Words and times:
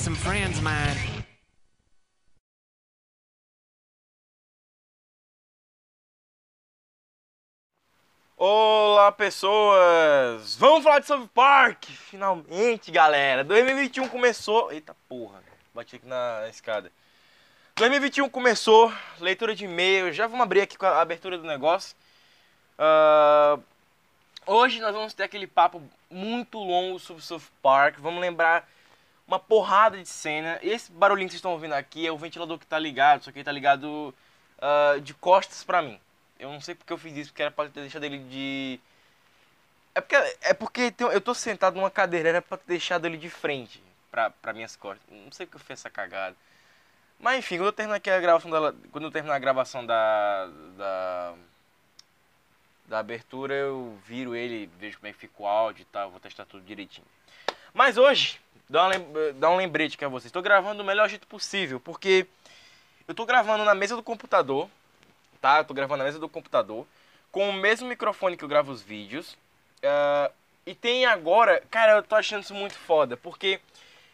Some 0.00 0.16
friends 0.16 0.56
of 0.56 0.64
mine. 0.64 0.96
Olá, 8.34 9.12
pessoas! 9.12 10.56
Vamos 10.56 10.84
falar 10.84 11.00
de 11.00 11.06
South 11.06 11.28
Park! 11.34 11.84
Finalmente, 11.84 12.90
galera! 12.90 13.44
2021 13.44 14.08
começou. 14.08 14.72
Eita 14.72 14.96
porra, 15.06 15.42
bati 15.74 15.96
aqui 15.96 16.06
na 16.06 16.48
escada. 16.48 16.90
2021 17.76 18.30
começou, 18.30 18.90
leitura 19.20 19.54
de 19.54 19.66
e-mail. 19.66 20.10
Já 20.14 20.26
vamos 20.26 20.42
abrir 20.42 20.62
aqui 20.62 20.78
com 20.78 20.86
a 20.86 21.02
abertura 21.02 21.36
do 21.36 21.46
negócio. 21.46 21.94
Ah, 22.78 23.58
hoje 24.46 24.80
nós 24.80 24.94
vamos 24.94 25.12
ter 25.12 25.24
aquele 25.24 25.46
papo 25.46 25.82
muito 26.08 26.58
longo 26.58 26.98
sobre 26.98 27.22
South 27.22 27.42
Park. 27.60 27.98
Vamos 27.98 28.22
lembrar 28.22 28.66
uma 29.30 29.38
porrada 29.38 29.96
de 29.96 30.08
cena. 30.08 30.58
Esse 30.60 30.90
barulhinho 30.90 31.28
que 31.28 31.32
vocês 31.32 31.38
estão 31.38 31.52
ouvindo 31.52 31.74
aqui 31.74 32.04
é 32.06 32.10
o 32.10 32.18
ventilador 32.18 32.58
que 32.58 32.66
tá 32.66 32.78
ligado, 32.78 33.22
só 33.22 33.30
que 33.30 33.38
ele 33.38 33.44
tá 33.44 33.52
ligado 33.52 34.12
ah, 34.60 34.98
de 35.00 35.14
costas 35.14 35.62
pra 35.62 35.80
mim. 35.80 35.98
Eu 36.38 36.50
não 36.50 36.60
sei 36.60 36.74
porque 36.74 36.92
eu 36.92 36.98
fiz 36.98 37.16
isso, 37.16 37.30
porque 37.30 37.42
era 37.42 37.50
pra 37.50 37.68
ter 37.68 37.80
deixado 37.80 38.04
ele 38.04 38.18
de. 38.18 38.80
É 39.94 40.00
porque, 40.00 40.16
é 40.42 40.54
porque 40.54 40.94
eu 40.98 41.20
tô 41.20 41.34
sentado 41.34 41.76
numa 41.76 41.90
cadeira, 41.90 42.28
era 42.28 42.42
pra 42.42 42.56
ter 42.58 42.66
deixado 42.66 43.06
ele 43.06 43.16
de 43.16 43.30
frente 43.30 43.82
pra, 44.10 44.30
pra 44.30 44.52
minhas 44.52 44.74
costas. 44.74 45.06
Não 45.10 45.30
sei 45.32 45.46
porque 45.46 45.56
eu 45.56 45.60
fiz 45.60 45.80
essa 45.80 45.90
cagada. 45.90 46.36
Mas 47.18 47.38
enfim, 47.38 47.58
quando 47.58 47.66
eu 47.66 47.72
terminar 47.72 47.96
aqui 47.96 48.10
a 48.10 48.20
gravação 48.20 48.50
dela. 48.50 48.74
Quando 48.90 49.04
eu 49.04 49.10
terminar 49.12 49.36
a 49.36 49.38
gravação 49.38 49.86
da. 49.86 50.46
da. 50.76 51.34
da 52.86 52.98
abertura, 52.98 53.54
eu 53.54 53.98
viro 54.06 54.34
ele, 54.34 54.68
vejo 54.78 54.98
como 54.98 55.08
é 55.08 55.12
que 55.12 55.18
fica 55.18 55.42
o 55.42 55.46
áudio 55.46 55.82
e 55.82 55.86
tal, 55.86 56.10
vou 56.10 56.20
testar 56.20 56.46
tudo 56.46 56.64
direitinho. 56.64 57.06
Mas 57.72 57.96
hoje, 57.96 58.40
dá, 58.68 58.86
lem- 58.86 59.06
dá 59.36 59.50
um 59.50 59.56
lembrete 59.56 59.94
aqui 59.94 60.04
a 60.04 60.08
vocês. 60.08 60.32
Tô 60.32 60.42
gravando 60.42 60.78
do 60.78 60.84
melhor 60.84 61.08
jeito 61.08 61.26
possível, 61.26 61.80
porque 61.80 62.26
eu 63.08 63.14
tô 63.14 63.24
gravando 63.26 63.64
na 63.64 63.74
mesa 63.74 63.96
do 63.96 64.02
computador 64.02 64.68
tá? 65.40 65.64
Tô 65.64 65.74
gravando 65.74 65.98
na 65.98 66.04
mesa 66.04 66.18
do 66.18 66.28
computador, 66.28 66.86
com 67.32 67.48
o 67.48 67.52
mesmo 67.52 67.88
microfone 67.88 68.36
que 68.36 68.44
eu 68.44 68.48
gravo 68.48 68.70
os 68.72 68.82
vídeos. 68.82 69.36
ah, 69.82 70.30
e 70.66 70.74
tem 70.74 71.06
agora, 71.06 71.62
cara, 71.70 71.92
eu 71.94 72.02
tô 72.02 72.14
achando 72.14 72.42
isso 72.42 72.54
muito 72.54 72.74
foda, 72.74 73.16
porque 73.16 73.60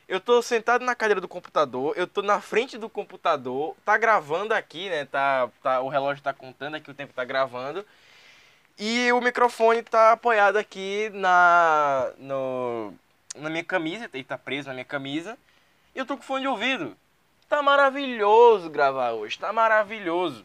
eu 0.08 0.20
tô 0.20 0.40
sentado 0.40 0.84
na 0.84 0.94
cadeira 0.94 1.20
do 1.20 1.28
computador, 1.28 1.92
eu 1.96 2.06
tô 2.06 2.22
na 2.22 2.40
frente 2.40 2.78
do 2.78 2.88
computador, 2.88 3.76
tá 3.84 3.98
gravando 3.98 4.54
aqui, 4.54 4.88
né? 4.88 5.04
Tá, 5.06 5.50
tá, 5.62 5.80
o 5.80 5.88
relógio 5.88 6.22
tá 6.22 6.32
contando 6.32 6.76
aqui 6.76 6.90
o 6.90 6.94
tempo 6.94 7.12
tá 7.12 7.24
gravando. 7.24 7.84
E 8.78 9.10
o 9.12 9.20
microfone 9.20 9.82
tá 9.82 10.12
apoiado 10.12 10.56
aqui 10.56 11.10
na, 11.14 12.12
no, 12.18 12.94
na 13.36 13.50
minha 13.50 13.64
camisa, 13.64 14.10
ele 14.12 14.24
tá 14.24 14.36
preso 14.36 14.68
na 14.68 14.74
minha 14.74 14.84
camisa. 14.84 15.38
E 15.94 15.98
eu 15.98 16.06
tô 16.06 16.16
com 16.16 16.22
fone 16.22 16.42
de 16.42 16.48
ouvido. 16.48 16.96
Tá 17.48 17.62
maravilhoso 17.62 18.68
gravar 18.68 19.12
hoje, 19.12 19.38
tá 19.38 19.52
maravilhoso. 19.52 20.44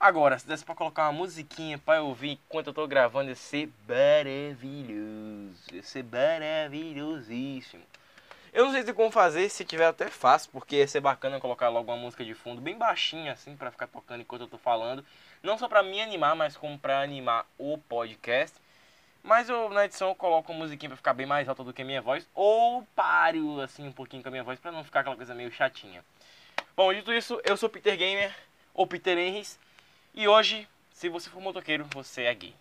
Agora, 0.00 0.38
se 0.38 0.46
desse 0.46 0.64
pra 0.64 0.74
colocar 0.74 1.04
uma 1.04 1.12
musiquinha 1.12 1.78
pra 1.78 1.96
eu 1.96 2.06
ouvir 2.06 2.32
enquanto 2.46 2.68
eu 2.68 2.74
tô 2.74 2.86
gravando, 2.86 3.30
ia 3.30 3.34
ser 3.34 3.70
maravilhoso. 3.88 5.56
Ia 5.72 5.82
ser 5.82 6.04
maravilhosíssimo. 6.04 7.82
Eu 8.52 8.66
não 8.66 8.72
sei 8.72 8.82
se 8.82 8.92
como 8.92 9.10
fazer, 9.10 9.48
se 9.48 9.64
tiver 9.64 9.86
até 9.86 10.08
fácil, 10.08 10.50
porque 10.52 10.76
ia 10.76 10.86
ser 10.86 11.00
bacana 11.00 11.40
colocar 11.40 11.68
logo 11.68 11.90
uma 11.90 11.98
música 11.98 12.24
de 12.24 12.34
fundo 12.34 12.60
bem 12.60 12.78
baixinha, 12.78 13.32
assim, 13.32 13.56
pra 13.56 13.70
ficar 13.70 13.86
tocando 13.86 14.20
enquanto 14.20 14.42
eu 14.42 14.48
tô 14.48 14.58
falando. 14.58 15.04
Não 15.42 15.58
só 15.58 15.68
pra 15.68 15.82
me 15.82 16.00
animar, 16.00 16.36
mas 16.36 16.56
como 16.56 16.78
pra 16.78 17.00
animar 17.00 17.46
o 17.58 17.76
podcast. 17.78 18.56
Mas 19.24 19.48
eu, 19.48 19.70
na 19.70 19.86
edição 19.86 20.10
eu 20.10 20.14
coloco 20.14 20.52
uma 20.52 20.58
musiquinha 20.58 20.90
pra 20.90 20.98
ficar 20.98 21.14
bem 21.14 21.24
mais 21.24 21.48
alta 21.48 21.64
do 21.64 21.72
que 21.72 21.80
a 21.80 21.84
minha 21.84 22.02
voz. 22.02 22.28
Ou 22.34 22.86
paro, 22.94 23.58
assim, 23.62 23.88
um 23.88 23.92
pouquinho 23.92 24.22
com 24.22 24.28
a 24.28 24.30
minha 24.30 24.44
voz 24.44 24.60
pra 24.60 24.70
não 24.70 24.84
ficar 24.84 25.00
aquela 25.00 25.16
coisa 25.16 25.34
meio 25.34 25.50
chatinha. 25.50 26.04
Bom, 26.76 26.92
dito 26.92 27.10
isso, 27.10 27.40
eu 27.42 27.56
sou 27.56 27.70
Peter 27.70 27.96
Gamer, 27.96 28.36
ou 28.74 28.86
Peter 28.86 29.16
Henrys. 29.16 29.58
E 30.12 30.28
hoje, 30.28 30.68
se 30.92 31.08
você 31.08 31.30
for 31.30 31.40
motoqueiro, 31.40 31.86
você 31.90 32.24
é 32.24 32.34
gay. 32.34 32.54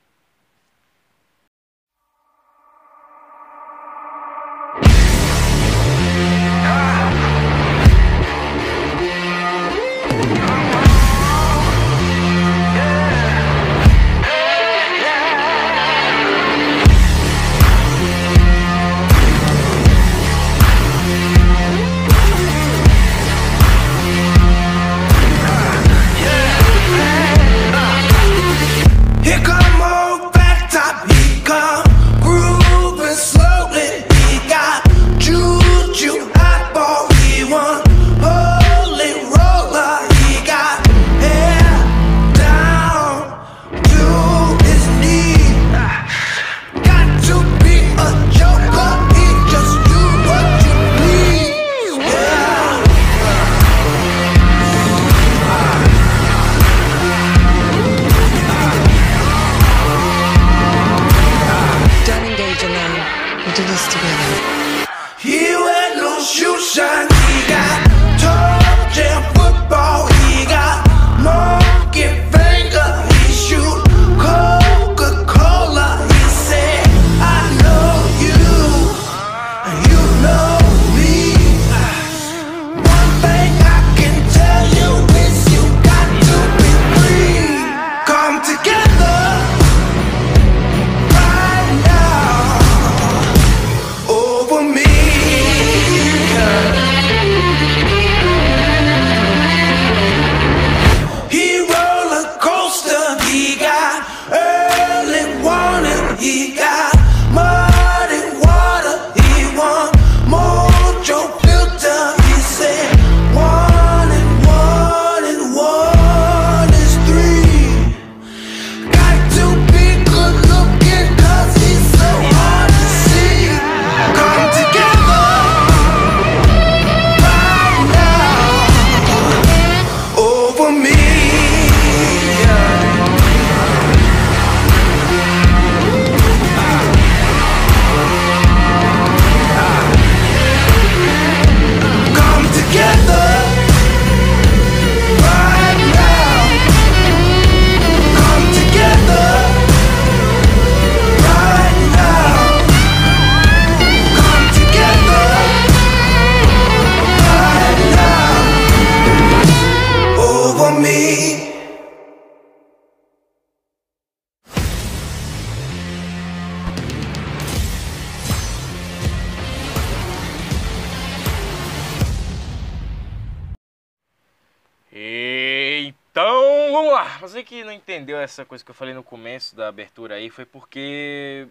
Essa 178.34 178.46
coisa 178.46 178.64
que 178.64 178.72
eu 178.72 178.76
falei 178.76 178.94
no 178.94 179.04
começo 179.04 179.56
da 179.56 179.68
abertura 179.68 180.16
aí, 180.16 180.30
foi 180.30 180.46
porque 180.46 181.48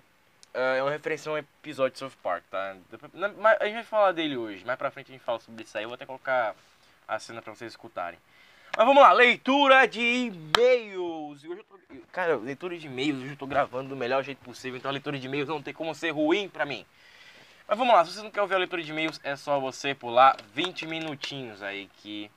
ah, 0.55 0.75
é 0.75 0.82
uma 0.82 0.90
referência 0.90 1.31
a 1.31 1.34
um 1.34 1.38
episódio 1.38 1.93
de 1.93 1.99
South 1.99 2.12
Park, 2.23 2.44
tá? 2.50 2.76
Mas 3.38 3.61
A 3.61 3.64
gente 3.64 3.75
vai 3.75 3.84
falar 3.84 4.12
dele 4.12 4.37
hoje, 4.37 4.64
mais 4.64 4.79
pra 4.79 4.90
frente 4.90 5.11
a 5.11 5.12
gente 5.12 5.25
fala 5.25 5.40
sobre 5.40 5.64
isso 5.64 5.76
aí, 5.79 5.84
eu 5.84 5.88
vou 5.88 5.94
até 5.94 6.05
colocar 6.05 6.55
a 7.06 7.19
cena 7.19 7.40
pra 7.40 7.55
vocês 7.55 7.73
escutarem. 7.73 8.19
Mas 8.76 8.87
vamos 8.87 9.02
lá, 9.02 9.12
leitura 9.12 9.87
de 9.87 10.00
e-mails. 10.00 11.43
Cara, 12.11 12.37
leitura 12.37 12.76
de 12.76 12.87
e-mails, 12.87 13.19
hoje 13.20 13.31
eu 13.31 13.37
tô 13.37 13.46
gravando 13.46 13.90
do 13.90 13.96
melhor 13.96 14.23
jeito 14.23 14.38
possível, 14.38 14.78
então 14.78 14.90
a 14.90 14.93
leitura 14.93 15.19
de 15.19 15.26
e-mails 15.26 15.49
não 15.49 15.62
tem 15.62 15.75
como 15.75 15.94
ser 15.94 16.11
ruim 16.11 16.49
pra 16.49 16.64
mim. 16.64 16.85
Mas 17.69 17.78
vamos 17.78 17.94
lá, 17.94 18.05
se 18.05 18.12
você 18.12 18.23
não 18.23 18.31
quer 18.31 18.43
ouvir 18.43 18.55
a 18.55 18.58
leitura 18.58 18.82
de 18.82 18.90
e-mails, 18.90 19.20
é 19.23 19.37
só 19.37 19.61
você 19.61 19.94
pular 19.94 20.37
20 20.55 20.87
minutinhos 20.87 21.62
aí 21.62 21.88
que 21.99 22.31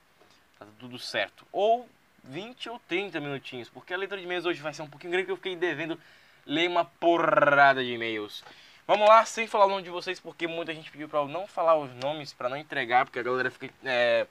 tá 0.58 0.66
tudo 0.78 0.98
certo. 0.98 1.46
Ou 1.52 1.88
20 2.28 2.68
ou 2.70 2.78
30 2.88 3.20
minutinhos, 3.20 3.68
porque 3.68 3.94
a 3.94 3.96
leitura 3.96 4.20
de 4.20 4.26
e-mails 4.26 4.44
hoje 4.44 4.60
vai 4.60 4.72
ser 4.72 4.82
um 4.82 4.88
pouquinho 4.88 5.12
grande, 5.12 5.26
porque 5.26 5.32
eu 5.32 5.36
fiquei 5.36 5.56
devendo 5.56 5.98
ler 6.44 6.68
uma 6.68 6.84
porrada 6.84 7.82
de 7.82 7.92
e-mails. 7.92 8.44
Vamos 8.86 9.08
lá, 9.08 9.24
sem 9.24 9.46
falar 9.48 9.66
o 9.66 9.68
nome 9.68 9.82
de 9.82 9.90
vocês, 9.90 10.20
porque 10.20 10.46
muita 10.46 10.72
gente 10.72 10.90
pediu 10.90 11.08
pra 11.08 11.18
eu 11.18 11.26
não 11.26 11.46
falar 11.46 11.76
os 11.76 11.92
nomes, 11.96 12.32
pra 12.32 12.48
não 12.48 12.56
entregar, 12.56 13.04
porque 13.04 13.18
a 13.18 13.22
galera 13.22 13.50
fica, 13.50 13.74
é, 13.84 14.26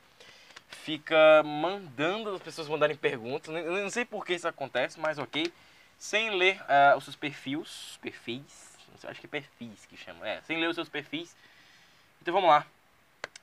fica 0.70 1.44
mandando 1.44 2.34
as 2.34 2.42
pessoas 2.42 2.70
mandarem 2.70 2.96
perguntas. 2.96 3.54
Eu 3.54 3.84
não 3.84 3.90
sei 3.90 4.06
por 4.06 4.26
que 4.26 4.34
isso 4.34 4.48
acontece, 4.48 5.00
mas 5.00 5.18
ok. 5.18 5.52
Sem 5.98 6.30
ler 6.32 6.62
ah, 6.70 6.96
os 6.98 7.04
seus 7.04 7.16
perfis, 7.16 8.00
perfis, 8.02 8.76
acho 9.04 9.20
que 9.20 9.28
é 9.28 9.30
perfis 9.30 9.86
que 9.86 9.98
chama, 9.98 10.28
é, 10.28 10.42
sem 10.42 10.58
ler 10.60 10.68
os 10.68 10.76
seus 10.76 10.90
perfis. 10.90 11.36
Então 12.22 12.34
vamos 12.34 12.50
lá. 12.50 12.66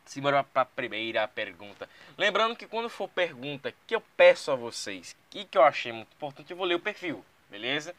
Simbora 0.05 0.43
para 0.45 0.63
a 0.63 0.67
primeira 0.67 1.27
pergunta. 1.29 1.89
Lembrando 2.19 2.57
que 2.57 2.67
quando 2.67 2.89
for 2.89 3.09
pergunta 3.09 3.73
que 3.87 3.95
eu 3.95 4.01
peço 4.17 4.51
a 4.51 4.57
vocês, 4.57 5.17
que 5.31 5.45
que 5.45 5.57
eu 5.57 5.63
achei 5.63 5.93
muito 5.93 6.13
importante, 6.15 6.51
eu 6.51 6.57
vou 6.57 6.67
ler 6.67 6.75
o 6.75 6.81
perfil, 6.81 7.25
beleza? 7.49 7.95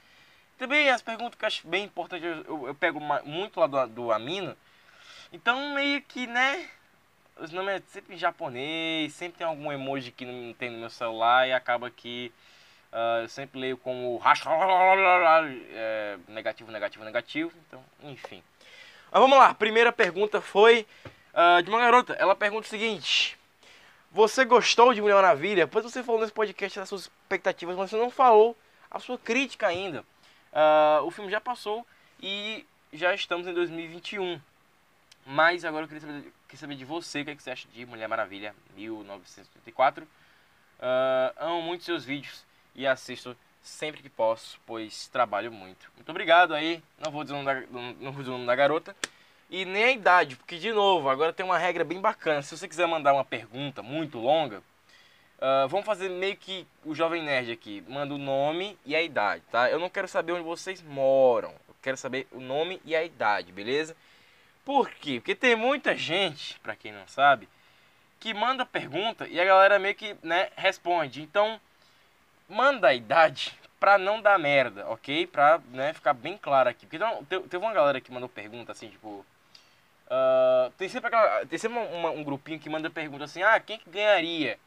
Também 0.57 0.89
as 0.89 1.01
perguntas 1.01 1.37
que 1.37 1.43
eu 1.45 1.47
acho 1.47 1.67
bem 1.67 1.85
importante, 1.85 2.25
eu, 2.25 2.43
eu- 2.43 2.67
eu 2.67 2.75
pego 2.75 2.99
muito 3.23 3.59
lá 3.59 3.67
do, 3.67 3.87
do 3.87 4.11
Amino. 4.11 4.55
Então 5.31 5.73
meio 5.73 6.01
que, 6.01 6.27
né, 6.27 6.69
os 7.37 7.51
nomes 7.51 7.75
é 7.75 7.81
sempre 7.87 8.15
em 8.15 8.17
japonês, 8.17 9.13
sempre 9.13 9.39
tem 9.39 9.47
algum 9.47 9.71
emoji 9.71 10.11
que 10.11 10.25
não 10.25 10.53
tem 10.53 10.69
no 10.69 10.77
meu 10.79 10.89
celular 10.89 11.47
e 11.47 11.53
acaba 11.53 11.89
que 11.89 12.31
ah, 12.91 13.19
eu 13.23 13.29
sempre 13.29 13.59
leio 13.59 13.77
como 13.77 14.21
é, 15.71 16.17
negativo, 16.27 16.71
negativo, 16.71 17.03
negativo. 17.03 17.51
Então, 17.67 17.83
enfim. 18.03 18.43
Mas 19.11 19.21
vamos 19.21 19.37
lá, 19.37 19.53
primeira 19.53 19.91
pergunta 19.91 20.39
foi 20.41 20.85
ah, 21.33 21.61
de 21.61 21.69
uma 21.69 21.79
garota. 21.79 22.13
Ela 22.13 22.35
pergunta 22.35 22.67
o 22.67 22.69
seguinte: 22.69 23.37
Você 24.11 24.45
gostou 24.45 24.93
de 24.93 25.01
Mulher 25.01 25.15
Maravilha? 25.15 25.67
Pois 25.67 25.83
você 25.83 26.03
falou 26.03 26.21
nesse 26.21 26.33
podcast 26.33 26.79
das 26.79 26.89
suas 26.89 27.01
expectativas, 27.03 27.75
mas 27.75 27.89
você 27.89 27.97
não 27.97 28.11
falou 28.11 28.55
a 28.89 28.99
sua 28.99 29.17
crítica 29.17 29.67
ainda. 29.67 30.05
Ah, 30.53 31.01
o 31.03 31.11
filme 31.11 31.31
já 31.31 31.41
passou 31.41 31.85
e 32.21 32.65
já 32.91 33.13
estamos 33.13 33.47
em 33.47 33.53
2021. 33.53 34.39
Mas 35.25 35.63
agora 35.63 35.85
eu 35.85 35.87
queria 35.87 36.01
saber, 36.01 36.33
queria 36.47 36.59
saber 36.59 36.75
de 36.75 36.85
você 36.85 37.21
o 37.21 37.25
que, 37.25 37.31
é 37.31 37.35
que 37.35 37.41
você 37.41 37.51
acha 37.51 37.67
de 37.69 37.85
Mulher 37.85 38.07
Maravilha 38.07 38.55
1984. 38.75 40.07
Ah, 40.79 41.33
amo 41.37 41.61
muito 41.61 41.83
seus 41.83 42.05
vídeos 42.05 42.45
e 42.75 42.85
assisto 42.85 43.35
sempre 43.61 44.01
que 44.01 44.09
posso, 44.09 44.59
pois 44.65 45.07
trabalho 45.07 45.51
muito. 45.51 45.89
Muito 45.95 46.09
obrigado 46.09 46.53
aí. 46.53 46.83
Não 46.99 47.11
vou 47.11 47.23
dizer 47.23 47.35
o 47.35 47.41
nome 47.41 47.65
da, 47.65 47.67
não 47.71 48.11
vou 48.11 48.21
dizer 48.21 48.29
o 48.29 48.33
nome 48.33 48.45
da 48.45 48.55
garota. 48.55 48.95
E 49.53 49.65
nem 49.65 49.83
a 49.83 49.91
idade, 49.91 50.35
porque 50.35 50.57
de 50.57 50.71
novo, 50.71 51.07
agora 51.07 51.31
tem 51.31 51.45
uma 51.45 51.59
regra 51.59 51.83
bem 51.83 52.01
bacana. 52.01 52.41
Se 52.41 52.57
você 52.57 52.67
quiser 52.67 52.87
mandar 52.87 53.13
uma 53.13 53.23
pergunta 53.23 53.83
muito 53.83 54.17
longa, 54.17 54.63
ah, 55.39 55.67
vamos 55.69 55.85
fazer 55.85 56.09
meio 56.09 56.35
que 56.35 56.65
o 56.83 56.95
Jovem 56.95 57.21
Nerd 57.21 57.51
aqui. 57.51 57.83
Manda 57.87 58.15
o 58.15 58.17
nome 58.17 58.75
e 58.83 58.95
a 58.95 59.01
idade, 59.03 59.43
tá? 59.51 59.69
Eu 59.69 59.77
não 59.77 59.91
quero 59.91 60.07
saber 60.07 60.31
onde 60.31 60.43
vocês 60.43 60.81
moram. 60.81 61.51
Eu 61.69 61.75
quero 61.83 61.95
saber 61.95 62.27
o 62.31 62.39
nome 62.39 62.81
e 62.83 62.95
a 62.95 63.03
idade, 63.03 63.51
beleza? 63.51 63.95
Por 64.65 64.89
quê? 64.89 65.19
Porque 65.19 65.35
tem 65.35 65.55
muita 65.55 65.95
gente, 65.95 66.59
pra 66.61 66.75
quem 66.75 66.91
não 66.91 67.07
sabe, 67.07 67.47
que 68.19 68.33
manda 68.33 68.65
pergunta 68.65 69.27
e 69.27 69.39
a 69.39 69.45
galera 69.45 69.77
meio 69.77 69.93
que, 69.93 70.15
né, 70.23 70.49
responde. 70.55 71.21
Então, 71.21 71.61
manda 72.49 72.87
a 72.87 72.93
idade 72.95 73.53
pra 73.79 73.99
não 73.99 74.19
dar 74.19 74.39
merda, 74.39 74.89
ok? 74.89 75.27
Pra, 75.27 75.61
né, 75.71 75.93
ficar 75.93 76.13
bem 76.15 76.39
claro 76.39 76.69
aqui. 76.69 76.87
Porque 76.87 76.97
não, 76.97 77.23
te- 77.23 77.39
teve 77.41 77.63
uma 77.63 77.73
galera 77.73 78.01
que 78.01 78.11
mandou 78.11 78.27
pergunta 78.27 78.71
assim, 78.71 78.89
tipo... 78.89 79.23
ah, 80.15 80.71
tem 80.77 80.87
sempre, 80.87 81.07
aquela, 81.07 81.43
tem 81.47 81.57
sempre 81.57 81.79
uma- 81.79 81.87
uma- 81.89 82.11
um 82.11 82.23
grupinho 82.23 82.59
que 82.59 82.69
manda 82.69 82.87
pergunta 82.89 83.23
assim, 83.23 83.41
ah, 83.41 83.59
quem 83.59 83.79
que 83.79 83.89
ganharia? 83.89 84.59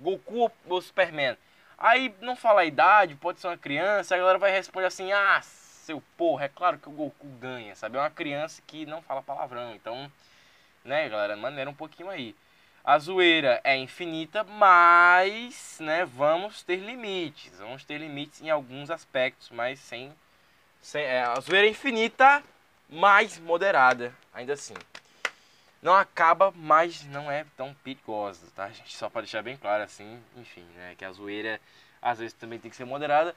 Goku 0.00 0.50
ou, 0.66 0.80
Superman? 0.80 1.36
Aí 1.76 2.14
não 2.22 2.34
fala 2.34 2.62
a 2.62 2.64
idade, 2.64 3.14
pode 3.14 3.38
ser 3.38 3.48
uma 3.48 3.58
criança, 3.58 4.14
a 4.14 4.18
galera 4.18 4.38
vai 4.38 4.50
responder 4.50 4.86
assim, 4.86 5.12
ah, 5.12 5.40
seu 5.42 6.02
porra, 6.16 6.46
é 6.46 6.48
claro 6.48 6.78
que 6.78 6.88
o 6.88 6.92
Goku 6.92 7.26
ganha, 7.38 7.74
sabe? 7.74 7.98
É 7.98 8.00
uma 8.00 8.08
criança 8.10 8.62
que 8.66 8.86
não 8.86 9.02
fala 9.02 9.22
palavrão, 9.22 9.74
então, 9.74 10.10
né, 10.84 11.06
galera, 11.08 11.36
maneira 11.36 11.68
um 11.68 11.74
pouquinho 11.74 12.08
aí. 12.08 12.34
A 12.82 12.98
zoeira 12.98 13.60
é 13.64 13.76
infinita, 13.76 14.44
mas, 14.44 15.78
né, 15.80 16.04
vamos 16.06 16.62
ter 16.62 16.76
limites. 16.76 17.58
Vamos 17.58 17.84
ter 17.84 17.98
limites 17.98 18.40
em 18.42 18.50
alguns 18.50 18.90
aspectos, 18.90 19.50
mas 19.50 19.80
sem. 19.80 20.12
sem 20.82 21.02
é, 21.02 21.22
a 21.22 21.40
zoeira 21.40 21.66
é 21.66 21.70
infinita, 21.70 22.42
mas 22.88 23.38
moderada, 23.38 24.14
ainda 24.32 24.52
assim. 24.54 24.74
Não 25.84 25.94
acaba, 25.94 26.50
mas 26.56 27.04
não 27.08 27.30
é 27.30 27.44
tão 27.58 27.74
perigosa, 27.84 28.46
tá, 28.56 28.70
gente? 28.70 28.96
Só 28.96 29.10
para 29.10 29.20
deixar 29.20 29.42
bem 29.42 29.54
claro, 29.54 29.82
assim, 29.82 30.18
enfim, 30.34 30.64
né, 30.74 30.94
que 30.96 31.04
a 31.04 31.12
zoeira 31.12 31.60
às 32.00 32.18
vezes 32.18 32.32
também 32.32 32.58
tem 32.58 32.70
que 32.70 32.76
ser 32.76 32.86
moderada. 32.86 33.36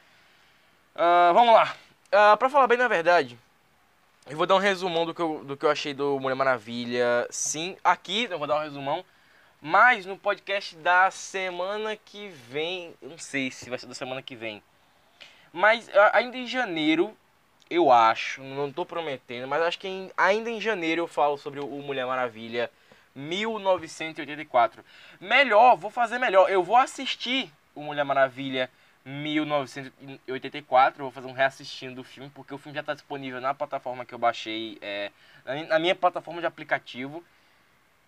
Ah, 0.96 1.32
vamos 1.34 1.54
lá. 1.54 1.75
Ah, 2.10 2.38
pra 2.38 2.50
falar 2.50 2.68
bem 2.68 2.77
na 2.77 2.88
verdade, 2.88 3.38
eu 4.30 4.38
vou 4.38 4.46
dar 4.46 4.56
um 4.56 4.60
resumão 4.60 5.06
do 5.06 5.13
que 5.13 5.22
eu, 5.22 5.44
do 5.44 5.58
que 5.58 5.66
eu 5.66 5.70
achei 5.70 5.94
do 5.94 6.18
Mulher 6.22 6.36
Maravilha. 6.36 7.27
Sim, 7.30 7.75
aqui 7.84 8.30
eu 8.32 8.39
vou 8.39 8.48
dar 8.48 8.60
um 8.60 8.63
resumão. 8.63 9.04
Mas 9.62 10.06
no 10.06 10.18
podcast 10.18 10.74
da 10.77 11.12
semana 11.12 11.98
que 11.98 12.30
vem, 12.30 12.94
não 13.01 13.18
sei 13.18 13.51
se 13.51 13.70
vai 13.70 13.77
ser 13.77 13.88
da 13.88 13.94
semana 13.94 14.22
que 14.22 14.38
vem. 14.38 14.63
Mas 15.51 15.89
ah, 15.89 16.12
ainda 16.13 16.38
em 16.38 16.48
janeiro, 16.48 17.13
eu 17.70 17.92
acho, 17.92 18.42
não 18.44 18.72
tô 18.72 18.86
prometendo, 18.86 19.48
mas 19.48 19.62
acho 19.62 19.80
que 19.80 19.88
em- 19.88 20.12
ainda 20.18 20.50
em 20.50 20.60
janeiro 20.62 21.02
eu 21.04 21.08
falo 21.08 21.38
sobre 21.38 21.60
o 21.60 21.68
Mulher 21.68 22.06
Maravilha 22.06 22.72
1984. 23.16 24.84
Melhor, 25.20 25.76
vou 25.76 25.90
fazer 25.92 26.20
melhor. 26.20 26.50
Eu 26.50 26.64
vou 26.64 26.76
assistir 26.78 27.52
o 27.76 27.82
Mulher 27.82 28.06
Maravilha 28.06 28.70
1984. 29.06 31.02
Eu 31.02 31.06
vou 31.06 31.12
fazer 31.12 31.28
um 31.28 31.34
reassistindo 31.34 31.96
do 31.96 32.04
filme, 32.04 32.30
porque 32.34 32.54
o 32.54 32.58
filme 32.58 32.76
já 32.76 32.82
está 32.82 32.94
disponível 32.94 33.42
na 33.42 33.54
plataforma 33.54 34.06
que 34.06 34.14
eu 34.14 34.20
baixei, 34.20 34.78
é, 34.82 35.12
na 35.68 35.80
minha 35.80 35.96
plataforma 35.96 36.42
de 36.42 36.48
aplicativo 36.48 37.24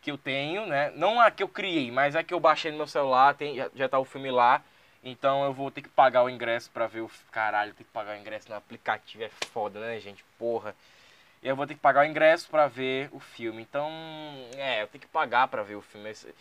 que 0.02 0.12
eu 0.12 0.18
tenho, 0.18 0.66
né? 0.66 0.92
Não 0.96 1.20
a 1.20 1.30
que 1.30 1.44
eu 1.44 1.48
criei, 1.48 1.92
mas 1.92 2.16
a 2.16 2.24
que 2.24 2.34
eu 2.34 2.40
baixei 2.40 2.72
no 2.72 2.78
meu 2.78 2.88
celular, 2.88 3.34
tem, 3.36 3.56
já, 3.56 3.70
já 3.76 3.90
tá 3.90 4.00
o 4.00 4.06
filme 4.06 4.32
lá. 4.32 4.62
Então 5.04 5.44
eu 5.46 5.54
vou 5.54 5.72
ter 5.72 5.82
que 5.82 5.90
pagar 5.90 6.24
o 6.24 6.30
ingresso 6.30 6.70
pra 6.72 6.88
ver 6.88 7.02
o. 7.02 7.12
Caralho, 7.32 7.74
ter 7.74 7.84
que 7.84 7.90
pagar 7.92 8.16
o 8.18 8.20
ingresso 8.20 8.50
no 8.50 8.56
aplicativo 8.56 9.24
é 9.24 9.30
foda, 9.30 9.80
né, 9.80 10.00
gente? 10.00 10.24
Porra. 10.38 10.76
E 11.42 11.48
eu 11.48 11.56
vou 11.56 11.66
ter 11.66 11.76
que 11.76 11.80
pagar 11.80 12.02
o 12.02 12.10
ingresso 12.10 12.50
pra 12.50 12.68
ver 12.68 13.10
o 13.14 13.20
filme. 13.20 13.62
Então, 13.62 13.90
é, 14.58 14.82
eu 14.84 14.88
tenho 14.88 15.02
que 15.02 15.08
pagar 15.08 15.48
pra 15.48 15.64
ver 15.64 15.76
o 15.76 15.82
filme. 15.82 16.10
Esse- 16.10 16.34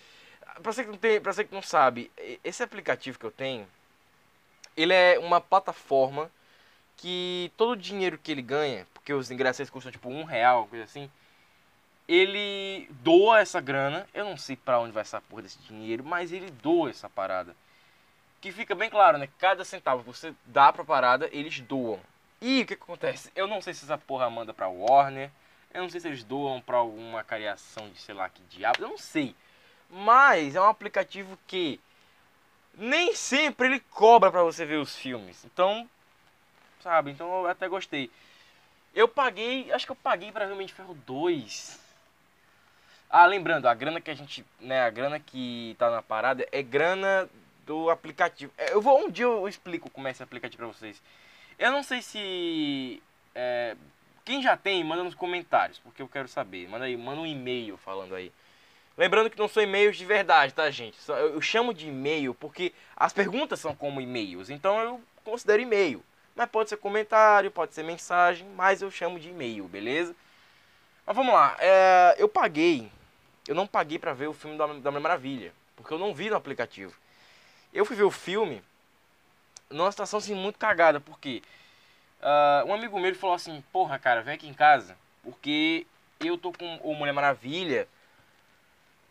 Pra 0.62 0.72
você 0.72 0.82
que 0.84 0.90
não, 0.90 0.96
tem, 0.98 1.20
pra 1.20 1.32
você 1.32 1.44
que 1.44 1.54
não 1.54 1.62
sabe, 1.62 2.10
esse 2.42 2.62
aplicativo 2.62 3.18
que 3.18 3.24
eu 3.26 3.30
tenho, 3.30 3.68
ele 4.76 4.92
é 4.92 5.18
uma 5.18 5.40
plataforma 5.40 6.30
que 6.96 7.52
todo 7.56 7.72
o 7.72 7.76
dinheiro 7.76 8.18
que 8.18 8.32
ele 8.32 8.42
ganha, 8.42 8.86
porque 8.94 9.12
os 9.12 9.30
ingressos 9.30 9.70
custam 9.70 9.92
tipo 9.92 10.08
um 10.08 10.24
real, 10.24 10.66
coisa 10.66 10.84
assim, 10.84 11.10
ele 12.08 12.88
doa 13.02 13.40
essa 13.40 13.60
grana. 13.60 14.06
Eu 14.14 14.24
não 14.24 14.36
sei 14.36 14.56
pra 14.56 14.80
onde 14.80 14.92
vai 14.92 15.02
essa 15.02 15.20
porra 15.20 15.42
desse 15.42 15.58
dinheiro, 15.60 16.04
mas 16.04 16.32
ele 16.32 16.50
doa 16.50 16.90
essa 16.90 17.08
parada. 17.08 17.54
Que 18.40 18.52
fica 18.52 18.74
bem 18.74 18.88
claro, 18.88 19.18
né? 19.18 19.28
Cada 19.38 19.64
centavo 19.64 20.02
que 20.02 20.16
você 20.16 20.34
dá 20.46 20.72
pra 20.72 20.84
parada, 20.84 21.28
eles 21.32 21.60
doam. 21.60 22.00
E 22.40 22.62
o 22.62 22.66
que, 22.66 22.76
que 22.76 22.82
acontece? 22.82 23.32
Eu 23.34 23.46
não 23.46 23.60
sei 23.60 23.74
se 23.74 23.84
essa 23.84 23.98
porra 23.98 24.30
manda 24.30 24.54
pra 24.54 24.68
Warner. 24.68 25.30
Eu 25.74 25.82
não 25.82 25.90
sei 25.90 26.00
se 26.00 26.08
eles 26.08 26.22
doam 26.22 26.60
pra 26.60 26.76
alguma 26.76 27.24
cariação 27.24 27.90
de 27.90 28.00
sei 28.00 28.14
lá 28.14 28.28
que 28.28 28.40
diabo. 28.44 28.82
Eu 28.82 28.88
não 28.90 28.98
sei. 28.98 29.34
Mas 29.90 30.54
é 30.54 30.60
um 30.60 30.68
aplicativo 30.68 31.38
que 31.46 31.80
nem 32.74 33.14
sempre 33.14 33.66
ele 33.66 33.80
cobra 33.80 34.30
pra 34.30 34.42
você 34.42 34.64
ver 34.64 34.76
os 34.76 34.94
filmes. 34.96 35.44
Então, 35.44 35.88
sabe? 36.80 37.10
Então 37.10 37.42
eu 37.42 37.48
até 37.48 37.68
gostei. 37.68 38.10
Eu 38.94 39.08
paguei, 39.08 39.70
acho 39.72 39.84
que 39.84 39.92
eu 39.92 39.96
paguei 39.96 40.30
pra 40.30 40.46
ver 40.46 40.52
Homem 40.52 40.66
de 40.66 40.72
Ferro 40.72 40.94
2. 41.06 41.78
Ah, 43.10 43.26
lembrando, 43.26 43.66
a 43.66 43.74
grana 43.74 44.00
que 44.00 44.10
a 44.10 44.14
gente, 44.14 44.44
né, 44.60 44.82
a 44.82 44.90
grana 44.90 45.18
que 45.18 45.74
tá 45.78 45.90
na 45.90 46.02
parada 46.02 46.46
é 46.52 46.62
grana 46.62 47.28
do 47.68 47.90
aplicativo. 47.90 48.50
É, 48.56 48.72
Eu 48.72 48.80
vou 48.80 48.98
um 49.04 49.10
dia 49.10 49.26
eu 49.26 49.46
explico 49.46 49.90
como 49.90 50.08
é 50.08 50.10
esse 50.10 50.22
aplicativo 50.22 50.64
pra 50.64 50.66
vocês. 50.66 51.00
Eu 51.58 51.70
não 51.70 51.82
sei 51.82 52.00
se 52.00 53.02
é, 53.34 53.76
quem 54.24 54.42
já 54.42 54.56
tem, 54.56 54.82
manda 54.82 55.04
nos 55.04 55.14
comentários, 55.14 55.78
porque 55.78 56.00
eu 56.00 56.08
quero 56.08 56.26
saber. 56.26 56.66
Manda 56.66 56.86
aí, 56.86 56.96
manda 56.96 57.20
um 57.20 57.26
e-mail 57.26 57.76
falando 57.76 58.14
aí. 58.14 58.32
Lembrando 58.96 59.28
que 59.30 59.38
não 59.38 59.48
são 59.48 59.62
e-mails 59.62 59.98
de 59.98 60.04
verdade, 60.04 60.54
tá, 60.54 60.68
gente? 60.70 60.98
Eu, 61.06 61.40
chamo 61.40 61.74
de 61.74 61.88
e-mail 61.88 62.34
porque 62.34 62.72
as 62.96 63.12
perguntas 63.12 63.60
são 63.60 63.76
como 63.76 64.00
e-mails, 64.00 64.50
então 64.50 64.80
eu 64.80 65.00
considero 65.22 65.62
e-mail. 65.62 66.02
Mas 66.34 66.48
pode 66.48 66.70
ser 66.70 66.78
comentário, 66.78 67.50
pode 67.50 67.74
ser 67.74 67.84
mensagem, 67.84 68.48
mas 68.56 68.80
eu 68.80 68.90
chamo 68.90 69.20
de 69.20 69.28
e-mail, 69.28 69.68
beleza? 69.68 70.16
Mas 71.06 71.14
vamos 71.14 71.32
lá, 71.32 71.56
é, 71.60 72.16
eu 72.18 72.28
paguei, 72.28 72.90
eu 73.46 73.54
não 73.54 73.66
paguei 73.66 73.98
pra 73.98 74.12
ver 74.12 74.26
o 74.26 74.32
filme 74.32 74.56
da, 74.56 74.66
da 74.66 74.90
Maravilha, 74.90 75.52
porque 75.76 75.92
eu 75.94 75.98
não 75.98 76.12
vi 76.12 76.28
no 76.28 76.36
aplicativo. 76.36 76.92
Eu 77.72 77.84
fui 77.84 77.96
ver 77.96 78.04
o 78.04 78.10
filme 78.10 78.62
numa 79.70 79.90
situação 79.90 80.18
assim 80.18 80.34
muito 80.34 80.58
cagada, 80.58 81.00
porque 81.00 81.42
ah, 82.22 82.64
um 82.66 82.74
amigo 82.74 82.98
meu 82.98 83.14
falou 83.14 83.36
assim, 83.36 83.62
porra 83.72 83.98
cara, 83.98 84.22
vem 84.22 84.34
aqui 84.34 84.48
em 84.48 84.54
casa, 84.54 84.96
porque 85.22 85.86
eu 86.20 86.36
tô 86.38 86.52
com 86.52 86.76
o 86.76 86.94
Mulher 86.94 87.12
Maravilha 87.12 87.88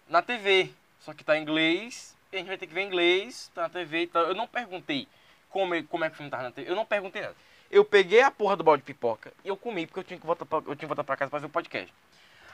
na 0.10 0.22
TV, 0.22 0.72
só 1.00 1.14
que 1.14 1.24
tá 1.24 1.38
em 1.38 1.42
inglês, 1.42 2.16
a 2.32 2.38
gente 2.38 2.48
vai 2.48 2.58
ter 2.58 2.68
que 2.68 2.74
ver 2.74 2.82
em 2.82 2.88
inglês, 2.88 3.52
tá 3.54 3.64
na 3.64 3.70
TV 3.70 4.04
e 4.04 4.08
tal. 4.08 4.24
Eu 4.24 4.36
não 4.36 4.48
perguntei 4.48 5.08
como, 5.50 5.82
como 5.86 6.04
é 6.04 6.10
que 6.10 6.14
o 6.16 6.18
filme 6.18 6.30
tava 6.30 6.44
na 6.44 6.52
TV, 6.52 6.70
eu 6.70 6.76
não 6.76 6.86
perguntei 6.86 7.22
nada. 7.22 7.36
Eu 7.70 7.84
peguei 7.84 8.22
a 8.22 8.32
porra 8.32 8.56
do 8.56 8.64
balde 8.64 8.82
de 8.82 8.88
pipoca 8.88 9.34
e 9.44 9.48
eu 9.50 9.58
comi, 9.58 9.86
porque 9.86 10.00
eu 10.00 10.04
tinha 10.04 10.20
que 10.20 10.26
voltar 10.26 10.46
pra, 10.46 10.58
eu 10.60 10.64
tinha 10.64 10.78
que 10.78 10.86
voltar 10.86 11.04
pra 11.04 11.18
casa 11.18 11.30
pra 11.30 11.40
fazer 11.40 11.48
o 11.48 11.50
podcast. 11.50 11.94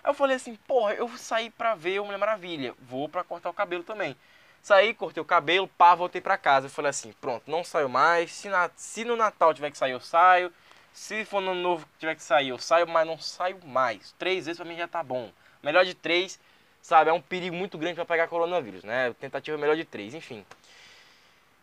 Aí 0.04 0.10
eu 0.10 0.14
falei 0.14 0.36
assim, 0.36 0.56
porra, 0.68 0.94
eu 0.94 1.08
sair 1.18 1.50
pra 1.52 1.76
ver 1.76 2.00
o 2.00 2.06
Mulher 2.06 2.18
Maravilha, 2.18 2.76
vou 2.82 3.08
pra 3.08 3.24
cortar 3.24 3.50
o 3.50 3.54
cabelo 3.54 3.84
também. 3.84 4.16
Saí, 4.63 4.93
cortei 4.93 5.22
o 5.22 5.25
cabelo, 5.25 5.67
pá, 5.67 5.93
voltei 5.93 6.22
pra 6.22 6.38
casa. 6.38 6.67
Eu 6.67 6.72
falei 6.72 6.89
assim, 6.89 7.12
pronto, 7.20 7.51
não 7.51 7.63
saio 7.65 7.89
mais. 7.89 8.32
Se, 8.32 8.48
na- 8.50 8.72
se 8.77 9.03
no 9.03 9.15
Natal 9.17 9.53
tiver 9.53 9.70
que 9.70 9.77
sair, 9.77 9.91
eu 9.91 10.00
saio. 10.00 10.51
Se 10.93 11.25
for 11.25 11.41
no 11.41 11.51
Ano 11.51 11.62
novo 11.62 11.86
tiver 12.00 12.15
que 12.15 12.24
sair, 12.24 12.50
eu 12.50 12.58
saio, 12.58 12.88
mas 12.88 13.05
não 13.05 13.20
saio 13.20 13.60
mais. 13.65 14.13
Três 14.17 14.46
vezes 14.46 14.58
pra 14.60 14.65
mim 14.67 14.77
já 14.77 14.88
tá 14.88 15.03
bom. 15.03 15.32
Melhor 15.62 15.84
de 15.84 15.93
três, 15.93 16.39
sabe? 16.82 17.10
É 17.10 17.13
um 17.13 17.22
perigo 17.22 17.55
muito 17.55 17.77
grande 17.77 17.96
pra 17.96 18.05
pegar 18.05 18.27
coronavírus, 18.27 18.84
né? 18.84 19.13
Tentativa 19.20 19.58
melhor 19.58 19.75
de 19.75 19.84
três, 19.86 20.13
enfim. 20.13 20.46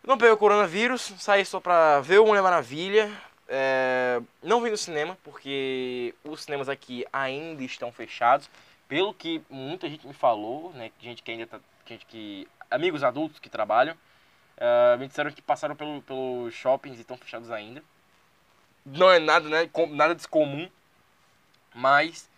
Não 0.03 0.17
peguei 0.17 0.33
o 0.33 0.37
coronavírus, 0.37 1.13
saí 1.19 1.43
só 1.45 1.59
pra 1.59 2.01
ver 2.01 2.19
o 2.19 2.25
Mulher 2.27 2.41
Maravilha. 2.43 3.11
É, 3.47 4.21
não 4.43 4.61
vi 4.61 4.69
no 4.69 4.77
cinema, 4.77 5.17
porque 5.23 6.13
os 6.23 6.43
cinemas 6.43 6.69
aqui 6.69 7.05
ainda 7.11 7.63
estão 7.63 7.91
fechados. 7.91 8.49
Pelo 8.91 9.13
que 9.13 9.41
muita 9.49 9.89
gente 9.89 10.05
me 10.05 10.13
falou, 10.13 10.73
né? 10.73 10.91
Gente 10.99 11.23
que 11.23 11.31
ainda 11.31 11.47
tá. 11.47 11.61
Gente 11.87 12.05
que. 12.05 12.45
Amigos 12.69 13.05
adultos 13.05 13.39
que 13.39 13.49
trabalham. 13.49 13.95
é, 14.57 14.97
me 14.97 15.07
disseram 15.07 15.31
que 15.31 15.41
passaram 15.41 15.77
pelo, 15.77 16.01
pelos 16.01 16.53
shoppings 16.53 16.97
e 16.97 17.01
estão 17.01 17.15
fechados 17.15 17.49
ainda. 17.51 17.81
Não 18.85 19.09
é 19.09 19.17
nada, 19.17 19.47
né? 19.47 19.69
Nada 19.91 20.13
descomum. 20.13 20.69
Mas 21.73 22.29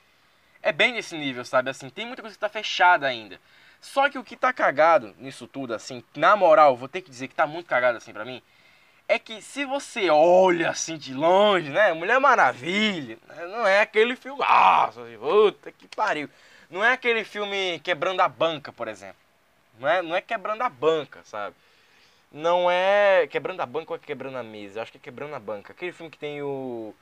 é 0.61 0.71
bem 0.71 0.93
nesse 0.93 1.17
nível, 1.17 1.43
sabe? 1.43 1.71
Assim, 1.71 1.89
tem 1.89 2.05
muita 2.05 2.21
coisa 2.21 2.35
que 2.35 2.39
tá 2.39 2.49
fechada 2.49 3.07
ainda. 3.07 3.41
Só 3.81 4.07
que 4.07 4.19
o 4.19 4.23
que 4.23 4.37
tá 4.37 4.53
cagado 4.53 5.15
nisso 5.17 5.47
tudo, 5.47 5.73
assim, 5.73 6.03
na 6.15 6.35
moral, 6.35 6.77
vou 6.77 6.87
ter 6.87 7.01
que 7.01 7.09
dizer 7.09 7.29
que 7.29 7.35
tá 7.35 7.47
muito 7.47 7.65
cagado 7.65 7.97
assim 7.97 8.13
pra 8.13 8.25
mim, 8.25 8.43
é 9.07 9.19
que 9.19 9.41
se 9.41 9.65
você 9.65 10.09
olha 10.09 10.69
assim 10.69 10.97
de 10.97 11.13
longe, 11.13 11.69
né? 11.69 11.93
Mulher 11.93 12.19
Maravilha, 12.19 13.17
né, 13.27 13.45
não 13.47 13.67
é 13.67 13.81
aquele 13.81 14.15
filme. 14.15 14.41
Ah, 14.43 14.91
puta 15.19 15.71
que 15.71 15.87
pariu. 15.87 16.29
Não 16.69 16.83
é 16.83 16.93
aquele 16.93 17.23
filme 17.23 17.79
quebrando 17.83 18.21
a 18.21 18.27
banca, 18.27 18.71
por 18.71 18.87
exemplo. 18.87 19.17
Não 19.79 19.87
é, 19.87 20.01
não 20.01 20.15
é 20.15 20.21
quebrando 20.21 20.61
a 20.61 20.69
banca, 20.69 21.21
sabe? 21.23 21.55
Não 22.31 22.69
é 22.69 23.27
quebrando 23.27 23.61
a 23.61 23.65
banca 23.65 23.93
ou 23.93 23.95
é 23.95 23.99
quebrando 23.99 24.37
a 24.37 24.43
mesa. 24.43 24.79
Eu 24.79 24.83
acho 24.83 24.91
que 24.91 24.97
é 24.97 25.01
quebrando 25.01 25.35
a 25.35 25.39
banca. 25.39 25.73
Aquele 25.73 25.91
filme 25.91 26.09
que 26.09 26.17
tem 26.17 26.41
o. 26.41 26.93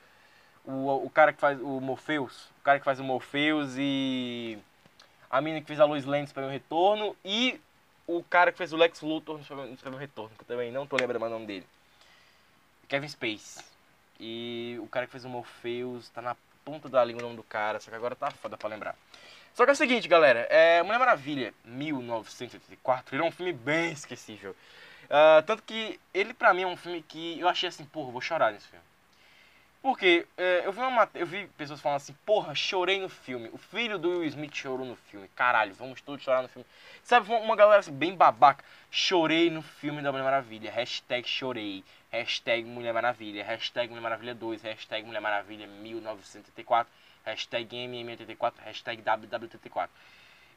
O, 0.66 1.06
o 1.06 1.10
cara 1.10 1.34
que 1.34 1.40
faz 1.40 1.60
o 1.62 1.80
Morpheus. 1.80 2.50
O 2.60 2.64
cara 2.64 2.80
que 2.80 2.86
faz 2.86 3.00
o 3.00 3.04
Morpheus 3.04 3.76
e. 3.78 4.58
A 5.30 5.40
mina 5.40 5.62
que 5.62 5.68
fez 5.68 5.80
a 5.80 5.86
Lois 5.86 6.04
Lane 6.06 6.24
no 6.24 6.28
Superman 6.28 6.52
Retorno. 6.52 7.16
E 7.24 7.62
o 8.06 8.22
cara 8.24 8.52
que 8.52 8.58
fez 8.58 8.74
o 8.74 8.78
Lex 8.78 9.02
Luthor 9.02 9.40
no 9.86 9.98
Retorno. 9.98 10.32
Que 10.36 10.44
eu 10.44 10.48
também 10.48 10.72
não 10.72 10.86
tô 10.86 10.98
lembrando 10.98 11.26
o 11.26 11.30
nome 11.30 11.46
dele. 11.46 11.66
Kevin 12.92 13.08
Space. 13.08 13.64
E 14.20 14.78
o 14.82 14.88
cara 14.88 15.06
que 15.06 15.14
fez 15.14 15.24
o 15.24 15.30
Morpheus 15.30 16.10
tá 16.10 16.22
na 16.22 16.36
ponta 16.66 16.90
da 16.90 17.02
língua 17.06 17.24
o 17.24 17.26
nome 17.28 17.38
do 17.38 17.44
cara. 17.44 17.80
Só 17.80 17.90
que 17.90 17.96
agora 17.96 18.18
tá 18.18 18.30
foda 18.30 18.58
pra 18.58 18.68
lembrar. 18.68 18.96
Só 19.54 19.64
que 19.64 19.70
é 19.70 19.74
o 19.74 19.78
seguinte, 19.78 20.10
galera. 20.10 20.42
É, 20.50 20.84
Mulher 20.84 21.00
Maravilha, 21.00 21.54
1984, 21.64 23.16
ele 23.16 23.24
é 23.24 23.26
um 23.26 23.32
filme 23.32 23.54
bem 23.54 23.94
esquecível. 23.94 24.54
Ah, 25.10 25.42
tanto 25.48 25.64
que 25.64 25.98
ele 26.14 26.34
pra 26.34 26.54
mim 26.54 26.64
é 26.64 26.68
um 26.68 26.76
filme 26.76 27.02
que 27.02 27.40
eu 27.40 27.48
achei 27.48 27.70
assim, 27.70 27.86
porra, 27.86 28.12
vou 28.12 28.20
chorar 28.20 28.52
nesse 28.52 28.68
filme. 28.68 28.84
Porque 29.82 30.28
é, 30.38 30.64
eu, 30.66 30.74
vi 30.74 30.82
uma, 30.82 31.10
eu 31.16 31.26
vi 31.26 31.48
pessoas 31.58 31.80
falando 31.80 31.98
assim, 31.98 32.16
porra, 32.26 32.54
chorei 32.54 33.00
no 33.00 33.10
filme. 33.10 33.50
O 33.54 33.58
filho 33.58 33.98
do 33.98 34.10
Will 34.10 34.26
Smith 34.26 34.54
chorou 34.54 34.86
no 34.86 34.98
filme. 34.98 35.30
Caralho, 35.34 35.74
vamos 35.74 36.02
todos 36.02 36.24
chorar 36.24 36.42
no 36.42 36.50
filme. 36.50 36.68
Sabe, 37.04 37.32
uma 37.34 37.56
galera 37.56 37.80
assim, 37.80 37.94
bem 37.94 38.16
babaca. 38.16 38.64
Chorei 38.92 39.50
no 39.50 39.62
filme 39.62 40.02
da 40.02 40.12
Mulher 40.12 40.26
Maravilha. 40.26 40.70
Hashtag 40.70 41.28
chorei. 41.28 41.84
Hashtag 42.12 42.66
Mulher 42.66 42.94
Maravilha. 42.94 43.44
Hashtag 43.44 43.90
Mulher 43.90 44.02
Maravilha 44.02 44.36
2. 44.36 44.62
Hashtag 44.64 45.06
Mulher 45.06 45.22
Maravilha 45.22 45.66
1984. 45.68 46.92
Hashtag 47.26 47.76
MM84. 47.76 48.54
Hashtag 48.66 49.02
WW84. 49.02 49.90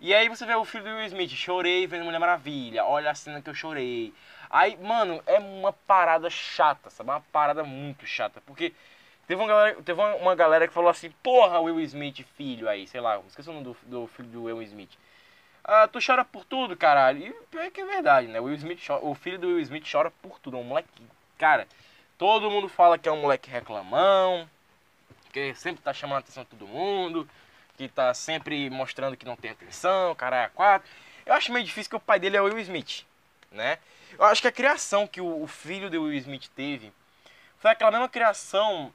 E 0.01 0.13
aí 0.13 0.29
você 0.29 0.45
vê 0.45 0.55
o 0.55 0.65
filho 0.65 0.85
do 0.85 0.91
Will 0.91 1.07
Smith, 1.07 1.31
chorei 1.31 1.87
vendo 1.87 2.05
Mulher 2.05 2.19
Maravilha, 2.19 2.85
olha 2.85 3.13
a 3.13 3.15
cena 3.15 3.41
que 3.41 3.49
eu 3.49 3.55
chorei. 3.55 4.13
Aí, 4.51 4.77
mano, 4.77 5.23
é 5.25 5.39
uma 5.39 5.73
parada 5.73 6.29
chata, 6.29 6.91
sabe? 6.91 7.11
Uma 7.11 7.21
parada 7.21 7.63
muito 7.63 8.05
chata. 8.05 8.43
Porque 8.45 8.75
teve 9.27 9.41
uma 9.41 9.47
galera, 9.47 9.83
teve 9.83 10.01
uma, 10.01 10.35
galera 10.35 10.67
que 10.67 10.75
falou 10.75 10.91
assim, 10.91 11.11
porra, 11.23 11.61
Will 11.61 11.81
Smith, 11.81 12.23
filho 12.37 12.69
aí, 12.69 12.89
sei 12.89 13.01
lá, 13.01 13.21
esqueci 13.29 13.49
o 13.49 13.53
nome 13.53 13.65
do, 13.65 13.77
do 13.85 14.07
filho 14.09 14.29
do 14.29 14.43
Will 14.45 14.61
Smith. 14.63 14.91
Ah, 15.63 15.87
tu 15.89 15.99
chora 16.05 16.25
por 16.25 16.45
tudo, 16.45 16.77
caralho. 16.77 17.35
E 17.53 17.57
é 17.59 17.71
que 17.71 17.81
é 17.81 17.87
verdade, 17.87 18.27
né? 18.27 18.41
Will 18.41 18.55
Smith 18.57 18.85
chora- 18.85 19.05
o 19.05 19.15
filho 19.15 19.39
do 19.39 19.47
Will 19.47 19.61
Smith 19.61 19.89
chora 19.91 20.11
por 20.11 20.39
tudo. 20.41 20.57
É 20.57 20.61
um 20.61 20.65
moleque. 20.65 20.89
Cara, 21.39 21.67
todo 22.17 22.51
mundo 22.51 22.69
fala 22.69 22.99
que 22.99 23.09
é 23.09 23.13
um 23.13 23.21
moleque 23.21 23.51
reclamão, 23.51 24.49
que 25.33 25.55
sempre 25.55 25.83
tá 25.83 25.93
chamando 25.93 26.17
a 26.17 26.21
atenção 26.21 26.45
de 26.45 26.51
todo 26.51 26.67
mundo, 26.67 27.29
que 27.77 27.89
tá 27.89 28.15
sempre 28.15 28.71
mostrando 28.71 29.17
que 29.17 29.27
não 29.27 29.37
tem 29.37 29.51
atenção, 29.51 30.15
caralho, 30.15 30.47
a 30.47 30.51
quatro. 30.51 30.89
Eu 31.27 31.35
acho 31.35 31.53
meio 31.53 31.65
difícil 31.65 31.91
que 31.91 31.97
o 31.97 32.01
pai 32.01 32.21
dele 32.21 32.37
é 32.37 32.41
o 32.41 32.45
Will 32.45 32.59
Smith, 32.61 33.05
né? 33.51 33.79
Eu 34.17 34.25
acho 34.27 34.41
que 34.41 34.49
a 34.49 34.53
criação 34.53 35.07
que 35.07 35.21
o, 35.21 35.47
filho 35.47 35.91
do 35.91 36.03
Will 36.03 36.19
Smith 36.19 36.49
teve 36.55 36.93
foi 37.59 37.71
aquela 37.73 37.91
mesma 37.91 38.09
criação 38.09 38.93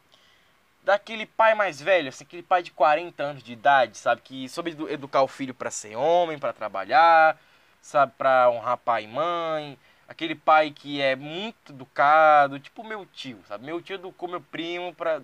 daquele 0.83 1.25
pai 1.25 1.53
mais 1.55 1.81
velho, 1.81 2.09
assim, 2.09 2.23
aquele 2.23 2.43
pai 2.43 2.63
de 2.63 2.71
40 2.71 3.21
anos 3.23 3.43
de 3.43 3.51
idade, 3.51 3.97
sabe? 3.97 4.21
Que 4.21 4.47
soube 4.47 4.71
edu- 4.71 4.89
educar 4.89 5.21
o 5.21 5.27
filho 5.27 5.53
pra 5.53 5.69
ser 5.69 5.95
homem, 5.95 6.39
pra 6.39 6.53
trabalhar, 6.53 7.37
sabe? 7.81 8.13
Pra 8.17 8.49
honrar 8.49 8.77
pai 8.77 9.03
e 9.03 9.07
mãe. 9.07 9.77
Aquele 10.09 10.33
pai 10.33 10.71
que 10.71 10.99
é 10.99 11.15
muito 11.15 11.71
educado, 11.71 12.59
tipo 12.59 12.83
meu 12.83 13.05
tio, 13.05 13.39
sabe? 13.47 13.63
Meu 13.63 13.79
tio 13.79 13.93
educou 13.93 14.27
meu 14.27 14.41
primo 14.41 14.93
pra. 14.93 15.21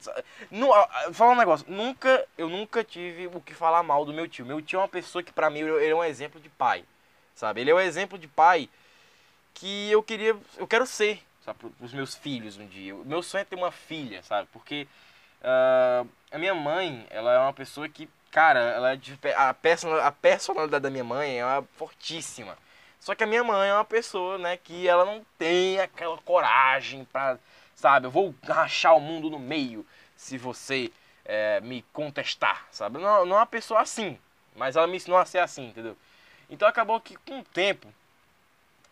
Não, 0.52 0.70
falar 1.12 1.32
um 1.32 1.38
negócio, 1.38 1.66
nunca, 1.68 2.24
eu 2.38 2.48
nunca 2.48 2.84
tive 2.84 3.28
o 3.28 3.42
que 3.42 3.54
falar 3.54 3.82
mal 3.82 4.06
do 4.06 4.14
meu 4.14 4.28
tio. 4.28 4.46
Meu 4.46 4.62
tio 4.62 4.78
é 4.78 4.82
uma 4.82 4.88
pessoa 4.88 5.24
que 5.24 5.34
pra 5.34 5.50
mim 5.50 5.60
ele 5.62 5.88
é 5.88 5.96
um 5.96 6.04
exemplo 6.04 6.40
de 6.40 6.50
pai, 6.50 6.86
sabe? 7.34 7.62
Ele 7.62 7.72
é 7.72 7.76
um 7.76 7.80
exemplo 7.80 8.18
de 8.18 8.28
pai 8.28 8.70
que 9.56 9.90
eu 9.92 10.04
queria, 10.04 10.38
eu 10.56 10.68
quero 10.68 10.86
ser, 10.86 11.20
sabe? 11.44 11.58
Para 11.58 11.86
os 11.86 11.94
meus 11.94 12.14
filhos 12.14 12.58
um 12.58 12.68
dia. 12.68 12.96
O 12.96 13.04
meu 13.04 13.24
sonho 13.24 13.42
é 13.42 13.46
ter 13.46 13.56
uma 13.56 13.72
filha, 13.72 14.22
sabe? 14.22 14.48
Porque 14.54 14.88
ah, 15.46 16.06
a 16.32 16.40
minha 16.40 16.56
mãe, 16.56 17.06
ela 17.10 17.34
é 17.34 17.40
uma 17.40 17.54
pessoa 17.54 17.88
que, 17.88 18.10
cara, 18.32 18.60
ela 18.60 18.94
é 18.94 18.96
de, 18.96 19.18
a, 19.36 19.54
person, 19.54 19.94
a 19.96 20.12
personalidade 20.12 20.82
da 20.82 20.90
minha 20.90 21.04
mãe 21.04 21.40
é 21.40 21.46
uma 21.46 21.64
fortíssima. 21.76 22.58
Só 23.06 23.14
que 23.14 23.24
a 23.24 23.28
minha 23.28 23.44
mãe 23.44 23.70
é 23.70 23.74
uma 23.76 23.86
pessoa, 23.86 24.40
né, 24.40 24.58
que 24.58 24.88
ela 24.88 25.06
não 25.06 25.24
tem 25.38 25.80
aquela 25.80 26.18
coragem 26.18 27.06
pra, 27.06 27.38
sabe, 27.76 28.08
eu 28.08 28.10
vou 28.10 28.34
rachar 28.42 28.98
o 28.98 29.00
mundo 29.00 29.30
no 29.30 29.38
meio 29.38 29.86
se 30.18 30.40
você 30.40 30.92
eh, 31.24 31.62
me 31.62 31.84
contestar, 31.94 32.66
sabe? 32.72 32.98
Não, 32.98 33.24
não 33.24 33.36
é 33.36 33.40
uma 33.42 33.46
pessoa 33.46 33.82
assim, 33.82 34.18
mas 34.56 34.76
ela 34.76 34.88
me 34.88 34.98
ensinou 34.98 35.20
a 35.20 35.26
ser 35.26 35.38
assim, 35.38 35.68
entendeu? 35.68 35.96
Então 36.50 36.68
acabou 36.68 37.00
que 37.00 37.16
com 37.18 37.42
o 37.42 37.44
tempo 37.44 37.88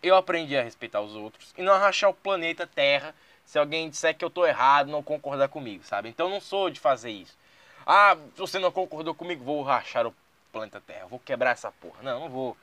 eu 0.00 0.14
aprendi 0.14 0.56
a 0.56 0.62
respeitar 0.62 1.00
os 1.00 1.16
outros 1.16 1.52
e 1.58 1.62
não 1.62 1.76
rachar 1.76 2.08
o 2.08 2.14
planeta 2.14 2.68
Terra 2.68 3.12
se 3.44 3.58
alguém 3.58 3.90
disser 3.90 4.16
que 4.16 4.24
eu 4.24 4.30
tô 4.30 4.46
errado, 4.46 4.92
não 4.92 5.02
concordar 5.02 5.48
comigo, 5.48 5.82
sabe? 5.82 6.08
Então 6.08 6.30
não 6.30 6.40
sou 6.40 6.70
de 6.70 6.78
fazer 6.78 7.10
isso. 7.10 7.36
Ah, 7.84 8.16
se 8.32 8.38
você 8.38 8.60
não 8.60 8.70
concordou 8.70 9.12
comigo, 9.12 9.42
vou 9.42 9.60
rachar 9.64 10.06
o 10.06 10.14
planeta 10.52 10.80
Terra, 10.80 11.06
vou 11.06 11.18
quebrar 11.18 11.50
essa 11.50 11.72
porra. 11.72 12.00
Não, 12.00 12.20
não 12.20 12.28
vou. 12.28 12.56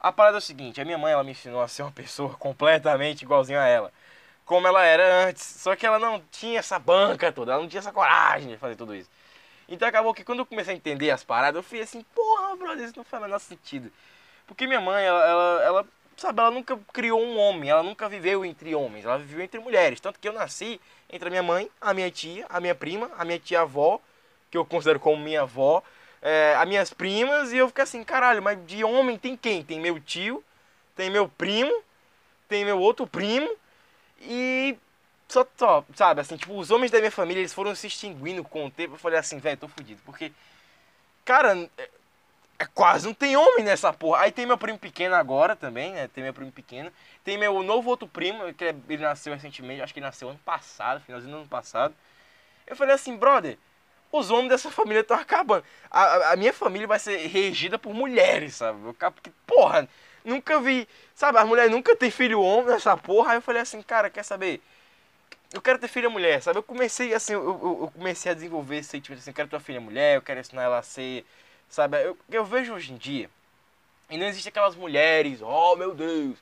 A 0.00 0.12
parada 0.12 0.36
é 0.36 0.38
o 0.38 0.42
seguinte, 0.42 0.80
a 0.80 0.84
minha 0.84 0.98
mãe 0.98 1.12
ela 1.12 1.24
me 1.24 1.32
ensinou 1.32 1.60
a 1.60 1.68
ser 1.68 1.82
uma 1.82 1.90
pessoa 1.90 2.34
completamente 2.38 3.22
igualzinha 3.22 3.60
a 3.60 3.66
ela. 3.66 3.92
Como 4.44 4.66
ela 4.66 4.84
era 4.84 5.26
antes. 5.26 5.44
Só 5.44 5.74
que 5.76 5.84
ela 5.84 5.98
não 5.98 6.22
tinha 6.30 6.60
essa 6.60 6.78
banca 6.78 7.32
toda, 7.32 7.52
ela 7.52 7.60
não 7.60 7.68
tinha 7.68 7.80
essa 7.80 7.92
coragem 7.92 8.48
de 8.48 8.56
fazer 8.56 8.76
tudo 8.76 8.94
isso. 8.94 9.10
Então 9.68 9.86
acabou 9.86 10.14
que 10.14 10.24
quando 10.24 10.38
eu 10.38 10.46
comecei 10.46 10.72
a 10.72 10.76
entender 10.76 11.10
as 11.10 11.22
paradas, 11.22 11.56
eu 11.56 11.62
fui 11.62 11.80
assim, 11.80 12.02
porra, 12.14 12.56
brother, 12.56 12.84
isso 12.84 12.96
não 12.96 13.04
faz 13.04 13.22
o 13.22 13.26
menor 13.26 13.38
sentido. 13.38 13.92
Porque 14.46 14.66
minha 14.66 14.80
mãe, 14.80 15.04
ela, 15.04 15.24
ela, 15.26 15.62
ela, 15.62 15.86
sabe, 16.16 16.40
ela 16.40 16.50
nunca 16.50 16.78
criou 16.92 17.20
um 17.20 17.38
homem, 17.38 17.68
ela 17.68 17.82
nunca 17.82 18.08
viveu 18.08 18.46
entre 18.46 18.74
homens, 18.74 19.04
ela 19.04 19.18
viveu 19.18 19.42
entre 19.42 19.60
mulheres. 19.60 20.00
Tanto 20.00 20.18
que 20.18 20.26
eu 20.26 20.32
nasci 20.32 20.80
entre 21.10 21.28
a 21.28 21.30
minha 21.30 21.42
mãe, 21.42 21.70
a 21.80 21.92
minha 21.92 22.10
tia, 22.10 22.46
a 22.48 22.60
minha 22.60 22.74
prima, 22.74 23.10
a 23.18 23.24
minha 23.26 23.38
tia-avó, 23.38 24.00
que 24.50 24.56
eu 24.56 24.64
considero 24.64 24.98
como 24.98 25.22
minha 25.22 25.42
avó, 25.42 25.82
é, 26.22 26.54
as 26.56 26.68
minhas 26.68 26.92
primas, 26.92 27.52
e 27.52 27.58
eu 27.58 27.68
fiquei 27.68 27.84
assim, 27.84 28.04
caralho, 28.04 28.42
mas 28.42 28.58
de 28.66 28.82
homem 28.84 29.18
tem 29.18 29.36
quem? 29.36 29.62
Tem 29.62 29.80
meu 29.80 30.00
tio, 30.00 30.44
tem 30.96 31.10
meu 31.10 31.28
primo, 31.28 31.72
tem 32.48 32.64
meu 32.64 32.78
outro 32.80 33.06
primo, 33.06 33.50
e 34.20 34.76
só, 35.28 35.46
só, 35.56 35.84
sabe, 35.94 36.20
assim, 36.22 36.36
tipo, 36.36 36.58
os 36.58 36.70
homens 36.70 36.90
da 36.90 36.98
minha 36.98 37.10
família, 37.10 37.40
eles 37.40 37.54
foram 37.54 37.74
se 37.74 37.86
extinguindo 37.86 38.42
com 38.44 38.66
o 38.66 38.70
tempo, 38.70 38.94
eu 38.94 38.98
falei 38.98 39.18
assim, 39.18 39.38
velho, 39.38 39.58
tô 39.58 39.68
fudido, 39.68 40.00
porque, 40.04 40.32
cara, 41.24 41.68
é, 41.76 41.88
é 42.58 42.66
quase 42.66 43.06
não 43.06 43.14
tem 43.14 43.36
homem 43.36 43.64
nessa 43.64 43.92
porra. 43.92 44.22
Aí 44.22 44.32
tem 44.32 44.46
meu 44.46 44.58
primo 44.58 44.78
pequeno 44.78 45.14
agora 45.14 45.54
também, 45.56 45.92
né, 45.92 46.08
tem 46.08 46.24
meu 46.24 46.34
primo 46.34 46.52
pequeno, 46.52 46.92
tem 47.24 47.38
meu 47.38 47.62
novo 47.62 47.90
outro 47.90 48.08
primo, 48.08 48.52
que 48.54 48.64
é- 48.64 48.74
ele 48.88 49.02
nasceu 49.02 49.34
recentemente, 49.34 49.82
acho 49.82 49.92
que 49.92 50.00
ele 50.00 50.06
nasceu 50.06 50.28
ano 50.30 50.40
passado, 50.44 51.00
finalzinho 51.04 51.32
do 51.32 51.38
ano 51.40 51.48
passado, 51.48 51.94
eu 52.66 52.76
falei 52.76 52.94
assim, 52.94 53.16
brother, 53.16 53.58
os 54.12 54.30
homens 54.30 54.48
dessa 54.50 54.70
família 54.70 55.00
estão 55.00 55.16
acabando. 55.18 55.64
A, 55.90 56.32
a- 56.32 56.36
minha 56.36 56.52
família 56.52 56.86
vai 56.86 56.98
ser 56.98 57.16
regida 57.26 57.78
por 57.78 57.94
mulheres, 57.94 58.56
sabe? 58.56 58.78
Eu, 58.86 58.94
porque, 58.94 59.30
porra, 59.46 59.88
nunca 60.24 60.60
vi. 60.60 60.88
Sabe, 61.14 61.38
as 61.38 61.46
mulheres 61.46 61.70
nunca 61.70 61.94
têm 61.96 62.10
filho 62.10 62.40
homem 62.40 62.66
nessa 62.72 62.96
porra. 62.96 63.32
Aí 63.32 63.38
eu 63.38 63.42
falei 63.42 63.62
assim, 63.62 63.82
cara, 63.82 64.10
quer 64.10 64.22
saber? 64.24 64.62
Eu 65.52 65.62
quero 65.62 65.78
ter 65.78 65.88
filha 65.88 66.10
mulher, 66.10 66.42
sabe? 66.42 66.58
Eu 66.58 66.62
comecei 66.62 67.14
assim, 67.14 67.32
eu, 67.32 67.42
eu- 67.44 67.78
eu 67.82 67.90
comecei 67.92 68.30
a 68.32 68.34
desenvolver 68.34 68.76
esse 68.78 68.90
sentimento 68.90 69.20
assim, 69.20 69.30
eu 69.30 69.34
quero 69.34 69.48
ter 69.48 69.56
uma 69.56 69.60
filha 69.62 69.80
mulher, 69.80 70.16
eu 70.16 70.22
quero 70.22 70.40
ensinar 70.40 70.62
ela 70.64 70.78
a 70.78 70.82
ser. 70.82 71.24
Sabe? 71.68 72.02
Eu, 72.04 72.18
eu 72.30 72.44
vejo 72.44 72.74
hoje 72.74 72.92
em 72.92 72.96
dia. 72.96 73.30
E 74.10 74.16
não 74.18 74.26
existe 74.26 74.48
aquelas 74.48 74.74
mulheres, 74.76 75.40
oh 75.42 75.76
meu 75.76 75.94
Deus. 75.94 76.38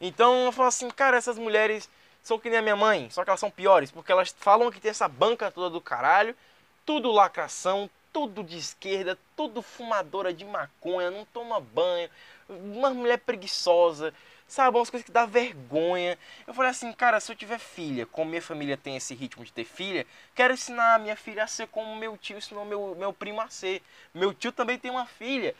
Então 0.00 0.46
eu 0.46 0.52
falo 0.52 0.68
assim, 0.68 0.90
cara, 0.90 1.16
essas 1.16 1.38
mulheres 1.38 1.88
são 2.22 2.38
que 2.38 2.50
nem 2.50 2.58
a 2.58 2.62
minha 2.62 2.76
mãe, 2.76 3.08
só 3.10 3.24
que 3.24 3.30
elas 3.30 3.40
são 3.40 3.50
piores, 3.50 3.90
porque 3.90 4.12
elas 4.12 4.34
falam 4.38 4.70
que 4.70 4.80
tem 4.80 4.90
essa 4.90 5.08
banca 5.08 5.50
toda 5.50 5.70
do 5.70 5.80
caralho, 5.80 6.36
tudo 6.84 7.10
lacração, 7.10 7.88
tudo 8.12 8.44
de 8.44 8.56
esquerda, 8.56 9.18
tudo 9.36 9.60
fumadora 9.60 10.32
de 10.32 10.44
maconha, 10.44 11.10
não 11.10 11.24
toma 11.24 11.58
banho, 11.58 12.08
uma 12.48 12.90
mulher 12.90 13.18
preguiçosa, 13.18 14.14
sabe, 14.46 14.76
umas 14.76 14.88
coisas 14.88 15.04
que 15.04 15.12
dá 15.12 15.26
vergonha. 15.26 16.18
Eu 16.46 16.54
falei 16.54 16.70
assim, 16.70 16.92
cara, 16.92 17.18
se 17.18 17.32
eu 17.32 17.36
tiver 17.36 17.58
filha, 17.58 18.06
como 18.06 18.30
minha 18.30 18.42
família 18.42 18.76
tem 18.76 18.96
esse 18.96 19.14
ritmo 19.14 19.44
de 19.44 19.52
ter 19.52 19.64
filha, 19.64 20.06
quero 20.34 20.54
ensinar 20.54 20.94
a 20.94 20.98
minha 20.98 21.16
filha 21.16 21.42
a 21.44 21.46
ser 21.46 21.66
como 21.68 21.96
meu 21.96 22.16
tio 22.16 22.38
ensinou 22.38 22.64
meu, 22.64 22.94
meu 22.94 23.12
primo 23.12 23.40
a 23.40 23.48
ser. 23.48 23.82
Meu 24.14 24.32
tio 24.32 24.52
também 24.52 24.78
tem 24.78 24.90
uma 24.90 25.06
filha. 25.06 25.54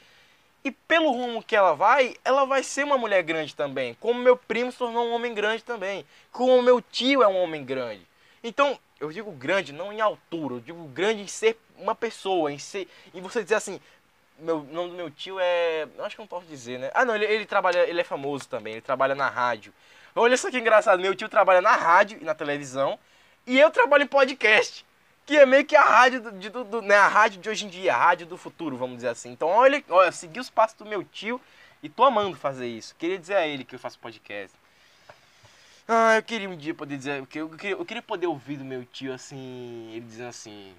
E 0.63 0.71
pelo 0.71 1.11
rumo 1.11 1.43
que 1.43 1.55
ela 1.55 1.75
vai, 1.75 2.17
ela 2.25 2.47
vai 2.47 2.63
ser 2.63 2.85
uma 2.85 2.97
mulher 2.97 3.23
grande 3.23 3.55
também. 3.55 3.95
Como 4.01 4.19
meu 4.21 4.37
primo 4.37 4.73
se 4.73 4.79
tornou 4.79 5.07
um 5.07 5.13
homem 5.13 5.35
grande 5.35 5.63
também. 5.63 6.07
Como 6.31 6.63
meu 6.63 6.81
tio 6.81 7.23
é 7.23 7.29
um 7.29 7.43
homem 7.43 7.65
grande. 7.65 8.07
Então, 8.43 8.79
eu 9.01 9.11
digo 9.11 9.31
grande 9.33 9.73
não 9.73 9.93
em 9.93 10.01
altura, 10.01 10.55
eu 10.55 10.61
digo 10.61 10.85
grande 10.89 11.23
em 11.23 11.27
ser 11.27 11.59
uma 11.79 11.95
pessoa, 11.95 12.51
em 12.53 12.59
ser. 12.59 12.89
Em 13.13 13.21
você 13.21 13.43
dizer 13.43 13.57
assim, 13.57 13.81
meu 14.39 14.59
o 14.59 14.65
nome 14.65 14.91
do 14.91 14.97
meu 14.97 15.11
tio 15.11 15.39
é. 15.41 15.87
Acho 16.01 16.17
que 16.17 16.23
não 16.23 16.27
posso 16.27 16.47
dizer, 16.47 16.79
né? 16.79 16.91
Ah 16.95 17.05
não, 17.05 17.15
ele, 17.15 17.25
ele 17.27 17.47
trabalha, 17.47 17.89
ele 17.89 18.01
é 18.01 18.05
famoso 18.05 18.49
também, 18.49 18.75
ele 18.75 18.81
trabalha 18.83 19.15
na 19.15 19.29
rádio. 19.29 19.73
Olha 20.17 20.37
só 20.37 20.51
que 20.51 20.59
engraçado, 20.59 21.01
meu 21.01 21.15
tio 21.15 21.29
trabalha 21.29 21.61
na 21.61 21.73
rádio 21.75 22.19
e 22.21 22.25
na 22.25 22.35
televisão, 22.35 22.99
e 23.47 23.59
eu 23.59 23.71
trabalho 23.71 24.05
em 24.05 24.07
podcast. 24.09 24.85
Que 25.27 25.39
é 25.39 25.47
meio 25.47 25.65
que 25.65 25.75
a 25.75 25.83
rádio 25.83 26.21
do, 26.21 26.33
de- 26.33 26.51
do- 26.51 26.83
né, 26.83 26.97
a 26.97 27.09
rádio 27.09 27.41
de 27.41 27.49
hoje 27.49 27.65
em 27.65 27.69
dia, 27.71 27.95
a 27.95 27.97
rádio 27.97 28.27
do 28.27 28.37
futuro, 28.37 28.77
vamos 28.77 28.97
dizer 28.97 29.09
assim. 29.09 29.31
Então, 29.33 29.49
olha, 29.49 29.83
olha, 29.89 30.13
segui 30.13 30.39
os 30.39 30.51
passos 30.51 30.77
do 30.77 30.85
meu 30.85 31.03
tio 31.03 31.41
e 31.83 31.89
tô 31.89 32.05
amando 32.05 32.37
fazer 32.37 32.67
isso. 32.67 32.95
Queria 32.97 33.19
dizer 33.19 33.35
a 33.37 33.47
ele 33.47 33.65
que 33.65 33.75
eu 33.75 33.79
faço 33.79 33.99
podcast. 33.99 34.55
Ah, 35.87 36.17
eu 36.17 36.23
queria 36.23 36.49
um 36.49 36.57
dia 36.57 36.75
poder 36.75 36.97
dizer, 36.97 37.19
eu 37.19 37.27
queria, 37.27 37.73
eu 37.73 37.85
queria, 37.85 38.03
poder 38.03 38.27
ouvir 38.27 38.57
do 38.57 38.65
meu 38.65 38.87
tio 38.87 39.13
assim, 39.13 39.91
ele 39.93 40.07
dizendo 40.07 40.29
assim: 40.29 40.75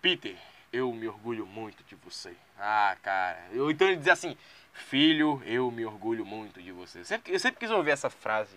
Peter, 0.00 0.34
eu 0.72 0.90
me 0.92 1.06
orgulho 1.06 1.46
muito 1.46 1.84
de 1.84 1.94
você. 1.96 2.34
Ah, 2.58 2.96
cara. 3.02 3.38
Eu, 3.52 3.70
então 3.70 3.86
ele 3.86 3.98
dizer 3.98 4.12
assim: 4.12 4.36
Filho, 4.72 5.42
eu 5.44 5.70
me 5.70 5.84
orgulho 5.84 6.24
muito 6.24 6.62
de 6.62 6.72
você. 6.72 7.00
Eu 7.00 7.04
sempre, 7.04 7.32
eu 7.34 7.38
sempre 7.38 7.60
quis 7.60 7.70
ouvir 7.70 7.90
essa 7.90 8.08
frase 8.08 8.56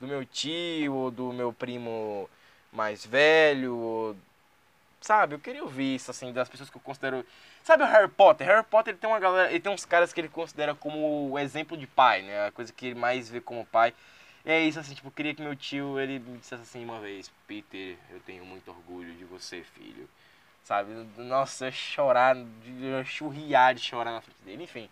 do 0.00 0.08
meu 0.08 0.24
tio 0.26 0.92
ou 0.92 1.10
do 1.10 1.32
meu 1.32 1.52
primo 1.52 2.28
mais 2.72 3.06
velho. 3.06 3.76
Ou, 3.76 4.16
sabe, 5.00 5.36
eu 5.36 5.38
queria 5.38 5.62
ouvir 5.62 5.94
isso 5.94 6.10
assim 6.10 6.32
das 6.32 6.48
pessoas 6.48 6.68
que 6.68 6.76
eu 6.76 6.82
considero. 6.82 7.24
Sabe 7.62 7.84
o 7.84 7.86
Harry 7.86 8.08
Potter? 8.08 8.46
Harry 8.46 8.64
Potter 8.64 8.92
ele 8.92 8.98
tem 8.98 9.08
uma 9.08 9.20
galera, 9.20 9.50
ele 9.50 9.60
tem 9.60 9.72
uns 9.72 9.84
caras 9.84 10.12
que 10.12 10.20
ele 10.20 10.28
considera 10.28 10.74
como 10.74 11.30
o 11.30 11.38
exemplo 11.38 11.76
de 11.76 11.86
pai, 11.86 12.22
né? 12.22 12.48
A 12.48 12.52
coisa 12.52 12.72
que 12.72 12.86
ele 12.86 12.98
mais 12.98 13.28
vê 13.30 13.40
como 13.40 13.64
pai. 13.66 13.94
E 14.44 14.50
é 14.50 14.60
isso 14.60 14.78
assim, 14.78 14.94
tipo, 14.94 15.10
queria 15.10 15.34
que 15.34 15.42
meu 15.42 15.56
tio 15.56 15.98
ele 15.98 16.18
me 16.18 16.38
dissesse 16.38 16.62
assim 16.62 16.84
uma 16.84 17.00
vez, 17.00 17.30
Peter, 17.46 17.96
eu 18.10 18.20
tenho 18.20 18.44
muito 18.44 18.70
orgulho 18.70 19.14
de 19.14 19.24
você, 19.24 19.62
filho. 19.62 20.08
Sabe? 20.64 20.92
Nossa, 21.16 21.70
chorar, 21.70 22.36
churriar 23.04 23.74
de 23.74 23.80
chorar 23.80 24.12
na 24.12 24.20
frente 24.20 24.42
dele, 24.42 24.64
enfim. 24.64 24.88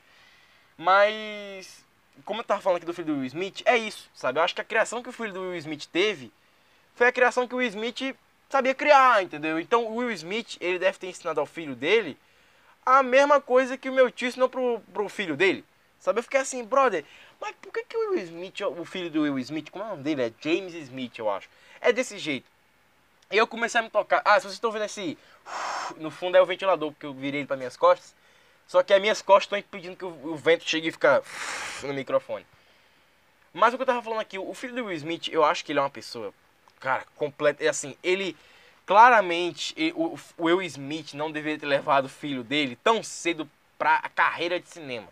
Mas, 0.76 1.84
como 2.24 2.40
eu 2.40 2.44
tava 2.44 2.60
falando 2.60 2.78
aqui 2.78 2.86
do 2.86 2.94
filho 2.94 3.08
do 3.08 3.14
Will 3.14 3.26
Smith, 3.26 3.62
é 3.64 3.76
isso, 3.76 4.10
sabe? 4.14 4.38
Eu 4.38 4.42
acho 4.42 4.54
que 4.54 4.60
a 4.60 4.64
criação 4.64 5.02
que 5.02 5.08
o 5.08 5.12
filho 5.12 5.32
do 5.32 5.40
Will 5.40 5.56
Smith 5.56 5.86
teve 5.86 6.32
foi 6.94 7.08
a 7.08 7.12
criação 7.12 7.46
que 7.46 7.54
o 7.54 7.58
Will 7.58 7.68
Smith 7.68 8.16
sabia 8.48 8.74
criar, 8.74 9.22
entendeu? 9.22 9.58
Então 9.58 9.86
o 9.86 9.96
Will 9.96 10.10
Smith, 10.12 10.56
ele 10.60 10.78
deve 10.78 10.98
ter 10.98 11.08
ensinado 11.08 11.40
ao 11.40 11.46
filho 11.46 11.74
dele 11.74 12.18
a 12.84 13.02
mesma 13.02 13.40
coisa 13.40 13.78
que 13.78 13.88
o 13.88 13.92
meu 13.92 14.10
tio 14.10 14.28
ensinou 14.28 14.48
pro, 14.48 14.80
pro 14.92 15.08
filho 15.08 15.36
dele. 15.36 15.64
Sabe? 16.02 16.18
Eu 16.18 16.24
fiquei 16.24 16.40
assim, 16.40 16.64
brother, 16.64 17.04
mas 17.40 17.54
por 17.62 17.72
que, 17.72 17.84
que 17.84 17.96
o 17.96 18.10
Will 18.10 18.24
Smith, 18.24 18.60
o 18.60 18.84
filho 18.84 19.08
do 19.08 19.22
Will 19.22 19.38
Smith, 19.38 19.70
como 19.70 19.84
é 19.84 19.86
o 19.86 19.90
nome 19.90 20.02
dele? 20.02 20.22
É 20.22 20.32
James 20.40 20.74
Smith, 20.74 21.16
eu 21.16 21.30
acho. 21.30 21.48
É 21.80 21.92
desse 21.92 22.18
jeito. 22.18 22.44
E 23.30 23.36
eu 23.36 23.46
comecei 23.46 23.78
a 23.78 23.84
me 23.84 23.88
tocar. 23.88 24.20
Ah, 24.24 24.34
se 24.34 24.42
vocês 24.42 24.54
estão 24.54 24.72
vendo 24.72 24.84
esse. 24.84 25.16
No 25.98 26.10
fundo 26.10 26.36
é 26.36 26.42
o 26.42 26.46
ventilador, 26.46 26.90
porque 26.90 27.06
eu 27.06 27.14
virei 27.14 27.42
ele 27.42 27.46
para 27.46 27.56
minhas 27.56 27.76
costas. 27.76 28.16
Só 28.66 28.82
que 28.82 28.92
as 28.92 29.00
minhas 29.00 29.22
costas 29.22 29.44
estão 29.44 29.58
impedindo 29.58 29.96
que 29.96 30.04
o, 30.04 30.34
vento 30.34 30.68
chegue 30.68 30.88
e 30.88 30.92
fica 30.92 31.22
no 31.84 31.94
microfone. 31.94 32.44
Mas 33.54 33.72
o 33.72 33.76
que 33.76 33.82
eu 33.82 33.86
tava 33.86 34.02
falando 34.02 34.20
aqui, 34.20 34.36
o 34.36 34.54
filho 34.54 34.74
do 34.74 34.86
Will 34.86 34.96
Smith, 34.96 35.28
eu 35.28 35.44
acho 35.44 35.64
que 35.64 35.70
ele 35.70 35.78
é 35.78 35.82
uma 35.82 35.90
pessoa, 35.90 36.34
cara, 36.80 37.04
completa. 37.14 37.62
É 37.62 37.68
assim, 37.68 37.96
ele. 38.02 38.36
Claramente, 38.84 39.72
o, 39.94 40.18
o 40.36 40.44
Will 40.46 40.62
Smith 40.62 41.14
não 41.14 41.30
deveria 41.30 41.60
ter 41.60 41.66
levado 41.66 42.06
o 42.06 42.08
filho 42.08 42.42
dele 42.42 42.76
tão 42.82 43.04
cedo 43.04 43.48
pra 43.78 44.00
a 44.02 44.08
carreira 44.08 44.58
de 44.58 44.68
cinema. 44.68 45.08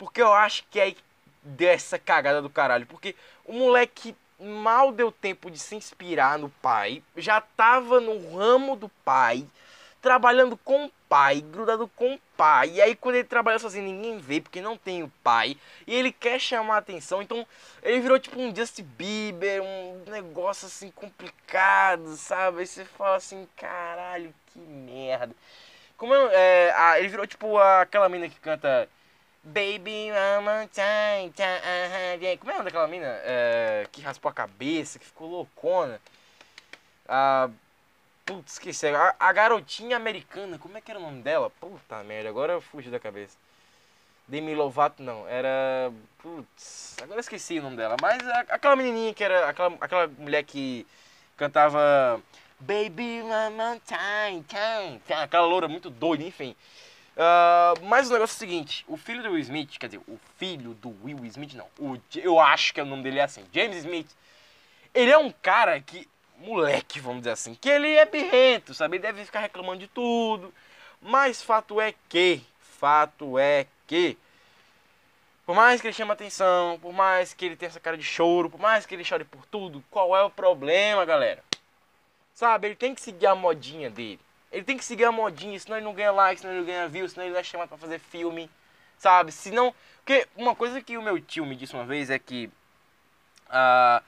Porque 0.00 0.22
eu 0.22 0.32
acho 0.32 0.64
que 0.70 0.80
aí 0.80 0.96
deu 1.42 1.68
essa 1.68 1.98
cagada 1.98 2.40
do 2.40 2.48
caralho. 2.48 2.86
Porque 2.86 3.14
o 3.44 3.52
moleque 3.52 4.16
mal 4.38 4.90
deu 4.90 5.12
tempo 5.12 5.50
de 5.50 5.58
se 5.58 5.76
inspirar 5.76 6.38
no 6.38 6.48
pai, 6.48 7.02
já 7.18 7.38
tava 7.42 8.00
no 8.00 8.34
ramo 8.34 8.74
do 8.76 8.88
pai, 9.04 9.46
trabalhando 10.00 10.56
com 10.56 10.86
o 10.86 10.90
pai, 11.06 11.42
grudado 11.42 11.86
com 11.88 12.14
o 12.14 12.20
pai. 12.34 12.70
E 12.70 12.80
aí 12.80 12.96
quando 12.96 13.16
ele 13.16 13.24
trabalha 13.24 13.58
sozinho, 13.58 13.84
ninguém 13.84 14.16
vê, 14.16 14.40
porque 14.40 14.62
não 14.62 14.74
tem 14.78 15.02
o 15.02 15.12
pai. 15.22 15.54
E 15.86 15.94
ele 15.94 16.10
quer 16.10 16.40
chamar 16.40 16.76
a 16.76 16.78
atenção, 16.78 17.20
então 17.20 17.46
ele 17.82 18.00
virou 18.00 18.18
tipo 18.18 18.40
um 18.40 18.56
Justin 18.56 18.84
Bieber, 18.84 19.62
um 19.62 20.02
negócio 20.06 20.66
assim 20.66 20.90
complicado, 20.92 22.16
sabe? 22.16 22.60
Aí 22.60 22.66
você 22.66 22.86
fala 22.86 23.16
assim, 23.16 23.46
caralho, 23.54 24.32
que 24.46 24.58
merda. 24.58 25.36
Como 25.98 26.14
é, 26.14 26.30
é, 26.68 26.72
a- 26.74 26.98
ele 26.98 27.08
virou 27.08 27.26
tipo 27.26 27.58
aquela 27.58 28.08
mina 28.08 28.26
que 28.30 28.40
canta 28.40 28.88
Baby 29.42 30.10
more 30.42 30.68
time, 30.68 31.32
time. 31.32 32.36
Como 32.38 32.50
é 32.50 32.54
o 32.54 32.58
nome 32.58 32.64
daquela 32.64 32.86
mina? 32.86 33.06
É, 33.24 33.86
que 33.90 34.02
raspou 34.02 34.30
a 34.30 34.34
cabeça, 34.34 34.98
que 34.98 35.06
ficou 35.06 35.28
loucona. 35.30 35.98
Ah, 37.08 37.48
putz, 38.26 38.52
esqueci. 38.52 38.88
A, 38.88 39.14
a 39.18 39.32
garotinha 39.32 39.96
americana, 39.96 40.58
como 40.58 40.76
é 40.76 40.80
que 40.80 40.90
era 40.90 41.00
o 41.00 41.02
nome 41.02 41.22
dela? 41.22 41.50
Puta 41.58 42.02
merda, 42.04 42.28
agora 42.28 42.52
eu 42.52 42.60
fugi 42.60 42.90
da 42.90 43.00
cabeça. 43.00 43.36
Demi 44.28 44.54
Lovato 44.54 45.02
não, 45.02 45.26
era. 45.26 45.90
Putz, 46.18 46.96
agora 47.02 47.20
esqueci 47.20 47.58
o 47.58 47.62
nome 47.62 47.76
dela. 47.76 47.96
Mas 48.00 48.26
a- 48.28 48.44
aquela 48.50 48.76
menininha 48.76 49.14
que 49.14 49.24
era. 49.24 49.48
Aquela, 49.48 49.74
aquela 49.80 50.06
mulher 50.06 50.44
que 50.44 50.86
cantava. 51.36 52.20
Baby, 52.60 53.22
more 53.22 53.80
time, 53.86 54.44
time, 54.44 55.00
time. 55.06 55.20
Aquela 55.22 55.46
loura 55.46 55.66
muito 55.66 55.88
doida, 55.88 56.22
enfim. 56.22 56.54
Ah, 57.22 57.74
mas 57.82 58.08
o 58.08 58.14
negócio 58.14 58.32
é 58.32 58.36
o 58.36 58.38
seguinte: 58.38 58.82
o 58.88 58.96
filho 58.96 59.22
do 59.22 59.32
Will 59.32 59.40
Smith, 59.40 59.76
quer 59.78 59.88
dizer, 59.88 60.02
o 60.08 60.18
filho 60.38 60.72
do 60.72 60.96
Will 61.04 61.22
Smith, 61.26 61.52
não. 61.52 61.66
O, 61.78 62.00
eu 62.16 62.40
acho 62.40 62.72
que 62.72 62.80
o 62.80 62.86
nome 62.86 63.02
dele 63.02 63.18
é 63.18 63.24
assim: 63.24 63.44
James 63.52 63.76
Smith. 63.76 64.08
Ele 64.94 65.10
é 65.10 65.18
um 65.18 65.30
cara 65.30 65.78
que. 65.80 66.08
Moleque, 66.38 66.98
vamos 66.98 67.20
dizer 67.20 67.32
assim. 67.32 67.54
Que 67.54 67.68
ele 67.68 67.92
é 67.92 68.06
birrento, 68.06 68.72
sabe? 68.72 68.96
Ele 68.96 69.02
deve 69.02 69.26
ficar 69.26 69.40
reclamando 69.40 69.80
de 69.80 69.88
tudo. 69.88 70.52
Mas 71.02 71.42
fato 71.42 71.78
é 71.78 71.94
que. 72.08 72.40
Fato 72.58 73.38
é 73.38 73.66
que. 73.86 74.16
Por 75.44 75.54
mais 75.54 75.80
que 75.80 75.88
ele 75.88 75.94
chame 75.94 76.12
atenção, 76.12 76.78
por 76.80 76.94
mais 76.94 77.34
que 77.34 77.44
ele 77.44 77.56
tenha 77.56 77.68
essa 77.68 77.80
cara 77.80 77.98
de 77.98 78.04
choro, 78.04 78.48
por 78.48 78.58
mais 78.58 78.86
que 78.86 78.94
ele 78.94 79.04
chore 79.04 79.24
por 79.24 79.44
tudo, 79.46 79.84
qual 79.90 80.16
é 80.16 80.22
o 80.22 80.30
problema, 80.30 81.04
galera? 81.04 81.44
Sabe, 82.32 82.68
ele 82.68 82.76
tem 82.76 82.94
que 82.94 83.00
seguir 83.02 83.26
a 83.26 83.34
modinha 83.34 83.90
dele. 83.90 84.20
Ele 84.50 84.64
tem 84.64 84.76
que 84.76 84.84
seguir 84.84 85.04
a 85.04 85.12
modinha, 85.12 85.58
senão 85.58 85.76
ele 85.76 85.84
não 85.84 85.94
ganha 85.94 86.10
like, 86.10 86.40
senão 86.40 86.52
ele 86.52 86.60
não 86.60 86.66
ganha 86.66 86.88
view, 86.88 87.08
senão 87.08 87.24
ele 87.24 87.32
não 87.32 87.40
é 87.40 87.44
chamado 87.44 87.68
pra 87.68 87.78
fazer 87.78 87.98
filme. 87.98 88.50
Sabe? 88.98 89.32
Senão. 89.32 89.74
Porque 89.98 90.26
uma 90.36 90.54
coisa 90.54 90.80
que 90.80 90.96
o 90.96 91.02
meu 91.02 91.20
tio 91.20 91.46
me 91.46 91.56
disse 91.56 91.74
uma 91.74 91.84
vez 91.84 92.10
é 92.10 92.18
que. 92.18 92.50
ah, 93.48 94.02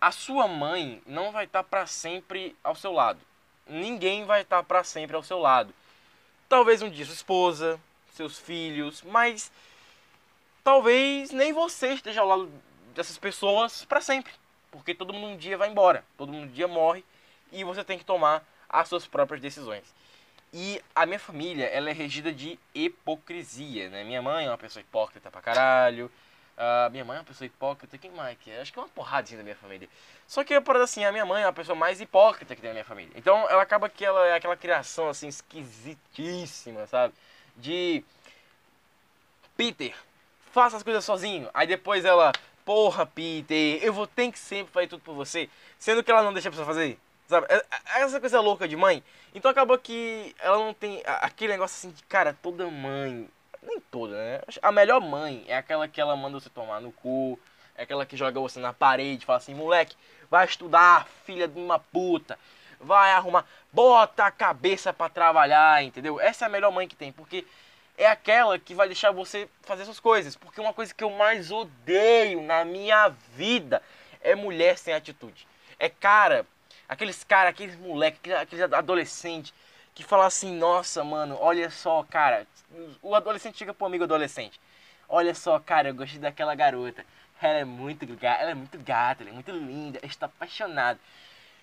a 0.00 0.12
sua 0.12 0.46
mãe 0.46 1.02
não 1.06 1.32
vai 1.32 1.44
estar 1.44 1.64
pra 1.64 1.86
sempre 1.86 2.56
ao 2.62 2.74
seu 2.74 2.92
lado. 2.92 3.20
Ninguém 3.66 4.24
vai 4.24 4.42
estar 4.42 4.62
pra 4.62 4.84
sempre 4.84 5.16
ao 5.16 5.22
seu 5.22 5.38
lado. 5.38 5.74
talvez 6.48 6.82
um 6.82 6.88
dia 6.88 7.04
sua 7.04 7.14
esposa, 7.14 7.80
seus 8.14 8.38
filhos, 8.38 9.02
mas 9.02 9.52
talvez 10.64 11.30
nem 11.30 11.52
você 11.52 11.94
esteja 11.94 12.20
ao 12.20 12.28
lado 12.28 12.50
dessas 12.94 13.18
pessoas 13.18 13.84
para 13.84 14.00
sempre, 14.00 14.32
porque 14.70 14.94
todo 14.94 15.12
mundo 15.12 15.34
um 15.34 15.36
dia 15.36 15.58
vai 15.58 15.68
embora, 15.68 16.04
todo 16.16 16.32
mundo 16.32 16.48
um 16.48 16.52
dia 16.52 16.66
morre 16.66 17.04
e 17.52 17.64
você 17.64 17.84
tem 17.84 17.98
que 17.98 18.04
tomar 18.04 18.42
as 18.68 18.88
suas 18.88 19.06
próprias 19.06 19.40
decisões. 19.40 19.84
E 20.52 20.82
a 20.94 21.04
minha 21.04 21.18
família, 21.18 21.66
ela 21.66 21.90
é 21.90 21.92
regida 21.92 22.32
de 22.32 22.58
hipocrisia, 22.74 23.90
né? 23.90 24.02
Minha 24.04 24.22
mãe 24.22 24.46
é 24.46 24.48
uma 24.48 24.58
pessoa 24.58 24.80
hipócrita 24.80 25.30
pra 25.30 25.42
caralho. 25.42 26.10
A 26.56 26.88
minha 26.90 27.04
mãe 27.04 27.16
é 27.16 27.20
uma 27.20 27.26
pessoa 27.26 27.46
hipócrita. 27.46 27.98
Quem 27.98 28.10
mais 28.10 28.36
que 28.38 28.50
é? 28.50 28.60
Acho 28.60 28.72
que 28.72 28.78
é 28.78 28.82
uma 28.82 28.88
porradinha 28.88 29.38
da 29.38 29.44
minha 29.44 29.54
família. 29.54 29.88
Só 30.26 30.42
que, 30.42 30.58
por 30.60 30.76
assim, 30.76 31.04
a 31.04 31.12
minha 31.12 31.24
mãe 31.26 31.42
é 31.42 31.46
a 31.46 31.52
pessoa 31.52 31.76
mais 31.76 32.00
hipócrita 32.00 32.56
que 32.56 32.60
tem 32.60 32.70
na 32.70 32.74
minha 32.74 32.84
família. 32.84 33.12
Então, 33.14 33.48
ela 33.48 33.62
acaba 33.62 33.88
que 33.88 34.04
ela 34.04 34.26
é 34.26 34.34
aquela 34.34 34.56
criação, 34.56 35.08
assim, 35.08 35.28
esquisitíssima, 35.28 36.86
sabe? 36.86 37.14
De... 37.56 38.02
Peter, 39.56 39.94
faça 40.50 40.76
as 40.76 40.82
coisas 40.82 41.04
sozinho. 41.04 41.48
Aí 41.52 41.66
depois 41.66 42.04
ela... 42.04 42.32
Porra, 42.64 43.06
Peter, 43.06 43.82
eu 43.82 43.92
vou 43.92 44.06
ter 44.06 44.30
que 44.30 44.38
sempre 44.38 44.72
fazer 44.72 44.88
tudo 44.88 45.02
por 45.02 45.14
você. 45.14 45.48
Sendo 45.78 46.02
que 46.02 46.10
ela 46.10 46.22
não 46.22 46.32
deixa 46.32 46.48
a 46.48 46.52
pessoa 46.52 46.66
fazer. 46.66 46.98
Sabe? 47.28 47.46
É- 47.50 47.64
é 47.98 48.02
Essa 48.02 48.18
coisa 48.18 48.40
louca 48.40 48.66
de 48.66 48.74
mãe. 48.74 49.04
Então 49.34 49.50
acaba 49.50 49.76
que 49.78 50.34
ela 50.40 50.56
não 50.56 50.72
tem 50.72 51.02
aquele 51.04 51.52
negócio 51.52 51.76
assim 51.76 51.94
de, 51.94 52.02
cara, 52.04 52.36
toda 52.42 52.66
mãe. 52.70 53.28
Nem 53.62 53.80
toda, 53.80 54.16
né? 54.16 54.40
A 54.62 54.72
melhor 54.72 55.00
mãe 55.00 55.44
é 55.46 55.56
aquela 55.56 55.86
que 55.86 56.00
ela 56.00 56.16
manda 56.16 56.40
você 56.40 56.48
tomar 56.48 56.80
no 56.80 56.90
cu. 56.90 57.38
É 57.76 57.82
aquela 57.82 58.06
que 58.06 58.16
joga 58.16 58.40
você 58.40 58.58
na 58.58 58.72
parede, 58.72 59.26
fala 59.26 59.36
assim, 59.36 59.54
moleque, 59.54 59.94
vai 60.30 60.44
estudar, 60.46 61.06
filha 61.24 61.46
de 61.46 61.58
uma 61.58 61.78
puta. 61.78 62.38
Vai 62.80 63.12
arrumar, 63.12 63.44
bota 63.72 64.24
a 64.24 64.30
cabeça 64.30 64.92
pra 64.92 65.08
trabalhar, 65.08 65.82
entendeu? 65.84 66.18
Essa 66.20 66.44
é 66.44 66.46
a 66.46 66.50
melhor 66.50 66.72
mãe 66.72 66.88
que 66.88 66.96
tem, 66.96 67.12
porque 67.12 67.46
é 67.96 68.06
aquela 68.06 68.58
que 68.58 68.74
vai 68.74 68.88
deixar 68.88 69.12
você 69.12 69.48
fazer 69.62 69.84
suas 69.84 70.00
coisas. 70.00 70.34
Porque 70.34 70.60
uma 70.60 70.72
coisa 70.72 70.94
que 70.94 71.04
eu 71.04 71.10
mais 71.10 71.50
odeio 71.50 72.42
na 72.42 72.64
minha 72.64 73.08
vida 73.36 73.82
é 74.22 74.34
mulher 74.34 74.78
sem 74.78 74.94
atitude. 74.94 75.46
É 75.78 75.88
cara, 75.88 76.46
aqueles 76.88 77.22
cara, 77.24 77.50
aqueles 77.50 77.76
moleque, 77.76 78.32
aqueles- 78.32 78.72
adolescentes 78.72 79.52
que 79.94 80.02
falam 80.04 80.26
assim, 80.26 80.56
nossa, 80.56 81.02
mano, 81.04 81.36
olha 81.40 81.70
só, 81.70 82.04
cara. 82.04 82.46
O 83.02 83.14
adolescente 83.14 83.58
chega 83.58 83.74
pro 83.74 83.86
amigo 83.86 84.04
adolescente. 84.04 84.60
Olha 85.08 85.34
só, 85.34 85.58
cara, 85.58 85.88
eu 85.88 85.94
gostei 85.94 86.20
daquela 86.20 86.54
garota. 86.54 87.04
Ela 87.40 87.58
é 87.58 87.64
muito 87.64 88.06
gata, 88.06 88.42
ela 88.42 88.50
é 88.50 88.54
muito 88.54 88.78
gata, 88.78 89.22
ela 89.22 89.30
é 89.30 89.32
muito 89.32 89.50
linda, 89.50 90.00
estou 90.02 90.26
apaixonado. 90.26 90.98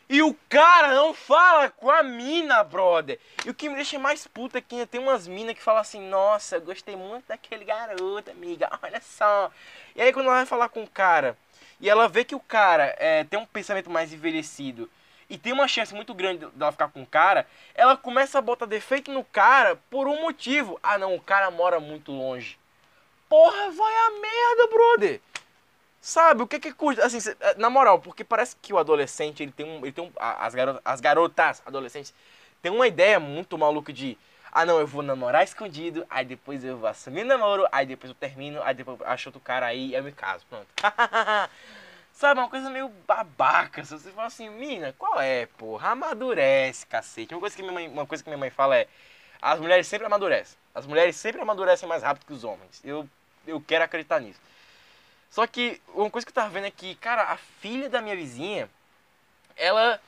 E 0.07 0.21
o 0.21 0.35
cara 0.47 0.93
não 0.93 1.13
fala 1.13 1.69
com 1.69 1.89
a 1.89 2.03
mina, 2.03 2.63
brother. 2.63 3.19
E 3.43 3.49
o 3.49 3.53
que 3.53 3.67
me 3.67 3.75
deixa 3.75 3.97
mais 3.97 4.27
puta 4.27 4.59
é 4.59 4.61
que 4.61 4.85
tem 4.85 5.01
umas 5.01 5.27
minas 5.27 5.55
que 5.55 5.61
falam 5.63 5.81
assim, 5.81 5.99
nossa, 6.07 6.59
gostei 6.59 6.95
muito 6.95 7.27
daquele 7.27 7.65
garoto, 7.65 8.29
amiga, 8.29 8.69
olha 8.83 9.01
só. 9.01 9.51
E 9.95 10.01
aí 10.01 10.13
quando 10.13 10.27
ela 10.27 10.37
vai 10.37 10.45
falar 10.45 10.69
com 10.69 10.83
o 10.83 10.89
cara, 10.89 11.35
e 11.81 11.89
ela 11.89 12.07
vê 12.07 12.23
que 12.23 12.35
o 12.35 12.39
cara 12.39 12.95
é, 12.99 13.23
tem 13.23 13.39
um 13.39 13.45
pensamento 13.45 13.89
mais 13.89 14.13
envelhecido, 14.13 14.89
e 15.29 15.37
tem 15.37 15.53
uma 15.53 15.67
chance 15.67 15.93
muito 15.93 16.13
grande 16.13 16.45
dela 16.53 16.71
ficar 16.71 16.89
com 16.89 17.01
o 17.01 17.07
cara, 17.07 17.47
ela 17.73 17.97
começa 17.97 18.37
a 18.37 18.41
botar 18.41 18.65
defeito 18.65 19.11
no 19.11 19.23
cara 19.23 19.75
por 19.89 20.07
um 20.07 20.21
motivo. 20.21 20.79
Ah 20.83 20.97
não, 20.97 21.15
o 21.15 21.21
cara 21.21 21.49
mora 21.51 21.79
muito 21.79 22.11
longe. 22.11 22.57
Porra, 23.27 23.71
vai 23.71 23.95
a 23.95 24.09
merda, 24.11 24.67
brother. 24.67 25.21
Sabe, 25.99 26.43
o 26.43 26.47
que 26.47 26.59
que 26.59 26.71
custa? 26.71 27.03
Assim, 27.03 27.17
eh, 27.39 27.55
na 27.57 27.67
moral, 27.67 27.99
porque 27.99 28.23
parece 28.23 28.55
que 28.61 28.71
o 28.71 28.77
adolescente, 28.77 29.41
ele 29.41 29.51
tem 29.51 29.65
um. 29.65 29.77
Ele 29.79 29.91
tem 29.91 30.03
um 30.03 30.11
as, 30.17 30.53
garotas, 30.53 30.81
as 30.85 31.01
garotas 31.01 31.63
adolescentes 31.65 32.13
tem 32.61 32.71
uma 32.71 32.87
ideia 32.87 33.19
muito 33.19 33.57
maluca 33.57 33.93
de. 33.93 34.17
Ah 34.51 34.65
não, 34.65 34.79
eu 34.79 34.87
vou 34.87 35.03
namorar 35.03 35.43
escondido, 35.43 36.05
aí 36.09 36.23
depois 36.23 36.63
eu 36.63 36.77
vou 36.77 36.87
assumir 36.87 37.23
namoro, 37.23 37.67
aí 37.71 37.85
depois 37.85 38.09
eu 38.09 38.15
termino, 38.15 38.61
aí 38.63 38.73
depois 38.73 38.99
eu 38.99 39.07
acho 39.07 39.29
outro 39.29 39.41
cara 39.41 39.65
aí 39.65 39.89
e 39.89 39.93
eu 39.95 40.03
me 40.03 40.11
caso. 40.11 40.45
Pronto. 40.49 40.67
Sabe, 42.15 42.39
uma 42.39 42.49
coisa 42.49 42.69
meio 42.69 42.87
babaca. 43.05 43.83
Se 43.83 43.91
você 43.91 44.09
fala 44.09 44.27
assim, 44.27 44.49
mina, 44.49 44.93
qual 44.97 45.19
é, 45.19 45.47
porra? 45.57 45.89
Amadurece, 45.89 46.85
cacete. 46.87 47.33
Uma 47.33 47.41
coisa 47.41 47.53
que 47.53 47.61
minha 47.61 47.73
mãe, 47.73 47.89
uma 47.89 48.05
coisa 48.05 48.23
que 48.23 48.29
minha 48.29 48.37
mãe 48.37 48.49
fala 48.49 48.77
é. 48.77 48.87
As 49.41 49.59
mulheres 49.59 49.85
sempre 49.85 50.07
amadurecem. 50.07 50.57
As 50.73 50.85
mulheres 50.85 51.17
sempre 51.17 51.41
amadurecem 51.41 51.87
mais 51.87 52.01
rápido 52.03 52.25
que 52.25 52.31
os 52.31 52.45
homens. 52.45 52.81
Eu, 52.85 53.07
eu 53.45 53.59
quero 53.59 53.83
acreditar 53.83 54.21
nisso. 54.21 54.39
Só 55.29 55.45
que 55.45 55.81
uma 55.93 56.09
coisa 56.09 56.25
que 56.25 56.31
eu 56.31 56.35
tava 56.35 56.49
vendo 56.49 56.67
é 56.67 56.71
que, 56.71 56.95
cara, 56.95 57.23
a 57.23 57.35
filha 57.35 57.89
da 57.89 58.01
minha 58.01 58.15
vizinha, 58.15 58.69
ela. 59.57 59.99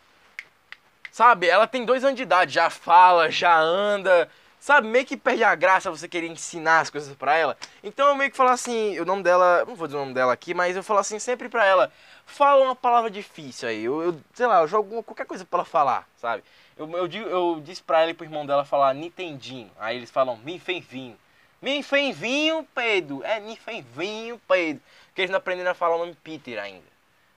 Sabe, 1.12 1.48
ela 1.48 1.68
tem 1.68 1.84
dois 1.84 2.06
anos 2.06 2.16
de 2.16 2.24
idade, 2.24 2.54
já 2.54 2.70
fala, 2.70 3.30
já 3.30 3.60
anda. 3.60 4.32
Sabe, 4.68 4.86
meio 4.86 5.06
que 5.06 5.16
perde 5.16 5.46
a 5.46 5.56
graça 5.56 5.90
você 5.90 6.10
querer 6.10 6.28
ensinar 6.28 6.82
as 6.82 6.90
coisas 6.90 7.16
pra 7.16 7.38
ela. 7.38 7.56
Então 7.82 8.10
eu 8.10 8.16
meio 8.16 8.30
que 8.30 8.36
falo 8.36 8.50
assim, 8.50 9.00
o 9.00 9.06
nome 9.06 9.24
dela, 9.24 9.64
não 9.66 9.76
vou 9.76 9.88
dizer 9.88 9.96
o 9.96 10.02
nome 10.02 10.14
dela 10.14 10.34
aqui, 10.34 10.54
mas 10.54 10.76
eu 10.76 10.84
falo 10.84 11.00
assim 11.00 11.20
sempre 11.20 11.48
pra 11.48 11.66
ela, 11.66 11.90
fala 12.26 12.66
uma 12.66 12.76
palavra 12.76 13.10
difícil 13.10 13.70
aí. 13.70 13.86
Eu, 13.86 14.02
eu 14.04 14.22
sei 14.34 14.46
lá, 14.46 14.60
eu 14.60 14.68
jogo 14.68 15.02
qualquer 15.04 15.26
coisa 15.26 15.46
pra 15.46 15.60
ela 15.60 15.66
falar, 15.66 16.06
sabe? 16.18 16.44
Eu, 16.78 16.92
eu, 16.98 17.08
digo- 17.08 17.30
eu 17.30 17.62
disse 17.64 17.82
pra 17.82 18.02
ela 18.02 18.12
e 18.12 18.14
pro 18.14 18.26
irmão 18.26 18.46
dela 18.46 18.66
falar 18.66 18.94
Nintendinho. 18.94 19.72
Aí 19.80 19.96
eles 19.96 20.12
falam 20.12 20.36
Minfenvinho. 20.44 21.18
Minfenvinho, 21.62 22.68
Pedro. 22.76 23.24
É 23.24 23.40
Minfenvinho, 23.40 24.38
Pedro. 24.50 24.82
Porque 25.06 25.22
eles 25.22 25.32
não 25.32 25.38
aprenderam 25.38 25.72
a 25.72 25.76
falar 25.76 25.96
o 25.96 26.00
nome 26.00 26.18
Peter 26.22 26.60
ainda. 26.62 26.84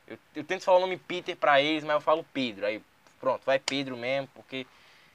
Eu, 0.04 0.18
eu 0.34 0.42
tento 0.42 0.64
falar 0.64 0.78
o 0.78 0.80
nome 0.80 0.96
Peter 0.96 1.36
pra 1.36 1.62
eles, 1.62 1.84
mas 1.84 1.94
eu 1.94 2.00
falo 2.00 2.26
Pedro. 2.34 2.66
Aí 2.66 2.82
pronto, 3.20 3.42
vai 3.46 3.60
Pedro 3.60 3.96
mesmo, 3.96 4.28
porque 4.34 4.66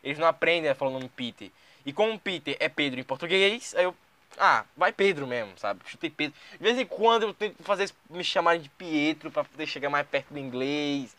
eles 0.01 0.17
não 0.17 0.27
aprendem 0.27 0.71
a 0.71 0.75
falar 0.75 0.91
o 0.91 0.93
nome 0.93 1.09
Peter. 1.09 1.51
E 1.85 1.93
como 1.93 2.19
Peter 2.19 2.57
é 2.59 2.67
Pedro 2.67 2.99
em 2.99 3.03
português, 3.03 3.73
aí 3.77 3.83
eu. 3.83 3.95
Ah, 4.37 4.65
vai 4.75 4.91
Pedro 4.91 5.25
mesmo, 5.25 5.53
sabe? 5.57 5.79
Chutei 5.85 6.09
Pedro. 6.09 6.35
De 6.51 6.57
vez 6.57 6.77
em 6.77 6.85
quando 6.85 7.23
eu 7.23 7.33
tento 7.33 7.63
fazer 7.63 7.89
me 8.09 8.23
chamarem 8.23 8.61
de 8.61 8.69
Pietro 8.69 9.31
pra 9.31 9.43
poder 9.45 9.65
chegar 9.65 9.89
mais 9.89 10.05
perto 10.07 10.33
do 10.33 10.39
inglês. 10.39 11.15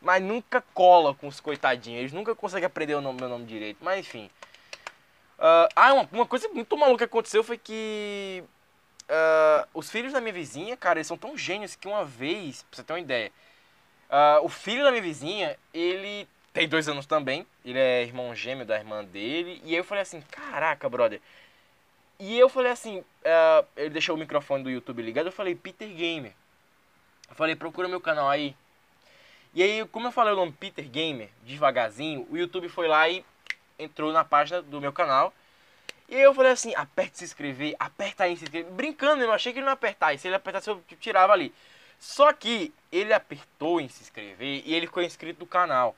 Mas 0.00 0.20
nunca 0.22 0.60
cola 0.74 1.14
com 1.14 1.28
os 1.28 1.38
coitadinhos. 1.40 2.00
Eles 2.00 2.12
nunca 2.12 2.34
conseguem 2.34 2.66
aprender 2.66 2.94
o 2.96 3.00
nome- 3.00 3.20
meu 3.20 3.28
nome 3.28 3.44
direito. 3.44 3.78
Mas 3.80 4.00
enfim. 4.00 4.28
Ah, 5.38 5.68
ah, 5.76 5.92
uma, 5.94 6.08
uma 6.12 6.26
coisa 6.26 6.48
muito 6.48 6.76
maluca 6.76 6.98
que 6.98 7.04
aconteceu 7.04 7.44
foi 7.44 7.58
que. 7.58 8.42
ah, 9.08 9.66
os 9.74 9.90
filhos 9.90 10.12
da 10.12 10.20
minha 10.20 10.32
vizinha, 10.32 10.76
cara, 10.76 10.98
eles 10.98 11.06
são 11.06 11.18
tão 11.18 11.36
gênios 11.36 11.76
que 11.76 11.86
uma 11.88 12.04
vez, 12.04 12.62
pra 12.64 12.76
você 12.76 12.82
ter 12.82 12.92
uma 12.92 13.00
ideia. 13.00 13.30
ah, 14.10 14.40
o 14.42 14.48
filho 14.48 14.82
da 14.84 14.90
minha 14.90 15.02
vizinha, 15.02 15.56
ele 15.74 16.28
tem 16.52 16.68
dois 16.68 16.88
anos 16.88 17.06
também. 17.06 17.46
Ele 17.64 17.78
é 17.78 18.02
irmão 18.02 18.34
gêmeo 18.34 18.66
da 18.66 18.76
irmã 18.76 19.04
dele. 19.04 19.60
E 19.64 19.70
aí 19.70 19.76
eu 19.76 19.84
falei 19.84 20.02
assim: 20.02 20.20
caraca, 20.30 20.88
brother. 20.88 21.20
E 22.18 22.38
eu 22.38 22.48
falei 22.48 22.72
assim: 22.72 23.04
ah, 23.24 23.64
ele 23.76 23.90
deixou 23.90 24.16
o 24.16 24.18
microfone 24.18 24.62
do 24.62 24.70
YouTube 24.70 25.02
ligado. 25.02 25.26
Eu 25.26 25.32
falei: 25.32 25.54
Peter 25.54 25.88
Gamer. 25.88 26.32
Eu 27.28 27.34
falei: 27.34 27.56
procura 27.56 27.88
meu 27.88 28.00
canal 28.00 28.28
aí. 28.28 28.54
E 29.54 29.62
aí, 29.62 29.86
como 29.88 30.06
eu 30.06 30.12
falei 30.12 30.32
o 30.32 30.36
nome 30.36 30.52
Peter 30.52 30.88
Gamer, 30.88 31.28
devagarzinho, 31.42 32.26
o 32.30 32.38
YouTube 32.38 32.70
foi 32.70 32.88
lá 32.88 33.06
e 33.08 33.22
entrou 33.78 34.10
na 34.10 34.24
página 34.24 34.62
do 34.62 34.80
meu 34.80 34.92
canal. 34.92 35.32
E 36.08 36.16
aí 36.16 36.22
eu 36.22 36.34
falei 36.34 36.52
assim, 36.52 36.74
aperta 36.74 37.18
se 37.18 37.24
inscrever, 37.24 37.74
aperta 37.78 38.24
aí 38.24 38.36
se 38.36 38.44
inscrever. 38.44 38.70
Brincando, 38.72 39.22
eu 39.22 39.32
achei 39.32 39.52
que 39.52 39.58
ele 39.58 39.66
não 39.66 39.72
apertar. 39.72 40.14
E 40.14 40.18
se 40.18 40.26
ele 40.26 40.36
apertasse, 40.36 40.70
eu 40.70 40.82
tirava 41.00 41.32
ali. 41.32 41.52
Só 41.98 42.32
que 42.32 42.72
ele 42.90 43.12
apertou 43.12 43.80
em 43.80 43.88
se 43.88 44.02
inscrever 44.02 44.62
e 44.64 44.74
ele 44.74 44.86
ficou 44.86 45.02
inscrito 45.02 45.40
no 45.40 45.46
canal. 45.46 45.96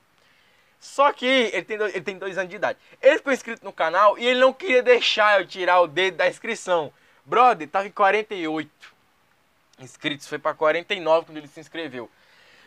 Só 0.85 1.11
que 1.11 1.25
ele 1.25 1.63
tem, 1.63 1.77
dois, 1.77 1.95
ele 1.95 2.03
tem 2.05 2.17
dois 2.17 2.37
anos 2.37 2.49
de 2.49 2.55
idade. 2.55 2.77
Ele 3.01 3.17
ficou 3.17 3.33
inscrito 3.33 3.65
no 3.65 3.73
canal 3.73 4.17
e 4.19 4.25
ele 4.25 4.39
não 4.39 4.53
queria 4.53 4.83
deixar 4.83 5.41
eu 5.41 5.47
tirar 5.47 5.81
o 5.81 5.87
dedo 5.87 6.17
da 6.17 6.27
inscrição. 6.27 6.93
Brother, 7.25 7.67
tava 7.67 7.87
em 7.87 7.91
48 7.91 8.69
inscritos. 9.79 10.27
Foi 10.27 10.37
pra 10.37 10.53
49 10.53 11.25
quando 11.25 11.37
ele 11.37 11.47
se 11.47 11.59
inscreveu. 11.59 12.09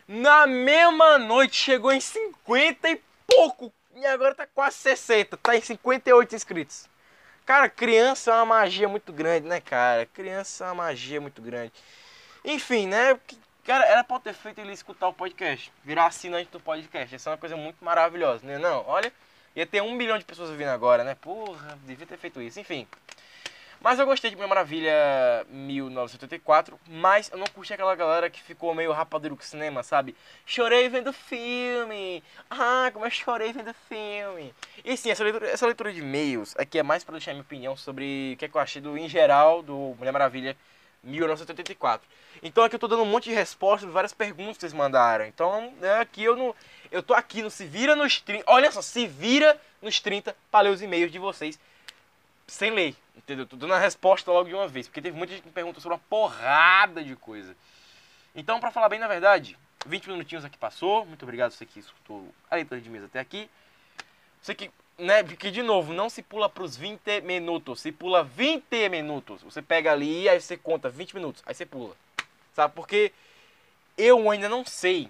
Na 0.05 0.45
mesma 0.45 1.17
noite 1.17 1.55
chegou 1.55 1.93
em 1.93 2.01
50 2.01 2.89
e 2.89 3.01
pouco. 3.25 3.73
E 3.95 4.05
agora 4.05 4.35
tá 4.35 4.45
quase 4.45 4.75
60. 4.77 5.37
Tá 5.37 5.55
em 5.55 5.61
58 5.61 6.35
inscritos. 6.35 6.89
Cara, 7.45 7.69
criança 7.69 8.31
é 8.31 8.33
uma 8.35 8.45
magia 8.45 8.87
muito 8.87 9.13
grande, 9.13 9.47
né, 9.47 9.61
cara? 9.61 10.05
Criança 10.05 10.65
é 10.65 10.67
uma 10.67 10.75
magia 10.75 11.21
muito 11.21 11.41
grande. 11.41 11.73
Enfim, 12.43 12.85
né? 12.85 13.17
Cara, 13.69 13.85
era 13.85 14.03
pra 14.03 14.15
eu 14.15 14.19
ter 14.19 14.33
feito 14.33 14.59
ele 14.59 14.73
escutar 14.73 15.07
o 15.07 15.13
podcast. 15.13 15.71
Virar 15.85 16.07
assinante 16.07 16.49
do 16.49 16.59
podcast. 16.59 17.13
Essa 17.13 17.29
é 17.29 17.33
uma 17.33 17.37
coisa 17.37 17.55
muito 17.55 17.85
maravilhosa, 17.85 18.43
né? 18.43 18.57
Não, 18.57 18.83
olha. 18.87 19.13
Ia 19.55 19.63
ter 19.63 19.79
um 19.79 19.93
milhão 19.93 20.17
de 20.17 20.25
pessoas 20.25 20.49
ouvindo 20.49 20.69
agora, 20.69 21.03
né? 21.03 21.13
Porra, 21.13 21.77
devia 21.85 22.07
ter 22.07 22.17
feito 22.17 22.41
isso. 22.41 22.59
Enfim. 22.59 22.87
Mas 23.79 23.99
eu 23.99 24.07
gostei 24.07 24.31
de 24.31 24.35
Mulher 24.35 24.49
Maravilha 24.49 25.45
1984, 25.51 26.79
mas 26.87 27.29
eu 27.29 27.37
não 27.37 27.45
curti 27.45 27.71
aquela 27.71 27.93
galera 27.93 28.27
que 28.27 28.41
ficou 28.41 28.73
meio 28.73 28.91
rapadeiro 28.91 29.37
com 29.37 29.43
cinema, 29.43 29.83
sabe? 29.83 30.15
Chorei 30.47 30.89
vendo 30.89 31.13
filme. 31.13 32.23
Ah, 32.49 32.89
como 32.91 33.05
eu 33.05 33.11
chorei 33.11 33.53
vendo 33.53 33.71
filme. 33.87 34.51
E 34.83 34.97
sim, 34.97 35.11
essa 35.11 35.23
leitura, 35.23 35.47
essa 35.47 35.67
leitura 35.67 35.93
de 35.93 35.99
e-mails 35.99 36.55
aqui 36.57 36.79
é 36.79 36.83
mais 36.83 37.03
pra 37.03 37.11
deixar 37.11 37.33
minha 37.33 37.43
opinião 37.43 37.77
sobre 37.77 38.31
o 38.33 38.37
que, 38.37 38.45
é 38.45 38.47
que 38.47 38.57
eu 38.57 38.61
achei 38.61 38.81
do, 38.81 38.97
em 38.97 39.07
geral, 39.07 39.61
do 39.61 39.95
Mulher 39.99 40.11
Maravilha 40.11 40.57
1984. 41.03 42.07
Então 42.41 42.63
aqui 42.63 42.75
eu 42.75 42.79
tô 42.79 42.87
dando 42.87 43.03
um 43.03 43.05
monte 43.05 43.25
de 43.25 43.35
respostas, 43.35 43.89
várias 43.89 44.13
perguntas 44.13 44.57
que 44.57 44.61
vocês 44.61 44.73
mandaram. 44.73 45.25
Então, 45.25 45.73
né, 45.79 45.99
aqui 45.99 46.23
eu 46.23 46.35
não. 46.35 46.55
Eu 46.91 47.03
tô 47.03 47.13
aqui 47.13 47.41
no 47.41 47.49
Se 47.49 47.65
Vira 47.65 47.95
nos 47.95 48.19
30. 48.21 48.43
Olha 48.47 48.71
só, 48.71 48.81
Se 48.81 49.05
Vira 49.07 49.59
nos 49.81 49.99
30 49.99 50.35
para 50.51 50.61
ler 50.61 50.69
os 50.69 50.81
e-mails 50.81 51.11
de 51.11 51.19
vocês 51.19 51.59
sem 52.47 52.71
ler, 52.71 52.95
entendeu? 53.15 53.45
Tô 53.45 53.55
dando 53.55 53.73
a 53.73 53.79
resposta 53.79 54.31
logo 54.31 54.49
de 54.49 54.55
uma 54.55 54.67
vez, 54.67 54.87
porque 54.87 55.01
teve 55.01 55.15
muita 55.15 55.33
gente 55.33 55.43
que 55.43 55.49
me 55.49 55.53
perguntou 55.53 55.81
sobre 55.81 55.95
uma 55.95 56.03
porrada 56.09 57.03
de 57.03 57.15
coisa. 57.15 57.55
Então, 58.35 58.59
pra 58.59 58.71
falar 58.71 58.89
bem 58.89 58.99
na 58.99 59.07
verdade, 59.07 59.57
20 59.85 60.09
minutinhos 60.09 60.43
aqui 60.43 60.57
passou. 60.57 61.05
Muito 61.05 61.23
obrigado 61.23 61.51
você 61.51 61.65
que 61.65 61.79
escutou 61.79 62.27
a 62.49 62.55
leitura 62.55 62.81
de 62.81 62.89
mesa 62.89 63.05
até 63.05 63.19
aqui. 63.19 63.49
Você 64.41 64.55
que, 64.55 64.71
né, 64.99 65.23
porque 65.23 65.49
de 65.49 65.63
novo, 65.63 65.93
não 65.93 66.09
se 66.09 66.21
pula 66.21 66.49
pros 66.49 66.75
20 66.75 67.21
minutos, 67.21 67.81
se 67.81 67.91
pula 67.91 68.23
20 68.23 68.89
minutos. 68.89 69.41
Você 69.41 69.61
pega 69.61 69.91
ali, 69.91 70.27
aí 70.29 70.39
você 70.39 70.57
conta 70.57 70.89
20 70.89 71.15
minutos, 71.15 71.41
aí 71.45 71.55
você 71.55 71.65
pula. 71.65 71.95
Sabe? 72.53 72.73
Porque 72.75 73.11
eu 73.97 74.29
ainda 74.29 74.49
não 74.49 74.65
sei. 74.65 75.09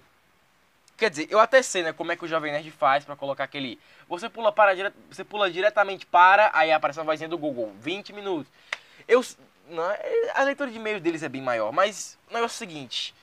Quer 0.96 1.10
dizer, 1.10 1.28
eu 1.30 1.40
até 1.40 1.62
sei, 1.62 1.82
né, 1.82 1.92
como 1.92 2.12
é 2.12 2.16
que 2.16 2.24
o 2.24 2.28
Jovem 2.28 2.52
Nerd 2.52 2.70
faz 2.70 3.04
pra 3.04 3.16
colocar 3.16 3.44
aquele. 3.44 3.78
Você 4.08 4.28
pula 4.28 4.52
para 4.52 4.72
você 5.10 5.24
pula 5.24 5.50
diretamente 5.50 6.06
para, 6.06 6.50
aí 6.54 6.70
aparece 6.70 6.98
uma 6.98 7.06
vozinha 7.06 7.28
do 7.28 7.38
Google, 7.38 7.72
20 7.80 8.12
minutos. 8.12 8.50
Eu 9.08 9.24
não, 9.68 9.90
é- 9.90 10.32
a 10.34 10.42
leitura 10.42 10.70
de 10.70 10.76
e-mails 10.76 11.00
deles 11.00 11.22
é 11.22 11.28
bem 11.28 11.40
maior, 11.42 11.72
mas 11.72 12.18
o 12.28 12.34
negócio 12.34 12.54
é 12.54 12.56
o 12.56 12.58
seguinte, 12.58 13.14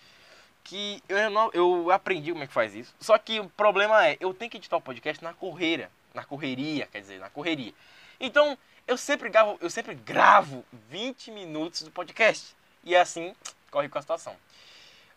que 0.64 1.02
eu 1.08 1.30
não, 1.30 1.52
eu 1.54 1.92
aprendi 1.92 2.32
como 2.32 2.44
é 2.44 2.48
que 2.48 2.54
faz 2.54 2.74
isso. 2.74 2.96
Só 3.00 3.18
que 3.18 3.40
o 3.40 3.50
problema 3.50 4.08
é, 4.08 4.18
eu 4.20 4.34
tenho 4.34 4.50
que 4.50 4.58
editar 4.58 4.78
o 4.78 4.82
podcast 4.82 5.24
na 5.24 5.34
correria, 5.34 5.90
na 6.18 6.26
correria, 6.26 6.88
quer 6.92 7.00
dizer, 7.00 7.20
na 7.20 7.30
correria. 7.30 7.74
Então, 8.20 8.58
eu 8.88 8.98
sempre 8.98 9.30
gravo, 9.30 9.58
eu 9.62 9.70
sempre 9.70 9.94
gravo 9.96 10.66
20 10.90 11.32
minutos 11.32 11.84
do 11.84 11.92
podcast. 11.92 12.56
E 12.84 12.96
assim, 12.96 13.36
corre 13.70 13.88
com 13.88 13.98
a 13.98 14.02
situação. 14.02 14.36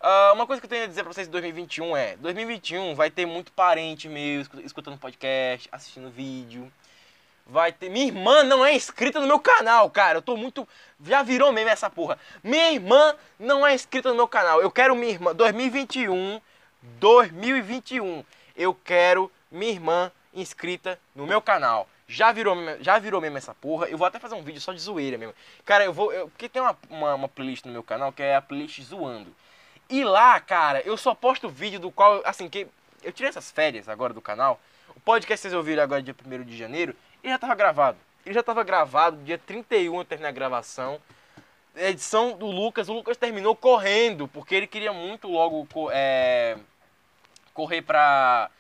Ah, 0.01 0.33
uma 0.35 0.47
coisa 0.47 0.61
que 0.61 0.67
eu 0.67 0.71
tenho 0.71 0.85
a 0.85 0.87
dizer 0.87 1.03
pra 1.03 1.13
vocês 1.13 1.27
de 1.27 1.31
2021 1.33 1.97
é: 1.97 2.17
2021 2.17 2.95
vai 2.95 3.11
ter 3.11 3.27
muito 3.27 3.53
parente 3.53 4.09
meu 4.09 4.41
escu- 4.43 4.61
escutando 4.61 4.99
podcast, 4.99 5.69
assistindo 5.73 6.11
vídeo. 6.11 6.71
Vai 7.47 7.73
ter. 7.73 7.89
Minha 7.91 8.07
irmã 8.07 8.43
não 8.45 8.65
é 8.65 8.75
inscrita 8.75 9.21
no 9.21 9.27
meu 9.27 9.41
canal, 9.41 9.91
cara. 9.91 10.19
Eu 10.19 10.23
tô 10.23 10.37
muito. 10.37 10.69
Já 11.05 11.23
virou 11.23 11.53
meme 11.53 11.71
essa 11.71 11.91
porra. 11.91 12.19
Minha 12.45 12.71
irmã 12.73 13.15
não 13.39 13.67
é 13.67 13.75
inscrita 13.75 14.09
no 14.11 14.15
meu 14.15 14.29
canal. 14.29 14.61
Eu 14.61 14.71
quero 14.71 14.95
minha 14.95 15.11
irmã. 15.13 15.35
2021. 15.35 16.41
2021. 16.99 18.25
Eu 18.57 18.75
quero 18.75 19.31
minha 19.51 19.73
irmã 19.73 20.13
inscrita 20.35 20.99
no 21.15 21.27
meu 21.27 21.41
canal. 21.41 21.89
Já 22.07 22.33
virou, 22.33 22.57
já 22.81 22.99
virou 22.99 23.21
mesmo 23.21 23.39
essa 23.39 23.55
porra. 23.55 23.87
Eu 23.89 23.97
vou 23.97 24.07
até 24.07 24.19
fazer 24.19 24.35
um 24.35 24.43
vídeo 24.43 24.61
só 24.61 24.73
de 24.73 24.81
zoeira 24.81 25.17
mesmo. 25.17 25.35
Cara, 25.65 25.85
eu 25.85 25.93
vou. 25.93 26.13
Eu, 26.13 26.29
porque 26.29 26.49
tem 26.49 26.61
uma, 26.61 26.77
uma, 26.89 27.15
uma 27.15 27.29
playlist 27.29 27.65
no 27.65 27.73
meu 27.73 27.83
canal 27.83 28.13
que 28.13 28.23
é 28.23 28.35
a 28.35 28.43
playlist 28.43 28.81
zoando. 28.83 29.35
E 29.89 30.05
lá, 30.05 30.39
cara, 30.41 30.81
eu 30.83 30.97
só 30.97 31.15
posto 31.15 31.49
vídeo 31.49 31.81
do 31.81 31.91
qual, 31.91 32.23
assim, 32.25 32.49
que 32.49 32.67
eu 33.03 33.13
tirei 33.13 33.29
essas 33.29 33.51
férias 33.51 33.89
agora 33.89 34.13
do 34.13 34.21
canal. 34.21 34.61
O 34.95 35.01
podcast 35.01 35.41
que 35.41 35.43
vocês 35.43 35.55
ouviram 35.55 35.83
agora 35.83 36.03
dia 36.03 36.15
1 36.25 36.45
de 36.45 36.57
janeiro, 36.57 36.95
ele 37.23 37.33
já 37.33 37.39
tava 37.39 37.55
gravado. 37.55 37.99
Ele 38.25 38.35
já 38.35 38.43
tava 38.43 38.63
gravado, 38.63 39.17
dia 39.25 39.39
31 39.39 39.99
eu 39.99 40.05
terminei 40.05 40.31
a 40.31 40.33
gravação. 40.33 41.01
A 41.75 41.85
edição 41.85 42.37
do 42.37 42.47
Lucas, 42.47 42.89
o 42.89 42.93
Lucas 42.93 43.17
terminou 43.17 43.57
correndo, 43.57 44.29
porque 44.29 44.55
ele 44.55 44.67
queria 44.67 44.93
muito 44.93 45.29
logo 45.29 45.67
é, 45.93 46.57
correr 47.55 47.83
pra 47.83 48.51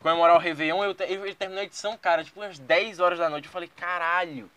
comemorar 0.00 0.34
o 0.36 0.38
Réveillon. 0.38 0.82
Eu, 0.82 0.94
te- 0.94 1.04
ele 1.04 1.34
terminou 1.34 1.60
a 1.60 1.64
edição, 1.64 1.96
cara, 1.96 2.24
tipo 2.24 2.40
umas 2.40 2.58
10 2.58 3.00
horas 3.00 3.18
da 3.18 3.28
noite. 3.30 3.46
Eu 3.46 3.52
falei, 3.52 3.70
caralho, 3.76 4.50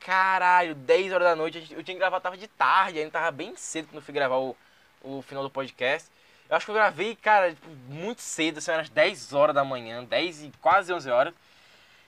caralho, 0.00 0.74
10 0.74 1.12
horas 1.12 1.26
da 1.28 1.36
noite. 1.36 1.58
Eu 1.70 1.82
tinha 1.82 1.94
que 1.94 1.98
gravar, 1.98 2.20
tava 2.20 2.36
de 2.36 2.46
tarde, 2.48 2.98
ainda 2.98 3.10
tava 3.10 3.30
bem 3.30 3.56
cedo 3.56 3.86
quando 3.88 3.96
eu 3.96 4.02
fui 4.02 4.14
gravar 4.14 4.36
o, 4.36 4.56
o 5.02 5.22
final 5.22 5.42
do 5.42 5.50
podcast. 5.50 6.08
Eu 6.48 6.56
acho 6.56 6.64
que 6.64 6.70
eu 6.70 6.74
gravei, 6.76 7.14
cara, 7.14 7.50
tipo, 7.50 7.68
muito 7.88 8.22
cedo, 8.22 8.58
assim, 8.58 8.70
umas 8.72 8.88
10 8.88 9.32
horas 9.34 9.54
da 9.54 9.64
manhã, 9.64 10.02
10 10.04 10.44
e 10.44 10.52
quase 10.62 10.92
11 10.92 11.10
horas. 11.10 11.34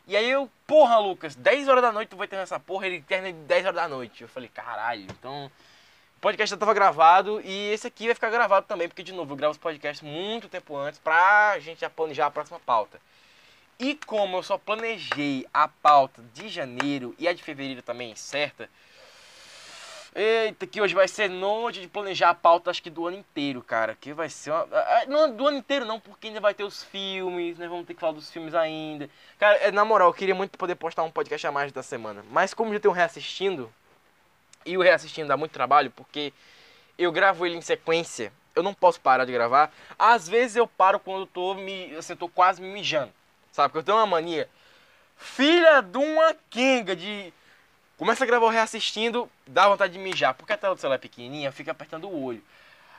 E 0.07 0.17
aí 0.17 0.29
eu, 0.29 0.51
porra, 0.67 0.99
Lucas, 0.99 1.37
10 1.37 1.69
horas 1.69 1.83
da 1.83 1.93
noite 1.93 2.09
tu 2.09 2.17
vai 2.17 2.27
ter 2.27 2.37
essa 2.37 2.59
porra, 2.59 2.87
ele 2.87 3.03
termina 3.03 3.39
de 3.39 3.45
10 3.45 3.65
horas 3.67 3.77
da 3.77 3.89
noite. 3.89 4.23
Eu 4.23 4.29
falei, 4.29 4.49
caralho, 4.49 5.03
então. 5.03 5.51
O 6.21 6.29
podcast 6.29 6.51
já 6.51 6.57
tava 6.59 6.75
gravado 6.75 7.41
e 7.43 7.71
esse 7.73 7.87
aqui 7.87 8.05
vai 8.05 8.15
ficar 8.15 8.29
gravado 8.29 8.67
também, 8.67 8.87
porque, 8.87 9.03
de 9.03 9.11
novo, 9.11 9.33
eu 9.33 9.37
gravo 9.39 9.53
os 9.53 9.57
podcasts 9.57 10.07
muito 10.07 10.51
tempo 10.51 10.77
antes 10.77 11.01
pra 11.01 11.59
gente 11.61 11.81
já 11.81 11.89
planejar 11.89 12.27
a 12.27 12.31
próxima 12.31 12.61
pauta. 12.61 13.01
E 13.79 13.95
como 14.05 14.37
eu 14.37 14.43
só 14.43 14.59
planejei 14.59 15.47
a 15.51 15.67
pauta 15.67 16.23
de 16.35 16.51
janeiro 16.51 17.15
e 17.19 17.27
a 17.27 17.33
de 17.33 17.43
fevereiro 17.43 17.81
também 17.81 18.15
certa, 18.15 18.69
Eita, 20.15 20.67
que 20.67 20.83
hoje 20.83 20.95
vai 20.95 21.09
ser 21.09 21.31
noite 21.31 21.81
de 21.81 21.89
planejar 21.89 22.31
a 22.31 22.35
pauta, 22.35 22.71
acho 22.71 22.83
que 22.83 22.91
do 22.91 23.07
ano 23.07 23.17
inteiro, 23.17 23.63
cara. 23.63 23.97
Que 23.99 24.13
vai 24.13 24.29
ser 24.29 24.51
uma. 24.51 24.69
Não, 25.09 25.35
do 25.35 25.47
ano 25.47 25.57
inteiro 25.57 25.87
não, 25.87 25.99
porque 25.99 26.27
ainda 26.27 26.41
vai 26.41 26.53
ter 26.53 26.65
os 26.65 26.85
filmes, 26.85 27.57
né? 27.57 27.67
Vamos 27.67 27.87
ter 27.87 27.95
que 27.95 28.01
falar 28.01 28.13
dos 28.13 28.31
filmes 28.31 28.55
ainda. 28.55 29.09
Cara, 29.39 29.57
é, 29.57 29.71
na 29.71 29.85
moral, 29.87 30.09
eu 30.09 30.15
queria 30.15 30.35
muito 30.35 30.59
poder 30.59 30.75
postar 30.75 31.05
um 31.05 31.11
podcast 31.11 31.47
a 31.47 31.53
mais 31.53 31.73
da 31.73 31.83
semana. 31.83 32.23
Mas 32.31 32.53
como 32.53 32.75
já 32.75 32.81
um 32.81 32.93
reassistindo, 32.93 33.73
e 34.65 34.77
o 34.77 34.83
reassistindo 34.83 35.29
dá 35.29 35.37
muito 35.37 35.53
trabalho, 35.53 35.91
porque 35.91 36.33
eu 36.99 37.11
gravo 37.11 37.47
ele 37.47 37.57
em 37.57 37.61
sequência, 37.61 38.33
eu 38.55 38.63
não 38.63 38.75
posso 38.75 39.01
parar 39.01 39.25
de 39.25 39.33
gravar. 39.33 39.73
Às 39.99 40.29
vezes 40.29 40.57
eu 40.57 40.67
paro 40.67 40.99
quando 40.99 41.23
eu 41.23 41.27
tô 41.27 41.55
me. 41.55 41.95
Assim, 41.97 42.13
eu 42.13 42.17
tô 42.17 42.29
quase 42.29 42.61
me 42.61 42.69
mijando. 42.69 43.13
Sabe? 43.53 43.69
Porque 43.69 43.79
eu 43.79 43.83
tenho 43.83 43.99
uma 43.99 44.07
mania. 44.07 44.49
Filha 45.17 45.81
de 45.81 45.99
uma 45.99 46.35
quenga 46.49 46.95
de. 46.95 47.33
Começa 47.97 48.25
a 48.25 48.27
gravar 48.27 48.47
o 48.47 48.51
reassistindo, 48.51 49.31
dá 49.47 49.69
vontade 49.69 49.93
de 49.93 49.99
mijar. 49.99 50.35
Porque 50.35 50.53
a 50.53 50.57
tela 50.57 50.75
do 50.75 50.81
celular 50.81 50.97
é 50.97 50.99
pequenininha, 50.99 51.53
fica 51.53 51.71
apertando 51.71 52.09
o 52.09 52.23
olho. 52.25 52.43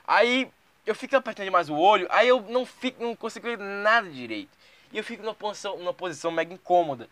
Aí 0.06 0.50
eu 0.86 0.94
fico 0.94 1.16
apertando 1.16 1.46
demais 1.46 1.68
o 1.68 1.76
olho, 1.76 2.06
aí 2.10 2.28
eu 2.28 2.40
não 2.42 2.66
fico, 2.66 3.02
não 3.02 3.14
consigo 3.14 3.46
ver 3.46 3.58
nada 3.58 4.08
direito. 4.08 4.50
E 4.92 4.98
eu 4.98 5.04
fico 5.04 5.22
numa 5.22 5.34
posição, 5.34 5.76
numa 5.78 5.94
posição 5.94 6.30
mega 6.30 6.52
incômoda. 6.52 7.08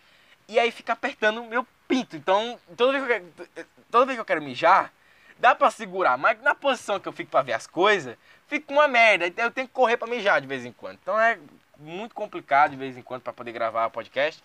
E 0.51 0.59
aí 0.59 0.73
fica 0.73 0.95
apertando 0.95 1.41
o 1.41 1.47
meu 1.47 1.65
pinto. 1.87 2.17
Então, 2.17 2.59
toda 2.77 2.91
vez 2.91 3.07
que 3.07 3.13
eu 3.13 3.21
quero, 3.21 3.67
toda 3.89 4.05
vez 4.05 4.17
que 4.17 4.21
eu 4.21 4.25
quero 4.25 4.43
mijar, 4.43 4.93
dá 5.39 5.55
pra 5.55 5.71
segurar. 5.71 6.19
Mas 6.19 6.43
na 6.43 6.57
posição 6.57 6.99
que 6.99 7.07
eu 7.07 7.13
fico 7.13 7.31
pra 7.31 7.41
ver 7.41 7.53
as 7.53 7.69
coisas, 7.69 8.17
fica 8.49 8.73
uma 8.73 8.89
merda. 8.89 9.29
Então 9.29 9.45
eu 9.45 9.53
tenho 9.53 9.69
que 9.69 9.73
correr 9.73 9.97
pra 9.97 10.09
mijar 10.09 10.41
de 10.41 10.49
vez 10.49 10.65
em 10.65 10.73
quando. 10.73 10.99
Então 11.01 11.19
é 11.21 11.39
muito 11.79 12.17
complicado 12.17 12.73
de 12.73 12.77
vez 12.77 12.99
em 12.99 13.03
quando 13.03 13.23
pra 13.23 13.33
poder 13.33 13.53
gravar 13.53 13.89
podcast. 13.91 14.43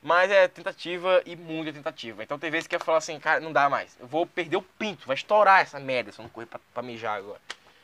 Mas 0.00 0.30
é 0.30 0.46
tentativa 0.46 1.20
e 1.26 1.34
muita 1.34 1.72
tentativa. 1.72 2.22
Então 2.22 2.38
tem 2.38 2.48
vezes 2.48 2.68
que 2.68 2.76
eu 2.76 2.80
falo 2.80 2.98
assim, 2.98 3.18
cara, 3.18 3.40
não 3.40 3.52
dá 3.52 3.68
mais. 3.68 3.96
Eu 3.98 4.06
vou 4.06 4.24
perder 4.24 4.56
o 4.56 4.62
pinto, 4.62 5.04
vai 5.04 5.16
estourar 5.16 5.62
essa 5.62 5.80
merda 5.80 6.12
se 6.12 6.20
eu 6.20 6.22
não 6.22 6.30
correr 6.30 6.46
pra, 6.46 6.60
pra 6.72 6.82
mijar 6.82 7.18
agora. 7.18 7.40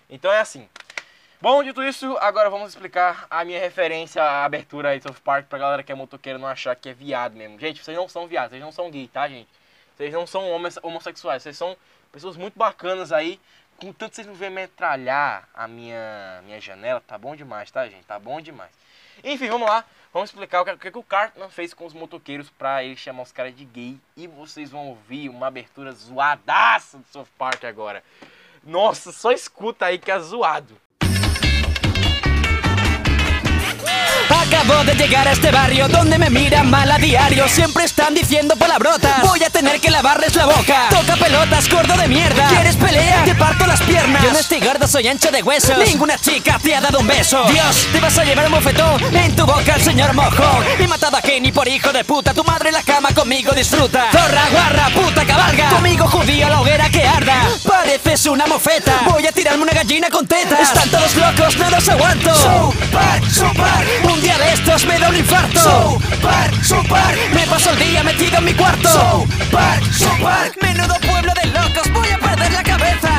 Então 0.09 0.31
é 0.31 0.39
assim. 0.39 0.69
Bom, 1.40 1.62
dito 1.64 1.83
isso, 1.83 2.18
agora 2.18 2.50
vamos 2.50 2.68
explicar 2.68 3.26
a 3.31 3.44
minha 3.46 3.59
referência 3.59 4.22
à 4.22 4.44
abertura 4.44 4.90
aí 4.90 4.98
de 4.98 5.05
South 5.05 5.22
Park 5.24 5.46
pra 5.46 5.59
galera 5.59 5.83
que 5.83 5.90
é 5.90 5.94
motoqueira 5.94 6.38
não 6.38 6.46
achar 6.46 6.76
que 6.76 6.90
é 6.90 6.92
viado 6.92 7.35
mesmo. 7.35 7.59
Gente, 7.59 7.83
vocês 7.83 7.96
não 7.96 8.07
são 8.09 8.26
viados, 8.26 8.50
vocês 8.50 8.62
não 8.62 8.70
são 8.70 8.90
gay, 8.90 9.09
tá, 9.09 9.26
gente? 9.26 9.48
Vocês 9.96 10.12
não 10.12 10.26
são 10.26 10.50
homo- 10.50 10.68
homossexuais, 10.83 11.42
vocês 11.42 11.57
são 11.57 11.74
pessoas 12.12 12.37
muito 12.37 12.59
bacanas 12.59 13.11
aí. 13.11 13.40
Contanto 13.79 14.14
vocês 14.14 14.26
não 14.26 14.35
verem 14.35 14.55
metralhar 14.55 15.48
a 15.55 15.66
minha, 15.66 16.42
minha 16.44 16.61
janela, 16.61 17.00
tá 17.00 17.16
bom 17.16 17.35
demais, 17.35 17.70
tá, 17.70 17.88
gente? 17.88 18.05
Tá 18.05 18.18
bom 18.18 18.38
demais. 18.38 18.72
Enfim, 19.24 19.48
vamos 19.48 19.66
lá. 19.66 19.83
Vamos 20.12 20.29
explicar 20.29 20.61
o 20.61 20.64
que, 20.66 20.72
o 20.72 20.79
que 20.79 20.90
que 20.90 20.98
o 20.98 21.03
Cartman 21.03 21.48
fez 21.48 21.72
com 21.72 21.87
os 21.87 21.94
motoqueiros 21.94 22.50
pra 22.50 22.85
ele 22.85 22.96
chamar 22.96 23.22
os 23.22 23.33
caras 23.33 23.57
de 23.57 23.64
gay. 23.64 23.98
E 24.14 24.26
vocês 24.26 24.70
vão 24.70 24.88
ouvir 24.88 25.31
uma 25.31 25.46
abertura 25.46 25.92
zoadaça 25.92 26.98
do 26.98 27.05
South 27.11 27.29
Park 27.38 27.64
agora. 27.64 28.05
Nossa, 28.62 29.11
só 29.11 29.33
escuta 29.33 29.87
aí 29.87 29.98
que 29.98 30.11
é 30.11 30.18
zoado. 30.18 30.76
Woo! 33.83 34.39
Acabo 34.51 34.83
de 34.83 34.95
llegar 34.97 35.29
a 35.29 35.31
este 35.31 35.53
barrio 35.53 35.87
donde 35.87 36.19
me 36.19 36.29
miran 36.29 36.69
mal 36.69 36.91
a 36.91 36.99
diario. 36.99 37.49
Siempre 37.49 37.85
están 37.85 38.15
diciendo 38.15 38.57
palabrotas. 38.57 39.23
Voy 39.23 39.41
a 39.45 39.49
tener 39.49 39.81
que 39.81 39.93
lavarles 39.93 40.35
la 40.35 40.47
boca. 40.47 40.89
Toca 40.91 41.15
pelotas, 41.15 41.69
gordo 41.69 41.97
de 41.97 42.09
mierda. 42.09 42.49
¿Quieres 42.49 42.75
pelea? 42.75 43.23
Te 43.25 43.37
parto 43.37 43.65
las 43.69 43.81
piernas. 43.83 44.25
Yo 44.25 44.33
no 44.33 44.39
estoy 44.41 44.59
gordo, 44.59 44.89
soy 44.89 45.07
ancho 45.07 45.31
de 45.31 45.45
huesos. 45.45 45.79
Ninguna 45.79 46.19
chica 46.19 46.59
te 46.61 46.75
ha 46.75 46.81
dado 46.81 46.99
un 46.99 47.07
beso. 47.07 47.45
Dios, 47.45 47.87
te 47.93 48.01
vas 48.01 48.19
a 48.19 48.25
llevar 48.25 48.47
un 48.47 48.53
bofetón 48.53 49.15
en 49.15 49.37
tu 49.37 49.47
boca 49.47 49.75
el 49.75 49.83
señor 49.83 50.15
mojo. 50.15 50.65
He 50.81 50.89
matado 50.89 51.17
a 51.17 51.23
Kenny 51.23 51.53
por 51.53 51.69
hijo 51.69 51.93
de 51.93 52.03
puta. 52.03 52.35
Tu 52.35 52.43
madre 52.43 52.71
en 52.71 52.75
la 52.75 52.83
cama 52.83 53.11
conmigo 53.15 53.53
disfruta. 53.53 54.11
Zorra, 54.11 54.49
guarra, 54.51 54.89
puta 54.89 55.25
cabalga. 55.25 55.69
Tu 55.69 55.77
amigo 55.77 56.09
judío 56.09 56.49
la 56.49 56.61
hoguera 56.61 56.91
que 56.91 57.07
arda. 57.07 57.49
Pareces 57.69 58.27
una 58.27 58.47
mofeta. 58.49 59.03
Voy 59.09 59.25
a 59.25 59.31
tirarme 59.31 59.63
una 59.63 59.73
gallina 59.73 60.09
con 60.11 60.27
tetas. 60.27 60.61
Están 60.61 60.91
todos 60.91 61.15
locos, 61.15 61.57
no 61.57 61.71
los 61.71 61.89
aguanto. 61.89 62.35
So 62.35 63.53
Park. 63.55 63.87
Un 64.03 64.21
día 64.21 64.39
de 64.40 64.53
estos 64.55 64.87
me 64.87 64.98
da 64.98 65.09
un 65.11 65.16
infarto. 65.16 65.61
So 65.61 65.98
Park, 66.22 66.62
so 66.62 66.83
Park. 66.85 67.16
Me 67.35 67.46
paso 67.46 67.70
el 67.70 67.79
día 67.79 68.03
metido 68.03 68.38
en 68.38 68.44
mi 68.44 68.55
cuarto. 68.55 68.88
So 68.88 69.26
Park, 69.50 69.83
so 69.92 70.11
Park. 70.22 70.57
Menudo 70.62 70.94
pueblo 71.00 71.33
de 71.35 71.46
locos, 71.48 71.92
voy 71.92 72.09
a 72.09 72.18
perder 72.18 72.53
la 72.53 72.62
cabeza. 72.62 73.10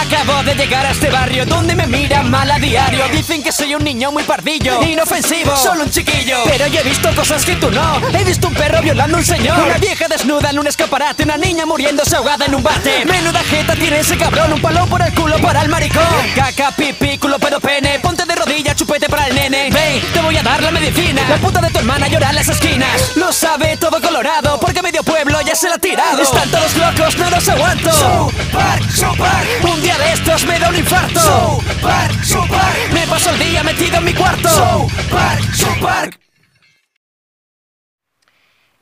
Acabo 0.00 0.42
de 0.42 0.54
llegar 0.54 0.86
a 0.86 0.90
este 0.90 1.10
barrio 1.10 1.44
donde 1.44 1.74
me 1.74 1.86
miran 1.86 2.30
mal 2.30 2.50
a 2.50 2.58
diario. 2.58 3.04
Dicen 3.12 3.42
que 3.42 3.52
soy 3.52 3.74
un 3.74 3.84
niño 3.84 4.12
muy 4.12 4.22
pardillo, 4.22 4.82
inofensivo, 4.82 5.56
solo 5.56 5.84
un 5.84 5.90
chiquillo. 5.90 6.36
Pero 6.44 6.66
yo 6.68 6.80
he 6.80 6.84
visto 6.84 7.14
cosas 7.14 7.44
que 7.44 7.56
tú 7.56 7.70
no. 7.70 8.00
He 8.16 8.24
visto 8.24 8.48
un 8.48 8.54
perro 8.54 8.80
violando 8.80 9.16
a 9.16 9.20
un 9.20 9.26
señor, 9.26 9.58
una 9.58 9.78
vieja 9.78 10.06
desnuda 10.08 10.50
en 10.50 10.58
un 10.58 10.66
escaparate, 10.66 11.24
una 11.24 11.36
niña 11.36 11.66
muriéndose 11.66 12.16
ahogada 12.16 12.46
en 12.46 12.54
un 12.54 12.62
bate. 12.62 13.04
Menuda 13.04 13.40
jeta 13.44 13.74
tiene 13.74 14.00
ese 14.00 14.16
cabrón, 14.16 14.52
un 14.52 14.60
palo 14.60 14.86
por 14.86 15.02
el 15.02 15.12
culo 15.14 15.38
para 15.38 15.62
el 15.62 15.68
maricón. 15.68 16.02
Caca, 16.34 16.70
pipí, 16.72 17.18
culo, 17.18 17.38
pedo, 17.38 17.60
pene. 17.60 17.98
Ponte 17.98 18.24
de 18.24 18.34
rodillas 18.34 18.48
rodilla, 18.48 18.74
chupete 18.74 19.08
para 19.08 19.26
el 19.26 19.34
nene. 19.34 19.70
Ven, 19.70 20.00
te 20.12 20.20
voy 20.20 20.36
a 20.36 20.42
dar 20.42 20.62
la 20.62 20.70
medicina. 20.70 21.22
La 21.28 21.36
puta 21.36 21.60
de 21.60 21.70
tu 21.70 21.78
hermana 21.78 22.08
llora 22.08 22.30
en 22.30 22.36
las 22.36 22.48
esquinas. 22.48 23.16
Lo 23.16 23.32
sabe 23.32 23.76
todo 23.76 24.00
colorado, 24.00 24.58
porque 24.60 24.82
medio 24.82 25.02
pueblo 25.02 25.40
ya 25.42 25.54
se 25.54 25.68
la 25.68 25.74
ha 25.74 25.78
tirado. 25.78 26.22
Están 26.22 26.50
todos 26.50 26.76
locos, 26.76 27.16
no 27.18 27.30
los 27.30 27.48
aguanto. 27.48 27.92
South 27.92 29.18
Park. 29.18 29.48
Un 29.62 29.87
estos 29.96 30.44
me 30.44 30.58
da 30.58 30.68
un 30.68 30.76
infarto. 30.76 31.20
South 31.20 31.80
Park, 31.80 32.24
South 32.24 32.48
Park. 32.48 32.92
Me 32.92 33.06
paso 33.06 33.30
el 33.30 33.38
día 33.38 33.62
metido 33.64 33.96
en 33.96 34.04
mi 34.04 34.14
cuarto. 34.14 34.48
South 34.48 34.92
Park, 35.10 35.42
South 35.54 35.80
Park. 35.80 36.20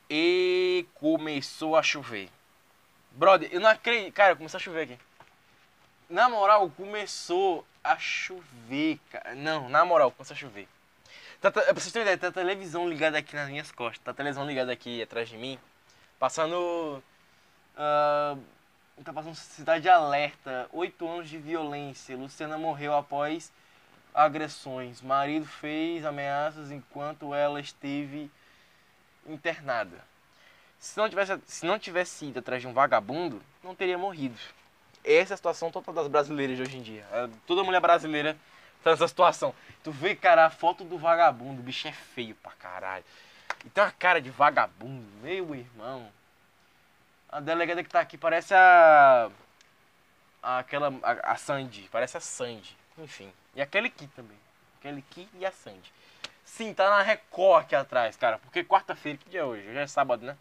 E 0.09 0.85
começou 0.93 1.75
a 1.75 1.83
chover. 1.83 2.29
Brother, 3.11 3.49
eu 3.51 3.59
não 3.59 3.69
acredito. 3.69 4.13
Cara, 4.13 4.35
começou 4.35 4.57
a 4.57 4.61
chover 4.61 4.83
aqui. 4.83 4.99
Na 6.09 6.29
moral, 6.29 6.69
começou 6.69 7.65
a 7.83 7.97
chover, 7.97 8.99
cara. 9.11 9.35
Não, 9.35 9.69
na 9.69 9.83
moral, 9.85 10.11
começou 10.11 10.33
a 10.33 10.37
chover. 10.37 10.67
Tá, 11.41 11.51
tá, 11.51 11.61
pra 11.61 11.73
vocês 11.73 11.91
terem 11.91 12.03
ideia, 12.03 12.17
tá 12.17 12.27
a 12.27 12.31
televisão 12.31 12.87
ligada 12.89 13.17
aqui 13.17 13.35
nas 13.35 13.49
minhas 13.49 13.71
costas. 13.71 14.03
Tá 14.03 14.11
a 14.11 14.13
televisão 14.13 14.45
ligada 14.45 14.71
aqui 14.71 15.01
atrás 15.01 15.29
de 15.29 15.37
mim. 15.37 15.59
Passando. 16.19 17.03
ah, 17.77 18.35
tá 19.03 19.13
passando 19.13 19.35
Cidade 19.35 19.87
Alerta. 19.87 20.67
Oito 20.71 21.07
anos 21.07 21.29
de 21.29 21.37
violência. 21.37 22.17
Luciana 22.17 22.57
morreu 22.57 22.95
após 22.95 23.51
agressões. 24.13 25.01
Marido 25.01 25.45
fez 25.45 26.05
ameaças 26.05 26.71
enquanto 26.71 27.33
ela 27.33 27.59
esteve 27.59 28.31
internada. 29.27 30.03
Se 30.79 30.97
não 30.97 31.09
tivesse, 31.09 31.39
se 31.45 31.65
não 31.65 31.79
tivesse 31.79 32.25
ido 32.25 32.39
atrás 32.39 32.61
de 32.61 32.67
um 32.67 32.73
vagabundo, 32.73 33.41
não 33.63 33.75
teria 33.75 33.97
morrido. 33.97 34.37
Essa 35.03 35.33
é 35.33 35.35
a 35.35 35.37
situação 35.37 35.71
total 35.71 35.93
das 35.93 36.07
brasileiras 36.07 36.57
de 36.57 36.63
hoje 36.63 36.77
em 36.77 36.81
dia. 36.81 37.05
É, 37.11 37.29
Toda 37.45 37.63
mulher 37.63 37.79
brasileira 37.79 38.37
tá 38.83 38.91
nessa 38.91 39.07
situação. 39.07 39.53
Tu 39.83 39.91
vê, 39.91 40.15
cara, 40.15 40.45
a 40.45 40.49
foto 40.49 40.83
do 40.83 40.97
vagabundo, 40.97 41.61
o 41.61 41.63
bicho 41.63 41.87
é 41.87 41.91
feio 41.91 42.35
pra 42.35 42.51
caralho. 42.53 43.05
E 43.65 43.69
tem 43.69 43.83
uma 43.83 43.91
cara 43.91 44.21
de 44.21 44.29
vagabundo, 44.29 45.05
meu 45.21 45.55
irmão. 45.55 46.11
A 47.29 47.39
delegada 47.39 47.83
que 47.83 47.89
tá 47.89 47.99
aqui 47.99 48.17
parece 48.17 48.53
a. 48.53 49.29
a- 50.41 50.59
aquela. 50.59 50.93
A, 51.03 51.33
a 51.33 51.35
Sandy. 51.35 51.87
Parece 51.91 52.17
a 52.17 52.19
Sandy. 52.21 52.75
Enfim. 52.97 53.31
E 53.55 53.61
a 53.61 53.65
Kelly 53.65 53.89
Key 53.89 54.07
também. 54.07 54.37
Kelly 54.81 55.01
Key 55.09 55.27
e 55.39 55.45
a 55.45 55.51
Sandy. 55.51 55.91
Sim, 56.45 56.73
tá 56.73 56.89
na 56.89 57.01
Record 57.01 57.63
aqui 57.65 57.75
atrás, 57.75 58.15
cara. 58.15 58.39
Porque 58.39 58.63
quarta-feira, 58.63 59.17
que 59.17 59.29
dia 59.29 59.41
é 59.41 59.43
hoje? 59.43 59.67
Hoje 59.67 59.77
é 59.77 59.87
sábado, 59.87 60.25
né? 60.25 60.37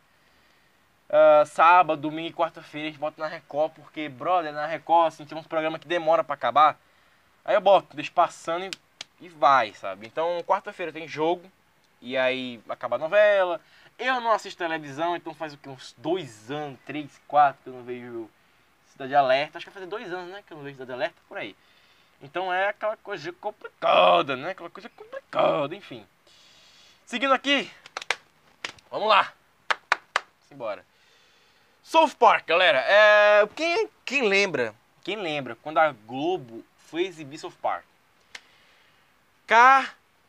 Ah, 1.09 1.44
sábado, 1.46 2.01
domingo 2.03 2.29
e 2.29 2.33
quarta-feira 2.33 2.88
a 2.88 2.90
gente 2.90 3.01
bota 3.01 3.20
na 3.20 3.29
Record, 3.29 3.72
porque, 3.75 4.09
brother, 4.09 4.53
na 4.53 4.66
Record, 4.66 5.09
assim, 5.09 5.25
tem 5.25 5.37
uns 5.38 5.46
programas 5.46 5.81
que 5.81 5.87
demora 5.88 6.25
pra 6.25 6.35
acabar. 6.35 6.79
Aí 7.44 7.55
eu 7.55 7.61
boto, 7.61 7.94
deixo 7.96 8.12
passando 8.12 8.64
e, 8.64 9.27
e 9.27 9.29
vai, 9.29 9.72
sabe? 9.75 10.07
Então, 10.07 10.42
quarta-feira 10.44 10.92
tem 10.92 11.07
jogo, 11.09 11.51
e 12.03 12.16
aí 12.16 12.61
acaba 12.68 12.96
a 12.96 12.99
novela. 12.99 13.61
Eu 13.98 14.20
não 14.20 14.32
assisto 14.32 14.59
televisão, 14.59 15.16
então 15.16 15.35
faz 15.35 15.54
o 15.54 15.56
que? 15.56 15.68
Uns 15.68 15.94
dois 15.96 16.50
anos, 16.50 16.78
três, 16.85 17.20
quatro 17.26 17.62
que 17.62 17.68
eu 17.70 17.72
não 17.72 17.82
vejo 17.82 18.30
Cidade 18.92 19.14
Alerta. 19.14 19.59
Acho 19.59 19.66
que 19.66 19.70
vai 19.70 19.80
fazer 19.82 19.90
dois 19.90 20.12
anos, 20.12 20.30
né? 20.30 20.42
Que 20.46 20.52
eu 20.52 20.56
não 20.56 20.64
vejo 20.64 20.76
Cidade 20.76 20.92
Alerta, 20.92 21.16
por 21.28 21.38
aí. 21.38 21.56
Então 22.20 22.52
é 22.52 22.68
aquela 22.68 22.96
coisa 22.98 23.32
complicada, 23.32 24.37
né? 24.37 24.50
Aquela 24.50 24.70
coisa 24.70 24.88
complicada, 24.90 25.74
enfim. 25.74 26.06
Seguindo 27.06 27.32
aqui, 27.32 27.70
vamos 28.90 29.09
lá. 29.09 29.32
Simbora. 30.48 30.85
South 31.82 32.16
Park, 32.18 32.46
galera. 32.46 32.78
É, 32.87 33.48
quem, 33.54 33.88
quem 34.04 34.28
lembra? 34.28 34.74
Quem 35.04 35.16
lembra 35.16 35.56
quando 35.62 35.78
a 35.78 35.92
Globo 35.92 36.64
foi 36.76 37.06
exibir 37.06 37.38
South 37.38 37.52
Park? 37.62 37.85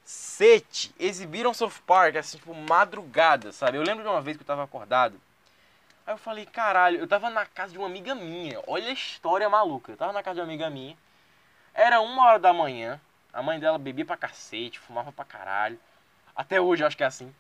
Cacete! 0.08 0.96
Exibiram 0.98 1.54
South 1.54 1.82
Park, 1.86 2.16
assim, 2.16 2.38
tipo, 2.38 2.54
madrugada, 2.56 3.52
sabe? 3.52 3.78
Eu 3.78 3.84
lembro 3.84 4.06
de 4.06 4.10
uma 4.10 4.22
vez 4.22 4.38
que 4.38 4.44
eu 4.44 4.48
tava 4.48 4.64
acordado. 4.64 5.20
Aí 6.06 6.14
eu 6.14 6.18
falei, 6.18 6.46
caralho, 6.46 6.98
eu 6.98 7.08
tava 7.10 7.30
na 7.30 7.46
casa 7.46 7.74
de 7.74 7.78
uma 7.78 7.88
amiga 7.88 8.16
minha. 8.16 8.58
Olha 8.68 8.88
a 8.88 8.94
história 8.94 9.50
maluca. 9.50 9.92
Eu 9.92 9.98
tava 9.98 10.14
na 10.14 10.24
casa 10.24 10.36
de 10.36 10.40
uma 10.40 10.48
amiga 10.48 10.70
minha. 10.70 10.98
Era 11.74 12.00
uma 12.00 12.24
hora 12.26 12.40
da 12.40 12.54
manhã. 12.54 13.02
A 13.34 13.44
mãe 13.44 13.60
dela 13.60 13.78
bebia 13.78 14.06
pra 14.06 14.16
cacete, 14.16 14.80
fumava 14.80 15.12
pra 15.12 15.26
caralho. 15.26 15.78
Até 16.34 16.62
hoje 16.62 16.84
eu 16.84 16.88
acho 16.88 16.96
que 16.96 17.04
é 17.04 17.08
assim. 17.08 17.36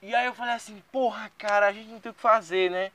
E 0.00 0.14
aí 0.14 0.26
eu 0.26 0.34
falei 0.34 0.54
assim, 0.54 0.80
porra, 0.92 1.32
cara, 1.36 1.66
a 1.66 1.72
gente 1.72 1.88
não 1.88 1.98
tem 1.98 2.12
o 2.12 2.14
que 2.14 2.20
fazer, 2.20 2.70
né? 2.70 2.92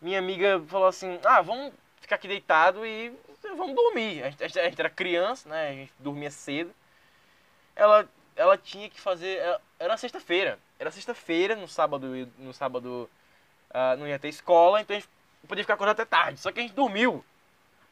Minha 0.00 0.20
amiga 0.20 0.62
falou 0.68 0.86
assim, 0.86 1.18
ah, 1.24 1.42
vamos 1.42 1.72
ficar 2.00 2.14
aqui 2.14 2.28
deitado 2.28 2.86
e 2.86 3.12
vamos 3.56 3.74
dormir. 3.74 4.22
A 4.22 4.30
gente, 4.30 4.44
a 4.44 4.68
gente- 4.68 4.80
era 4.80 4.88
criança, 4.88 5.48
né? 5.48 5.68
A 5.68 5.72
gente 5.72 5.92
dormia 5.98 6.30
cedo. 6.30 6.72
Ela, 7.74 8.08
ela 8.36 8.56
tinha 8.56 8.88
que 8.88 9.00
fazer. 9.00 9.40
Era 9.78 9.96
sexta-feira. 9.96 10.58
Era 10.78 10.90
sexta-feira, 10.90 11.56
no 11.56 11.68
sábado, 11.68 12.06
no 12.38 12.52
sábado 12.52 13.08
ah, 13.72 13.96
não 13.96 14.06
ia 14.06 14.18
ter 14.18 14.28
escola, 14.28 14.80
então 14.80 14.94
a 14.94 14.98
gente 14.98 15.08
podia 15.46 15.64
ficar 15.64 15.74
acordado 15.74 16.00
até 16.00 16.04
tarde. 16.04 16.40
Só 16.40 16.52
que 16.52 16.60
a 16.60 16.62
gente 16.62 16.74
dormiu. 16.74 17.24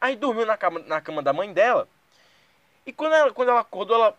A 0.00 0.08
gente 0.08 0.18
dormiu 0.18 0.46
na 0.46 0.56
cama, 0.56 0.80
na 0.80 1.00
cama 1.00 1.22
da 1.22 1.32
mãe 1.32 1.52
dela. 1.52 1.88
E 2.86 2.92
quando 2.92 3.14
ela, 3.14 3.32
quando 3.32 3.50
ela 3.50 3.60
acordou, 3.60 3.96
ela, 3.96 4.16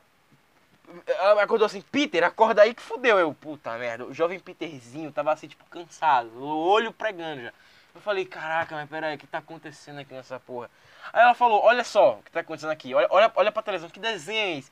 ela 1.07 1.43
acordou 1.43 1.65
assim, 1.65 1.81
Peter, 1.81 2.23
acorda 2.23 2.61
aí 2.61 2.73
que 2.73 2.81
fudeu. 2.81 3.19
Eu, 3.19 3.33
puta 3.33 3.77
merda, 3.77 4.05
o 4.05 4.13
jovem 4.13 4.39
Peterzinho 4.39 5.11
tava 5.11 5.31
assim, 5.31 5.47
tipo, 5.47 5.65
cansado, 5.65 6.29
o 6.35 6.67
olho 6.67 6.93
pregando 6.93 7.43
já. 7.43 7.53
Eu 7.93 7.99
falei, 7.99 8.25
caraca, 8.25 8.75
mas 8.75 8.89
peraí, 8.89 9.15
o 9.15 9.19
que 9.19 9.27
tá 9.27 9.39
acontecendo 9.39 9.99
aqui 9.99 10.13
nessa 10.13 10.39
porra? 10.39 10.69
Aí 11.11 11.21
ela 11.21 11.33
falou, 11.33 11.61
olha 11.61 11.83
só 11.83 12.19
o 12.19 12.23
que 12.23 12.31
tá 12.31 12.39
acontecendo 12.39 12.71
aqui, 12.71 12.93
olha, 12.93 13.07
olha, 13.09 13.31
olha 13.35 13.51
pra 13.51 13.61
televisão, 13.61 13.89
que 13.89 13.99
desenho 13.99 14.39
é 14.39 14.57
esse? 14.59 14.71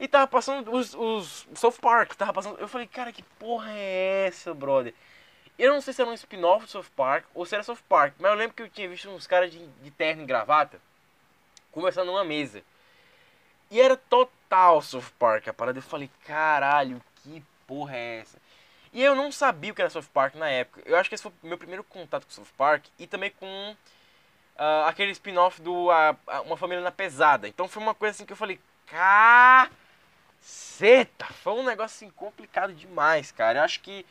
E 0.00 0.08
tava 0.08 0.26
passando 0.26 0.74
os, 0.74 0.94
os 0.94 1.46
South 1.54 1.78
Park, 1.80 2.14
tava 2.14 2.32
passando. 2.32 2.58
Eu 2.58 2.66
falei, 2.66 2.86
cara, 2.86 3.12
que 3.12 3.22
porra 3.22 3.70
é 3.70 4.26
essa, 4.26 4.54
brother? 4.54 4.94
Eu 5.58 5.74
não 5.74 5.82
sei 5.82 5.92
se 5.92 6.00
era 6.00 6.10
um 6.10 6.14
spin-off 6.14 6.64
do 6.64 6.70
South 6.70 6.86
Park 6.96 7.26
ou 7.34 7.44
se 7.44 7.54
era 7.54 7.62
South 7.62 7.84
Park, 7.86 8.14
mas 8.18 8.30
eu 8.30 8.36
lembro 8.38 8.56
que 8.56 8.62
eu 8.62 8.70
tinha 8.70 8.88
visto 8.88 9.10
uns 9.10 9.26
caras 9.26 9.52
de, 9.52 9.58
de 9.58 9.90
terno 9.90 10.22
e 10.22 10.26
gravata 10.26 10.80
conversando 11.70 12.06
numa 12.06 12.24
mesa. 12.24 12.62
E 13.70 13.78
era 13.78 13.94
total 13.94 14.80
South 14.80 15.12
Park 15.18 15.48
a 15.48 15.52
parada. 15.52 15.78
Eu 15.78 15.82
falei, 15.82 16.10
caralho, 16.26 17.00
que 17.16 17.44
porra 17.66 17.94
é 17.94 18.20
essa? 18.20 18.38
E 18.92 19.02
eu 19.02 19.14
não 19.14 19.30
sabia 19.30 19.70
o 19.70 19.74
que 19.74 19.82
era 19.82 19.90
South 19.90 20.08
Park 20.14 20.34
na 20.34 20.48
época. 20.48 20.82
Eu 20.86 20.96
acho 20.96 21.08
que 21.08 21.14
esse 21.14 21.22
foi 21.22 21.32
o 21.42 21.46
meu 21.46 21.58
primeiro 21.58 21.84
contato 21.84 22.24
com 22.24 22.32
South 22.32 22.52
Park 22.56 22.86
e 22.98 23.06
também 23.06 23.30
com 23.30 23.76
ah, 24.56 24.88
aquele 24.88 25.12
spin-off 25.12 25.60
do 25.60 25.90
ah, 25.90 26.16
Uma 26.44 26.56
Família 26.56 26.82
na 26.82 26.90
Pesada. 26.90 27.46
Então 27.46 27.68
foi 27.68 27.82
uma 27.82 27.94
coisa 27.94 28.16
assim 28.16 28.26
que 28.26 28.32
eu 28.32 28.36
falei, 28.36 28.58
caceta! 30.40 31.26
Foi 31.26 31.52
um 31.54 31.62
negócio 31.62 31.96
assim 32.06 32.10
complicado 32.10 32.72
demais, 32.72 33.30
cara. 33.30 33.60
Eu 33.60 33.64
acho 33.64 33.80
que 33.80 34.04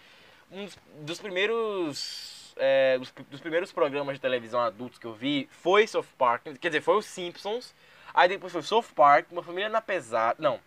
um 0.52 0.66
dos- 0.66 0.78
dos 1.02 1.20
primeiros 1.20 2.54
é, 2.58 2.98
dos, 2.98 3.12
dos 3.30 3.40
primeiros 3.40 3.72
programas 3.72 4.16
de 4.16 4.22
televisão 4.22 4.60
adultos 4.60 5.00
que 5.00 5.06
eu 5.06 5.14
vi 5.14 5.48
foi 5.52 5.88
South 5.88 6.06
Park, 6.18 6.44
quer 6.60 6.68
dizer, 6.70 6.82
foi 6.82 6.98
os 6.98 7.06
Simpsons, 7.06 7.74
aí 8.14 8.28
depois 8.28 8.52
foi 8.52 8.62
South 8.62 8.84
Park, 8.94 9.28
Uma 9.32 9.42
Família 9.42 9.70
na 9.70 9.80
Pesada, 9.80 10.36
não. 10.40 10.60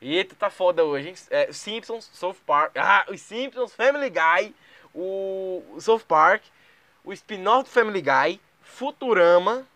Eita, 0.00 0.34
tá 0.34 0.50
foda 0.50 0.84
hoje, 0.84 1.08
hein? 1.08 1.14
É, 1.30 1.52
Simpsons, 1.52 2.10
South 2.12 2.36
Park, 2.46 2.76
ah, 2.76 3.04
os 3.08 3.20
Simpsons, 3.20 3.74
Family 3.74 4.10
Guy, 4.10 4.54
o, 4.94 5.62
o 5.74 5.80
South 5.80 6.00
Park, 6.00 6.42
o 7.04 7.12
spin-off 7.12 7.64
do 7.64 7.70
Family 7.70 8.02
Guy, 8.02 8.40
Futurama, 8.60 9.66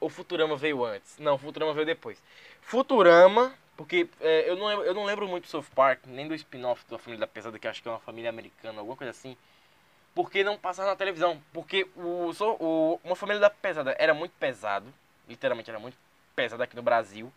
ou 0.00 0.08
Futurama 0.08 0.56
veio 0.56 0.84
antes? 0.84 1.16
Não, 1.18 1.38
Futurama 1.38 1.72
veio 1.72 1.86
depois. 1.86 2.22
Futurama, 2.60 3.54
porque 3.76 4.08
é, 4.20 4.48
eu, 4.48 4.56
não 4.56 4.66
lembro, 4.66 4.84
eu 4.84 4.94
não 4.94 5.04
lembro 5.04 5.28
muito 5.28 5.44
do 5.44 5.50
South 5.50 5.66
Park, 5.74 6.00
nem 6.06 6.28
do 6.28 6.34
spin-off 6.34 6.84
da 6.88 6.98
Família 6.98 7.20
da 7.20 7.26
Pesada, 7.26 7.58
que 7.58 7.66
acho 7.66 7.82
que 7.82 7.88
é 7.88 7.90
uma 7.90 8.00
família 8.00 8.30
americana, 8.30 8.78
alguma 8.78 8.96
coisa 8.96 9.10
assim. 9.10 9.36
Porque 10.14 10.44
não 10.44 10.56
passava 10.56 10.90
na 10.90 10.96
televisão. 10.96 11.42
Porque 11.52 11.88
o, 11.96 12.30
o, 12.60 13.00
Uma 13.02 13.16
Família 13.16 13.40
da 13.40 13.50
Pesada 13.50 13.96
era 13.98 14.14
muito 14.14 14.32
pesado, 14.38 14.86
literalmente 15.28 15.70
era 15.70 15.80
muito 15.80 15.96
pesado 16.36 16.62
aqui 16.62 16.76
no 16.76 16.82
Brasil. 16.82 17.32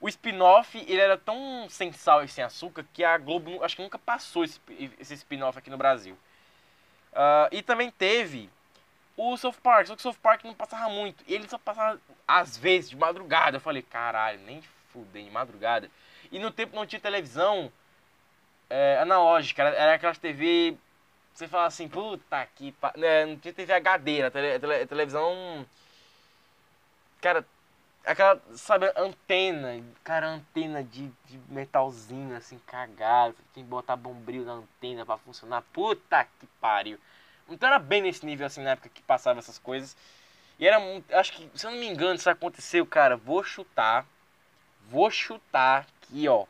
O 0.00 0.08
spin-off, 0.08 0.78
ele 0.88 1.00
era 1.00 1.18
tão 1.18 1.66
sem 1.68 1.92
sal 1.92 2.22
e 2.24 2.28
sem 2.28 2.44
açúcar 2.44 2.84
que 2.94 3.04
a 3.04 3.18
Globo 3.18 3.62
acho 3.64 3.76
que 3.76 3.82
nunca 3.82 3.98
passou 3.98 4.44
esse, 4.44 4.60
esse 4.98 5.14
spin-off 5.14 5.58
aqui 5.58 5.70
no 5.70 5.76
Brasil. 5.76 6.16
Ah, 7.12 7.48
e 7.50 7.62
também 7.62 7.90
teve 7.90 8.48
o 9.16 9.36
South 9.36 9.54
Park, 9.62 9.88
só 9.88 9.96
que 9.96 10.00
o 10.00 10.02
South 10.02 10.20
Park 10.22 10.44
não 10.44 10.54
passava 10.54 10.88
muito. 10.88 11.24
Ele 11.26 11.48
só 11.48 11.58
passava 11.58 12.00
às 12.26 12.56
vezes 12.56 12.90
de 12.90 12.96
madrugada. 12.96 13.56
Eu 13.56 13.60
falei, 13.60 13.82
caralho, 13.82 14.38
nem 14.40 14.62
fudei 15.04 15.24
de 15.24 15.30
madrugada. 15.30 15.90
E 16.30 16.38
no 16.38 16.50
tempo 16.50 16.76
não 16.76 16.86
tinha 16.86 17.00
televisão 17.00 17.72
é, 18.70 18.98
analógica, 19.00 19.62
era, 19.62 19.76
era 19.76 19.94
aquelas 19.94 20.18
TV. 20.18 20.76
Você 21.34 21.46
fala 21.48 21.66
assim, 21.66 21.88
puta 21.88 22.46
que. 22.56 22.72
pa- 22.72 22.92
né, 22.96 23.26
não 23.26 23.36
tinha 23.38 23.52
TV 23.54 23.72
HD, 23.72 24.18
era 24.20 24.30
tele, 24.30 24.58
tele- 24.58 24.86
televisão. 24.86 25.66
Cara, 27.20 27.44
aquela, 28.04 28.40
sabe, 28.54 28.92
antena, 28.96 29.82
cara, 30.04 30.28
antena 30.28 30.82
de, 30.82 31.10
de 31.26 31.38
metalzinho 31.48 32.36
assim, 32.36 32.58
cagado. 32.66 33.36
Tem 33.54 33.62
que 33.64 33.68
botar 33.70 33.96
bombril 33.96 34.44
na 34.44 34.52
antena 34.54 35.04
pra 35.06 35.18
funcionar. 35.18 35.62
Puta 35.72 36.24
que 36.24 36.46
pariu. 36.60 36.98
Então 37.48 37.68
era 37.68 37.78
bem 37.78 38.02
nesse 38.02 38.26
nível 38.26 38.46
assim 38.46 38.62
na 38.62 38.70
época 38.70 38.90
que 38.90 39.02
passava 39.02 39.38
essas 39.38 39.58
coisas. 39.58 39.96
E 40.58 40.66
era 40.66 40.78
muito. 40.80 41.12
Acho 41.14 41.32
que, 41.32 41.48
se 41.58 41.66
eu 41.66 41.70
não 41.70 41.78
me 41.78 41.86
engano, 41.86 42.14
isso 42.16 42.28
aconteceu, 42.30 42.84
cara. 42.86 43.16
Vou 43.16 43.42
chutar. 43.44 44.04
Vou 44.90 45.10
chutar 45.10 45.86
aqui, 46.02 46.28
ó. 46.28 46.44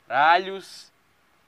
caralhos, 0.07 0.91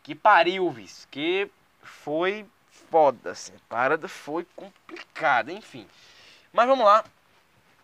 que 0.03 0.13
pariu, 0.15 0.69
vis. 0.69 1.07
Que 1.09 1.49
foi 1.81 2.45
foda, 2.89 3.31
assim. 3.31 3.53
A 3.55 3.69
parada 3.69 4.07
foi 4.07 4.45
complicada, 4.55 5.51
enfim. 5.51 5.87
Mas 6.51 6.67
vamos 6.67 6.85
lá. 6.85 7.03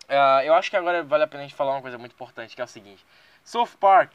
Ah, 0.07 0.43
eu 0.43 0.53
acho 0.53 0.69
que 0.69 0.77
agora 0.77 1.03
vale 1.03 1.23
a 1.23 1.27
pena 1.27 1.43
a 1.43 1.47
gente 1.47 1.55
falar 1.55 1.73
uma 1.73 1.81
coisa 1.81 1.97
muito 1.97 2.13
importante, 2.13 2.55
que 2.55 2.61
é 2.61 2.65
o 2.65 2.67
seguinte. 2.67 3.05
South 3.43 3.77
Park, 3.79 4.11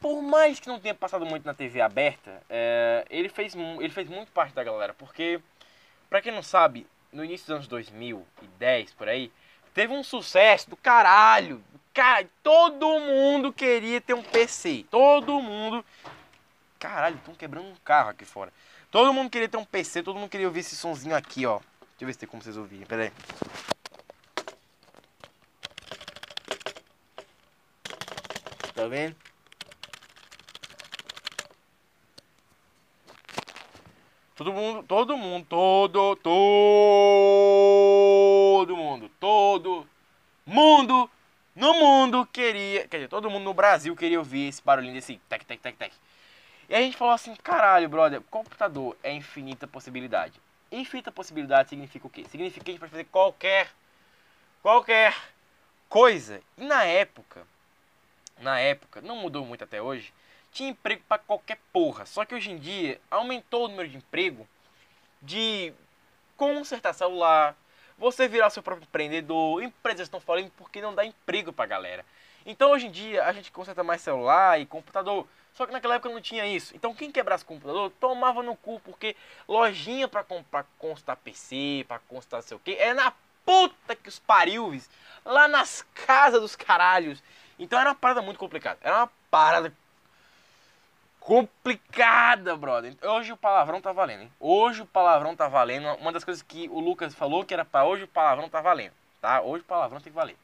por 0.00 0.22
mais 0.22 0.58
que 0.58 0.68
não 0.68 0.80
tenha 0.80 0.94
passado 0.94 1.26
muito 1.26 1.44
na 1.44 1.54
TV 1.54 1.80
aberta, 1.80 2.42
é, 2.48 3.04
ele, 3.10 3.28
fez, 3.28 3.54
ele 3.54 3.90
fez 3.90 4.08
muito 4.08 4.32
parte 4.32 4.54
da 4.54 4.64
galera. 4.64 4.94
Porque, 4.94 5.40
pra 6.08 6.22
quem 6.22 6.32
não 6.32 6.42
sabe, 6.42 6.86
no 7.12 7.24
início 7.24 7.46
dos 7.46 7.54
anos 7.56 7.68
2010, 7.68 8.94
por 8.94 9.08
aí, 9.08 9.32
teve 9.74 9.92
um 9.92 10.02
sucesso 10.02 10.70
do 10.70 10.76
caralho. 10.76 11.62
Cara, 11.92 12.26
todo 12.42 13.00
mundo 13.00 13.52
queria 13.52 14.00
ter 14.00 14.14
um 14.14 14.22
PC. 14.22 14.86
Todo 14.90 15.40
mundo. 15.42 15.84
Caralho, 16.78 17.16
estão 17.16 17.34
quebrando 17.34 17.68
um 17.68 17.76
carro 17.84 18.10
aqui 18.10 18.24
fora. 18.24 18.52
Todo 18.90 19.14
mundo 19.14 19.30
queria 19.30 19.48
ter 19.48 19.56
um 19.56 19.64
PC, 19.64 20.02
todo 20.02 20.18
mundo 20.18 20.28
queria 20.28 20.48
ouvir 20.48 20.58
esse 20.60 20.74
sonzinho 20.74 21.14
aqui, 21.14 21.46
ó. 21.46 21.60
Deixa 21.60 21.68
eu 22.00 22.06
ver 22.06 22.12
se 22.12 22.18
tem 22.18 22.28
como 22.28 22.42
vocês 22.42 22.56
ouvirem, 22.56 22.84
pera 22.86 23.04
aí. 23.04 23.12
Tá 28.74 28.88
vendo? 28.88 29.14
Todo 34.34 34.52
mundo, 34.52 34.82
todo 34.82 35.16
mundo, 35.16 35.46
todo, 35.46 36.16
todo 36.16 36.26
mundo, 38.76 39.08
todo 39.20 39.86
mundo 40.44 41.08
no 41.54 41.74
mundo 41.74 42.26
queria, 42.32 42.88
quer 42.88 42.96
dizer, 42.96 43.08
todo 43.08 43.30
mundo 43.30 43.44
no 43.44 43.52
Brasil 43.52 43.94
queria 43.94 44.18
ouvir 44.18 44.48
esse 44.48 44.62
barulhinho 44.62 44.94
desse 44.94 45.20
tec, 45.28 45.44
tec, 45.44 45.60
tec, 45.60 45.76
tec. 45.76 45.92
E 46.70 46.74
a 46.76 46.80
gente 46.80 46.96
falou 46.96 47.12
assim, 47.12 47.34
caralho, 47.34 47.88
brother, 47.88 48.20
computador 48.30 48.96
é 49.02 49.12
infinita 49.12 49.66
possibilidade. 49.66 50.40
Infinita 50.70 51.10
possibilidade 51.10 51.68
significa 51.68 52.06
o 52.06 52.10
quê? 52.10 52.24
Significa 52.30 52.64
que 52.64 52.70
a 52.70 52.72
gente 52.72 52.78
pode 52.78 52.92
fazer 52.92 53.04
qualquer, 53.06 53.72
qualquer 54.62 55.12
coisa. 55.88 56.40
E 56.56 56.64
na 56.64 56.84
época, 56.84 57.44
na 58.40 58.60
época, 58.60 59.00
não 59.00 59.16
mudou 59.16 59.44
muito 59.44 59.64
até 59.64 59.82
hoje, 59.82 60.14
tinha 60.52 60.70
emprego 60.70 61.02
pra 61.08 61.18
qualquer 61.18 61.58
porra. 61.72 62.06
Só 62.06 62.24
que 62.24 62.36
hoje 62.36 62.52
em 62.52 62.56
dia 62.56 63.00
aumentou 63.10 63.64
o 63.64 63.68
número 63.68 63.88
de 63.88 63.96
emprego 63.96 64.46
de 65.20 65.72
consertar 66.36 66.92
celular, 66.92 67.56
você 67.98 68.28
virar 68.28 68.48
seu 68.48 68.62
próprio 68.62 68.86
empreendedor, 68.86 69.60
empresas 69.60 70.06
estão 70.06 70.20
falando 70.20 70.52
porque 70.56 70.80
não 70.80 70.94
dá 70.94 71.04
emprego 71.04 71.52
pra 71.52 71.66
galera. 71.66 72.06
Então 72.46 72.70
hoje 72.70 72.86
em 72.86 72.90
dia 72.90 73.24
a 73.24 73.32
gente 73.32 73.52
conserta 73.52 73.82
mais 73.82 74.00
celular 74.00 74.60
e 74.60 74.66
computador. 74.66 75.26
Só 75.52 75.66
que 75.66 75.72
naquela 75.72 75.96
época 75.96 76.12
não 76.12 76.20
tinha 76.20 76.46
isso. 76.46 76.74
Então 76.74 76.94
quem 76.94 77.10
quebrasse 77.10 77.44
computador 77.44 77.90
tomava 78.00 78.42
no 78.42 78.56
cu, 78.56 78.80
porque 78.80 79.16
lojinha 79.48 80.08
pra 80.08 80.24
constar 80.78 81.16
PC, 81.16 81.84
pra 81.86 81.98
constar 81.98 82.42
sei 82.42 82.56
o 82.56 82.60
que, 82.60 82.74
é 82.76 82.94
na 82.94 83.12
puta 83.44 83.96
que 83.96 84.08
os 84.08 84.18
pariu, 84.18 84.72
lá 85.24 85.48
nas 85.48 85.84
casas 86.06 86.40
dos 86.40 86.54
caralhos. 86.56 87.22
Então 87.58 87.78
era 87.78 87.90
uma 87.90 87.94
parada 87.94 88.22
muito 88.22 88.38
complicada. 88.38 88.78
Era 88.80 88.98
uma 88.98 89.10
parada 89.30 89.72
complicada, 91.18 92.56
brother. 92.56 92.96
Hoje 93.02 93.32
o 93.32 93.36
palavrão 93.36 93.80
tá 93.80 93.92
valendo, 93.92 94.22
hein? 94.22 94.32
Hoje 94.40 94.82
o 94.82 94.86
palavrão 94.86 95.36
tá 95.36 95.48
valendo. 95.48 95.86
Uma 95.96 96.12
das 96.12 96.24
coisas 96.24 96.42
que 96.42 96.68
o 96.70 96.80
Lucas 96.80 97.14
falou 97.14 97.44
que 97.44 97.52
era 97.52 97.64
pra 97.64 97.84
hoje 97.84 98.04
o 98.04 98.08
palavrão 98.08 98.48
tá 98.48 98.60
valendo, 98.62 98.94
tá? 99.20 99.42
Hoje 99.42 99.62
o 99.62 99.66
palavrão 99.66 100.00
tem 100.00 100.10
que 100.12 100.16
valer. 100.16 100.36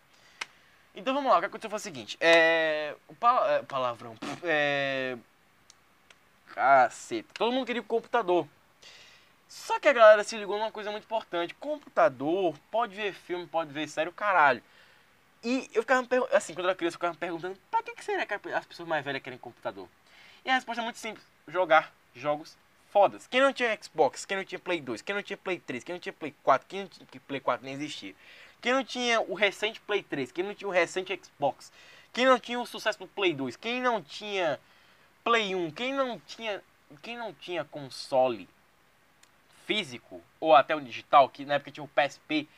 Então 0.96 1.12
vamos 1.14 1.30
lá, 1.30 1.36
o 1.36 1.40
que 1.40 1.46
aconteceu 1.46 1.68
foi 1.70 1.76
o 1.76 1.80
seguinte, 1.80 2.16
é... 2.18 2.96
O 3.06 3.14
pala- 3.14 3.52
é, 3.52 3.62
palavrão, 3.62 4.16
é... 4.42 5.16
Caceta, 6.54 7.28
todo 7.34 7.52
mundo 7.52 7.66
queria 7.66 7.82
um 7.82 7.84
computador. 7.84 8.48
Só 9.46 9.78
que 9.78 9.88
a 9.88 9.92
galera 9.92 10.24
se 10.24 10.36
ligou 10.36 10.58
numa 10.58 10.72
coisa 10.72 10.90
muito 10.90 11.04
importante. 11.04 11.54
Computador, 11.54 12.54
pode 12.70 12.94
ver 12.96 13.12
filme, 13.12 13.46
pode 13.46 13.72
ver 13.72 13.86
série, 13.88 14.08
o 14.08 14.12
caralho. 14.12 14.62
E 15.44 15.70
eu 15.74 15.82
ficava 15.82 16.06
assim, 16.32 16.54
quando 16.54 16.64
eu 16.64 16.70
era 16.70 16.76
criança, 16.76 16.94
eu 16.94 16.98
ficava 16.98 17.12
me 17.12 17.18
perguntando, 17.18 17.58
pra 17.70 17.82
que, 17.82 17.94
que 17.94 18.04
será 18.04 18.26
que 18.26 18.34
as 18.34 18.66
pessoas 18.66 18.88
mais 18.88 19.04
velhas 19.04 19.22
querem 19.22 19.38
computador? 19.38 19.88
E 20.44 20.50
a 20.50 20.54
resposta 20.54 20.80
é 20.80 20.84
muito 20.84 20.98
simples: 20.98 21.24
jogar 21.46 21.92
jogos 22.14 22.56
fodas. 22.90 23.26
Quem 23.26 23.40
não 23.40 23.52
tinha 23.52 23.78
Xbox, 23.80 24.24
quem 24.24 24.36
não 24.36 24.44
tinha 24.44 24.58
Play 24.58 24.80
2, 24.80 25.02
quem 25.02 25.14
não 25.14 25.22
tinha 25.22 25.36
Play 25.36 25.60
3, 25.60 25.84
quem 25.84 25.94
não 25.94 26.00
tinha 26.00 26.12
Play 26.12 26.34
4, 26.42 26.66
quem 26.66 26.80
não 26.80 26.88
tinha 26.88 27.20
Play 27.28 27.40
4 27.40 27.64
nem 27.64 27.74
existia. 27.74 28.14
Quem 28.66 28.74
não 28.74 28.82
tinha 28.82 29.20
o 29.20 29.34
recente 29.34 29.80
Play 29.80 30.02
3, 30.02 30.32
quem 30.32 30.42
não 30.42 30.52
tinha 30.52 30.66
o 30.66 30.72
recente 30.72 31.16
Xbox, 31.24 31.70
quem 32.12 32.26
não 32.26 32.36
tinha 32.36 32.58
o 32.58 32.66
sucesso 32.66 32.98
do 32.98 33.06
Play 33.06 33.32
2, 33.32 33.54
quem 33.54 33.80
não 33.80 34.02
tinha 34.02 34.58
Play 35.22 35.54
1, 35.54 35.70
quem 35.70 35.94
não 35.94 36.18
tinha, 36.18 36.60
quem 37.00 37.16
não 37.16 37.32
tinha 37.32 37.64
console 37.64 38.48
físico 39.66 40.20
ou 40.40 40.52
até 40.52 40.74
o 40.74 40.80
digital, 40.80 41.28
que 41.28 41.44
na 41.44 41.54
época 41.54 41.70
tinha 41.70 41.84
o 41.84 41.88
PSP, 41.88 42.48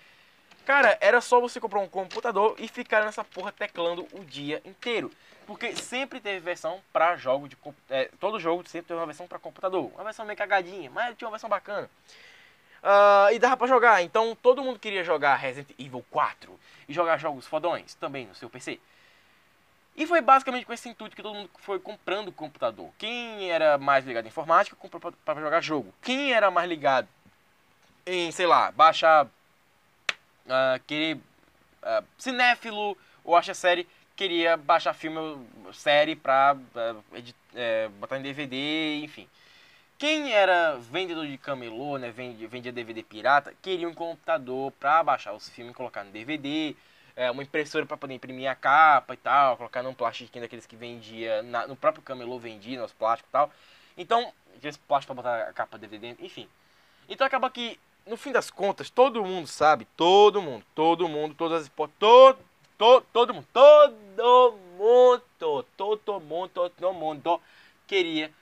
Cara, 0.65 0.97
era 1.01 1.21
só 1.21 1.41
você 1.41 1.61
comprar 1.61 1.81
um 1.81 1.89
computador 1.89 2.55
e 2.59 2.69
ficar 2.69 3.05
nessa 3.05 3.25
porra 3.25 3.53
teclando 3.53 4.07
o 4.13 4.25
dia 4.25 4.63
inteiro. 4.65 5.11
Porque 5.47 5.77
sempre 5.77 6.21
teve 6.21 6.41
versão 6.41 6.81
pra 6.91 7.17
jogo 7.17 7.49
de 7.49 7.57
é, 7.89 8.11
todo 8.21 8.39
jogo 8.39 8.67
sempre 8.69 8.89
teve 8.89 9.01
uma 9.01 9.07
versão 9.07 9.27
pra 9.27 9.39
computador. 9.39 9.91
Uma 9.95 10.05
versão 10.05 10.27
meio 10.27 10.37
cagadinha, 10.37 10.91
mas 10.91 11.17
tinha 11.17 11.27
uma 11.27 11.33
versão 11.33 11.49
bacana. 11.49 11.89
Ah, 12.83 13.29
e 13.33 13.39
dava 13.39 13.57
pra 13.57 13.67
jogar. 13.67 14.03
Então 14.03 14.37
todo 14.41 14.63
mundo 14.63 14.79
queria 14.79 15.03
jogar 15.05 15.37
Resident 15.37 15.71
Evil 15.79 16.05
4 16.11 16.59
e 16.89 16.93
jogar 16.93 17.19
jogos 17.19 17.47
fodões 17.47 17.95
também 17.95 18.27
no 18.27 18.35
seu 18.35 18.49
PC. 18.49 18.79
E 19.97 20.07
foi 20.07 20.21
basicamente 20.21 20.65
com 20.65 20.73
esse 20.73 20.89
intuito 20.89 21.17
que 21.17 21.23
todo 21.23 21.35
mundo 21.35 21.51
foi 21.59 21.81
comprando 21.81 22.31
computador. 22.31 22.89
Quem 22.99 23.51
era 23.51 23.77
mais 23.79 24.05
ligado 24.05 24.27
em 24.27 24.29
informática 24.29 24.77
comprou 24.77 25.13
pra 25.25 25.35
jogar 25.35 25.61
jogo. 25.61 25.93
Quem 26.01 26.33
era 26.33 26.51
mais 26.53 26.69
ligado 26.69 27.09
em, 28.07 28.31
sei 28.31 28.47
lá, 28.47 28.71
baixar 28.71 29.27
ah, 30.49 30.79
querer 30.87 31.19
ah, 31.83 32.03
cinéfilo 32.17 32.97
ou 33.25 33.37
acha 33.37 33.55
série 33.55 33.89
queria 34.17 34.57
baixar 34.57 34.95
filme 34.95 35.47
série 35.73 36.17
pra 36.17 36.57
ah, 36.77 36.95
edi- 37.15 37.35
eh, 37.55 37.89
botar 38.01 38.19
em 38.19 38.23
DVD, 38.23 39.01
enfim. 39.03 39.29
Quem 39.99 40.33
era 40.33 40.77
vendedor 40.77 41.27
de 41.27 41.37
camelô, 41.37 41.99
né, 41.99 42.13
vendia, 42.13 42.71
DVD 42.71 43.03
pirata, 43.03 43.53
queria 43.61 43.89
um 43.89 43.93
computador 43.93 44.71
pra 44.79 45.03
baixar 45.03 45.33
os 45.35 45.49
filmes 45.49 45.73
e 45.73 45.77
colocar 45.77 46.05
no 46.05 46.13
DVD, 46.13 46.77
eh, 47.17 47.29
uma 47.33 47.43
impressora 47.43 47.85
pra 47.85 47.97
poder 47.97 48.15
imprimir 48.15 48.49
a 48.49 48.55
capa 48.55 49.15
e 49.15 49.17
tal, 49.17 49.57
colocar 49.57 49.83
num 49.83 49.93
plastiquinho 49.93 50.45
daqueles 50.45 50.67
que 50.67 50.77
vendia, 50.77 51.43
na- 51.43 51.67
no 51.67 51.75
próprio 51.75 52.01
camelô 52.01 52.39
vendia, 52.39 52.81
nos 52.81 52.93
plásticos 52.93 53.29
e 53.29 53.33
tal. 53.33 53.51
Então, 53.97 54.33
esse 54.63 54.79
plástico 54.79 55.13
pra 55.15 55.23
botar 55.23 55.49
a 55.51 55.53
capa 55.53 55.77
DVD 55.77 56.15
enfim. 56.21 56.49
Então 57.09 57.27
acaba 57.27 57.51
que, 57.51 57.77
no 58.07 58.17
fim 58.17 58.31
das 58.31 58.53
contas, 58.53 58.89
todo 58.91 59.25
mundo 59.25 59.49
sabe, 59.49 59.85
todo 59.97 60.41
mundo, 60.41 60.65
todo 60.77 61.09
mundo, 61.09 61.35
todas 61.35 61.63
as 61.63 61.73
todo, 61.99 62.39
todo, 62.79 63.05
todo 63.13 63.35
mundo, 63.35 63.47
todo 63.53 64.57
mundo, 64.79 65.23
todo 65.77 66.21
mundo, 66.21 66.51
todo 66.53 66.93
mundo 66.95 67.41
queria 67.89 68.33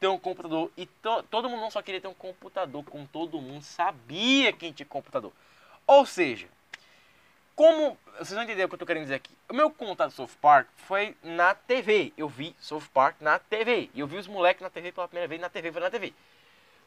ter 0.00 0.08
um 0.08 0.18
computador. 0.18 0.70
E 0.76 0.86
to- 0.86 1.22
todo 1.24 1.48
mundo 1.48 1.60
não 1.60 1.70
só 1.70 1.82
queria 1.82 2.00
ter 2.00 2.08
um 2.08 2.14
computador, 2.14 2.84
como 2.84 3.06
todo 3.06 3.40
mundo 3.40 3.62
sabia 3.62 4.52
quem 4.52 4.72
tinha 4.72 4.86
computador. 4.86 5.32
Ou 5.86 6.04
seja, 6.04 6.48
como. 7.54 7.96
Vocês 8.18 8.32
vão 8.32 8.42
entender 8.44 8.64
o 8.64 8.68
que 8.68 8.74
eu 8.74 8.78
tô 8.78 8.86
querendo 8.86 9.02
dizer 9.04 9.16
aqui. 9.16 9.32
O 9.48 9.54
meu 9.54 9.70
contato 9.70 10.10
South 10.10 10.30
Park 10.40 10.68
foi 10.76 11.14
na 11.22 11.54
TV. 11.54 12.12
Eu 12.16 12.28
vi 12.28 12.56
South 12.60 12.88
Park 12.92 13.20
na 13.20 13.38
TV. 13.38 13.90
E 13.94 14.00
eu 14.00 14.06
vi 14.06 14.16
os 14.16 14.26
moleques 14.26 14.62
na 14.62 14.70
TV 14.70 14.90
pela 14.90 15.06
primeira 15.06 15.28
vez 15.28 15.40
na 15.40 15.50
TV, 15.50 15.70
foi 15.70 15.80
na 15.80 15.90
TV. 15.90 16.14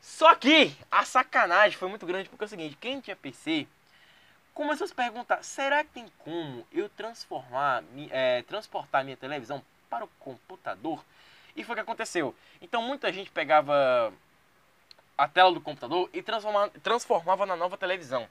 Só 0.02 0.34
que 0.34 0.76
a 0.90 1.04
sacanagem 1.06 1.78
foi 1.78 1.90
muito 1.90 2.06
grande 2.06 2.30
porque 2.30 2.44
é 2.44 2.48
o 2.48 2.50
seguinte, 2.50 2.78
quem 2.80 3.02
tinha 3.02 3.16
PC 3.16 3.68
começou 4.54 4.86
a 4.86 4.88
se 4.88 4.96
perguntar, 4.96 5.44
será 5.44 5.84
que 5.84 5.92
tem 5.92 6.06
como 6.20 6.66
eu 6.72 6.90
transformar, 6.90 7.84
é, 8.10 8.42
transportar 8.44 9.04
minha 9.04 9.18
televisão 9.18 9.64
para 9.90 10.06
o 10.06 10.10
computador? 10.20 11.04
E 11.60 11.64
foi 11.66 11.74
o 11.74 11.76
que 11.76 11.82
aconteceu. 11.82 12.34
Então 12.62 12.82
muita 12.82 13.12
gente 13.12 13.30
pegava 13.30 14.14
a 15.18 15.28
tela 15.28 15.52
do 15.52 15.60
computador 15.60 16.10
e 16.14 16.22
transformava, 16.22 16.72
transformava 16.82 17.46
na 17.46 17.58
nova 17.58 17.78
televisão. 17.78 18.26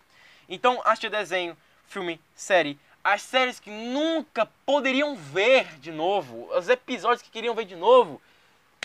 Então 0.49 0.81
assistia 0.83 1.11
desenho, 1.11 1.55
filme, 1.87 2.19
série, 2.35 2.81
as 3.05 3.21
séries 3.21 3.61
que 3.61 3.71
nunca 3.71 4.47
poderiam 4.65 5.15
ver 5.15 5.79
de 5.79 5.93
novo, 5.93 6.49
os 6.57 6.71
episódios 6.71 7.21
que 7.21 7.31
queriam 7.31 7.55
ver 7.55 7.67
de 7.67 7.77
novo, 7.77 8.19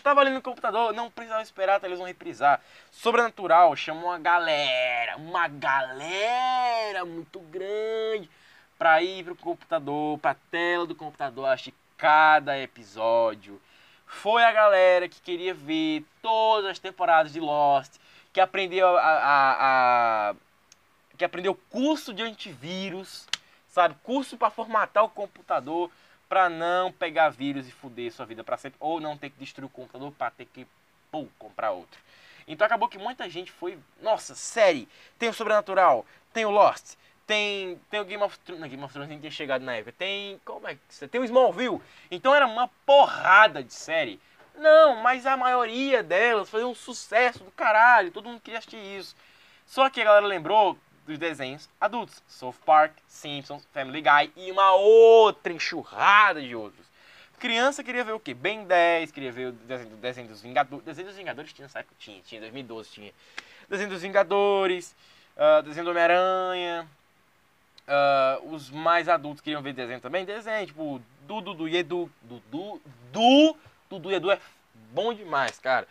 tava 0.04 0.20
ali 0.20 0.32
no 0.32 0.42
computador, 0.42 0.92
não 0.92 1.10
precisava 1.10 1.42
esperar 1.42 1.78
a 1.78 1.80
televisão 1.80 2.06
reprisar. 2.06 2.60
Sobrenatural 2.92 3.74
chamou 3.78 4.10
uma 4.10 4.20
galera, 4.20 5.16
uma 5.16 5.48
galera 5.48 7.06
muito 7.06 7.40
grande 7.40 8.30
pra 8.78 9.02
ir 9.02 9.24
pro 9.24 9.38
computador, 9.38 10.20
pra 10.20 10.36
tela 10.52 10.86
do 10.86 10.96
computador, 10.96 11.46
assistir 11.46 11.74
cada 11.98 12.60
episódio. 12.60 13.62
Foi 14.22 14.44
a 14.44 14.52
galera 14.52 15.10
que 15.10 15.20
queria 15.20 15.54
ver 15.54 16.06
todas 16.22 16.72
as 16.72 16.80
temporadas 16.80 17.34
de 17.34 17.40
Lost, 17.40 17.96
que 18.32 18.40
aprendeu 18.40 18.98
a, 18.98 19.02
a- 19.02 20.30
a- 20.30 20.36
que 21.18 21.26
aprendeu 21.26 21.56
curso 21.70 22.14
de 22.14 22.22
antivírus, 22.24 23.28
sabe? 23.68 23.96
Curso 24.04 24.38
para 24.38 24.50
formatar 24.50 25.04
o 25.04 25.10
computador 25.10 25.92
para 26.30 26.48
não 26.50 26.92
pegar 26.92 27.30
vírus 27.30 27.68
e 27.68 27.72
fuder 27.72 28.12
sua 28.12 28.26
vida 28.26 28.44
para 28.44 28.58
sempre, 28.58 28.78
ou 28.80 29.00
não 29.02 29.18
ter 29.18 29.30
que 29.30 29.40
destruir 29.40 29.66
o 29.66 29.70
computador 29.70 30.12
para 30.14 30.32
ter 30.32 30.46
que 30.46 30.66
comprar 31.38 31.72
outro. 31.72 32.00
Então 32.48 32.66
acabou 32.66 32.88
que 32.88 32.98
muita 32.98 33.30
gente 33.30 33.52
foi, 33.52 33.78
nossa, 34.02 34.36
série, 34.36 34.88
tem 35.20 35.30
o 35.30 35.34
Sobrenatural, 35.34 36.06
tem 36.34 36.46
o 36.46 36.50
Lost, 36.50 36.96
tem, 37.26 37.80
tem 37.90 38.00
o 38.00 38.06
Game 38.06 38.24
of 38.24 38.38
Thrones, 38.40 38.62
não, 38.62 38.68
Game 38.68 38.84
of 38.84 38.94
Thrones 38.94 39.10
nem 39.10 39.20
tinha 39.20 39.32
chegado 39.32 39.64
na 39.64 39.76
época, 39.76 39.94
tem, 39.98 40.40
como 40.44 40.68
é 40.68 40.76
que 40.76 41.08
tem 41.08 41.22
o 41.22 41.26
Smallville. 41.26 41.82
Então 42.12 42.34
era 42.34 42.46
uma 42.46 42.68
porrada 42.86 43.64
de 43.64 43.74
série. 43.74 44.20
Não, 44.56 44.98
mas 44.98 45.26
a 45.26 45.36
maioria 45.36 46.04
delas 46.04 46.50
fazia 46.50 46.68
um 46.68 46.76
sucesso 46.76 47.44
do 47.44 47.52
caralho, 47.52 48.12
todo 48.12 48.30
mundo 48.30 48.42
queria 48.42 48.60
assistir 48.60 48.78
isso. 48.78 49.16
Só 49.66 49.90
que 49.90 50.02
a 50.02 50.06
galera 50.06 50.26
lembrou 50.26 50.78
dos 51.06 51.18
desenhos 51.18 51.70
adultos. 51.80 52.22
South 52.28 52.56
Park, 52.66 52.94
Simpsons, 53.08 53.68
Family 53.74 54.02
Guy 54.02 54.32
e 54.36 54.52
uma 54.52 54.74
outra 54.76 55.52
enxurrada 55.52 56.42
de 56.42 56.56
outros. 56.56 56.86
Criança 57.40 57.84
queria 57.84 58.06
ver 58.06 58.14
o 58.14 58.20
quê? 58.20 58.34
Ben 58.34 58.64
10, 58.64 59.12
queria 59.12 59.32
ver 59.32 59.48
o 59.48 59.52
desenho, 59.52 59.90
do 59.90 59.98
desenho 59.98 60.28
dos 60.30 60.42
Vingadores. 60.42 60.86
Desenho 60.86 61.08
dos 61.08 61.18
Vingadores 61.18 61.52
tinha 61.52 61.66
época? 61.66 61.96
Tinha, 62.00 62.22
tinha, 62.22 62.40
2012 62.40 62.90
tinha. 62.90 63.12
Desenho 63.70 63.90
dos 63.90 64.02
Vingadores, 64.02 64.96
ah, 65.36 65.62
desenho 65.62 65.84
do 65.84 65.92
Homem-Aranha. 65.92 66.88
Ah, 67.88 68.40
os 68.44 68.70
mais 68.70 69.10
adultos 69.10 69.42
queriam 69.42 69.62
ver 69.62 69.74
desenho 69.74 70.00
também. 70.00 70.26
Desenho, 70.26 70.66
tipo, 70.66 71.02
Dudu, 71.22 71.54
Dudu 71.54 71.68
e 71.68 71.78
Edu. 71.78 72.10
Dudu, 72.22 72.82
Du, 73.12 73.58
Dudu 73.90 74.12
e 74.12 74.16
Edu 74.16 74.32
é 74.32 74.40
bom 74.92 75.14
demais, 75.14 75.60
cara. 75.60 75.88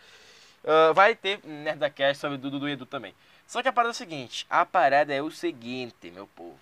Ah, 0.65 0.93
vai 0.93 1.15
ter 1.15 1.41
Nerdcast 1.45 2.21
sobre 2.21 2.39
Dudu 2.39 2.61
do 2.61 2.69
Edu 2.69 2.87
também. 2.87 3.15
Só 3.47 3.63
que 3.63 3.69
a 3.69 3.73
parada 3.73 3.91
é 3.91 3.93
o 3.93 3.95
seguinte, 3.95 4.47
a 4.49 4.65
parada 4.65 5.13
é 5.13 5.21
o 5.21 5.31
seguinte, 5.31 6.11
meu 6.11 6.27
povo. 6.29 6.59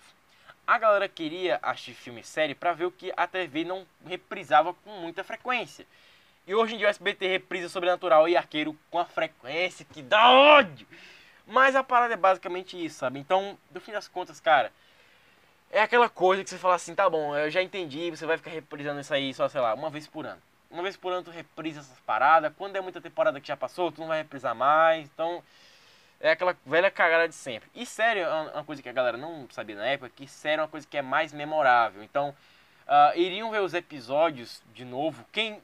A 0.67 0.77
galera 0.77 1.07
queria 1.07 1.59
assistir 1.61 1.93
filme 1.93 2.21
e 2.21 2.23
série 2.23 2.55
pra 2.55 2.73
ver 2.73 2.85
o 2.85 2.91
que 2.91 3.13
a 3.15 3.27
TV 3.27 3.63
não 3.63 3.85
reprisava 4.05 4.73
com 4.73 4.91
muita 4.99 5.23
frequência. 5.23 5.85
E 6.45 6.55
hoje 6.55 6.75
em 6.75 6.77
dia 6.77 6.87
o 6.87 6.89
SBT 6.89 7.27
reprisa 7.27 7.69
Sobrenatural 7.69 8.27
e 8.27 8.35
Arqueiro 8.35 8.75
com 8.89 8.99
a 8.99 9.05
frequência 9.05 9.85
que 9.85 10.01
dá 10.01 10.31
ódio. 10.31 10.87
Mas 11.45 11.75
a 11.75 11.83
parada 11.83 12.13
é 12.13 12.17
basicamente 12.17 12.83
isso, 12.83 12.99
sabe? 12.99 13.19
Então, 13.19 13.57
no 13.73 13.79
fim 13.79 13.91
das 13.91 14.07
contas, 14.07 14.39
cara, 14.39 14.71
é 15.71 15.81
aquela 15.81 16.09
coisa 16.09 16.43
que 16.43 16.49
você 16.49 16.57
fala 16.57 16.75
assim, 16.75 16.93
tá 16.93 17.09
bom, 17.09 17.35
eu 17.35 17.49
já 17.49 17.61
entendi, 17.61 18.09
você 18.09 18.25
vai 18.25 18.37
ficar 18.37 18.51
reprisando 18.51 18.99
isso 18.99 19.13
aí 19.13 19.33
só, 19.33 19.47
sei 19.47 19.61
lá, 19.61 19.73
uma 19.73 19.89
vez 19.89 20.05
por 20.07 20.25
ano. 20.25 20.41
Uma 20.69 20.83
vez 20.83 20.95
por 20.95 21.11
ano 21.11 21.23
tu 21.23 21.31
reprisa 21.31 21.79
essas 21.79 21.99
paradas, 22.01 22.53
quando 22.57 22.75
é 22.75 22.81
muita 22.81 23.01
temporada 23.01 23.39
que 23.39 23.47
já 23.47 23.57
passou, 23.57 23.91
tu 23.91 24.01
não 24.01 24.07
vai 24.07 24.19
reprisar 24.19 24.53
mais, 24.53 25.05
então 25.05 25.43
é 26.19 26.31
aquela 26.31 26.55
velha 26.65 26.91
cagada 26.91 27.27
de 27.27 27.35
sempre. 27.35 27.69
E 27.73 27.85
sério, 27.85 28.23
é 28.23 28.41
uma 28.53 28.63
coisa 28.63 28.81
que 28.81 28.89
a 28.89 28.93
galera 28.93 29.17
não 29.17 29.47
sabia 29.49 29.75
na 29.75 29.85
época, 29.85 30.11
que 30.15 30.27
sério 30.27 30.61
é 30.61 30.63
uma 30.63 30.69
coisa 30.69 30.87
que 30.87 30.97
é 30.97 31.01
mais 31.01 31.33
memorável. 31.33 32.03
Então, 32.03 32.35
ah, 32.87 33.13
iriam 33.15 33.49
ver 33.49 33.61
os 33.61 33.73
episódios 33.73 34.61
de 34.73 34.85
novo, 34.85 35.25
quem 35.31 35.61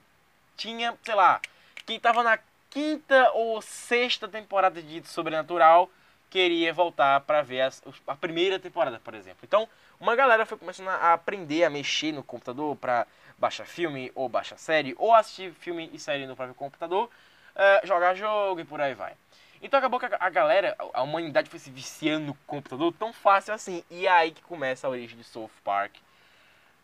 tinha, 0.56 0.98
sei 1.04 1.16
lá, 1.16 1.40
quem 1.86 2.00
tava 2.00 2.24
na 2.24 2.40
quinta 2.70 3.32
ou 3.32 3.62
sexta 3.62 4.28
temporada 4.28 4.82
de 4.82 5.08
Sobrenatural 5.08 5.90
queria 6.30 6.74
voltar 6.74 7.22
pra 7.22 7.42
ver 7.42 7.62
as- 7.62 7.82
a 8.06 8.16
primeira 8.16 8.60
temporada, 8.60 9.00
por 9.00 9.14
exemplo. 9.14 9.40
Então, 9.44 9.68
uma 10.00 10.16
galera 10.16 10.46
foi 10.46 10.58
começando 10.58 10.90
a 10.90 11.14
aprender 11.14 11.64
a 11.64 11.70
mexer 11.70 12.12
no 12.12 12.24
computador 12.24 12.76
pra 12.76 13.08
baixar 13.38 13.66
filme 13.66 14.12
ou 14.16 14.30
baixar 14.30 14.58
série, 14.58 14.96
ou 14.98 15.14
assistir 15.14 15.54
filme 15.54 15.90
e 15.94 16.00
série 16.00 16.26
no 16.26 16.36
próprio 16.36 16.56
computador, 16.56 17.10
eh, 17.56 17.82
jogar 17.84 18.16
jogo 18.16 18.60
e 18.60 18.66
por 18.66 18.80
aí 18.80 18.94
vai. 18.94 19.14
Então 19.62 19.78
acabou 19.78 20.00
que 20.00 20.06
a 20.06 20.30
galera, 20.30 20.76
a 20.94 21.02
humanidade 21.02 21.50
foi 21.50 21.60
se 21.60 21.72
viciando 21.72 22.28
no 22.28 22.34
computador 22.46 22.94
tão 22.94 23.12
fácil 23.12 23.54
assim. 23.54 23.84
E 23.90 24.06
é 24.06 24.12
aí 24.12 24.32
que 24.32 24.42
começa 24.44 24.86
a 24.86 24.90
origem 24.90 25.18
de 25.18 25.24
South 25.24 25.50
Park 25.64 25.96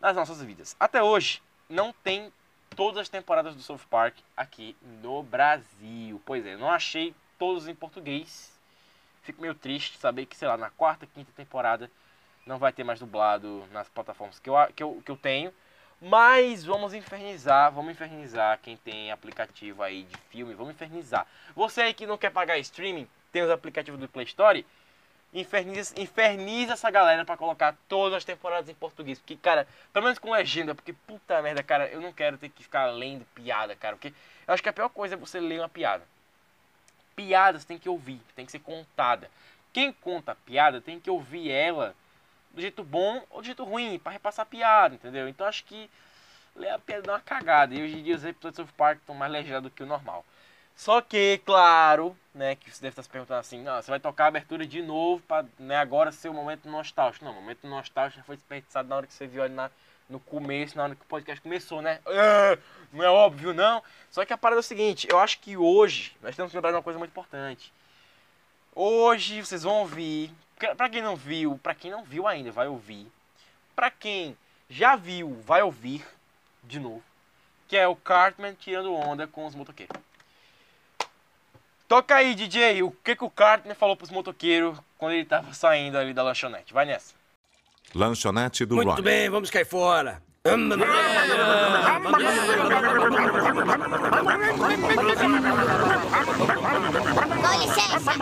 nas 0.00 0.16
nossas 0.16 0.42
vidas. 0.42 0.74
Até 0.78 1.02
hoje, 1.02 1.40
não 1.68 1.92
tem 1.92 2.32
todas 2.74 3.02
as 3.02 3.08
temporadas 3.08 3.54
do 3.54 3.62
South 3.62 3.80
Park 3.88 4.16
aqui 4.36 4.76
no 4.82 5.22
Brasil. 5.22 6.20
Pois 6.26 6.44
é, 6.44 6.56
não 6.56 6.68
achei 6.68 7.14
todos 7.38 7.68
em 7.68 7.74
português. 7.74 8.52
Fico 9.22 9.40
meio 9.40 9.54
triste 9.54 9.96
saber 9.98 10.26
que, 10.26 10.36
sei 10.36 10.48
lá, 10.48 10.56
na 10.56 10.70
quarta, 10.70 11.06
quinta 11.06 11.30
temporada 11.36 11.88
não 12.46 12.58
vai 12.58 12.72
ter 12.72 12.84
mais 12.84 12.98
dublado 13.00 13.64
nas 13.72 13.88
plataformas 13.88 14.38
que 14.38 14.48
eu, 14.48 14.56
a- 14.56 14.68
que 14.68 14.82
eu, 14.82 15.02
que 15.04 15.10
eu 15.10 15.16
tenho. 15.16 15.52
Mas 16.00 16.64
vamos 16.64 16.92
infernizar, 16.92 17.72
vamos 17.72 17.92
infernizar 17.92 18.58
quem 18.62 18.76
tem 18.76 19.10
aplicativo 19.10 19.82
aí 19.82 20.02
de 20.02 20.16
filme, 20.28 20.54
vamos 20.54 20.74
infernizar. 20.74 21.26
Você 21.54 21.80
aí 21.82 21.94
que 21.94 22.06
não 22.06 22.18
quer 22.18 22.30
pagar 22.30 22.58
streaming, 22.58 23.08
tem 23.32 23.42
os 23.42 23.50
aplicativos 23.50 23.98
do 23.98 24.08
Play 24.08 24.26
Store, 24.26 24.66
inferniza, 25.32 25.94
inferniza 25.98 26.74
essa 26.74 26.90
galera 26.90 27.24
pra 27.24 27.36
colocar 27.36 27.74
todas 27.88 28.18
as 28.18 28.24
temporadas 28.24 28.68
em 28.68 28.74
português. 28.74 29.18
Porque, 29.18 29.36
cara, 29.36 29.66
pelo 29.92 30.04
menos 30.04 30.18
com 30.18 30.30
legenda, 30.30 30.74
porque 30.74 30.92
puta 30.92 31.40
merda, 31.40 31.62
cara, 31.62 31.88
eu 31.88 32.00
não 32.00 32.12
quero 32.12 32.36
ter 32.36 32.50
que 32.50 32.62
ficar 32.62 32.86
lendo 32.86 33.24
piada, 33.34 33.74
cara. 33.74 33.96
Porque 33.96 34.12
eu 34.46 34.52
acho 34.52 34.62
que 34.62 34.68
a 34.68 34.72
pior 34.72 34.88
coisa 34.90 35.14
é 35.14 35.18
você 35.18 35.40
ler 35.40 35.60
uma 35.60 35.68
piada. 35.68 36.04
Piadas 37.16 37.64
tem 37.64 37.78
que 37.78 37.88
ouvir, 37.88 38.20
tem 38.34 38.44
que 38.44 38.52
ser 38.52 38.58
contada. 38.58 39.30
Quem 39.72 39.92
conta 39.92 40.34
piada 40.34 40.80
tem 40.80 41.00
que 41.00 41.08
ouvir 41.10 41.50
ela 41.50 41.94
do 42.54 42.60
jeito 42.60 42.82
bom 42.82 43.22
ou 43.30 43.40
do 43.40 43.44
jeito 43.44 43.64
ruim, 43.64 43.98
pra 43.98 44.12
repassar 44.12 44.46
piada, 44.46 44.94
entendeu? 44.94 45.28
Então 45.28 45.46
acho 45.46 45.64
que 45.64 45.90
a 46.72 46.78
piada 46.78 47.02
dá 47.02 47.12
uma 47.14 47.20
cagada. 47.20 47.74
E 47.74 47.82
hoje 47.82 47.98
em 47.98 48.02
dia 48.02 48.14
os 48.14 48.24
episódios 48.24 48.56
do 48.56 48.62
South 48.62 48.74
Park 48.76 49.00
estão 49.00 49.14
mais 49.14 49.32
legendados 49.32 49.70
do 49.70 49.74
que 49.74 49.82
o 49.82 49.86
normal. 49.86 50.24
Só 50.76 51.00
que, 51.00 51.40
claro, 51.44 52.16
né, 52.34 52.56
que 52.56 52.70
você 52.70 52.82
deve 52.82 52.92
estar 52.92 53.02
se 53.02 53.08
perguntando 53.08 53.40
assim, 53.40 53.62
não, 53.62 53.80
você 53.80 53.90
vai 53.90 54.00
tocar 54.00 54.24
a 54.24 54.28
abertura 54.28 54.66
de 54.66 54.82
novo 54.82 55.22
para 55.22 55.46
né, 55.58 55.76
agora 55.76 56.10
ser 56.10 56.28
o 56.28 56.34
momento 56.34 56.68
nostálgico. 56.68 57.24
Não, 57.24 57.32
o 57.32 57.36
momento 57.36 57.66
nostálgico 57.66 58.18
já 58.18 58.24
foi 58.24 58.36
desperdiçado 58.36 58.88
na 58.88 58.96
hora 58.96 59.06
que 59.06 59.14
você 59.14 59.26
viu 59.26 59.42
ali 59.42 59.54
na, 59.54 59.70
no 60.08 60.18
começo, 60.18 60.76
na 60.76 60.84
hora 60.84 60.94
que 60.94 61.02
o 61.02 61.06
podcast 61.06 61.40
começou, 61.40 61.80
né? 61.80 62.00
Ah, 62.06 62.58
não 62.92 63.04
é 63.04 63.08
óbvio, 63.08 63.54
não. 63.54 63.82
Só 64.10 64.24
que 64.24 64.32
a 64.32 64.38
parada 64.38 64.58
é 64.58 64.62
o 64.62 64.64
seguinte, 64.64 65.06
eu 65.08 65.18
acho 65.18 65.38
que 65.38 65.56
hoje 65.56 66.16
nós 66.20 66.34
temos 66.34 66.50
que 66.50 66.56
lembrar 66.56 66.70
de 66.70 66.76
uma 66.76 66.82
coisa 66.82 66.98
muito 66.98 67.12
importante. 67.12 67.72
Hoje 68.74 69.44
vocês 69.44 69.62
vão 69.62 69.80
ouvir, 69.80 70.32
pra- 70.66 70.74
pra 70.74 70.88
quem 70.88 71.02
não 71.02 71.16
viu, 71.16 71.58
pra 71.62 71.74
quem 71.74 71.90
não 71.90 72.04
viu 72.04 72.26
ainda, 72.26 72.50
vai 72.52 72.66
ouvir. 72.68 73.06
Pra 73.74 73.90
quem 73.90 74.36
já 74.68 74.96
viu, 74.96 75.40
vai 75.46 75.62
ouvir 75.62 76.04
de 76.62 76.78
novo. 76.78 77.02
Que 77.68 77.76
é 77.76 77.88
o 77.88 77.96
Cartman 77.96 78.54
tirando 78.54 78.94
onda 78.94 79.26
com 79.26 79.46
os 79.46 79.54
motoqueiros. 79.54 79.96
Toca 81.88 82.14
aí, 82.16 82.34
DJ, 82.34 82.82
o 82.82 82.90
que, 82.90 83.14
que 83.14 83.24
o 83.24 83.30
Cartman 83.30 83.74
falou 83.74 83.96
pros 83.96 84.10
motoqueiros 84.10 84.78
quando 84.98 85.12
ele 85.12 85.24
tava 85.24 85.52
saindo 85.52 85.98
ali 85.98 86.12
da 86.14 86.22
lanchonete. 86.22 86.72
Vai 86.72 86.86
nessa. 86.86 87.14
Lanchonete 87.94 88.64
do 88.64 88.76
Muito 88.76 88.88
Rock. 88.88 89.02
bem, 89.02 89.28
vamos 89.28 89.50
cair 89.50 89.66
fora. 89.66 90.22
Com 90.46 90.56
licença, 97.62 98.12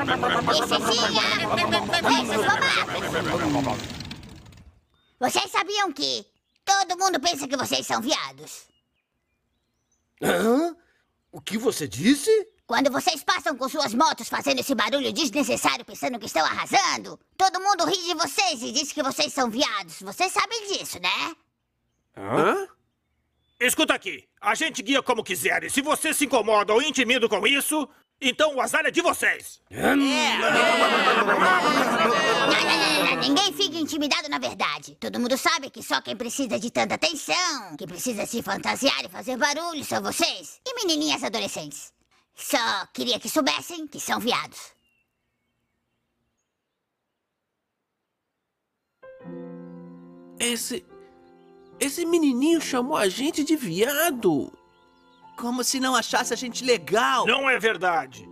licencinha, 0.52 1.22
mata. 2.60 2.92
Vocês 5.18 5.50
sabiam 5.50 5.92
que 5.92 6.24
todo 6.64 6.96
mundo 6.96 7.18
pensa 7.18 7.48
que 7.48 7.56
vocês 7.56 7.84
são 7.84 8.00
viados? 8.00 8.68
Hã? 10.22 10.76
O 11.32 11.40
que 11.40 11.58
você 11.58 11.88
disse? 11.88 12.30
Quando 12.68 12.92
vocês 12.92 13.24
passam 13.24 13.56
com 13.56 13.68
suas 13.68 13.92
motos 13.94 14.28
fazendo 14.28 14.60
esse 14.60 14.76
barulho 14.76 15.12
desnecessário 15.12 15.84
pensando 15.84 16.20
que 16.20 16.26
estão 16.26 16.44
arrasando, 16.44 17.18
todo 17.36 17.60
mundo 17.60 17.84
ri 17.84 17.96
de 17.96 18.14
vocês 18.14 18.62
e 18.62 18.70
diz 18.70 18.92
que 18.92 19.02
vocês 19.02 19.32
são 19.32 19.50
viados. 19.50 20.00
Vocês 20.02 20.32
sabem 20.32 20.68
disso, 20.68 21.00
né? 21.00 21.34
Hã? 22.16 22.68
Escuta 23.60 23.94
aqui, 23.94 24.28
a 24.40 24.54
gente 24.54 24.82
guia 24.82 25.02
como 25.02 25.22
quiser, 25.22 25.62
e 25.64 25.70
se 25.70 25.80
você 25.80 26.12
se 26.12 26.24
incomoda 26.24 26.72
ou 26.72 26.82
intimida 26.82 27.28
com 27.28 27.46
isso, 27.46 27.88
então 28.20 28.56
o 28.56 28.60
azar 28.60 28.84
é 28.84 28.90
de 28.90 29.00
vocês. 29.00 29.60
Não, 29.70 29.96
não. 29.96 30.06
Ninguém 33.22 33.52
fica 33.52 33.76
intimidado 33.76 34.28
na 34.28 34.38
verdade. 34.38 34.96
Todo 34.98 35.20
mundo 35.20 35.36
sabe 35.38 35.70
que 35.70 35.82
só 35.82 36.00
quem 36.00 36.16
precisa 36.16 36.58
de 36.58 36.70
tanta 36.70 36.96
atenção, 36.96 37.76
que 37.76 37.86
precisa 37.86 38.26
se 38.26 38.42
fantasiar 38.42 39.04
e 39.04 39.08
fazer 39.08 39.36
barulho 39.36 39.84
são 39.84 40.02
vocês 40.02 40.60
e 40.66 40.74
menininhas 40.74 41.22
adolescentes. 41.22 41.92
Só 42.34 42.86
queria 42.92 43.20
que 43.20 43.28
soubessem 43.28 43.86
que 43.86 44.00
são 44.00 44.18
viados. 44.18 44.72
Esse. 50.40 50.84
Esse 51.82 52.06
menininho 52.06 52.60
chamou 52.60 52.96
a 52.96 53.08
gente 53.08 53.42
de 53.42 53.56
viado. 53.56 54.52
Como 55.36 55.64
se 55.64 55.80
não 55.80 55.96
achasse 55.96 56.32
a 56.32 56.36
gente 56.36 56.64
legal. 56.64 57.26
Não 57.26 57.50
é 57.50 57.58
verdade. 57.58 58.30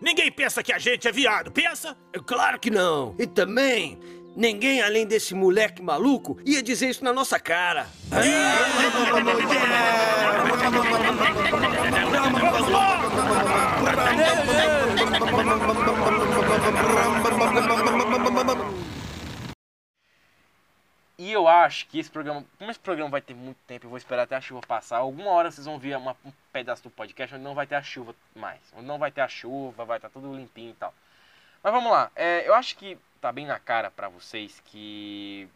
Ninguém 0.00 0.30
pensa 0.30 0.62
que 0.62 0.72
a 0.72 0.78
gente 0.78 1.08
é 1.08 1.10
viado, 1.10 1.50
pensa? 1.50 1.96
Claro 2.24 2.60
que 2.60 2.70
não. 2.70 3.16
E 3.18 3.26
também, 3.26 3.98
ninguém 4.36 4.80
além 4.80 5.04
desse 5.04 5.34
moleque 5.34 5.82
maluco 5.82 6.38
ia 6.46 6.62
dizer 6.62 6.90
isso 6.90 7.02
na 7.02 7.12
nossa 7.12 7.40
cara. 7.40 7.88
E 21.20 21.30
eu 21.30 21.46
acho 21.46 21.86
que 21.86 21.98
esse 21.98 22.10
programa, 22.10 22.42
como 22.58 22.70
esse 22.70 22.80
programa 22.80 23.10
vai 23.10 23.20
ter 23.20 23.34
muito 23.34 23.58
tempo, 23.66 23.84
eu 23.84 23.90
vou 23.90 23.98
esperar 23.98 24.22
até 24.22 24.36
a 24.36 24.40
chuva 24.40 24.62
passar. 24.66 24.96
Alguma 24.96 25.30
hora 25.32 25.50
vocês 25.50 25.66
vão 25.66 25.78
ver 25.78 25.94
uma- 25.98 26.16
um 26.24 26.32
pedaço 26.50 26.82
do 26.82 26.88
podcast 26.88 27.34
onde 27.34 27.44
não 27.44 27.54
vai 27.54 27.66
ter 27.66 27.74
a 27.74 27.82
chuva 27.82 28.14
mais. 28.34 28.58
Onde 28.74 28.86
não 28.86 28.98
vai 28.98 29.12
ter 29.12 29.20
a 29.20 29.28
chuva, 29.28 29.84
vai 29.84 29.98
estar 29.98 30.08
tudo 30.08 30.34
limpinho 30.34 30.70
e 30.70 30.74
tal. 30.76 30.94
Mas 31.62 31.72
vamos 31.74 31.92
lá. 31.92 32.10
É, 32.16 32.48
eu 32.48 32.54
acho 32.54 32.74
que 32.74 32.96
tá 33.20 33.30
bem 33.30 33.44
na 33.44 33.58
cara 33.58 33.90
pra 33.90 34.08
vocês 34.08 34.62
que. 34.64 35.46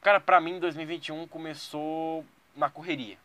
Cara, 0.00 0.18
pra 0.18 0.40
mim 0.40 0.58
2021 0.58 1.28
começou 1.28 2.24
na 2.56 2.70
correria. 2.70 3.18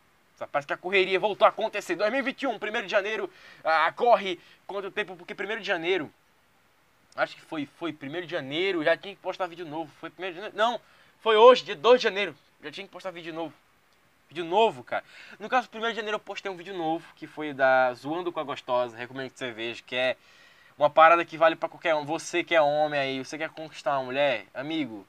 Parece 0.52 0.66
que 0.66 0.74
a 0.74 0.76
correria 0.76 1.18
voltou 1.18 1.46
a 1.46 1.48
acontecer. 1.48 1.96
2021, 1.96 2.58
1 2.58 2.82
de 2.82 2.88
janeiro, 2.88 3.32
ah, 3.64 3.90
corre 3.96 4.38
contra 4.66 4.88
o 4.88 4.92
tempo, 4.92 5.16
porque 5.16 5.34
1 5.34 5.60
de 5.60 5.66
janeiro. 5.66 6.12
Acho 7.16 7.34
que 7.34 7.40
foi, 7.40 7.64
foi 7.78 7.90
1 7.90 8.20
de 8.26 8.30
janeiro, 8.32 8.84
já 8.84 8.98
tinha 8.98 9.14
que 9.16 9.22
postar 9.22 9.46
vídeo 9.46 9.64
novo. 9.64 9.90
Foi 9.98 10.10
1 10.10 10.12
de 10.28 10.34
janeiro. 10.34 10.54
Não, 10.54 10.78
foi 11.20 11.36
hoje, 11.36 11.64
dia 11.64 11.76
2 11.76 12.00
de 12.00 12.04
janeiro. 12.04 12.34
Já 12.62 12.70
tinha 12.70 12.86
que 12.86 12.92
postar 12.92 13.10
vídeo 13.10 13.34
novo. 13.34 13.54
Vídeo 14.28 14.44
novo, 14.44 14.84
cara. 14.84 15.04
No 15.38 15.48
caso, 15.48 15.68
1 15.72 15.80
de 15.80 15.94
janeiro 15.94 16.16
eu 16.16 16.20
postei 16.20 16.50
um 16.50 16.56
vídeo 16.56 16.76
novo, 16.76 17.06
que 17.16 17.26
foi 17.26 17.52
da 17.52 17.92
Zoando 17.94 18.30
com 18.30 18.40
a 18.40 18.44
Gostosa, 18.44 18.96
recomendo 18.96 19.30
que 19.30 19.38
você 19.38 19.50
veja, 19.50 19.82
que 19.82 19.96
é 19.96 20.16
uma 20.78 20.90
parada 20.90 21.24
que 21.24 21.38
vale 21.38 21.56
pra 21.56 21.68
qualquer 21.68 21.94
um. 21.94 22.04
Você 22.04 22.44
que 22.44 22.54
é 22.54 22.60
homem 22.60 23.00
aí, 23.00 23.24
você 23.24 23.38
quer 23.38 23.50
conquistar 23.50 23.98
uma 23.98 24.04
mulher, 24.04 24.46
amigo, 24.52 25.06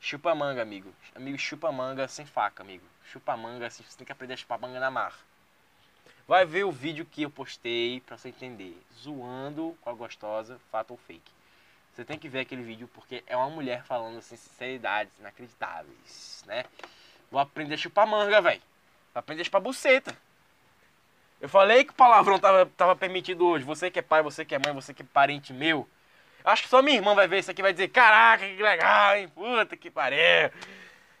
chupa 0.00 0.34
manga, 0.34 0.62
amigo. 0.62 0.94
Amigo, 1.14 1.38
chupa 1.38 1.72
manga 1.72 2.06
sem 2.08 2.24
faca, 2.24 2.62
amigo. 2.62 2.84
Chupa 3.04 3.36
manga, 3.36 3.66
assim, 3.66 3.82
você 3.82 3.98
tem 3.98 4.06
que 4.06 4.12
aprender 4.12 4.34
a 4.34 4.36
chupar 4.36 4.58
manga 4.58 4.80
na 4.80 4.90
mar. 4.90 5.14
Vai 6.26 6.46
ver 6.46 6.64
o 6.64 6.70
vídeo 6.70 7.04
que 7.04 7.22
eu 7.22 7.30
postei 7.30 8.00
pra 8.00 8.16
você 8.16 8.28
entender. 8.28 8.80
Zoando 8.96 9.76
com 9.82 9.90
a 9.90 9.92
gostosa, 9.92 10.58
fato 10.70 10.92
ou 10.92 10.96
fake. 10.96 11.41
Você 11.92 12.04
tem 12.04 12.18
que 12.18 12.28
ver 12.28 12.40
aquele 12.40 12.62
vídeo 12.62 12.88
porque 12.94 13.22
é 13.26 13.36
uma 13.36 13.50
mulher 13.50 13.84
falando 13.84 14.18
assim, 14.18 14.36
sinceridades 14.36 15.12
inacreditáveis, 15.18 16.42
né? 16.46 16.64
Vou 17.30 17.40
aprender 17.40 17.74
a 17.74 17.78
chupar 17.78 18.06
manga, 18.06 18.40
velho. 18.40 18.62
Vou 19.12 19.20
aprender 19.20 19.42
a 19.42 19.44
chupar 19.44 19.60
buceta. 19.60 20.16
Eu 21.40 21.48
falei 21.48 21.84
que 21.84 21.92
palavrão 21.92 22.38
tava, 22.38 22.66
tava 22.76 22.96
permitido 22.96 23.46
hoje. 23.46 23.64
Você 23.64 23.90
que 23.90 23.98
é 23.98 24.02
pai, 24.02 24.22
você 24.22 24.44
que 24.44 24.54
é 24.54 24.58
mãe, 24.58 24.72
você 24.72 24.94
que 24.94 25.02
é 25.02 25.06
parente 25.12 25.52
meu. 25.52 25.88
Acho 26.44 26.62
que 26.62 26.68
só 26.68 26.80
minha 26.80 26.96
irmã 26.96 27.14
vai 27.14 27.28
ver 27.28 27.40
isso 27.40 27.50
aqui 27.50 27.60
vai 27.60 27.72
dizer: 27.72 27.88
Caraca, 27.88 28.46
que 28.46 28.62
legal, 28.62 29.16
hein? 29.16 29.28
Puta 29.28 29.76
que 29.76 29.90
pariu. 29.90 30.50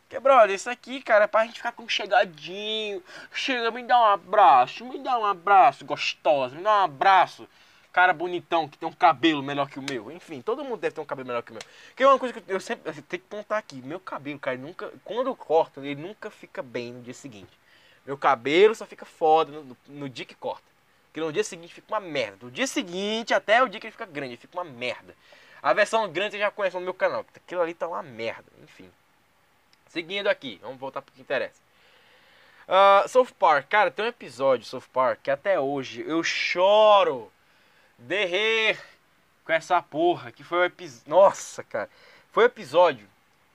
Que, 0.08 0.20
brother, 0.20 0.54
isso 0.54 0.68
aqui, 0.68 1.00
cara, 1.00 1.24
é 1.24 1.26
pra 1.26 1.46
gente 1.46 1.56
ficar 1.56 1.72
com 1.72 1.88
chegadinho. 1.88 3.02
Chega, 3.32 3.70
me 3.70 3.82
dá 3.82 3.98
um 3.98 4.04
abraço, 4.04 4.84
me 4.84 4.98
dá 4.98 5.18
um 5.18 5.24
abraço, 5.24 5.84
gostosa, 5.84 6.54
me 6.54 6.62
dá 6.62 6.80
um 6.80 6.84
abraço. 6.84 7.48
Cara 7.92 8.12
bonitão, 8.14 8.66
que 8.66 8.78
tem 8.78 8.88
um 8.88 8.92
cabelo 8.92 9.42
melhor 9.42 9.68
que 9.68 9.78
o 9.78 9.82
meu. 9.82 10.10
Enfim, 10.10 10.40
todo 10.40 10.64
mundo 10.64 10.80
deve 10.80 10.94
ter 10.94 11.00
um 11.02 11.04
cabelo 11.04 11.28
melhor 11.28 11.42
que 11.42 11.50
o 11.50 11.54
meu. 11.54 11.62
Que 11.94 12.02
é 12.02 12.06
uma 12.06 12.18
coisa 12.18 12.32
que 12.32 12.50
eu 12.50 12.58
sempre 12.58 12.90
tenho 12.90 13.22
que 13.22 13.28
pontar 13.28 13.58
aqui. 13.58 13.76
Meu 13.82 14.00
cabelo, 14.00 14.38
cara, 14.38 14.56
nunca. 14.56 14.90
Quando 15.04 15.26
eu 15.26 15.36
corto, 15.36 15.80
ele 15.80 16.00
nunca 16.00 16.30
fica 16.30 16.62
bem 16.62 16.92
no 16.92 17.02
dia 17.02 17.12
seguinte. 17.12 17.50
Meu 18.06 18.16
cabelo 18.16 18.74
só 18.74 18.86
fica 18.86 19.04
foda 19.04 19.52
no, 19.52 19.76
no- 19.88 20.08
dia 20.08 20.24
que 20.24 20.34
corta. 20.34 20.64
Porque 21.06 21.20
no 21.20 21.30
dia 21.30 21.44
seguinte 21.44 21.74
fica 21.74 21.92
uma 21.92 22.00
merda. 22.00 22.38
Do 22.38 22.50
dia 22.50 22.66
seguinte 22.66 23.34
até 23.34 23.62
o 23.62 23.68
dia 23.68 23.78
que 23.78 23.86
ele 23.86 23.92
fica 23.92 24.06
grande, 24.06 24.38
fica 24.38 24.56
uma 24.56 24.64
merda. 24.64 25.14
A 25.62 25.74
versão 25.74 26.10
grande 26.10 26.32
você 26.32 26.38
já 26.38 26.50
conhece 26.50 26.74
no 26.76 26.82
meu 26.82 26.94
canal. 26.94 27.26
Aquilo 27.36 27.60
ali 27.60 27.74
tá 27.74 27.86
uma 27.86 28.02
merda. 28.02 28.46
Enfim. 28.62 28.90
Seguindo 29.88 30.28
aqui, 30.28 30.58
vamos 30.62 30.78
voltar 30.80 31.02
pro 31.02 31.12
que 31.12 31.20
interessa. 31.20 31.60
Ah, 32.66 33.04
South 33.06 33.28
Park, 33.38 33.68
cara, 33.68 33.90
tem 33.90 34.04
um 34.04 34.08
episódio 34.08 34.64
South 34.64 34.84
Park 34.92 35.20
que 35.22 35.30
até 35.30 35.60
hoje 35.60 36.02
eu 36.06 36.24
choro 36.24 37.30
de 38.02 38.24
rir 38.24 38.78
com 39.44 39.52
essa 39.52 39.80
porra. 39.82 40.32
Que 40.32 40.44
foi 40.44 40.58
o 40.58 40.64
episódio. 40.64 41.10
Nossa, 41.10 41.62
cara. 41.62 41.88
Foi 42.30 42.44
o 42.44 42.46
episódio. 42.46 43.08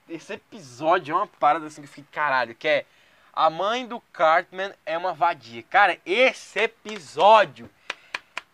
Esse 0.08 0.34
episódio 0.34 1.12
é 1.12 1.16
uma 1.16 1.26
parada 1.26 1.66
assim 1.66 1.82
que 1.82 1.88
eu 1.88 1.92
fiquei 1.92 2.06
caralho. 2.10 2.54
Que 2.54 2.68
é 2.68 2.86
A 3.32 3.50
mãe 3.50 3.86
do 3.86 4.00
Cartman 4.12 4.72
é 4.84 4.96
uma 4.96 5.12
vadia. 5.12 5.62
Cara, 5.64 5.98
esse 6.04 6.60
episódio 6.60 7.70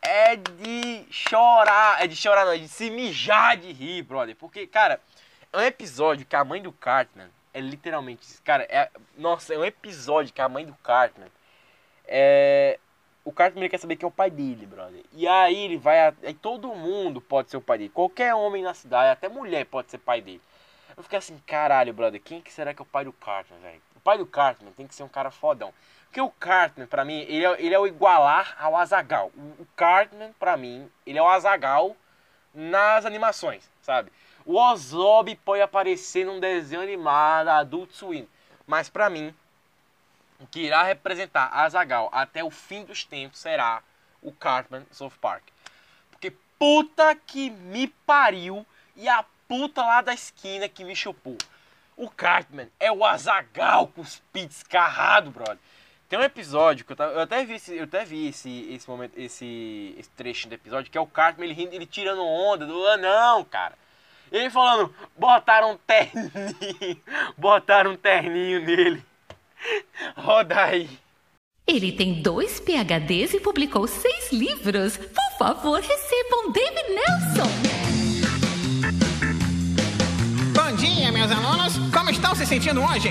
é 0.03 0.37
de 0.37 1.07
chorar. 1.11 2.03
É 2.03 2.07
de 2.07 2.17
chorar, 2.17 2.45
não, 2.45 2.53
é 2.53 2.59
de 2.59 2.69
se 2.69 2.91
mijar 2.91 3.57
de 3.57 3.73
rir, 3.73 4.03
brother. 4.03 4.37
Porque, 4.37 4.67
cara, 4.67 5.01
é 5.53 5.57
um 5.57 5.63
episódio 5.63 6.27
que 6.27 6.37
a 6.37 6.45
mãe 6.45 6.61
do 6.61 6.73
Cartman 6.73 7.31
é 7.55 7.61
literalmente. 7.61 8.27
Cara, 8.43 8.65
é. 8.65 8.91
Nossa, 9.17 9.55
é 9.55 9.59
um 9.59 9.65
episódio 9.65 10.35
que 10.35 10.43
a 10.43 10.49
mãe 10.49 10.67
do 10.67 10.75
Cartman 10.83 11.31
é. 12.07 12.79
O 13.25 13.33
Cartman 13.33 13.63
ele 13.63 13.71
quer 13.71 13.79
saber 13.79 13.97
quem 13.97 14.07
é 14.07 14.09
o 14.09 14.11
pai 14.11 14.31
dele, 14.31 14.67
brother. 14.67 15.03
E 15.13 15.27
aí 15.27 15.57
ele 15.57 15.79
vai. 15.79 16.15
Aí 16.23 16.35
todo 16.35 16.75
mundo 16.75 17.21
pode 17.21 17.51
ser 17.51 17.57
o 17.57 17.61
pai 17.61 17.79
dele. 17.79 17.91
Qualquer 17.91 18.35
homem 18.35 18.63
na 18.63 18.75
cidade, 18.75 19.11
até 19.11 19.29
mulher 19.29 19.65
pode 19.65 19.91
ser 19.91 19.99
pai 19.99 20.21
dele. 20.21 20.43
Eu 20.97 21.03
fiquei 21.03 21.19
assim, 21.19 21.41
caralho, 21.47 21.93
brother, 21.93 22.21
quem 22.21 22.41
que 22.41 22.53
será 22.53 22.73
que 22.73 22.81
é 22.81 22.85
o 22.85 22.87
pai 22.87 23.05
do 23.05 23.13
Cartman, 23.13 23.59
velho? 23.61 23.81
O 23.97 24.01
pai 24.01 24.19
do 24.19 24.27
Cartman 24.27 24.73
tem 24.73 24.87
que 24.87 24.95
ser 24.95 25.03
um 25.03 25.09
cara 25.09 25.31
fodão. 25.31 25.73
Porque 26.05 26.21
o 26.21 26.31
Cartman, 26.31 26.87
pra 26.87 27.05
mim, 27.05 27.23
ele 27.23 27.45
é, 27.45 27.57
ele 27.61 27.75
é 27.75 27.79
o 27.79 27.89
igualar 27.89 28.57
ao 28.61 28.77
Azagal. 28.77 29.33
O, 29.37 29.67
Cartman, 29.75 30.33
pra 30.39 30.57
mim, 30.57 30.89
ele 31.05 31.19
é 31.19 31.23
o 31.23 31.27
Azagal 31.27 31.97
nas 32.55 33.05
animações, 33.05 33.69
sabe? 33.83 34.13
O 34.47 34.57
Ozob 34.57 35.35
pode 35.45 35.63
aparecer 35.63 36.25
num 36.25 36.39
desenho 36.39 36.83
animado, 36.83 37.49
Adult 37.49 37.91
Swim. 37.91 38.29
Mas 38.65 38.89
pra 38.89 39.11
mim, 39.11 39.35
que 40.47 40.61
irá 40.61 40.83
representar 40.83 41.51
Azagal 41.53 42.09
até 42.13 42.43
o 42.43 42.51
fim 42.51 42.85
dos 42.85 43.05
tempos 43.05 43.39
será 43.39 43.83
o 44.23 44.33
Cartman 44.33 44.85
South 44.91 45.13
Park. 45.21 45.45
Porque 46.11 46.33
puta 46.59 47.15
que 47.15 47.51
me 47.51 47.89
pariu 47.89 48.67
e 48.97 49.09
a 49.09 49.25
puta 49.49 49.83
lá 49.83 50.01
da 50.01 50.15
esquina 50.15 50.69
que 50.69 50.85
me 50.85 50.97
chupou. 50.97 51.37
O 51.97 52.11
Cartman 52.11 52.69
é 52.81 52.91
o 52.91 53.05
Azagal 53.05 53.89
com 53.89 54.01
os 54.01 54.21
pits 54.33 54.63
carrado, 54.63 55.31
brother. 55.31 55.59
Tem 56.09 56.19
um 56.19 56.23
episódio 56.23 56.85
que 56.85 56.93
eu, 56.93 56.97
tava, 56.97 57.13
eu 57.13 57.21
até 57.21 57.45
vi, 57.45 57.55
esse, 57.55 57.77
eu 57.77 57.85
até 57.85 58.05
vi 58.05 58.29
esse, 58.29 58.73
esse 58.73 58.89
momento, 58.89 59.17
esse, 59.17 59.95
esse 59.99 60.11
trecho 60.11 60.49
do 60.49 60.55
episódio, 60.55 60.91
que 60.91 60.99
é 60.99 61.01
o 61.01 61.07
Cartman 61.07 61.47
ele, 61.47 61.55
rindo, 61.55 61.75
ele 61.75 61.87
tirando 61.87 62.23
onda 62.25 62.67
do 62.67 62.87
anão, 62.89 63.45
cara. 63.45 63.75
Ele 64.31 64.51
falando, 64.51 64.95
botaram 65.17 65.73
um 65.73 65.77
terninho, 65.77 67.01
botaram 67.39 67.93
um 67.93 67.97
terninho 67.97 68.61
nele. 68.61 69.05
Roda 70.17 70.65
aí. 70.65 70.89
Ele 71.67 71.93
tem 71.93 72.21
dois 72.21 72.61
PhDs 72.61 73.33
e 73.33 73.41
publicou 73.41 73.87
seis 73.87 74.31
livros. 74.31 74.97
Por 74.99 75.39
favor, 75.39 75.81
recebam 75.81 76.53
David 76.53 76.89
Nelson. 76.91 77.51
Bom 80.53 80.77
dia, 80.77 81.11
meus 81.11 81.31
alunos. 81.31 81.79
Como 81.93 82.11
estão 82.11 82.35
se 82.35 82.45
sentindo 82.45 82.83
hoje? 82.83 83.09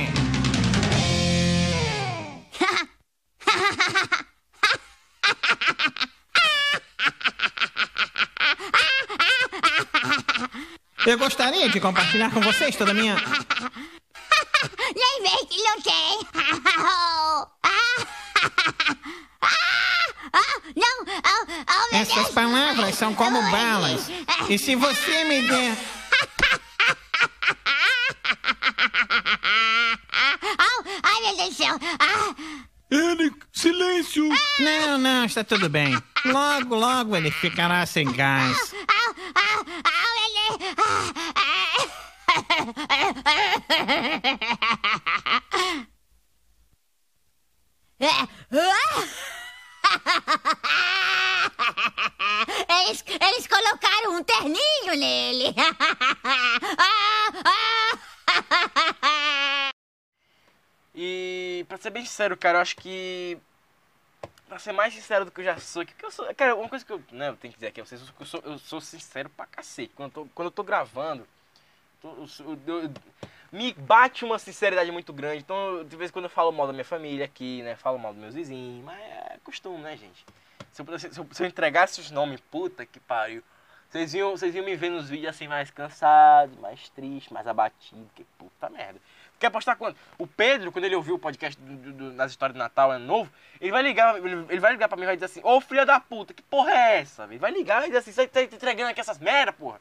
Eu 11.06 11.18
gostaria 11.18 11.68
de 11.70 11.82
compartilhar 11.82 12.32
com 12.32 12.40
vocês 12.40 12.76
toda 12.76 12.92
a 12.92 12.94
minha. 12.94 13.16
Nem 14.96 15.22
vem 15.22 15.46
que 15.48 15.64
não 15.64 15.82
tem. 15.82 16.28
Não, 20.76 21.04
oh, 21.04 21.08
oh, 21.08 21.92
meu 21.92 22.02
Essas 22.02 22.16
Deus. 22.16 22.30
palavras 22.30 22.96
são 22.96 23.14
como 23.14 23.42
balas. 23.52 24.08
E 24.50 24.58
se 24.58 24.76
você 24.76 25.24
me 25.26 25.42
der. 25.48 25.78
Oh, 30.60 30.84
ai, 31.04 31.22
meu 31.22 31.38
Deus 31.38 31.50
do 31.50 31.56
céu. 31.56 31.80
Ah, 32.00 32.36
Ele, 32.90 33.32
silêncio! 33.52 34.30
Não, 34.60 34.98
não, 34.98 35.26
está 35.26 35.44
tudo 35.44 35.70
bem. 35.70 36.02
Logo, 36.26 36.76
logo 36.76 37.16
ele 37.16 37.32
ficará 37.32 37.86
sem 37.86 38.12
gás. 38.12 38.74
ah, 38.88 39.14
ah, 39.36 39.66
ah, 39.84 40.08
meu 40.16 40.58
Deus. 40.58 41.53
Eles, 52.70 53.04
eles 53.08 53.48
colocaram 53.48 54.16
um 54.16 54.24
terninho 54.24 54.96
nele. 54.98 55.54
E 60.96 61.66
pra 61.68 61.78
ser 61.78 61.90
bem 61.90 62.06
sincero, 62.06 62.38
cara, 62.38 62.60
eu 62.60 62.62
acho 62.62 62.76
que. 62.76 63.38
pra 64.48 64.60
ser 64.60 64.72
mais 64.74 64.94
sincero 64.94 65.26
do 65.26 65.32
que 65.32 65.42
eu 65.42 65.46
já 65.46 65.60
sou, 65.60 65.84
que 65.86 66.06
eu 66.06 66.12
sou. 66.12 66.34
Cara, 66.36 66.56
uma 66.56 66.70
coisa 66.70 66.86
que 66.86 66.92
eu. 66.92 67.02
Né, 67.12 67.30
eu 67.30 67.36
tenho 67.36 67.52
que 67.52 67.58
dizer 67.58 67.68
aqui 67.68 67.82
vocês, 67.82 68.02
eu 68.20 68.26
sou, 68.26 68.42
eu 68.46 68.60
sou 68.60 68.80
sincero 68.80 69.28
pra 69.30 69.48
cacete. 69.48 69.92
Quando 69.96 70.10
eu 70.10 70.14
tô, 70.14 70.26
quando 70.36 70.48
eu 70.48 70.52
tô 70.52 70.64
gravando, 70.64 71.28
me 73.52 73.74
bate 73.74 74.26
uma 74.26 74.40
sinceridade 74.40 74.92
muito 74.92 75.14
grande. 75.14 75.40
Então, 75.44 75.84
de 75.84 75.96
vez 75.96 76.10
em 76.10 76.14
quando 76.14 76.26
eu 76.26 76.30
falo 76.30 76.52
mal 76.52 76.68
da 76.68 76.74
minha 76.74 76.86
família 76.86 77.26
aqui, 77.26 77.62
né? 77.62 77.76
Falo 77.76 77.98
mal 78.00 78.12
dos 78.14 78.22
meus 78.22 78.34
vizinhos, 78.36 78.84
mas 78.84 79.00
é 79.00 79.38
costume, 79.44 79.78
né, 79.84 79.96
gente? 79.96 80.26
Se 80.72 80.82
eu, 80.82 81.00
se 81.00 81.20
eu, 81.20 81.28
se 81.32 81.44
eu 81.44 81.48
entregasse 81.48 82.00
os 82.02 82.10
nomes, 82.10 82.40
puta 82.52 82.86
que 82.86 83.00
pariu. 83.00 83.44
Vocês 83.90 84.12
iam, 84.16 84.32
vocês 84.32 84.56
iam 84.56 84.66
me 84.66 84.76
ver 84.76 84.90
nos 84.90 85.08
vídeos 85.08 85.30
assim 85.30 85.48
mais 85.48 85.70
cansado, 85.70 86.58
mais 86.60 86.90
triste, 86.90 87.32
mais 87.32 87.46
abatido, 87.46 88.10
que 88.16 88.24
puta 88.40 88.68
merda. 88.68 89.00
Quer 89.40 89.48
apostar 89.48 89.78
quanto? 89.78 89.96
O 90.18 90.26
Pedro, 90.26 90.72
quando 90.72 90.86
ele 90.86 90.96
ouviu 90.96 91.14
o 91.16 91.20
podcast 91.20 91.60
do, 91.62 91.76
do- 91.76 91.94
do- 91.94 92.14
nas 92.14 92.32
histórias 92.32 92.54
de 92.56 92.60
Natal, 92.60 92.90
ano 92.90 93.06
novo, 93.06 93.32
ele 93.62 93.72
vai 93.72 93.84
ligar, 93.84 94.18
ele, 94.18 94.46
ele 94.50 94.60
vai 94.60 94.72
ligar 94.72 94.88
pra 94.88 94.98
mim 94.98 95.04
e 95.04 95.06
vai 95.06 95.16
dizer 95.16 95.26
assim, 95.26 95.42
ô 95.44 95.62
filha 95.62 95.86
da 95.86 96.00
puta, 96.00 96.34
que 96.34 96.42
porra 96.42 96.72
é 96.72 97.02
essa? 97.02 97.26
Ele 97.26 97.38
vai 97.38 97.52
ligar 97.52 97.78
e 97.78 97.80
vai 97.82 97.88
dizer 97.90 98.00
assim, 98.00 98.12
você 98.12 98.28
tá 98.28 98.42
entregando 98.42 98.90
aqui 98.90 99.00
essas 99.00 99.20
merda, 99.20 99.54
porra. 99.54 99.80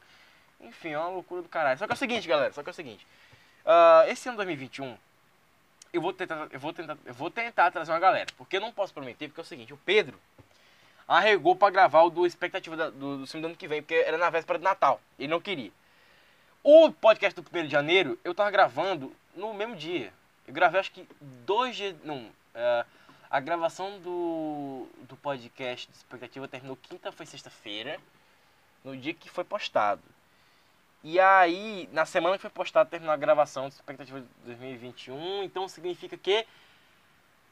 Enfim, 0.63 0.89
é 0.89 0.97
uma 0.99 1.09
loucura 1.09 1.41
do 1.41 1.49
caralho. 1.49 1.77
Só 1.77 1.85
que 1.85 1.93
é 1.93 1.95
o 1.95 1.97
seguinte, 1.97 2.27
galera, 2.27 2.53
só 2.53 2.63
que 2.63 2.69
é 2.69 2.71
o 2.71 2.75
seguinte. 2.75 3.05
ah, 3.65 4.05
esse 4.07 4.27
ano 4.27 4.37
2021, 4.37 4.97
eu 5.91 6.01
vou 6.01 6.11
tentar, 6.13 6.47
eu 6.51 6.59
vou 6.59 6.73
tentar, 6.73 6.97
eu 7.05 7.13
vou 7.13 7.29
tentar 7.29 7.71
trazer 7.71 7.91
uma 7.91 7.99
galera. 7.99 8.27
Porque 8.37 8.57
eu 8.57 8.61
não 8.61 8.71
posso 8.71 8.93
prometer, 8.93 9.27
porque 9.27 9.41
é 9.41 9.43
o 9.43 9.45
seguinte, 9.45 9.73
o 9.73 9.77
Pedro 9.77 10.19
arregou 11.07 11.55
pra 11.55 11.69
gravar 11.69 12.03
o 12.03 12.09
do 12.09 12.25
expectativa 12.25 12.75
da- 12.77 12.89
do, 12.89 13.17
do 13.19 13.27
filme 13.27 13.41
do 13.41 13.47
ano 13.47 13.55
que 13.57 13.67
vem, 13.67 13.81
porque 13.81 13.93
era 13.95 14.17
na 14.17 14.29
véspera 14.29 14.57
de 14.57 14.63
Natal. 14.63 15.01
Ele 15.19 15.27
não 15.29 15.41
queria. 15.41 15.71
O 16.63 16.91
podcast 16.91 17.39
do 17.39 17.45
1 17.59 17.63
de 17.65 17.69
janeiro, 17.69 18.17
eu 18.23 18.33
tava 18.33 18.49
gravando 18.49 19.13
no 19.35 19.53
mesmo 19.53 19.75
dia. 19.75 20.13
Eu 20.47 20.53
gravei 20.53 20.79
acho 20.79 20.91
que 20.91 21.07
dois 21.45 21.75
dias. 21.75 21.95
Não. 22.03 22.29
é, 22.55 22.85
a 23.29 23.39
gravação 23.39 23.99
do, 23.99 24.87
do 25.09 25.15
podcast 25.17 25.89
de 25.91 25.97
expectativa 25.97 26.47
terminou 26.47 26.77
quinta, 26.77 27.11
foi 27.11 27.25
sexta-feira. 27.25 27.99
No 28.83 28.95
dia 28.95 29.13
que 29.13 29.29
foi 29.29 29.43
postado. 29.43 30.01
E 31.03 31.19
aí, 31.19 31.89
na 31.91 32.05
semana 32.05 32.37
que 32.37 32.41
foi 32.41 32.49
postado, 32.49 32.89
terminou 32.89 33.13
a 33.13 33.17
gravação 33.17 33.67
de 33.67 33.75
expectativa 33.75 34.21
de 34.21 34.27
2021. 34.45 35.43
Então 35.43 35.67
significa 35.67 36.17
que. 36.17 36.45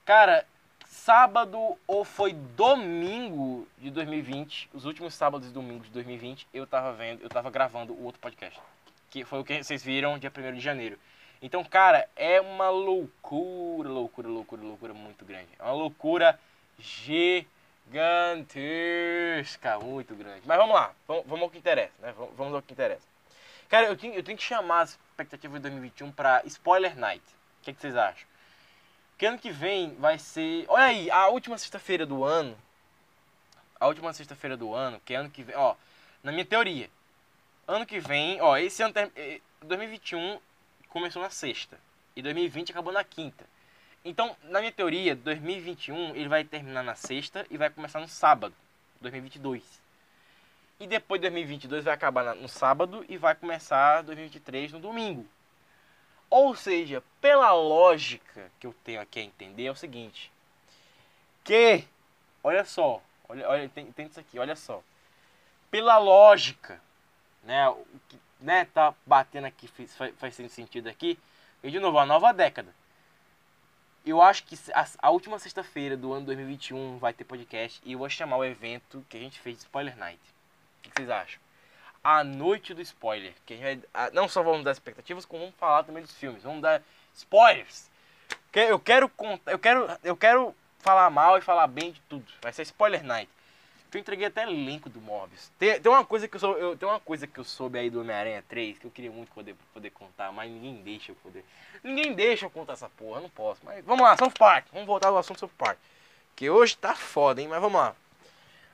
Cara, 0.06 0.46
sábado 0.88 1.78
ou 1.86 2.06
foi 2.06 2.32
domingo 2.34 3.68
de 3.78 3.92
2020, 3.92 4.70
os 4.74 4.86
últimos 4.86 5.14
sábados 5.14 5.50
e 5.50 5.52
domingos 5.52 5.88
de 5.88 5.94
2020, 5.94 6.48
eu 6.54 6.66
tava 6.66 6.94
vendo, 6.94 7.22
eu 7.22 7.30
tava 7.30 7.50
gravando 7.50 7.94
o 7.94 8.06
outro 8.06 8.22
podcast. 8.22 8.58
Que 9.10 9.26
foi 9.26 9.40
o 9.40 9.44
que 9.44 9.62
vocês 9.62 9.84
viram 9.84 10.18
dia 10.18 10.32
1 10.36 10.54
de 10.54 10.62
janeiro. 10.62 10.98
Então, 11.42 11.62
cara, 11.64 12.08
é 12.16 12.40
uma 12.40 12.70
loucura, 12.70 13.90
loucura, 13.90 14.30
loucura, 14.30 14.62
loucura 14.62 14.94
muito 14.94 15.26
grande. 15.26 15.50
É 15.60 15.64
uma 15.64 15.74
loucura 15.74 16.40
gigantesca, 16.80 17.48
muito 19.80 20.16
grande. 20.16 20.44
Mas 20.46 20.58
vamos 20.58 20.74
lá, 20.74 20.94
vamos, 21.06 21.26
vamos 21.26 21.44
ao 21.44 21.50
que 21.50 21.58
interessa, 21.58 21.94
né? 22.00 22.14
Vamos, 22.16 22.36
vamos 22.38 22.54
ao 22.54 22.62
que 22.62 22.72
interessa. 22.72 23.11
Cara, 23.72 23.88
eu 23.88 23.96
tenho, 23.96 24.14
eu 24.14 24.22
tenho 24.22 24.38
que 24.38 24.44
chamar 24.44 24.82
as 24.82 24.90
expectativas 24.90 25.56
de 25.56 25.62
2021 25.62 26.12
pra 26.12 26.42
Spoiler 26.44 26.94
Night. 27.00 27.24
O 27.62 27.64
que, 27.64 27.74
que 27.74 27.80
vocês 27.80 27.96
acham? 27.96 28.28
Que 29.18 29.26
ano 29.26 29.40
que 29.40 29.50
vem 29.50 29.96
vai 29.96 30.20
ser. 30.20 30.66
Olha 30.68 30.84
aí, 30.84 31.10
a 31.10 31.30
última 31.30 31.58
sexta-feira 31.58 32.06
do 32.06 32.26
ano. 32.26 32.58
A 33.80 33.88
última 33.88 34.12
sexta-feira 34.12 34.58
do 34.58 34.74
ano, 34.74 35.00
que 35.06 35.14
é 35.14 35.16
ano 35.18 35.30
que 35.30 35.42
vem. 35.42 35.56
Ó, 35.56 35.74
na 36.22 36.34
minha 36.34 36.44
teoria. 36.44 36.90
Ano 37.66 37.86
que 37.86 37.98
vem, 37.98 38.42
ó, 38.42 38.58
esse 38.58 38.84
ano. 38.84 38.94
ter- 38.94 39.10
eh, 39.16 39.40
2021 39.62 40.38
começou 40.90 41.22
na 41.22 41.30
sexta. 41.30 41.80
E 42.14 42.22
2020 42.22 42.72
acabou 42.72 42.92
na 42.92 43.06
quinta. 43.06 43.46
Então, 44.04 44.36
na 44.44 44.60
minha 44.60 44.74
teoria, 44.74 45.16
2021 45.16 46.14
ele 46.14 46.28
vai 46.28 46.44
terminar 46.44 46.84
na 46.84 46.96
sexta 46.96 47.48
e 47.50 47.56
vai 47.56 47.70
começar 47.70 48.02
no 48.02 48.08
sábado. 48.10 48.54
2022. 49.00 49.81
E 50.82 50.88
depois 50.88 51.22
2022 51.22 51.84
vai 51.84 51.94
acabar 51.94 52.34
no 52.36 52.50
sábado 52.50 53.06
e 53.08 53.16
vai 53.16 53.36
começar 53.36 54.02
2023 54.02 54.72
no 54.72 54.80
domingo. 54.80 55.28
Ou 56.28 56.56
seja, 56.56 57.04
pela 57.22 57.52
lógica 57.54 58.52
que 58.60 58.66
eu 58.66 58.74
tenho 58.84 59.00
aqui 59.00 59.20
a 59.20 59.24
entender 59.24 59.66
é 59.68 59.72
o 59.72 59.76
seguinte. 59.76 60.32
Que, 61.44 61.86
olha 62.44 62.66
só, 62.66 63.00
olha, 63.30 63.48
olha 63.48 63.70
tem, 63.70 63.94
isso 64.00 64.20
aqui, 64.20 64.40
olha 64.40 64.56
só. 64.56 64.82
Pela 65.70 66.00
lógica, 66.00 66.82
né, 67.44 67.70
o 67.70 67.86
que 68.10 68.18
né, 68.40 68.66
tá 68.66 68.92
batendo 69.06 69.46
aqui, 69.46 69.68
faz- 69.68 70.16
faz 70.18 70.34
sentido 70.52 70.90
aqui. 70.90 71.16
E 71.62 71.70
de 71.70 71.80
novo, 71.80 72.00
a 72.00 72.08
nova 72.08 72.34
década. 72.34 72.74
Eu 74.04 74.20
acho 74.20 74.46
que 74.46 74.58
a, 74.74 74.88
a 74.98 75.10
última 75.12 75.38
sexta-feira 75.38 75.96
do 75.96 76.12
ano 76.12 76.26
2021 76.26 76.98
vai 76.98 77.14
ter 77.14 77.24
podcast 77.24 77.80
e 77.86 77.92
eu 77.92 78.00
vou 78.00 78.10
chamar 78.10 78.38
o 78.38 78.44
evento 78.44 79.06
que 79.08 79.16
a 79.16 79.20
gente 79.20 79.40
fez 79.40 79.58
de 79.58 79.62
Spoiler 79.66 79.96
Night. 79.96 80.20
Que 80.92 81.02
vocês 81.02 81.10
acham? 81.10 81.40
A 82.04 82.24
noite 82.24 82.74
do 82.74 82.82
spoiler. 82.82 83.34
Que 83.46 83.54
a 83.54 83.58
gente 83.58 83.64
vai, 83.64 83.90
ah, 83.94 84.10
não 84.12 84.28
só 84.28 84.44
vamos 84.44 84.64
dar 84.64 84.72
expectativas, 84.72 85.26
como 85.26 85.44
vamos 85.44 85.56
falar 85.58 85.84
também 85.84 86.04
dos 86.04 86.16
filmes. 86.16 86.44
Vamos 86.44 86.62
dar 86.62 86.82
spoilers. 87.16 87.90
Eu 88.54 88.80
quero 88.80 89.08
contar, 89.08 89.52
eu 89.52 89.60
quero, 89.60 89.88
eu 90.04 90.18
quero 90.18 90.56
falar 90.80 91.10
mal 91.10 91.38
e 91.38 91.42
falar 91.42 91.68
bem 91.68 91.92
de 91.92 92.02
tudo. 92.02 92.26
Vai 92.42 92.52
ser 92.52 92.64
Spoiler 92.64 93.04
Night. 93.04 93.30
Eu 93.94 94.00
entreguei 94.00 94.28
até 94.28 94.44
elenco 94.44 94.90
do 94.90 95.02
Morbius. 95.02 95.52
Tem, 95.60 95.80
tem 95.80 95.92
uma 95.92 96.06
coisa 96.06 96.28
que 96.28 96.36
eu 96.36 96.40
sou, 96.40 96.58
eu, 96.58 96.78
tem 96.78 96.88
uma 96.88 97.00
coisa 97.00 97.28
que 97.28 97.38
eu 97.38 97.44
soube 97.44 97.78
aí 97.78 97.90
do 97.90 98.00
Homem-Aranha 98.00 98.44
3 98.48 98.80
que 98.80 98.86
eu 98.86 98.92
queria 98.92 99.12
muito 99.12 99.32
poder, 99.34 99.54
poder 99.74 99.90
contar, 99.90 100.32
mas 100.32 100.50
ninguém 100.50 100.76
deixa 100.76 101.12
eu 101.12 101.16
poder. 101.16 101.44
Ninguém 101.84 102.14
deixa 102.14 102.46
eu 102.46 102.50
contar 102.50 102.74
essa 102.74 102.90
porra, 102.90 103.18
eu 103.18 103.24
não 103.24 103.30
posso. 103.30 103.62
Mas 103.64 103.84
vamos 103.84 104.04
lá, 104.04 104.16
South 104.18 104.32
Park. 104.38 104.68
Vamos 104.72 104.88
voltar 104.88 105.10
ao 105.10 105.18
assunto 105.18 105.42
South 105.42 105.52
Park. 105.58 105.78
Que 106.36 106.50
hoje 106.50 106.78
tá 106.78 106.96
foda, 106.96 107.42
hein? 107.42 107.50
Mas 107.50 107.62
vamos 107.62 107.80
lá. 107.80 107.94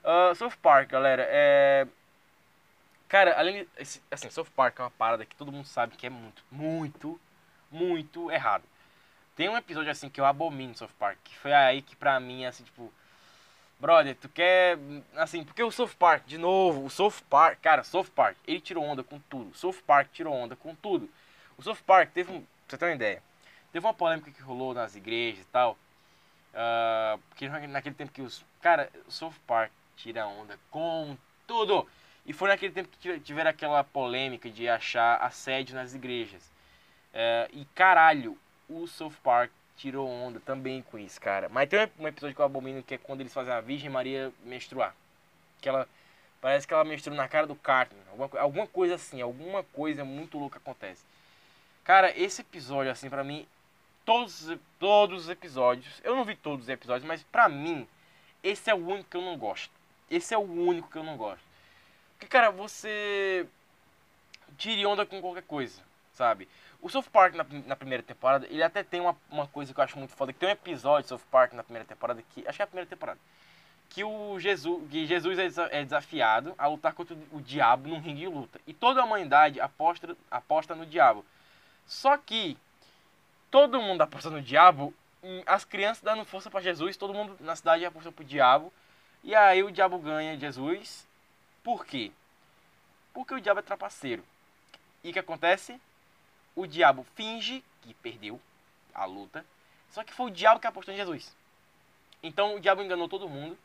Ah, 0.04 0.34
South 0.36 0.54
Park, 0.62 0.90
galera, 0.90 1.28
é. 1.28 1.88
Cara, 3.08 3.38
além 3.40 3.66
esse- 3.78 4.02
Assim, 4.12 4.30
South 4.30 4.48
Park 4.56 4.80
é 4.80 4.84
uma 4.84 4.92
parada 4.92 5.26
que 5.26 5.36
todo 5.36 5.52
mundo 5.52 5.66
sabe 5.66 5.96
que 5.96 6.06
é 6.08 6.10
muito, 6.10 6.44
muito, 6.52 7.20
muito 7.72 8.30
errado. 8.32 8.64
Tem 9.36 9.48
um 9.50 9.58
episódio 9.58 9.92
assim 9.92 10.10
que 10.10 10.20
eu 10.20 10.26
abomino 10.26 10.76
South 10.76 10.90
Park, 11.00 11.18
que 11.24 11.38
foi 11.38 11.54
aí 11.54 11.82
que 11.82 11.96
pra 11.96 12.20
mim, 12.20 12.46
assim, 12.46 12.64
tipo. 12.64 12.92
Brother, 13.80 14.16
tu 14.16 14.28
quer. 14.30 14.78
Assim, 15.16 15.44
porque 15.44 15.62
o 15.64 15.72
South 15.72 15.92
Park, 16.00 16.26
de 16.26 16.38
novo, 16.38 16.84
o 16.86 16.90
South 16.90 17.22
Park, 17.30 17.60
cara, 17.62 17.84
South 17.84 18.06
Park, 18.16 18.36
ele 18.48 18.60
tirou 18.60 18.84
onda 18.84 19.04
com 19.04 19.20
tudo. 19.30 19.52
O 19.52 19.56
South 19.56 19.82
Park 19.86 20.10
tirou 20.12 20.34
onda 20.34 20.56
com 20.56 20.74
tudo. 20.76 21.08
O 21.58 21.62
South 21.64 21.78
Park 21.86 22.12
teve 22.12 22.32
um. 22.32 22.42
Pra 22.42 22.48
você 22.70 22.78
ter 22.78 22.86
uma 22.86 22.96
ideia. 22.96 23.24
Teve 23.72 23.86
uma 23.86 23.94
polêmica 23.94 24.32
que 24.32 24.42
rolou 24.42 24.74
nas 24.74 24.96
igrejas 24.96 25.42
e 25.42 25.46
tal. 25.46 25.78
ah, 26.54 27.18
porque 27.30 27.48
naquele 27.50 27.96
tempo 27.96 28.12
que 28.12 28.22
os. 28.22 28.44
Cara, 28.62 28.90
o 29.08 29.12
South 29.12 29.34
Park 29.46 29.72
tira 29.96 30.26
onda 30.28 30.60
com 30.72 31.16
tudo. 31.46 31.88
E 32.28 32.34
foi 32.34 32.50
naquele 32.50 32.74
tempo 32.74 32.90
que 32.90 32.98
tive- 33.00 33.20
tiveram 33.22 33.50
aquela 33.50 33.84
polêmica 33.84 34.50
de 34.50 34.68
achar 34.68 35.16
assédio 35.22 35.74
nas 35.74 35.94
igrejas. 35.96 36.52
É, 37.14 37.50
e 37.54 37.66
caralho, 37.74 38.38
o 38.70 38.86
South 38.86 39.14
Park 39.24 39.50
tirou 39.78 40.08
onda 40.10 40.40
também 40.42 40.82
com 40.82 41.00
isso, 41.00 41.22
cara. 41.22 41.48
Mas 41.48 41.70
tem 41.70 41.90
um 41.98 42.08
episódio 42.08 42.36
que 42.36 42.42
eu 42.42 42.46
abomino 42.46 42.84
que 42.84 42.96
é 42.96 42.98
quando 42.98 43.22
eles 43.22 43.34
fazem 43.34 43.54
a 43.54 43.62
Virgem 43.62 43.90
Maria 43.90 44.32
menstruar. 44.44 44.94
Que 45.62 45.70
ela. 45.70 45.88
Parece 46.42 46.68
que 46.68 46.74
ela 46.74 46.84
menstrua 46.84 47.16
na 47.16 47.28
cara 47.28 47.48
do 47.48 47.56
Cartman. 47.56 48.04
Alguma, 48.12 48.42
alguma 48.42 48.68
coisa 48.68 48.96
assim, 48.96 49.22
alguma 49.22 49.64
coisa 49.64 50.04
muito 50.04 50.38
louca 50.38 50.58
acontece. 50.58 51.04
Cara, 51.84 52.12
esse 52.20 52.42
episódio, 52.42 52.92
assim, 52.92 53.10
pra 53.10 53.24
mim, 53.24 53.48
todos, 54.06 54.52
todos 54.80 55.24
os 55.24 55.30
episódios. 55.30 56.02
Eu 56.04 56.16
não 56.16 56.26
vi 56.26 56.36
todos 56.36 56.66
os 56.66 56.70
episódios, 56.70 57.08
mas 57.08 57.24
pra 57.24 57.48
mim, 57.48 57.88
esse 58.44 58.70
é 58.70 58.76
o 58.76 58.86
único 58.88 59.10
que 59.10 59.18
eu 59.18 59.22
não 59.22 59.38
gosto. 59.38 59.72
Esse 60.12 60.34
é 60.34 60.38
o 60.38 60.42
único 60.42 60.90
que 60.92 60.98
eu 60.98 61.04
não 61.04 61.18
gosto. 61.18 61.47
Porque, 62.18 62.28
cara, 62.28 62.50
você 62.50 63.46
tire 64.58 64.86
onda 64.86 65.06
com 65.06 65.22
qualquer 65.22 65.44
coisa, 65.44 65.82
sabe? 66.14 66.50
O 66.82 66.90
South 66.90 67.04
Park 67.12 67.36
na, 67.36 67.46
na 67.66 67.76
primeira 67.76 68.02
temporada, 68.02 68.48
ele 68.50 68.64
até 68.64 68.84
tem 68.84 69.00
uma, 69.00 69.16
uma 69.30 69.48
coisa 69.48 69.74
que 69.74 69.80
eu 69.80 69.84
acho 69.84 69.98
muito 70.00 70.16
foda, 70.16 70.34
que 70.34 70.40
tem 70.40 70.50
um 70.50 70.52
episódio 70.52 71.04
de 71.04 71.10
South 71.10 71.28
Park 71.32 71.54
na 71.54 71.64
primeira 71.64 71.86
temporada 71.86 72.24
que, 72.34 72.48
acho 72.48 72.58
que 72.58 72.62
é 72.62 72.66
a 72.66 72.68
primeira 72.68 72.90
temporada, 72.90 73.20
que 73.90 74.04
o 74.04 74.40
Jesus, 74.40 74.84
que 74.90 75.06
Jesus 75.06 75.38
é 75.40 75.80
é 75.80 75.84
desafiado 75.84 76.54
a 76.58 76.68
lutar 76.68 76.94
contra 76.94 77.16
o 77.32 77.40
diabo 77.40 77.88
num 77.88 78.00
ringue 78.00 78.22
de 78.22 78.28
luta. 78.28 78.60
E 78.68 78.74
toda 78.74 79.02
a 79.02 79.06
humanidade 79.06 79.62
aposta, 79.62 80.16
aposta 80.30 80.76
no 80.76 80.86
diabo. 80.86 81.26
Só 81.86 82.18
que 82.18 82.58
todo 83.50 83.82
mundo 83.82 84.02
aposta 84.02 84.30
no 84.30 84.42
diabo, 84.42 84.94
e 85.24 85.44
as 85.46 85.64
crianças 85.66 86.04
dando 86.04 86.26
força 86.26 86.50
pra 86.50 86.62
Jesus, 86.62 86.98
todo 86.98 87.14
mundo 87.14 87.38
na 87.40 87.56
cidade 87.56 87.86
aposta 87.86 88.12
pro 88.12 88.26
diabo. 88.26 88.74
E 89.24 89.34
aí 89.36 89.64
o 89.64 89.72
diabo 89.72 89.98
ganha 89.98 90.38
Jesus. 90.38 91.07
Por 91.68 91.86
quê? 91.86 92.14
Porque 93.14 93.34
o 93.34 93.42
diabo 93.42 93.60
é 93.60 93.62
trapaceiro. 93.62 94.24
E 95.04 95.10
o 95.10 95.12
que 95.12 95.20
acontece? 95.20 95.78
O 96.56 96.66
diabo 96.66 97.06
finge 97.14 97.62
que 97.82 97.94
perdeu 97.94 98.40
a 98.94 99.04
luta. 99.04 99.46
Só 99.92 100.02
que 100.02 100.14
foi 100.14 100.28
o 100.28 100.34
diabo 100.34 100.62
que 100.62 100.68
apostou 100.68 100.94
em 100.94 100.98
Jesus. 100.98 101.36
Então 102.24 102.56
o 102.56 102.60
diabo 102.62 102.82
enganou 102.82 103.10
todo 103.10 103.28
mundo. 103.28 103.58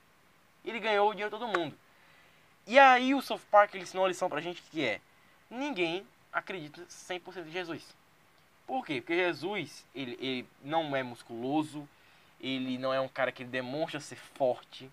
Ele 0.65 0.81
ganhou 0.81 1.09
o 1.09 1.13
dinheiro 1.13 1.31
de 1.31 1.39
todo 1.39 1.57
mundo. 1.57 1.79
E 2.67 2.77
aí 2.77 3.15
o 3.15 3.23
South 3.23 3.39
Park 3.49 3.73
ele 3.73 3.85
ensinou 3.85 4.03
uma 4.03 4.09
lição 4.09 4.29
pra 4.29 4.41
gente 4.41 4.61
que 4.63 4.85
é: 4.85 5.01
ninguém 5.49 6.05
acredita 6.33 6.85
100% 6.87 7.47
em 7.47 7.53
Jesus. 7.53 7.87
Por 8.67 8.85
quê? 8.85 9.01
Porque 9.01 9.15
Jesus, 9.15 9.87
ele, 9.95 10.19
ele 10.21 10.49
não 10.65 10.97
é 10.97 11.05
musculoso, 11.05 11.89
ele 12.41 12.79
não 12.79 12.93
é 12.93 13.01
um 13.01 13.07
cara 13.07 13.31
que 13.31 13.45
demonstra 13.45 14.01
ser 14.01 14.17
forte, 14.17 14.91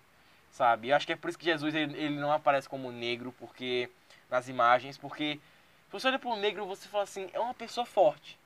sabe? 0.50 0.88
Eu 0.88 0.96
acho 0.96 1.06
que 1.06 1.12
é 1.12 1.16
por 1.16 1.28
isso 1.28 1.38
que 1.38 1.44
Jesus 1.44 1.74
ele, 1.74 1.96
ele 1.96 2.18
não 2.18 2.32
aparece 2.32 2.68
como 2.68 2.90
negro, 2.92 3.34
porque 3.38 3.90
nas 4.30 4.48
imagens, 4.48 4.96
porque 4.98 5.40
se 5.86 5.92
você 5.92 6.08
olha 6.08 6.18
para 6.18 6.30
um 6.30 6.36
negro, 6.36 6.66
você 6.66 6.88
fala 6.88 7.04
assim, 7.04 7.28
é 7.32 7.40
uma 7.40 7.54
pessoa 7.54 7.84
forte. 7.86 8.38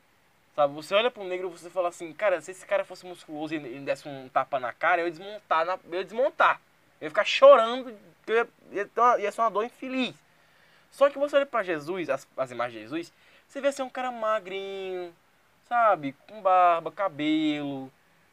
Sabe, 0.55 0.73
você 0.73 0.95
olha 0.95 1.11
para 1.11 1.23
um 1.23 1.27
negro, 1.27 1.51
você 1.51 1.69
fala 1.69 1.89
assim, 1.89 2.13
cara, 2.13 2.41
se 2.41 2.53
esse 2.53 2.65
cara 2.65 2.85
fosse 2.85 3.05
musculoso 3.05 3.55
e 3.55 3.81
desse 3.81 4.09
um 4.09 4.29
tapa 4.29 4.61
na 4.61 4.73
cara, 4.73 5.01
eu 5.03 5.07
ia 5.07 5.11
desmontar, 5.11 5.67
na, 5.67 5.79
eu 5.85 5.99
ia 5.99 6.05
desmontar. 6.05 6.61
Eu 7.01 7.07
ia 7.07 7.11
ficar 7.11 7.25
chorando, 7.25 7.93
eu 8.27 8.35
ia, 8.37 8.49
ia, 8.71 8.91
uma- 8.97 9.19
ia 9.19 9.33
ser 9.33 9.41
uma 9.41 9.51
dor 9.51 9.65
infeliz. 9.65 10.15
Só 10.93 11.11
que 11.11 11.19
você 11.19 11.37
olha 11.37 11.47
para 11.47 11.65
Jesus, 11.65 12.09
as, 12.09 12.27
as 12.37 12.51
imagens 12.53 12.75
de 12.75 12.81
Jesus, 12.83 13.13
você 13.49 13.61
vê 13.61 13.69
assim 13.69 13.83
um 13.83 13.91
cara 13.91 14.13
magrinho, 14.13 15.13
sabe, 15.69 16.15
com 16.29 16.41
barba, 16.41 16.93
cabelo, 16.93 17.93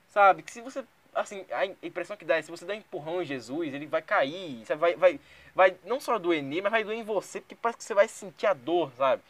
sabe, 0.10 0.44
que 0.44 0.52
se 0.52 0.62
você, 0.62 0.86
assim, 1.14 1.46
a 1.52 1.66
impressão 1.66 2.16
que 2.16 2.26
dá 2.26 2.38
é 2.38 2.42
se 2.42 2.52
você 2.52 2.66
dá 2.66 2.74
um 2.74 2.78
empurrão 2.78 3.22
em 3.22 3.26
Jesus, 3.26 3.74
ele 3.74 3.86
vai 3.86 4.02
cair, 4.02 4.64
vai, 4.78 4.96
vai, 4.96 5.20
vai 5.54 5.78
não 5.84 6.00
só 6.00 6.18
doer 6.18 6.42
nele, 6.42 6.62
mas 6.62 6.72
vai 6.72 6.84
doer 6.84 6.98
em 6.98 7.04
você, 7.04 7.42
porque 7.42 7.56
parece 7.56 7.78
que 7.78 7.84
você 7.84 7.94
vai 7.94 8.08
sentir 8.08 8.48
a 8.48 8.54
dor, 8.54 8.92
sabe. 8.98 9.22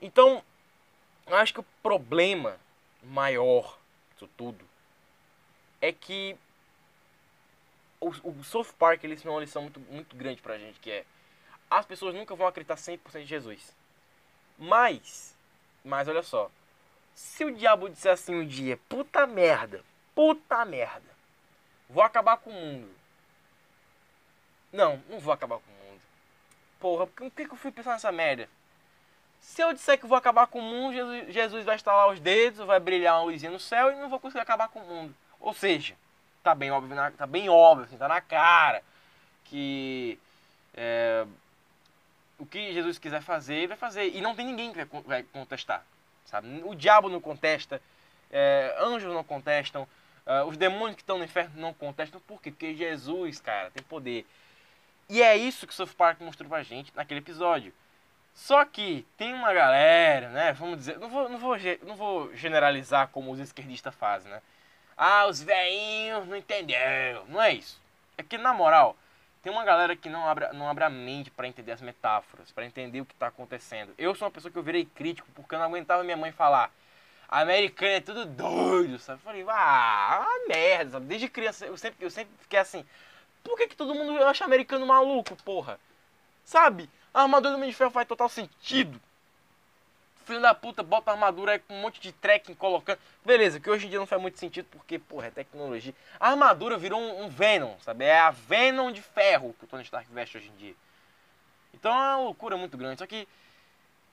Então, 0.00 0.42
eu 1.26 1.36
acho 1.36 1.52
que 1.54 1.60
o 1.60 1.66
problema 1.82 2.58
maior 3.02 3.78
disso 4.12 4.28
tudo 4.36 4.64
é 5.80 5.92
que 5.92 6.36
o, 8.00 8.08
o 8.08 8.44
South 8.44 8.72
Park 8.78 9.02
eles 9.04 9.18
ensinou 9.18 9.36
uma 9.36 9.40
lição 9.40 9.62
muito, 9.62 9.80
muito 9.80 10.16
grande 10.16 10.40
pra 10.42 10.58
gente, 10.58 10.78
que 10.80 10.90
é 10.90 11.04
as 11.70 11.84
pessoas 11.84 12.14
nunca 12.14 12.34
vão 12.34 12.46
acreditar 12.46 12.76
100% 12.76 13.22
em 13.22 13.26
Jesus. 13.26 13.74
Mas, 14.58 15.36
mas 15.84 16.08
olha 16.08 16.22
só, 16.22 16.50
se 17.14 17.44
o 17.44 17.54
diabo 17.54 17.88
disser 17.88 18.12
assim 18.12 18.34
um 18.34 18.46
dia, 18.46 18.78
puta 18.88 19.26
merda, 19.26 19.84
puta 20.18 20.64
merda, 20.64 21.08
vou 21.88 22.02
acabar 22.02 22.38
com 22.38 22.50
o 22.50 22.52
mundo. 22.52 22.90
Não, 24.72 25.00
não 25.08 25.20
vou 25.20 25.32
acabar 25.32 25.60
com 25.60 25.70
o 25.70 25.86
mundo. 25.86 26.00
Porra, 26.80 27.06
por 27.06 27.30
que, 27.30 27.46
que 27.46 27.52
eu 27.52 27.56
fui 27.56 27.70
pensar 27.70 27.92
nessa 27.92 28.10
merda? 28.10 28.48
Se 29.40 29.62
eu 29.62 29.72
disser 29.72 29.96
que 29.96 30.08
vou 30.08 30.18
acabar 30.18 30.48
com 30.48 30.58
o 30.58 30.62
mundo, 30.62 30.92
Jesus, 30.92 31.32
Jesus 31.32 31.64
vai 31.64 31.76
estalar 31.76 32.08
os 32.08 32.18
dedos, 32.18 32.66
vai 32.66 32.80
brilhar 32.80 33.14
uma 33.14 33.30
luzinha 33.30 33.52
no 33.52 33.60
céu 33.60 33.92
e 33.92 33.94
não 33.94 34.08
vou 34.08 34.18
conseguir 34.18 34.42
acabar 34.42 34.68
com 34.70 34.80
o 34.80 34.86
mundo. 34.88 35.14
Ou 35.38 35.54
seja, 35.54 35.94
tá 36.42 36.52
bem 36.52 36.72
óbvio, 36.72 36.96
na, 36.96 37.12
tá 37.12 37.24
bem 37.24 37.48
óbvio, 37.48 37.84
assim, 37.84 37.96
tá 37.96 38.08
na 38.08 38.20
cara 38.20 38.82
que 39.44 40.18
é, 40.74 41.24
o 42.36 42.44
que 42.44 42.72
Jesus 42.72 42.98
quiser 42.98 43.22
fazer, 43.22 43.54
ele 43.54 43.68
vai 43.68 43.76
fazer. 43.76 44.08
E 44.16 44.20
não 44.20 44.34
tem 44.34 44.46
ninguém 44.46 44.72
que 44.72 44.84
vai, 44.84 45.02
vai 45.02 45.22
contestar, 45.22 45.84
sabe? 46.24 46.60
O 46.64 46.74
diabo 46.74 47.08
não 47.08 47.20
contesta, 47.20 47.80
é, 48.32 48.76
anjos 48.80 49.14
não 49.14 49.22
contestam, 49.22 49.86
é, 50.28 50.44
os 50.44 50.58
demônios 50.58 50.94
que 50.94 51.02
estão 51.02 51.16
no 51.16 51.24
inferno 51.24 51.52
não 51.56 51.72
contestam. 51.72 52.20
Por 52.20 52.40
quê? 52.42 52.50
Porque 52.50 52.74
Jesus, 52.74 53.40
cara, 53.40 53.70
tem 53.70 53.82
poder. 53.82 54.26
E 55.08 55.22
é 55.22 55.34
isso 55.34 55.66
que 55.66 55.72
o 55.72 55.76
South 55.76 55.94
Park 55.96 56.20
mostrou 56.20 56.46
pra 56.46 56.62
gente 56.62 56.92
naquele 56.94 57.20
episódio. 57.20 57.72
Só 58.34 58.62
que 58.66 59.06
tem 59.16 59.32
uma 59.32 59.54
galera, 59.54 60.28
né? 60.28 60.52
Vamos 60.52 60.76
dizer, 60.80 60.98
não 60.98 61.08
vou, 61.08 61.30
não 61.30 61.38
vou, 61.38 61.56
não 61.82 61.96
vou 61.96 62.36
generalizar 62.36 63.08
como 63.08 63.32
os 63.32 63.40
esquerdistas 63.40 63.94
fazem, 63.94 64.30
né? 64.30 64.42
Ah, 64.96 65.26
os 65.26 65.42
velhinhos 65.42 66.28
não 66.28 66.36
entenderam. 66.36 67.24
Não 67.28 67.40
é 67.40 67.54
isso. 67.54 67.80
É 68.18 68.22
que, 68.22 68.36
na 68.36 68.52
moral, 68.52 68.96
tem 69.42 69.50
uma 69.50 69.64
galera 69.64 69.96
que 69.96 70.10
não 70.10 70.28
abre, 70.28 70.52
não 70.52 70.68
abre 70.68 70.84
a 70.84 70.90
mente 70.90 71.30
pra 71.30 71.48
entender 71.48 71.72
as 71.72 71.80
metáforas, 71.80 72.52
pra 72.52 72.66
entender 72.66 73.00
o 73.00 73.06
que 73.06 73.14
tá 73.14 73.28
acontecendo. 73.28 73.94
Eu 73.96 74.14
sou 74.14 74.26
uma 74.26 74.32
pessoa 74.32 74.52
que 74.52 74.58
eu 74.58 74.62
virei 74.62 74.84
crítico 74.84 75.28
porque 75.34 75.54
eu 75.54 75.58
não 75.58 75.66
aguentava 75.66 76.04
minha 76.04 76.16
mãe 76.18 76.32
falar. 76.32 76.70
Americano 77.28 77.92
é 77.92 78.00
tudo 78.00 78.24
doido, 78.24 78.98
sabe? 78.98 79.20
Eu 79.20 79.24
falei, 79.24 79.44
ah, 79.48 80.20
uma 80.26 80.48
merda, 80.48 80.92
sabe? 80.92 81.06
Desde 81.06 81.28
criança 81.28 81.66
eu 81.66 81.76
sempre, 81.76 82.04
eu 82.04 82.10
sempre 82.10 82.32
fiquei 82.40 82.58
assim. 82.58 82.84
Por 83.44 83.56
que, 83.56 83.68
que 83.68 83.76
todo 83.76 83.94
mundo 83.94 84.22
acha 84.24 84.44
americano 84.44 84.86
maluco, 84.86 85.36
porra? 85.44 85.78
Sabe? 86.44 86.88
A 87.12 87.22
armadura 87.22 87.52
do 87.52 87.56
Homem 87.58 87.70
de 87.70 87.76
Ferro 87.76 87.90
faz 87.90 88.08
total 88.08 88.28
sentido. 88.28 89.00
Filho 90.24 90.40
da 90.40 90.54
puta, 90.54 90.82
bota 90.82 91.10
a 91.10 91.14
armadura 91.14 91.52
aí 91.52 91.58
com 91.58 91.74
um 91.74 91.80
monte 91.80 92.00
de 92.00 92.12
trekking 92.12 92.54
colocando. 92.54 92.98
Beleza, 93.24 93.58
que 93.60 93.70
hoje 93.70 93.86
em 93.86 93.90
dia 93.90 93.98
não 93.98 94.06
faz 94.06 94.20
muito 94.20 94.38
sentido 94.38 94.66
porque, 94.70 94.98
porra, 94.98 95.28
é 95.28 95.30
tecnologia. 95.30 95.94
A 96.20 96.30
armadura 96.30 96.76
virou 96.76 97.00
um, 97.00 97.24
um 97.24 97.28
Venom, 97.28 97.74
sabe? 97.80 98.04
É 98.04 98.18
a 98.18 98.30
Venom 98.30 98.90
de 98.92 99.00
ferro 99.00 99.54
que 99.58 99.64
o 99.64 99.68
Tony 99.68 99.82
Stark 99.84 100.10
veste 100.12 100.36
hoje 100.36 100.48
em 100.48 100.56
dia. 100.56 100.74
Então 101.72 101.90
é 101.92 101.94
uma 101.94 102.18
loucura 102.24 102.56
muito 102.56 102.76
grande. 102.76 102.98
Só 102.98 103.06
que 103.06 103.26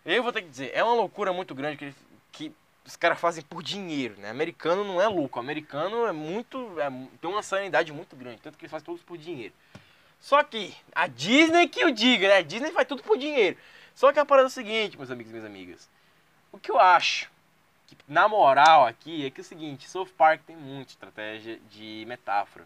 eu 0.06 0.24
vou 0.24 0.32
ter 0.32 0.42
que 0.42 0.50
dizer, 0.50 0.72
é 0.74 0.84
uma 0.84 0.94
loucura 0.94 1.34
muito 1.34 1.54
grande 1.56 1.78
que, 1.78 1.86
eles- 1.86 1.96
que 2.32 2.56
os 2.86 2.96
caras 2.96 3.20
fazem 3.20 3.44
por 3.44 3.64
dinheiro, 3.64 4.16
né? 4.18 4.30
Americano 4.30 4.84
não 4.84 5.02
é 5.02 5.08
louco. 5.08 5.40
Americano 5.40 6.06
é 6.06 6.12
muito. 6.12 6.80
é 6.80 6.90
tem 7.20 7.30
uma 7.30 7.42
sanidade 7.42 7.92
muito 7.92 8.16
grande. 8.16 8.42
Tanto 8.42 8.58
que 8.58 8.66
eles 8.66 8.72
fazem 8.72 8.86
todos 8.86 9.02
por 9.02 9.18
dinheiro. 9.18 9.54
Só 10.20 10.44
que 10.44 10.76
a 10.94 11.08
Disney 11.08 11.68
que 11.68 11.82
eu 11.82 11.92
diga, 11.92 12.28
né? 12.28 12.38
A 12.38 12.42
Disney 12.42 12.72
faz 12.72 12.88
tudo 12.88 13.04
por 13.04 13.18
dinheiro. 13.18 13.58
Só 13.94 14.12
que 14.12 14.20
a 14.20 14.26
parada 14.26 14.48
é 14.48 14.50
o 14.50 14.52
seguinte, 14.52 14.98
meus 14.98 15.10
amigos 15.10 15.32
e 15.32 15.34
minhas 15.34 15.46
amigas. 15.46 15.90
O 16.52 16.58
que 16.58 16.70
eu 16.70 16.80
acho, 16.80 17.30
que, 17.88 17.98
na 18.08 18.28
moral 18.28 18.86
aqui, 18.86 19.26
é 19.26 19.30
que 19.30 19.42
é 19.42 19.44
o 19.44 19.46
seguinte, 19.46 19.90
South 19.90 20.10
Park 20.18 20.42
tem 20.46 20.56
muita 20.56 20.92
estratégia 20.92 21.60
de 21.70 22.06
metáfora. 22.08 22.66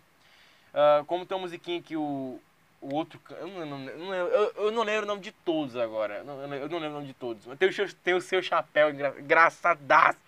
Ah, 0.73 1.03
como 1.07 1.25
tem 1.25 1.35
uma 1.35 1.43
musiquinha 1.43 1.81
que 1.81 1.95
o, 1.95 2.39
o 2.81 2.95
outro... 2.95 3.19
Eu 3.29 3.47
não, 3.47 3.77
não, 3.79 4.13
eu, 4.13 4.53
eu 4.55 4.71
não 4.71 4.83
lembro 4.83 5.03
o 5.03 5.07
nome 5.07 5.21
de 5.21 5.31
todos 5.31 5.75
agora. 5.75 6.17
Eu 6.17 6.23
não, 6.23 6.41
eu 6.41 6.47
não- 6.69 6.79
lembro 6.79 6.89
o 6.89 6.93
nome 6.93 7.07
de 7.07 7.13
todos. 7.13 7.45
Tem 7.57 7.69
o, 7.69 7.73
seu- 7.73 7.93
tem 7.93 8.13
o 8.13 8.21
seu 8.21 8.41
chapéu 8.41 8.89
engra, 8.89 9.15
engraçadaço. 9.19 10.19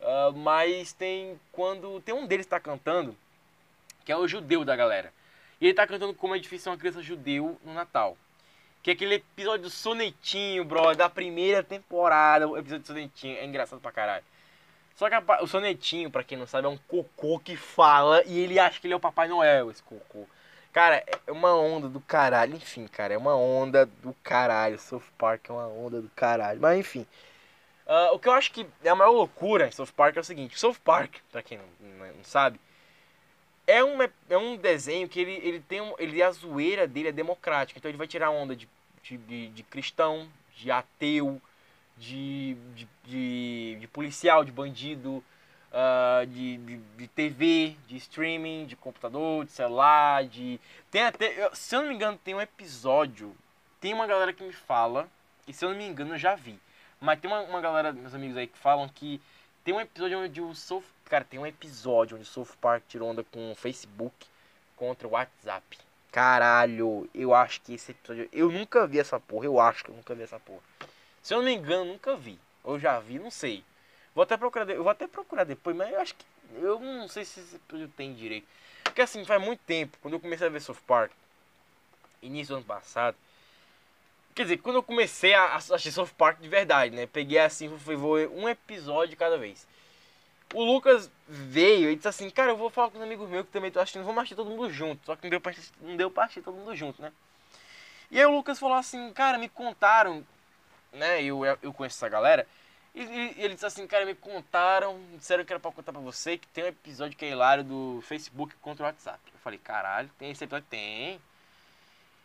Ah, 0.00 0.32
mas 0.34 0.92
tem 0.92 1.38
quando... 1.52 2.00
Tem 2.00 2.14
um 2.14 2.26
deles 2.26 2.46
que 2.46 2.50
tá 2.50 2.60
cantando, 2.60 3.16
que 4.04 4.12
é 4.12 4.16
o 4.16 4.28
judeu 4.28 4.64
da 4.64 4.76
galera. 4.76 5.12
E 5.60 5.66
ele 5.66 5.74
tá 5.74 5.86
cantando 5.86 6.14
como 6.14 6.34
é 6.34 6.38
difícil 6.38 6.64
ser 6.64 6.70
uma 6.70 6.78
criança 6.78 7.02
judeu 7.02 7.58
no 7.64 7.74
Natal. 7.74 8.16
Que 8.82 8.90
é 8.90 8.94
aquele 8.94 9.16
episódio 9.16 9.64
do 9.64 9.70
Sonetinho, 9.70 10.64
bro, 10.64 10.94
da 10.94 11.08
primeira 11.08 11.64
temporada. 11.64 12.46
O 12.48 12.56
episódio 12.56 12.84
do 12.84 12.86
Sonetinho 12.86 13.36
é 13.36 13.44
engraçado 13.44 13.80
pra 13.80 13.90
caralho. 13.90 14.24
Só 14.94 15.08
que 15.08 15.14
a 15.14 15.22
o 15.42 15.46
Sonetinho, 15.46 16.10
pra 16.10 16.24
quem 16.24 16.38
não 16.38 16.46
sabe, 16.46 16.66
é 16.66 16.70
um 16.70 16.78
cocô 16.88 17.38
que 17.38 17.56
fala 17.56 18.22
e 18.24 18.38
ele 18.38 18.58
acha 18.58 18.80
que 18.80 18.86
ele 18.86 18.94
é 18.94 18.96
o 18.96 19.00
Papai 19.00 19.28
Noel, 19.28 19.70
esse 19.70 19.82
cocô. 19.82 20.26
Cara, 20.78 21.02
é 21.26 21.32
uma 21.32 21.56
onda 21.56 21.88
do 21.88 21.98
caralho. 21.98 22.54
Enfim, 22.54 22.86
cara, 22.86 23.12
é 23.12 23.18
uma 23.18 23.34
onda 23.34 23.84
do 23.84 24.14
caralho. 24.22 24.78
South 24.78 25.02
Park 25.18 25.50
é 25.50 25.52
uma 25.52 25.66
onda 25.66 26.00
do 26.00 26.08
caralho. 26.10 26.60
Mas 26.60 26.78
enfim. 26.78 27.04
Ah, 27.84 28.12
o 28.12 28.18
que 28.20 28.28
eu 28.28 28.32
acho 28.32 28.52
que 28.52 28.64
é 28.84 28.88
a 28.88 28.94
maior 28.94 29.10
loucura 29.10 29.66
em 29.66 29.72
South 29.72 29.88
Park 29.96 30.16
é 30.16 30.20
o 30.20 30.24
seguinte: 30.24 30.56
South 30.56 30.76
Park, 30.84 31.16
pra 31.32 31.42
quem 31.42 31.58
não, 31.58 31.88
não- 31.98 32.22
sabe, 32.22 32.60
é 33.66 33.82
um, 33.82 33.98
é 34.30 34.38
um 34.38 34.56
desenho 34.56 35.08
que 35.08 35.18
ele, 35.18 35.40
ele 35.42 35.58
tem 35.58 35.80
um, 35.80 35.94
ele 35.98 36.22
a 36.22 36.30
zoeira 36.30 36.86
dele 36.86 37.08
é 37.08 37.12
democrática. 37.12 37.76
Então 37.76 37.90
ele 37.90 37.98
vai 37.98 38.06
tirar 38.06 38.30
onda 38.30 38.54
de, 38.54 38.68
de, 39.02 39.16
de, 39.16 39.48
de 39.48 39.62
cristão, 39.64 40.28
de 40.54 40.70
ateu, 40.70 41.42
de, 41.96 42.54
de, 42.76 42.88
de, 43.02 43.76
de 43.80 43.88
policial, 43.88 44.44
de 44.44 44.52
bandido, 44.52 45.24
ah, 45.72 46.24
de, 46.26 46.56
de, 46.58 46.76
de 46.76 47.08
TV, 47.08 47.76
de 47.86 47.96
streaming, 47.96 48.66
de 48.66 48.76
computador, 48.76 49.44
de 49.44 49.52
celular, 49.52 50.24
de. 50.24 50.60
Tem 50.90 51.02
até. 51.02 51.50
Se 51.54 51.76
eu 51.76 51.82
não 51.82 51.88
me 51.88 51.94
engano, 51.94 52.18
tem 52.22 52.34
um 52.34 52.40
episódio. 52.40 53.34
Tem 53.80 53.94
uma 53.94 54.06
galera 54.06 54.32
que 54.32 54.42
me 54.42 54.52
fala, 54.52 55.08
e 55.46 55.52
se 55.52 55.64
eu 55.64 55.70
não 55.70 55.76
me 55.76 55.86
engano, 55.86 56.14
eu 56.14 56.18
já 56.18 56.34
vi. 56.34 56.58
Mas 57.00 57.20
tem 57.20 57.30
uma, 57.30 57.40
uma 57.42 57.60
galera, 57.60 57.92
meus 57.92 58.14
amigos 58.14 58.36
aí, 58.36 58.46
que 58.46 58.58
falam 58.58 58.88
que 58.88 59.20
tem 59.62 59.74
um 59.74 59.80
episódio 59.80 60.18
onde 60.18 60.40
o 60.40 60.54
South. 60.54 60.84
Cara, 61.04 61.24
tem 61.24 61.38
um 61.38 61.46
episódio 61.46 62.16
onde 62.16 62.26
o 62.26 62.30
South 62.30 62.56
Park 62.60 62.84
tirou 62.88 63.10
onda 63.10 63.22
com 63.24 63.52
o 63.52 63.54
Facebook 63.54 64.26
contra 64.76 65.06
o 65.06 65.12
WhatsApp. 65.12 65.78
Caralho, 66.10 67.08
eu 67.14 67.34
acho 67.34 67.60
que 67.60 67.74
esse 67.74 67.92
episódio. 67.92 68.28
Eu 68.32 68.50
nunca 68.50 68.86
vi 68.86 68.98
essa 68.98 69.20
porra, 69.20 69.44
eu 69.44 69.60
acho 69.60 69.84
que 69.84 69.90
eu 69.90 69.94
nunca 69.94 70.14
vi 70.14 70.22
essa 70.22 70.40
porra. 70.40 70.62
Se 71.22 71.34
eu 71.34 71.38
não 71.38 71.44
me 71.44 71.54
engano, 71.54 71.84
nunca 71.84 72.16
vi. 72.16 72.38
Ou 72.64 72.78
já 72.78 72.98
vi, 72.98 73.18
não 73.18 73.30
sei. 73.30 73.62
Vou 74.18 74.24
até 74.24 74.36
procurar, 74.36 74.68
eu 74.68 74.82
vou 74.82 74.90
até 74.90 75.06
procurar 75.06 75.44
depois, 75.44 75.76
mas 75.76 75.92
eu 75.92 76.00
acho 76.00 76.16
que. 76.16 76.24
Eu 76.54 76.80
não 76.80 77.06
sei 77.06 77.24
se 77.24 77.38
episódio 77.38 77.86
tem 77.96 78.12
direito. 78.12 78.48
Porque 78.82 79.00
assim, 79.00 79.24
faz 79.24 79.40
muito 79.40 79.60
tempo, 79.60 79.96
quando 80.02 80.14
eu 80.14 80.18
comecei 80.18 80.44
a 80.44 80.50
ver 80.50 80.60
South 80.60 80.82
Park, 80.84 81.12
início 82.20 82.52
do 82.52 82.56
ano 82.56 82.64
passado. 82.64 83.16
Quer 84.34 84.42
dizer, 84.42 84.56
quando 84.56 84.74
eu 84.74 84.82
comecei 84.82 85.34
a 85.34 85.54
assistir 85.54 85.92
South 85.92 86.10
Park 86.18 86.40
de 86.40 86.48
verdade, 86.48 86.96
né? 86.96 87.06
Peguei 87.06 87.38
assim, 87.38 87.68
fui 87.78 87.94
ver 87.94 88.28
um 88.30 88.48
episódio 88.48 89.16
cada 89.16 89.38
vez. 89.38 89.68
O 90.52 90.64
Lucas 90.64 91.08
veio 91.28 91.88
e 91.88 91.94
disse 91.94 92.08
assim, 92.08 92.28
cara, 92.28 92.50
eu 92.50 92.56
vou 92.56 92.70
falar 92.70 92.90
com 92.90 92.98
os 92.98 93.04
amigos 93.04 93.28
meus 93.28 93.46
que 93.46 93.52
também 93.52 93.68
estão 93.68 93.80
assistindo, 93.80 94.02
vamos 94.02 94.18
assistir 94.18 94.34
todo 94.34 94.50
mundo 94.50 94.68
junto. 94.68 95.06
Só 95.06 95.14
que 95.14 95.22
não 95.22 95.30
deu 95.30 95.40
pra 95.40 95.52
assistir, 95.52 95.72
não 95.80 95.96
deu 95.96 96.10
pra 96.10 96.24
assistir 96.24 96.42
todo 96.42 96.56
mundo 96.56 96.74
junto, 96.74 97.00
né? 97.00 97.12
E 98.10 98.18
aí 98.18 98.26
o 98.26 98.32
Lucas 98.32 98.58
falou 98.58 98.76
assim, 98.78 99.12
cara, 99.12 99.38
me 99.38 99.48
contaram, 99.48 100.26
né? 100.92 101.22
Eu, 101.22 101.44
eu 101.62 101.72
conheço 101.72 101.98
essa 101.98 102.08
galera. 102.08 102.48
E, 102.98 103.02
e- 103.02 103.34
e 103.38 103.44
ele 103.44 103.54
disse 103.54 103.64
assim, 103.66 103.86
cara, 103.86 104.04
me 104.04 104.14
contaram, 104.14 105.00
disseram 105.16 105.44
que 105.44 105.52
era 105.52 105.60
pra 105.60 105.70
contar 105.70 105.92
pra 105.92 106.00
você 106.00 106.36
que 106.36 106.48
tem 106.48 106.64
um 106.64 106.68
episódio 106.68 107.16
que 107.16 107.24
é 107.24 107.30
hilário 107.30 107.62
do 107.62 108.02
Facebook 108.02 108.54
contra 108.56 108.82
o 108.84 108.86
WhatsApp. 108.86 109.20
Eu 109.32 109.38
falei, 109.40 109.58
caralho, 109.58 110.10
tem 110.18 110.30
esse 110.32 110.42
episódio? 110.42 110.66
Tem. 110.68 111.20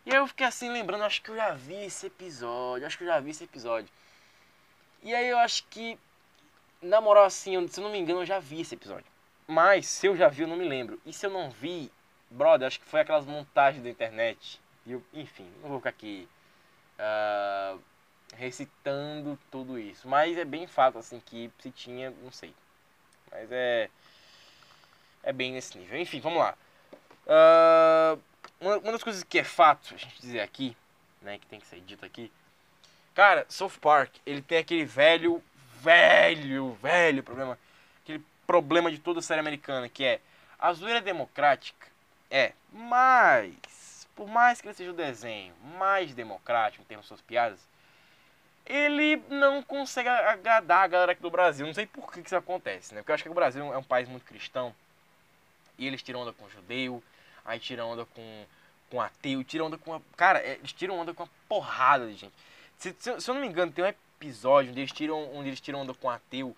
E 0.05 0.11
aí 0.11 0.17
eu 0.17 0.27
fiquei 0.27 0.45
assim 0.47 0.69
lembrando, 0.69 1.03
acho 1.03 1.21
que 1.21 1.29
eu 1.29 1.35
já 1.35 1.51
vi 1.53 1.85
esse 1.85 2.07
episódio, 2.07 2.85
acho 2.87 2.97
que 2.97 3.03
eu 3.03 3.07
já 3.07 3.19
vi 3.19 3.29
esse 3.29 3.43
episódio. 3.43 3.89
E 5.03 5.13
aí 5.13 5.27
eu 5.29 5.37
acho 5.37 5.63
que, 5.69 5.97
na 6.81 6.99
moral 6.99 7.25
assim, 7.25 7.67
se 7.67 7.79
eu 7.79 7.83
não 7.83 7.91
me 7.91 7.99
engano, 7.99 8.21
eu 8.21 8.25
já 8.25 8.39
vi 8.39 8.61
esse 8.61 8.73
episódio. 8.75 9.05
Mas 9.47 9.87
se 9.87 10.07
eu 10.07 10.15
já 10.15 10.27
vi, 10.27 10.41
eu 10.41 10.47
não 10.47 10.55
me 10.57 10.67
lembro. 10.67 10.99
E 11.05 11.13
se 11.13 11.25
eu 11.25 11.29
não 11.29 11.51
vi, 11.51 11.91
brother, 12.31 12.67
acho 12.67 12.79
que 12.79 12.85
foi 12.87 13.01
aquelas 13.01 13.25
montagens 13.25 13.83
da 13.83 13.89
internet. 13.89 14.59
E 14.85 14.93
eu, 14.93 15.03
enfim, 15.13 15.47
não 15.61 15.69
vou 15.69 15.77
ficar 15.79 15.89
aqui 15.91 16.27
ah, 16.97 17.77
recitando 18.37 19.37
tudo 19.51 19.79
isso. 19.79 20.07
Mas 20.07 20.37
é 20.37 20.45
bem 20.45 20.67
fato, 20.67 20.97
assim, 20.97 21.19
que 21.19 21.51
se 21.59 21.71
tinha, 21.71 22.11
não 22.21 22.31
sei. 22.31 22.53
Mas 23.31 23.51
é. 23.51 23.89
É 25.23 25.31
bem 25.31 25.53
nesse 25.53 25.77
nível. 25.77 25.97
Enfim, 25.97 26.19
vamos 26.19 26.39
lá. 26.39 26.57
Ah, 27.27 28.17
uma, 28.59 28.77
uma 28.77 28.91
das 28.91 29.03
coisas 29.03 29.23
que 29.23 29.39
é 29.39 29.43
fato 29.43 29.93
a 29.93 29.97
gente 29.97 30.21
dizer 30.21 30.41
aqui, 30.41 30.75
né, 31.21 31.37
que 31.37 31.47
tem 31.47 31.59
que 31.59 31.67
ser 31.67 31.79
dito 31.81 32.05
aqui. 32.05 32.31
Cara, 33.13 33.45
South 33.47 33.77
Park, 33.79 34.15
ele 34.25 34.41
tem 34.41 34.57
aquele 34.57 34.85
velho, 34.85 35.41
velho, 35.81 36.73
velho 36.81 37.23
problema. 37.23 37.57
Aquele 38.01 38.23
problema 38.45 38.91
de 38.91 38.99
toda 38.99 39.21
série 39.21 39.39
americana, 39.39 39.87
que 39.87 40.03
é 40.03 40.19
a 40.57 40.73
zoeira 40.73 41.01
democrática. 41.01 41.87
É, 42.29 42.53
mas, 42.71 44.07
por 44.15 44.27
mais 44.27 44.59
que 44.59 44.67
ele 44.67 44.73
seja 44.73 44.91
o 44.91 44.95
desenho 44.95 45.53
mais 45.77 46.13
democrático 46.13 46.81
em 46.81 46.85
termos 46.85 47.05
de 47.05 47.09
suas 47.09 47.21
piadas, 47.21 47.59
ele 48.65 49.21
não 49.29 49.61
consegue 49.61 50.07
agradar 50.07 50.83
a 50.83 50.87
galera 50.87 51.11
aqui 51.11 51.21
do 51.21 51.29
Brasil. 51.29 51.65
Não 51.65 51.73
sei 51.73 51.85
por 51.85 52.11
que 52.11 52.21
isso 52.21 52.35
acontece, 52.35 52.93
né? 52.93 53.01
Porque 53.01 53.11
eu 53.11 53.15
acho 53.15 53.23
que 53.23 53.29
o 53.29 53.33
Brasil 53.33 53.73
é 53.73 53.77
um 53.77 53.83
país 53.83 54.07
muito 54.07 54.25
cristão. 54.25 54.73
E 55.77 55.87
eles 55.87 56.01
tiram 56.01 56.21
onda 56.21 56.33
com 56.33 56.49
judeu, 56.49 57.03
aí 57.43 57.59
tiram 57.59 57.91
onda 57.91 58.05
com, 58.05 58.45
com 58.89 59.01
ateu, 59.01 59.43
tiram 59.43 59.65
onda 59.65 59.77
com 59.77 59.91
uma. 59.91 60.01
Cara, 60.15 60.39
é, 60.39 60.53
eles 60.53 60.71
tiram 60.71 60.97
onda 60.97 61.13
com 61.13 61.23
uma 61.23 61.29
porrada 61.49 62.07
de 62.07 62.15
gente. 62.15 62.33
Se, 62.77 62.95
se, 62.97 63.19
se 63.19 63.29
eu 63.29 63.33
não 63.33 63.41
me 63.41 63.47
engano, 63.47 63.71
tem 63.71 63.83
um 63.83 63.87
episódio 63.87 64.71
onde 64.71 64.79
eles 64.79 64.91
tiram, 64.91 65.35
onde 65.35 65.49
eles 65.49 65.59
tiram 65.59 65.81
onda 65.81 65.93
com 65.93 66.09
ateu. 66.09 66.55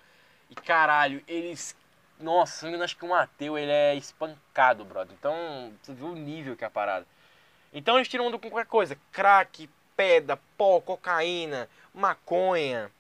E 0.50 0.56
caralho, 0.56 1.24
eles. 1.28 1.76
Nossa, 2.20 2.68
eu 2.68 2.84
acho 2.84 2.96
que 2.96 3.06
um 3.06 3.14
ateu 3.14 3.58
ele 3.58 3.72
é 3.72 3.96
espancado, 3.96 4.86
brother. 4.86 5.16
Então, 5.18 5.74
você 5.82 5.94
viu 5.94 6.08
o 6.08 6.16
nível 6.16 6.56
que 6.56 6.64
é 6.64 6.68
a 6.68 6.72
parada. 6.72 7.06
Então 7.76 7.98
eles 7.98 8.08
tiram 8.08 8.28
onda 8.28 8.40
com 8.40 8.50
qualquer 8.50 8.68
coisa. 8.68 8.98
Crack, 9.12 9.70
pedra, 9.96 10.40
pó, 10.58 10.80
cocaína, 10.82 11.70
maconha. 11.94 12.92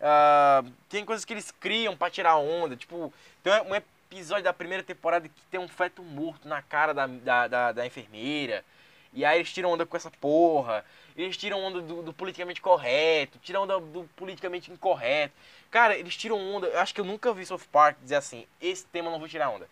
Ah, 0.00 0.62
tem 0.88 1.04
coisas 1.04 1.24
que 1.24 1.32
eles 1.32 1.50
criam 1.50 1.96
pra 1.96 2.10
tirar 2.10 2.36
onda. 2.36 2.76
Tipo, 2.76 3.12
tem 3.42 3.52
um 3.62 3.74
episódio 3.74 4.44
da 4.44 4.52
primeira 4.52 4.82
temporada 4.82 5.28
que 5.28 5.40
tem 5.50 5.60
um 5.60 5.68
feto 5.68 6.02
morto 6.02 6.46
na 6.48 6.62
cara 6.62 6.92
da, 6.92 7.06
da, 7.06 7.48
da, 7.48 7.72
da 7.72 7.86
enfermeira. 7.86 8.64
E 9.12 9.24
aí 9.24 9.38
eles 9.38 9.52
tiram 9.52 9.70
onda 9.70 9.86
com 9.86 9.96
essa 9.96 10.10
porra. 10.10 10.84
Eles 11.16 11.36
tiram 11.36 11.58
onda 11.58 11.80
do, 11.80 12.02
do 12.02 12.12
politicamente 12.12 12.60
correto. 12.60 13.38
Tiram 13.38 13.62
onda 13.62 13.80
do 13.80 14.04
politicamente 14.14 14.70
incorreto. 14.70 15.34
Cara, 15.70 15.96
eles 15.96 16.16
tiram 16.16 16.38
onda. 16.38 16.66
Eu 16.66 16.80
acho 16.80 16.94
que 16.94 17.00
eu 17.00 17.04
nunca 17.04 17.32
vi 17.32 17.46
South 17.46 17.60
Park 17.72 17.96
dizer 18.02 18.16
assim: 18.16 18.46
esse 18.60 18.84
tema 18.86 19.10
não 19.10 19.18
vou 19.18 19.28
tirar 19.28 19.48
onda. 19.48 19.66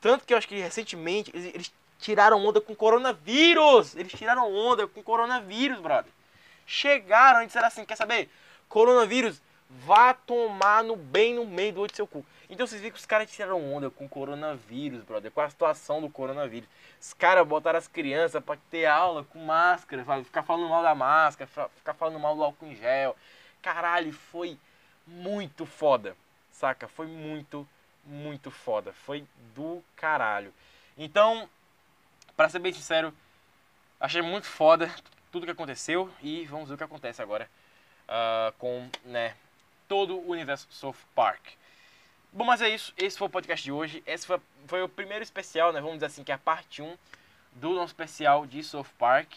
Tanto 0.00 0.24
que 0.24 0.32
eu 0.32 0.38
acho 0.38 0.48
que 0.48 0.58
recentemente 0.58 1.30
eles, 1.34 1.54
eles 1.54 1.72
tiraram 1.98 2.44
onda 2.44 2.60
com 2.60 2.74
coronavírus. 2.74 3.94
Eles 3.96 4.12
tiraram 4.12 4.54
onda 4.54 4.86
com 4.86 5.02
coronavírus, 5.02 5.80
brother. 5.80 6.12
Chegaram 6.66 7.42
e 7.42 7.46
disseram 7.46 7.68
assim: 7.68 7.84
quer 7.84 7.96
saber? 7.96 8.28
Coronavírus, 8.68 9.40
vá 9.68 10.14
tomar 10.14 10.82
no 10.82 10.96
bem 10.96 11.34
no 11.34 11.44
meio 11.44 11.72
do 11.72 11.80
olho 11.80 11.90
do 11.90 11.96
seu 11.96 12.06
cu. 12.06 12.24
Então 12.48 12.66
vocês 12.66 12.80
viram 12.80 12.94
que 12.94 13.00
os 13.00 13.06
caras 13.06 13.30
tiraram 13.30 13.72
onda 13.72 13.90
com 13.90 14.08
coronavírus, 14.08 15.02
brother, 15.02 15.30
com 15.32 15.40
a 15.40 15.50
situação 15.50 16.00
do 16.00 16.08
coronavírus. 16.08 16.68
Os 17.00 17.12
caras 17.12 17.46
botaram 17.46 17.78
as 17.78 17.88
crianças 17.88 18.42
pra 18.42 18.56
ter 18.70 18.86
aula 18.86 19.24
com 19.24 19.38
máscara, 19.38 20.04
ficar 20.24 20.42
falando 20.42 20.68
mal 20.68 20.82
da 20.82 20.94
máscara, 20.94 21.50
ficar 21.76 21.94
falando 21.94 22.20
mal 22.20 22.36
do 22.36 22.44
álcool 22.44 22.66
em 22.66 22.76
gel. 22.76 23.16
Caralho, 23.60 24.12
foi 24.12 24.56
muito 25.06 25.66
foda, 25.66 26.16
saca? 26.52 26.86
Foi 26.86 27.06
muito, 27.06 27.66
muito 28.04 28.50
foda. 28.50 28.92
Foi 28.92 29.24
do 29.54 29.82
caralho. 29.96 30.54
Então, 30.96 31.48
pra 32.36 32.48
ser 32.48 32.58
bem 32.58 32.72
sincero, 32.72 33.12
achei 33.98 34.22
muito 34.22 34.46
foda 34.46 34.94
tudo 35.32 35.46
que 35.46 35.52
aconteceu 35.52 36.10
e 36.22 36.44
vamos 36.46 36.68
ver 36.68 36.74
o 36.74 36.78
que 36.78 36.84
acontece 36.84 37.22
agora 37.22 37.48
ah, 38.08 38.52
com, 38.58 38.88
né, 39.04 39.34
todo 39.88 40.16
o 40.16 40.30
universo 40.30 40.66
South 40.70 40.96
Park. 41.14 41.42
Bom, 42.32 42.44
mas 42.44 42.60
é 42.60 42.68
isso. 42.68 42.92
Esse 42.98 43.16
foi 43.16 43.28
o 43.28 43.30
podcast 43.30 43.64
de 43.64 43.72
hoje. 43.72 44.02
Esse 44.06 44.26
foi, 44.26 44.38
foi 44.66 44.82
o 44.82 44.88
primeiro 44.88 45.22
especial, 45.22 45.72
né? 45.72 45.80
Vamos 45.80 45.96
dizer 45.96 46.06
assim, 46.06 46.22
que 46.22 46.30
é 46.30 46.34
a 46.34 46.38
parte 46.38 46.82
1 46.82 46.96
do 47.52 47.70
nosso 47.70 47.86
especial 47.86 48.46
de 48.46 48.62
South 48.62 48.86
Park. 48.98 49.32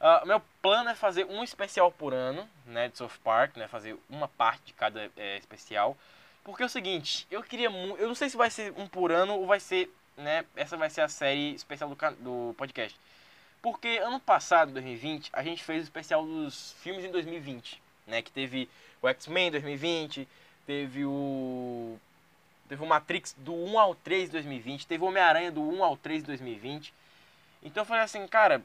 Ah, 0.00 0.22
meu 0.24 0.40
plano 0.62 0.88
é 0.90 0.94
fazer 0.94 1.24
um 1.24 1.42
especial 1.42 1.90
por 1.90 2.14
ano, 2.14 2.48
né? 2.64 2.88
De 2.88 2.96
South 2.96 3.18
Park, 3.24 3.56
né? 3.56 3.66
Fazer 3.66 3.98
uma 4.08 4.28
parte 4.28 4.66
de 4.66 4.72
cada 4.72 5.10
eh, 5.16 5.36
especial. 5.36 5.96
Porque 6.44 6.62
é 6.62 6.66
o 6.66 6.68
seguinte, 6.68 7.26
eu 7.30 7.42
queria. 7.42 7.68
Eu 7.68 8.06
não 8.06 8.14
sei 8.14 8.30
se 8.30 8.36
vai 8.36 8.50
ser 8.50 8.72
um 8.76 8.86
por 8.86 9.10
ano 9.10 9.34
ou 9.34 9.46
vai 9.46 9.58
ser, 9.58 9.92
né? 10.18 10.44
Essa 10.56 10.76
vai 10.76 10.90
ser 10.90 11.02
a 11.02 11.08
série 11.08 11.54
especial 11.54 11.88
do, 11.88 11.96
do 12.20 12.54
podcast. 12.54 12.98
Porque 13.62 13.98
ano 13.98 14.20
passado, 14.20 14.72
2020, 14.72 15.30
a 15.32 15.42
gente 15.42 15.64
fez 15.64 15.80
o 15.82 15.84
especial 15.84 16.24
dos 16.24 16.72
filmes 16.80 17.04
em 17.04 17.10
2020, 17.10 17.80
né? 18.06 18.22
Que 18.22 18.30
teve 18.30 18.68
o 19.02 19.08
X-Men 19.08 19.48
em 19.48 19.50
2020, 19.52 20.28
teve 20.66 21.04
o 21.04 21.98
Teve 22.68 22.82
o 22.82 22.86
Matrix 22.86 23.34
do 23.38 23.54
1 23.54 23.78
ao 23.78 23.94
3 23.94 24.26
de 24.26 24.32
2020. 24.32 24.86
Teve 24.86 25.02
o 25.02 25.06
Homem-Aranha 25.06 25.50
do 25.50 25.62
1 25.62 25.82
ao 25.82 25.96
3 25.96 26.20
de 26.22 26.26
2020. 26.26 26.92
Então 27.62 27.82
eu 27.82 27.86
falei 27.86 28.02
assim, 28.02 28.26
cara, 28.26 28.62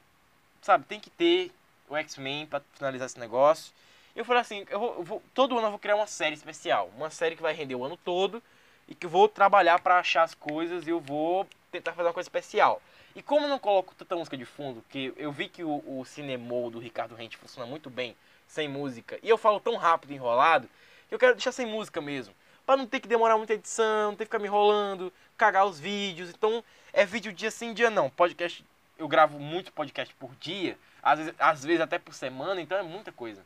sabe, 0.61 0.85
tem 0.85 0.99
que 0.99 1.09
ter 1.09 1.51
o 1.89 1.95
X-Men 1.95 2.45
pra 2.45 2.61
finalizar 2.73 3.05
esse 3.05 3.19
negócio. 3.19 3.73
Eu 4.15 4.25
falei 4.25 4.41
assim, 4.41 4.65
eu 4.69 4.79
vou, 4.79 4.95
eu 4.95 5.03
vou- 5.03 5.23
todo 5.33 5.57
ano 5.57 5.67
eu 5.67 5.71
vou 5.71 5.79
criar 5.79 5.95
uma 5.95 6.05
série 6.07 6.35
especial. 6.35 6.91
Uma 6.97 7.09
série 7.09 7.35
que 7.35 7.41
vai 7.41 7.53
render 7.53 7.75
o 7.75 7.83
ano 7.83 7.97
todo 7.97 8.43
e 8.87 8.95
que 8.95 9.05
eu 9.05 9.09
vou 9.09 9.27
trabalhar 9.27 9.79
pra 9.79 9.99
achar 9.99 10.23
as 10.23 10.33
coisas 10.33 10.85
e 10.87 10.89
eu 10.89 10.99
vou 10.99 11.47
tentar 11.71 11.93
fazer 11.93 12.07
uma 12.07 12.13
coisa 12.13 12.27
especial. 12.27 12.81
E 13.15 13.21
como 13.21 13.45
eu 13.45 13.49
não 13.49 13.59
coloco 13.59 13.93
tanta 13.95 14.15
música 14.15 14.35
de 14.35 14.45
fundo, 14.45 14.83
que 14.89 15.13
eu 15.17 15.31
vi 15.31 15.47
que 15.47 15.63
o, 15.63 15.83
o 15.85 16.03
Cinemol 16.05 16.71
do 16.71 16.79
Ricardo 16.79 17.15
Rente 17.15 17.37
funciona 17.37 17.67
muito 17.67 17.89
bem 17.89 18.15
sem 18.47 18.67
música, 18.67 19.19
e 19.23 19.29
eu 19.29 19.37
falo 19.37 19.59
tão 19.59 19.75
rápido 19.75 20.13
enrolado, 20.13 20.69
que 21.07 21.15
eu 21.15 21.19
quero 21.19 21.33
deixar 21.33 21.51
sem 21.51 21.65
música 21.65 22.01
mesmo. 22.01 22.33
Pra 22.65 22.77
não 22.77 22.87
ter 22.87 22.99
que 22.99 23.07
demorar 23.07 23.37
muita 23.37 23.53
edição, 23.53 24.11
não 24.11 24.15
ter 24.15 24.25
que 24.25 24.29
ficar 24.29 24.39
me 24.39 24.47
enrolando, 24.47 25.11
cagar 25.37 25.65
os 25.65 25.79
vídeos. 25.79 26.29
Então, 26.29 26.63
é 26.93 27.05
vídeo 27.05 27.33
dia 27.33 27.51
sim, 27.51 27.73
dia 27.73 27.89
não. 27.89 28.09
Podcast, 28.09 28.65
eu 28.97 29.07
gravo 29.07 29.37
muito 29.37 29.71
podcast 29.73 30.13
por 30.15 30.33
dia, 30.35 30.77
às 31.01 31.19
vezes, 31.19 31.33
às 31.37 31.65
vezes 31.65 31.81
até 31.81 31.99
por 31.99 32.13
semana, 32.13 32.61
então 32.61 32.77
é 32.77 32.83
muita 32.83 33.11
coisa. 33.11 33.45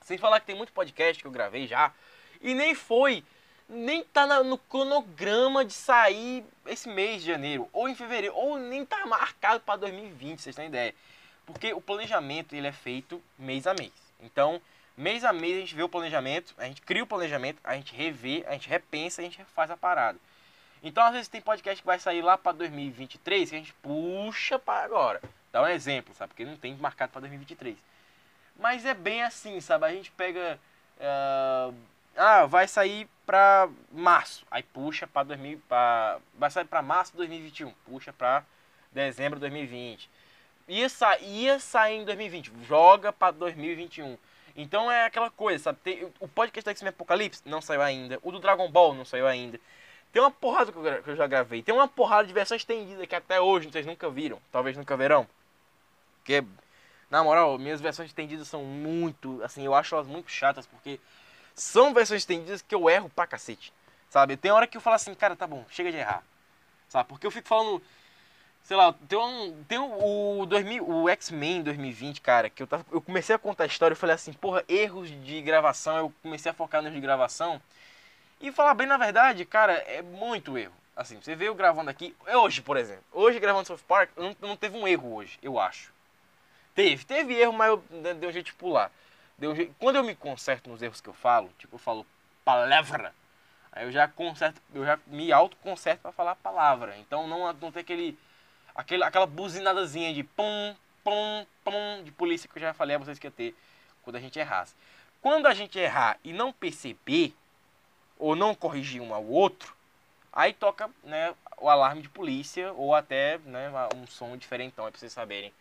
Sem 0.00 0.18
falar 0.18 0.40
que 0.40 0.46
tem 0.46 0.56
muito 0.56 0.72
podcast 0.72 1.20
que 1.22 1.26
eu 1.26 1.32
gravei 1.32 1.66
já, 1.66 1.92
e 2.40 2.54
nem 2.54 2.74
foi, 2.74 3.22
nem 3.72 4.04
tá 4.04 4.42
no 4.44 4.58
cronograma 4.58 5.64
de 5.64 5.72
sair 5.72 6.44
esse 6.66 6.88
mês 6.88 7.22
de 7.22 7.28
janeiro, 7.28 7.68
ou 7.72 7.88
em 7.88 7.94
fevereiro, 7.94 8.36
ou 8.36 8.58
nem 8.58 8.84
tá 8.84 9.06
marcado 9.06 9.60
para 9.60 9.76
2020, 9.76 10.40
vocês 10.40 10.54
têm 10.54 10.66
ideia. 10.66 10.94
Porque 11.46 11.72
o 11.72 11.80
planejamento 11.80 12.54
ele 12.54 12.66
é 12.66 12.72
feito 12.72 13.20
mês 13.38 13.66
a 13.66 13.74
mês. 13.74 13.92
Então, 14.20 14.60
mês 14.96 15.24
a 15.24 15.32
mês 15.32 15.56
a 15.56 15.60
gente 15.60 15.74
vê 15.74 15.82
o 15.82 15.88
planejamento, 15.88 16.54
a 16.58 16.64
gente 16.64 16.82
cria 16.82 17.02
o 17.02 17.06
planejamento, 17.06 17.58
a 17.64 17.74
gente 17.74 17.94
revê, 17.94 18.44
a 18.46 18.52
gente 18.52 18.68
repensa, 18.68 19.22
a 19.22 19.24
gente 19.24 19.38
refaz 19.38 19.70
a 19.70 19.76
parada. 19.76 20.18
Então, 20.82 21.02
às 21.02 21.12
vezes 21.12 21.28
tem 21.28 21.40
podcast 21.40 21.80
que 21.80 21.86
vai 21.86 21.98
sair 21.98 22.22
lá 22.22 22.36
para 22.36 22.52
2023 22.52 23.50
que 23.50 23.56
a 23.56 23.58
gente 23.58 23.72
puxa 23.74 24.58
para 24.58 24.84
agora. 24.84 25.20
Dá 25.50 25.62
um 25.62 25.66
exemplo, 25.66 26.14
sabe? 26.14 26.30
Porque 26.30 26.44
não 26.44 26.56
tem 26.56 26.76
marcado 26.76 27.12
para 27.12 27.20
2023. 27.22 27.76
Mas 28.58 28.84
é 28.84 28.92
bem 28.92 29.22
assim, 29.22 29.60
sabe? 29.60 29.86
A 29.86 29.92
gente 29.92 30.10
pega. 30.10 30.58
ah, 31.00 31.72
ah, 32.16 32.46
vai 32.46 32.68
sair 32.68 33.08
pra 33.26 33.68
março. 33.90 34.46
Aí 34.50 34.62
puxa 34.62 35.06
pra 35.06 35.22
2000. 35.22 35.60
Pra, 35.68 36.18
vai 36.34 36.50
sair 36.50 36.64
pra 36.64 36.82
março 36.82 37.12
de 37.12 37.18
2021. 37.18 37.72
Puxa 37.86 38.12
pra 38.12 38.44
dezembro 38.92 39.38
de 39.38 39.40
2020. 39.40 40.08
Ia, 40.68 40.88
sa 40.88 41.18
ia 41.18 41.58
sair 41.58 42.00
em 42.00 42.04
2020. 42.04 42.52
Joga 42.66 43.12
pra 43.12 43.30
2021. 43.30 44.16
Então 44.54 44.90
é 44.90 45.06
aquela 45.06 45.30
coisa, 45.30 45.64
sabe? 45.64 45.78
Tem, 45.82 46.12
o 46.20 46.28
podcast 46.28 46.64
da 46.64 46.72
X-Men 46.72 46.90
Apocalipse 46.90 47.42
não 47.46 47.60
saiu 47.60 47.82
ainda. 47.82 48.18
O 48.22 48.30
do 48.30 48.38
Dragon 48.38 48.70
Ball 48.70 48.94
não 48.94 49.04
saiu 49.04 49.26
ainda. 49.26 49.58
Tem 50.12 50.20
uma 50.20 50.30
porrada 50.30 50.70
que 50.70 50.78
eu, 50.78 51.02
que 51.02 51.10
eu 51.10 51.16
já 51.16 51.26
gravei. 51.26 51.62
Tem 51.62 51.74
uma 51.74 51.88
porrada 51.88 52.28
de 52.28 52.34
versão 52.34 52.56
estendida 52.56 53.06
que 53.06 53.14
até 53.14 53.40
hoje 53.40 53.70
vocês 53.70 53.86
nunca 53.86 54.10
viram. 54.10 54.38
Talvez 54.52 54.76
nunca 54.76 54.94
verão. 54.94 55.26
Porque, 56.18 56.44
na 57.10 57.24
moral, 57.24 57.58
minhas 57.58 57.80
versões 57.80 58.10
estendidas 58.10 58.46
são 58.46 58.62
muito. 58.62 59.40
Assim, 59.42 59.64
eu 59.64 59.74
acho 59.74 59.94
elas 59.94 60.06
muito 60.06 60.30
chatas 60.30 60.66
porque 60.66 61.00
são 61.54 61.92
versões 61.94 62.22
estendidas 62.22 62.62
que 62.62 62.74
eu 62.74 62.88
erro 62.88 63.10
pra 63.10 63.26
cacete. 63.26 63.72
Sabe? 64.10 64.36
Tem 64.36 64.50
hora 64.50 64.66
que 64.66 64.76
eu 64.76 64.80
falo 64.80 64.96
assim, 64.96 65.14
cara, 65.14 65.34
tá 65.36 65.46
bom, 65.46 65.64
chega 65.70 65.90
de 65.90 65.98
errar. 65.98 66.22
Sabe? 66.88 67.08
Porque 67.08 67.26
eu 67.26 67.30
fico 67.30 67.48
falando. 67.48 67.82
Sei 68.64 68.76
lá, 68.76 68.92
tem 69.08 69.18
um. 69.18 69.64
Tem 69.64 69.78
o, 69.78 70.40
o 70.40 70.46
2000, 70.46 70.88
o 70.88 71.08
X-Men 71.08 71.62
2020, 71.62 72.20
cara, 72.20 72.48
que 72.50 72.62
eu, 72.62 72.66
tava, 72.66 72.84
eu 72.92 73.00
comecei 73.00 73.34
a 73.34 73.38
contar 73.38 73.64
a 73.64 73.66
história 73.66 73.94
e 73.94 73.96
falei 73.96 74.14
assim, 74.14 74.32
porra, 74.32 74.64
erros 74.68 75.08
de 75.24 75.42
gravação. 75.42 75.96
Eu 75.96 76.12
comecei 76.22 76.50
a 76.50 76.54
focar 76.54 76.82
nos 76.82 76.92
de 76.92 77.00
gravação. 77.00 77.60
E 78.40 78.52
falar 78.52 78.74
bem 78.74 78.86
na 78.86 78.96
verdade, 78.96 79.44
cara, 79.44 79.74
é 79.74 80.02
muito 80.02 80.58
erro. 80.58 80.74
Assim, 80.96 81.18
você 81.20 81.34
veio 81.34 81.54
gravando 81.54 81.90
aqui, 81.90 82.14
hoje, 82.34 82.60
por 82.60 82.76
exemplo. 82.76 83.04
Hoje 83.12 83.40
gravando 83.40 83.66
South 83.66 83.78
Park, 83.88 84.10
não, 84.16 84.36
não 84.40 84.56
teve 84.56 84.76
um 84.76 84.86
erro 84.86 85.14
hoje, 85.14 85.38
eu 85.42 85.58
acho. 85.58 85.90
Teve, 86.74 87.04
teve 87.04 87.34
erro, 87.34 87.52
mas 87.52 87.68
eu 87.68 87.84
de- 87.90 88.14
deu 88.14 88.30
um 88.30 88.32
jeito 88.32 88.46
de 88.46 88.54
pular. 88.54 88.90
Um 89.48 89.74
Quando 89.78 89.96
eu 89.96 90.04
me 90.04 90.14
conserto 90.14 90.70
nos 90.70 90.82
erros 90.82 91.00
que 91.00 91.08
eu 91.08 91.14
falo, 91.14 91.50
tipo, 91.58 91.74
eu 91.74 91.78
falo 91.78 92.06
palavra, 92.44 93.14
Aí 93.72 93.86
eu 93.86 93.90
já 93.90 94.06
conserto, 94.06 94.60
eu 94.74 94.84
já 94.84 94.98
me 95.06 95.32
autoconserto 95.32 96.02
pra 96.02 96.12
falar 96.12 96.36
palavra. 96.36 96.94
Então 96.98 97.26
não, 97.26 97.50
não 97.54 97.72
tem 97.72 97.80
aquele, 97.80 98.18
aquele, 98.74 99.02
aquela 99.02 99.26
buzinadazinha 99.26 100.12
de 100.12 100.22
pum, 100.22 100.76
pum, 101.02 101.46
pum 101.64 102.02
de 102.04 102.12
polícia 102.12 102.48
que 102.48 102.58
eu 102.58 102.60
já 102.60 102.74
falei 102.74 102.96
a 102.96 102.98
vocês 102.98 103.18
que 103.18 103.26
ia 103.26 103.30
ter 103.30 103.56
quando 104.02 104.16
a 104.16 104.20
gente 104.20 104.38
errasse. 104.38 104.74
Quando 105.22 105.46
a 105.46 105.54
gente 105.54 105.78
errar 105.78 106.18
e 106.22 106.34
não 106.34 106.52
perceber, 106.52 107.34
ou 108.18 108.36
não 108.36 108.54
corrigir 108.54 109.00
um 109.00 109.14
ao 109.14 109.24
outro, 109.24 109.74
aí 110.32 110.52
toca 110.52 110.90
né, 111.02 111.34
o 111.56 111.68
alarme 111.70 112.02
de 112.02 112.08
polícia 112.08 112.72
ou 112.74 112.94
até 112.94 113.38
né, 113.38 113.70
um 113.96 114.06
som 114.06 114.36
diferentão, 114.36 114.86
é 114.86 114.90
pra 114.90 115.00
vocês 115.00 115.12
saberem 115.12 115.52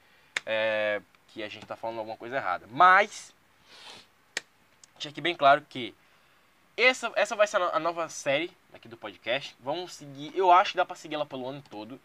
é, 0.45 1.01
que 1.29 1.41
a 1.43 1.47
gente 1.47 1.65
tá 1.65 1.77
falando 1.77 1.99
alguma 1.99 2.17
coisa 2.17 2.35
errada. 2.35 2.67
Mas, 2.69 3.33
deixa 5.01 5.09
aqui 5.09 5.21
bem 5.21 5.35
claro 5.35 5.65
que 5.67 5.95
essa, 6.77 7.11
essa 7.15 7.35
vai 7.35 7.47
ser 7.47 7.59
a 7.59 7.79
nova 7.79 8.07
série 8.07 8.51
aqui 8.71 8.87
do 8.87 8.95
podcast. 8.95 9.55
Vamos 9.59 9.93
seguir, 9.93 10.31
eu 10.35 10.51
acho 10.51 10.71
que 10.71 10.77
dá 10.77 10.85
pra 10.85 10.95
seguir 10.95 11.15
ela 11.15 11.25
pelo 11.25 11.47
ano 11.47 11.63
todo. 11.69 11.99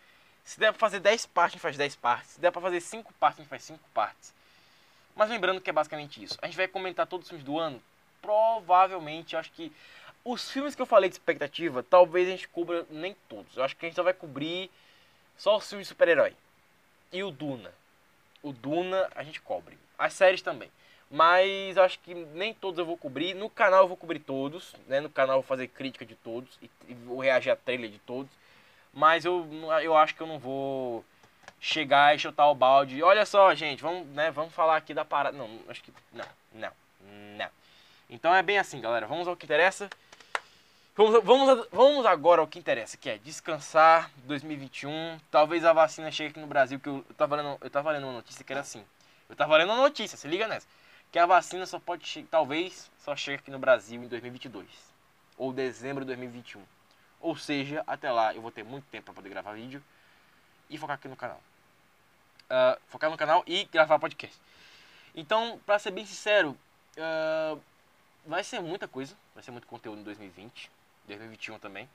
Se 0.44 0.59
der 0.59 0.72
pra 0.72 0.78
fazer 0.78 1.01
10 1.01 1.26
partes, 1.26 1.55
a 1.55 1.57
gente 1.57 1.62
faz 1.62 1.76
10 1.76 1.97
partes. 1.97 2.30
Se 2.30 2.40
der 2.40 2.51
pra 2.51 2.62
fazer 2.62 2.80
5 2.80 3.12
partes, 3.14 3.40
a 3.40 3.42
gente 3.42 3.51
faz 3.51 3.64
5 3.64 3.80
partes. 3.92 4.32
Mas 5.14 5.28
lembrando 5.28 5.61
que 5.61 5.68
é 5.68 5.72
basicamente 5.72 6.22
isso. 6.22 6.38
A 6.40 6.47
gente 6.47 6.57
vai 6.57 6.66
comentar 6.68 7.07
todos 7.07 7.26
os 7.26 7.28
filmes 7.28 7.44
do 7.44 7.59
ano. 7.59 7.82
Provavelmente, 8.22 9.36
acho 9.36 9.53
que 9.53 9.70
os 10.24 10.51
filmes 10.51 10.74
que 10.74 10.80
eu 10.80 10.86
falei 10.86 11.11
de 11.11 11.16
expectativa, 11.16 11.82
talvez 11.82 12.28
a 12.28 12.30
gente 12.30 12.49
cubra 12.49 12.86
nem 12.90 13.14
todos. 13.28 13.57
Eu 13.57 13.64
acho 13.64 13.76
que 13.76 13.84
a 13.84 13.88
gente 13.88 13.97
só 13.97 14.03
vai 14.03 14.14
cobrir 14.14 14.70
só 15.36 15.57
os 15.57 15.68
filmes 15.68 15.86
de 15.86 15.88
super-herói. 15.88 16.34
E 17.12 17.22
o 17.22 17.30
Duna. 17.30 17.72
O 18.42 18.53
Duna 18.53 19.11
a 19.14 19.22
gente 19.22 19.40
cobre. 19.40 19.76
As 19.99 20.14
séries 20.14 20.42
também. 20.42 20.70
Mas 21.11 21.78
acho 21.78 21.98
que 22.00 22.14
nem 22.14 22.52
todos 22.52 22.78
eu 22.78 22.84
vou 22.84 22.96
cobrir. 22.96 23.34
No 23.34 23.48
canal 23.48 23.82
eu 23.82 23.88
vou 23.88 23.96
cobrir 23.96 24.18
todos. 24.18 24.74
Né? 24.88 25.00
No 25.00 25.11
canal 25.11 25.36
eu 25.36 25.42
vou 25.42 25.48
fazer 25.48 25.68
crítica 25.68 26.04
de 26.04 26.14
todos. 26.14 26.59
E 26.88 26.94
vou 26.94 27.20
reagir 27.20 27.50
a 27.50 27.57
trailer 27.57 27.90
de 27.90 27.98
todos. 27.98 28.30
Mas 28.92 29.24
eu, 29.24 29.46
eu 29.82 29.96
acho 29.96 30.14
que 30.14 30.22
eu 30.22 30.26
não 30.26 30.38
vou 30.38 31.04
chegar 31.61 32.14
e 32.14 32.18
chutar 32.18 32.48
o 32.48 32.54
balde. 32.54 33.02
Olha 33.02 33.26
só, 33.26 33.54
gente, 33.54 33.82
vamos, 33.82 34.07
né, 34.09 34.30
vamos 34.30 34.54
falar 34.54 34.76
aqui 34.76 34.94
da 34.94 35.04
parada. 35.04 35.36
Não, 35.36 35.48
acho 35.68 35.82
que. 35.82 35.92
Não, 36.12 36.24
não, 36.52 36.72
não. 37.36 37.50
Então 38.09 38.34
é 38.34 38.42
bem 38.42 38.59
assim, 38.59 38.80
galera. 38.80 39.07
Vamos 39.07 39.28
ao 39.28 39.36
que 39.36 39.44
interessa. 39.44 39.88
Vamos, 40.96 41.22
vamos, 41.22 41.68
vamos 41.70 42.07
agora 42.07 42.40
ao 42.40 42.46
que 42.46 42.59
interessa, 42.59 42.96
que 42.96 43.11
é 43.11 43.18
descansar 43.18 44.11
2021. 44.24 45.18
Talvez 45.30 45.62
a 45.62 45.74
vacina 45.74 46.11
chegue 46.11 46.30
aqui 46.30 46.40
no 46.40 46.46
Brasil, 46.46 46.80
que 46.80 46.88
eu, 46.88 47.04
eu, 47.07 47.14
tava, 47.14 47.36
lendo, 47.36 47.59
eu 47.61 47.68
tava 47.68 47.90
lendo 47.90 48.04
uma 48.04 48.14
notícia 48.14 48.42
que 48.42 48.50
era 48.50 48.62
assim. 48.62 48.82
Eu 49.28 49.36
tava 49.36 49.59
lendo 49.59 49.72
uma 49.72 49.82
notícia, 49.82 50.16
se 50.16 50.26
liga 50.26 50.48
nessa. 50.48 50.66
Que 51.12 51.18
a 51.18 51.26
vacina 51.26 51.64
só 51.66 51.78
pode, 51.78 52.26
talvez, 52.30 52.90
só 52.98 53.16
chegue 53.16 53.38
aqui 53.38 53.50
no 53.50 53.59
Brasil 53.59 54.02
em 54.02 54.09
2022. 54.09 54.66
Ou 55.36 55.52
dezembro 55.52 56.04
de 56.04 56.09
2021. 56.09 56.62
Ou 57.20 57.36
seja, 57.36 57.82
até 57.86 58.11
lá 58.11 58.34
eu 58.34 58.42
vou 58.42 58.50
ter 58.50 58.64
muito 58.64 58.84
tempo 58.86 59.07
para 59.07 59.14
poder 59.14 59.28
gravar 59.28 59.54
vídeo 59.54 59.82
e 60.68 60.76
focar 60.76 60.96
aqui 60.96 61.09
no 61.09 61.16
canal. 61.16 61.40
Uh, 62.44 62.80
focar 62.88 63.11
no 63.11 63.16
canal 63.16 63.42
e 63.46 63.64
gravar 63.64 63.98
podcast. 63.98 64.36
Então, 65.14 65.61
pra 65.64 65.78
ser 65.78 65.90
bem 65.90 66.04
sincero, 66.04 66.57
uh, 66.96 67.61
vai 68.26 68.44
ser 68.44 68.61
muita 68.61 68.86
coisa. 68.86 69.16
Vai 69.34 69.42
ser 69.42 69.50
muito 69.50 69.66
conteúdo 69.66 70.00
em 70.00 70.04
2020. 70.04 70.70
2021 71.07 71.59
também. 71.59 71.88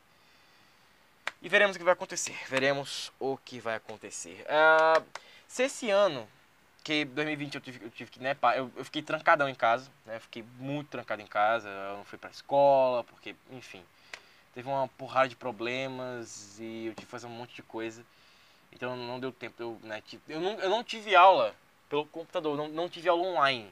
E 1.41 1.49
veremos 1.49 1.75
o 1.75 1.79
que 1.79 1.85
vai 1.85 1.93
acontecer. 1.93 2.37
Veremos 2.47 3.11
o 3.19 3.37
que 3.37 3.59
vai 3.59 3.75
acontecer. 3.75 4.45
Uh, 4.45 5.05
se 5.47 5.63
esse 5.63 5.89
ano, 5.89 6.27
que 6.83 7.05
2020 7.05 7.55
eu 7.55 7.61
tive, 7.61 7.85
eu 7.85 7.91
tive 7.91 8.11
que, 8.11 8.19
né, 8.19 8.35
eu, 8.55 8.71
eu, 8.75 8.85
fiquei 8.85 9.01
trancadão 9.01 9.47
em 9.47 9.55
casa, 9.55 9.89
né, 10.05 10.19
fiquei 10.19 10.43
muito 10.57 10.89
trancado 10.89 11.21
em 11.21 11.27
casa, 11.27 11.69
eu 11.69 11.97
não 11.97 12.05
fui 12.05 12.17
pra 12.17 12.29
escola, 12.29 13.03
porque, 13.03 13.35
enfim, 13.51 13.83
teve 14.53 14.67
uma 14.67 14.87
porrada 14.87 15.29
de 15.29 15.35
problemas 15.35 16.59
e 16.59 16.87
eu 16.87 16.93
tive 16.93 17.05
que 17.05 17.11
fazer 17.11 17.27
um 17.27 17.31
monte 17.31 17.55
de 17.55 17.63
coisa. 17.63 18.03
Então 18.71 18.95
não 18.95 19.19
deu 19.19 19.31
tempo, 19.31 19.61
eu, 19.61 19.79
né, 19.83 20.01
eu, 20.27 20.39
não, 20.39 20.51
eu 20.59 20.69
não 20.69 20.83
tive 20.83 21.15
aula 21.15 21.53
pelo 21.89 22.05
computador, 22.05 22.57
não, 22.57 22.67
não 22.69 22.89
tive 22.89 23.09
aula 23.09 23.23
online. 23.23 23.71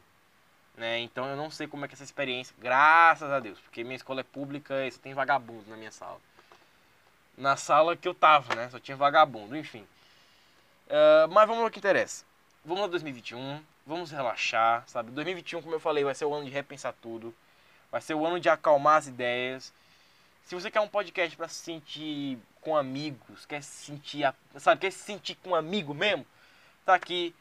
Né? 0.75 0.99
Então 0.99 1.25
eu 1.25 1.35
não 1.35 1.49
sei 1.49 1.67
como 1.67 1.83
é 1.85 1.87
que 1.87 1.93
é 1.93 1.95
essa 1.95 2.03
experiência, 2.03 2.55
graças 2.59 3.29
a 3.31 3.39
Deus, 3.39 3.59
porque 3.59 3.83
minha 3.83 3.95
escola 3.95 4.21
é 4.21 4.23
pública 4.23 4.85
e 4.85 4.91
só 4.91 4.99
tem 4.99 5.13
vagabundo 5.13 5.69
na 5.69 5.75
minha 5.75 5.91
sala. 5.91 6.19
Na 7.37 7.55
sala 7.55 7.97
que 7.97 8.07
eu 8.07 8.13
tava, 8.13 8.53
né? 8.55 8.69
Só 8.69 8.79
tinha 8.79 8.97
vagabundo, 8.97 9.55
enfim. 9.55 9.85
Uh, 10.87 11.27
mas 11.31 11.47
vamos 11.47 11.63
ao 11.63 11.71
que 11.71 11.79
interessa. 11.79 12.28
Vamos 12.69 12.83
a 12.83 12.87
2021, 12.87 13.63
vamos 13.83 14.11
relaxar, 14.11 14.83
sabe? 14.85 15.09
2021, 15.09 15.63
como 15.63 15.73
eu 15.73 15.79
falei, 15.79 16.03
vai 16.03 16.13
ser 16.13 16.25
o 16.25 16.35
ano 16.35 16.45
de 16.45 16.51
repensar 16.51 16.93
tudo. 17.01 17.33
Vai 17.91 17.99
ser 17.99 18.13
o 18.13 18.23
ano 18.23 18.39
de 18.39 18.47
acalmar 18.47 18.97
as 18.97 19.07
ideias. 19.07 19.73
Se 20.45 20.53
você 20.53 20.69
quer 20.69 20.79
um 20.79 20.87
podcast 20.87 21.35
para 21.35 21.47
se 21.47 21.63
sentir 21.63 22.37
com 22.61 22.77
amigos, 22.77 23.43
quer 23.47 23.63
se 23.63 23.85
sentir, 23.85 24.31
sabe, 24.57 24.81
quer 24.81 24.91
se 24.91 24.99
sentir 24.99 25.33
com 25.33 25.49
um 25.49 25.55
amigo 25.55 25.95
mesmo, 25.95 26.23
tá 26.85 26.93
aqui 26.93 27.33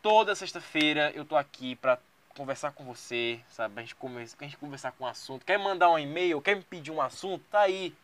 toda 0.00 0.34
sexta-feira 0.34 1.12
eu 1.14 1.26
tô 1.26 1.36
aqui 1.36 1.76
para 1.76 1.98
conversar 2.30 2.72
com 2.72 2.84
você, 2.84 3.38
sabe? 3.50 3.74
A 3.76 3.82
gente, 3.82 3.94
conversa, 3.94 4.34
a 4.40 4.44
gente 4.44 4.56
conversar 4.56 4.92
com 4.92 5.04
um 5.04 5.08
assunto. 5.08 5.44
Quer 5.44 5.58
mandar 5.58 5.90
um 5.90 5.98
e-mail? 5.98 6.40
Quer 6.40 6.56
me 6.56 6.62
pedir 6.62 6.90
um 6.90 7.02
assunto? 7.02 7.44
Tá 7.50 7.60
aí. 7.60 7.94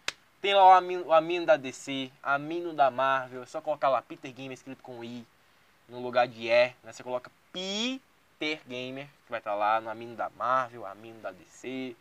Tem 0.43 0.55
lá 0.55 0.69
o 0.69 0.73
Amino, 0.73 1.07
o 1.07 1.13
Amino 1.15 1.47
da 1.47 1.57
DC, 1.57 2.13
Amino 2.23 2.75
da 2.75 2.91
Marvel. 2.91 3.45
É 3.45 3.47
só 3.47 3.63
colocar 3.63 3.89
lá 3.89 4.03
Peter 4.03 4.31
Gamer 4.31 4.53
escrito 4.53 4.83
com 4.83 5.03
I 5.03 5.25
no 5.91 6.01
lugar 6.01 6.27
de 6.27 6.49
E. 6.49 6.75
Né? 6.83 6.93
Você 6.93 7.03
coloca 7.03 7.31
Peter 7.53 8.61
Gamer, 8.67 9.07
que 9.25 9.31
vai 9.31 9.41
estar 9.41 9.53
tá 9.53 9.57
lá 9.57 9.81
no 9.81 9.91
Amino 9.91 10.15
da 10.15 10.31
Marvel, 10.31 10.87
Amino 10.87 11.21
da 11.21 11.31
DC. 11.31 11.95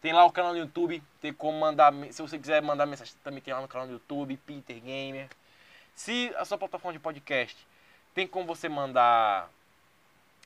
Tem 0.00 0.12
lá 0.12 0.24
o 0.24 0.30
canal 0.30 0.52
no 0.52 0.58
YouTube, 0.58 1.02
tem 1.20 1.32
como 1.32 1.58
mandar. 1.58 1.92
Se 2.12 2.20
você 2.20 2.38
quiser 2.38 2.60
mandar 2.62 2.86
mensagem, 2.86 3.14
também 3.24 3.40
tem 3.40 3.54
lá 3.54 3.60
no 3.60 3.68
canal 3.68 3.86
do 3.86 3.94
YouTube, 3.94 4.36
Peter 4.38 4.78
Gamer. 4.78 5.28
Se 5.94 6.32
a 6.36 6.44
sua 6.44 6.58
plataforma 6.58 6.92
de 6.92 6.98
podcast 6.98 7.56
tem 8.14 8.26
como 8.26 8.46
você 8.46 8.68
mandar 8.68 9.48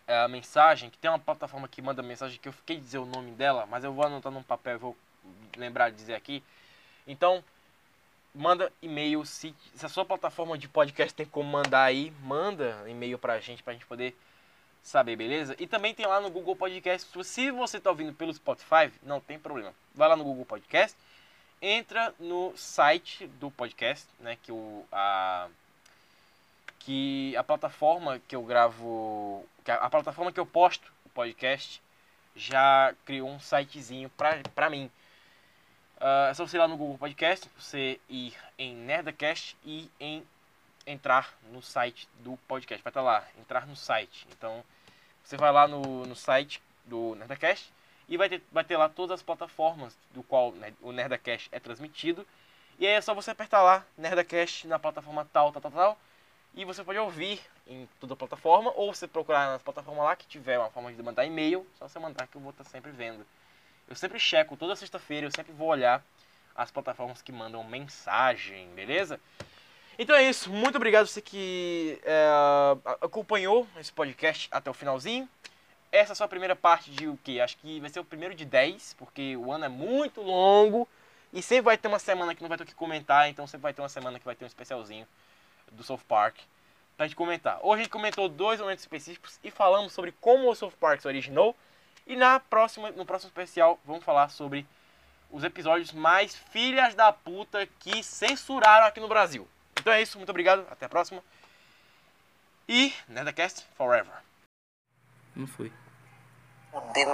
é, 0.07 0.21
a 0.21 0.29
mensagem, 0.29 0.89
que 0.89 0.99
tem 0.99 1.11
uma 1.11 1.19
plataforma 1.19 1.69
que 1.69 1.83
manda 1.83 2.03
mensagem 2.03 2.39
que 2.39 2.49
eu 2.49 2.53
fiquei 2.53 2.79
dizer 2.79 2.99
o 2.99 3.05
nome 3.05 3.33
dela, 3.33 3.67
mas 3.67 3.85
eu 3.85 3.93
vou 3.93 4.07
anotar 4.07 4.33
num 4.33 4.43
papel 4.43 4.77
e 4.77 4.79
vou 4.79 4.97
lembrar 5.57 5.91
de 5.91 5.97
dizer 5.97 6.15
aqui. 6.15 6.43
Então, 7.07 7.43
manda 8.39 8.73
e-mail. 8.81 9.25
Se, 9.27 9.55
se, 9.75 9.85
a 9.85 9.89
sua 9.89 10.05
plataforma 10.05 10.57
de 10.57 10.69
podcast 10.69 11.13
tem 11.13 11.27
como 11.27 11.51
mandar 11.51 11.83
aí, 11.83 12.13
manda 12.23 12.85
e-mail 12.87 13.19
pra 13.19 13.41
gente, 13.41 13.63
pra 13.63 13.73
gente 13.73 13.85
poder 13.85 14.17
saber, 14.83 15.17
beleza? 15.17 15.57
E 15.59 15.67
também 15.67 15.93
tem 15.95 16.07
lá 16.07 16.21
no 16.21 16.31
Google 16.31 16.57
Podcast. 16.57 17.09
Se 17.25 17.51
você 17.51 17.81
tá 17.81 17.91
ouvindo 17.91 18.15
pelo 18.15 18.33
Spotify, 18.33 18.91
não 19.03 19.21
tem 19.21 19.39
problema. 19.39 19.75
Vai 19.95 20.09
lá 20.09 20.17
no 20.17 20.25
Google 20.25 20.47
Podcast, 20.47 20.97
entra 21.61 22.15
no 22.19 22.57
site 22.57 23.27
do 23.27 23.51
podcast, 23.51 24.07
né? 24.21 24.39
Que 24.43 24.53
o. 24.53 24.85
A, 24.93 25.49
que 26.79 27.37
a 27.37 27.43
plataforma 27.43 28.21
que 28.27 28.37
eu 28.37 28.43
gravo, 28.43 29.45
que 29.65 29.71
a, 29.71 29.75
a 29.75 29.91
plataforma 29.91 30.33
que 30.33 30.41
eu 30.41 30.47
posto 30.47 30.91
o 31.05 31.09
podcast 31.11 31.83
já 32.37 32.95
criou 33.05 33.29
um 33.29 33.41
sitezinho 33.41 34.09
pra, 34.11 34.39
pra 34.55 34.71
mim. 34.71 34.91
Uh, 35.99 36.31
é 36.31 36.35
só 36.35 36.47
você 36.47 36.57
ir 36.57 36.61
lá 36.61 36.69
no 36.69 36.77
Google 36.77 36.97
Podcast, 36.97 37.51
você 37.59 38.01
ir 38.09 38.35
em 38.57 38.75
Nerdcast 38.75 39.57
e 39.65 39.91
em 39.99 40.25
entrar 40.87 41.35
no 41.53 41.61
site 41.61 42.09
do 42.21 42.37
podcast. 42.49 42.83
Vai 42.83 42.91
estar 42.91 43.03
lá, 43.03 43.27
entrar 43.39 43.67
no 43.67 43.77
site. 43.77 44.27
Então, 44.31 44.65
você 45.23 45.37
vai 45.37 45.53
lá 45.53 45.67
no, 45.67 46.07
no 46.07 46.15
site 46.15 46.63
do 46.85 47.15
Nerdcast 47.17 47.73
e 48.09 48.17
vai 48.17 48.29
ter, 48.29 48.43
vai 48.53 48.65
ter 48.65 48.77
lá 48.77 48.89
todas 48.89 49.17
as 49.17 49.23
plataformas 49.23 49.97
do 50.15 50.23
qual 50.23 50.53
né, 50.53 50.73
o 50.81 50.93
Nerdcast 50.93 51.49
é 51.53 51.59
transmitido. 51.59 52.27
E 52.79 52.87
aí 52.87 52.93
é 52.93 53.01
só 53.01 53.13
você 53.13 53.33
apertar 53.33 53.63
lá, 53.63 53.85
Nerdcast 53.97 54.67
na 54.69 54.79
plataforma 54.79 55.29
tal, 55.33 55.53
tal, 55.53 55.63
tal, 55.63 55.73
tal 55.73 55.99
e 56.55 56.65
você 56.65 56.83
pode 56.83 56.99
ouvir 56.99 57.41
em 57.67 57.89
toda 58.01 58.15
a 58.15 58.17
plataforma, 58.17 58.73
ou 58.75 58.93
você 58.93 59.07
procurar 59.07 59.53
nas 59.53 59.63
plataformas 59.63 60.05
lá 60.05 60.17
que 60.17 60.27
tiver 60.27 60.59
uma 60.59 60.71
forma 60.71 60.93
de 60.93 61.03
mandar 61.03 61.25
e-mail, 61.25 61.67
só 61.79 61.87
você 61.87 61.99
mandar 61.99 62.27
que 62.27 62.37
eu 62.37 62.41
vou 62.41 62.51
estar 62.51 62.65
sempre 62.65 62.91
vendo. 62.91 63.25
Eu 63.89 63.97
sempre 63.97 64.21
checo, 64.21 64.57
toda 64.57 64.77
sexta-feira 64.77 65.27
eu 65.27 65.31
sempre 65.31 65.53
vou 65.53 65.69
olhar 65.69 66.05
as 66.55 66.71
plataformas 66.71 67.23
que 67.23 67.33
mandam 67.33 67.65
mensagem, 67.65 68.69
beleza? 68.75 69.19
Então 69.99 70.15
é 70.15 70.29
isso, 70.29 70.51
muito 70.51 70.77
obrigado 70.77 71.07
você 71.07 71.23
que 71.23 71.99
é, 72.05 72.29
acompanhou 73.01 73.67
esse 73.81 73.93
podcast 73.93 74.47
até 74.51 74.71
o 74.71 74.75
finalzinho. 74.75 75.29
Essa 75.91 76.23
é 76.23 76.25
a 76.25 76.29
primeira 76.29 76.55
parte 76.55 76.91
de 76.91 77.09
o 77.09 77.17
que? 77.25 77.41
Acho 77.41 77.57
que 77.57 77.81
vai 77.81 77.89
ser 77.89 78.01
o 78.01 78.05
primeiro 78.05 78.35
de 78.35 78.45
10, 78.45 78.95
porque 78.99 79.37
o 79.37 79.51
ano 79.51 79.65
é 79.65 79.69
muito 79.69 80.21
longo. 80.21 80.87
E 81.33 81.43
sempre 81.43 81.63
vai 81.63 81.79
ter 81.79 81.89
uma 81.89 81.99
semana 81.99 82.35
que 82.35 82.43
não 82.43 82.49
vai 82.49 82.59
ter 82.59 82.65
o 82.65 82.67
que 82.67 82.75
comentar, 82.75 83.29
então 83.29 83.47
sempre 83.47 83.63
vai 83.63 83.73
ter 83.73 83.81
uma 83.83 83.89
semana 83.89 84.19
que 84.19 84.25
vai 84.25 84.35
ter 84.35 84.45
um 84.45 84.49
especialzinho 84.49 85.07
do 85.73 85.83
South 85.83 86.01
Park 86.07 86.37
pra 86.97 87.07
gente 87.07 87.17
comentar. 87.17 87.59
Hoje 87.63 87.81
a 87.81 87.85
gente 87.85 87.93
comentou 87.93 88.29
dois 88.29 88.61
momentos 88.61 88.85
específicos 88.85 89.39
e 89.43 89.51
falamos 89.51 89.93
sobre 89.93 90.13
como 90.21 90.51
o 90.51 90.55
South 90.55 90.73
Park 90.79 91.01
se 91.01 91.09
originou. 91.09 91.57
E 92.09 92.17
na 92.17 92.41
próxima, 92.41 92.91
no 92.93 93.05
próximo 93.05 93.29
especial 93.29 93.79
vamos 93.85 94.03
falar 94.03 94.31
sobre 94.31 94.67
os 95.31 95.45
episódios 95.45 95.93
mais 95.93 96.35
filhas 96.35 96.95
da 96.95 97.13
puta 97.13 97.69
que 97.79 98.03
censuraram 98.03 98.87
aqui 98.87 98.99
no 98.99 99.09
Brasil. 99.09 99.47
Então 99.79 99.93
é 99.93 100.01
isso, 100.01 100.17
muito 100.17 100.31
obrigado, 100.31 100.67
até 100.71 100.87
a 100.87 100.89
próxima. 100.89 101.23
E 102.67 102.95
Nerdcast 103.07 103.67
Forever. 103.77 104.15
Não 105.37 105.47
foi. 105.47 105.71
O 106.73 106.81
dedo. 106.93 107.11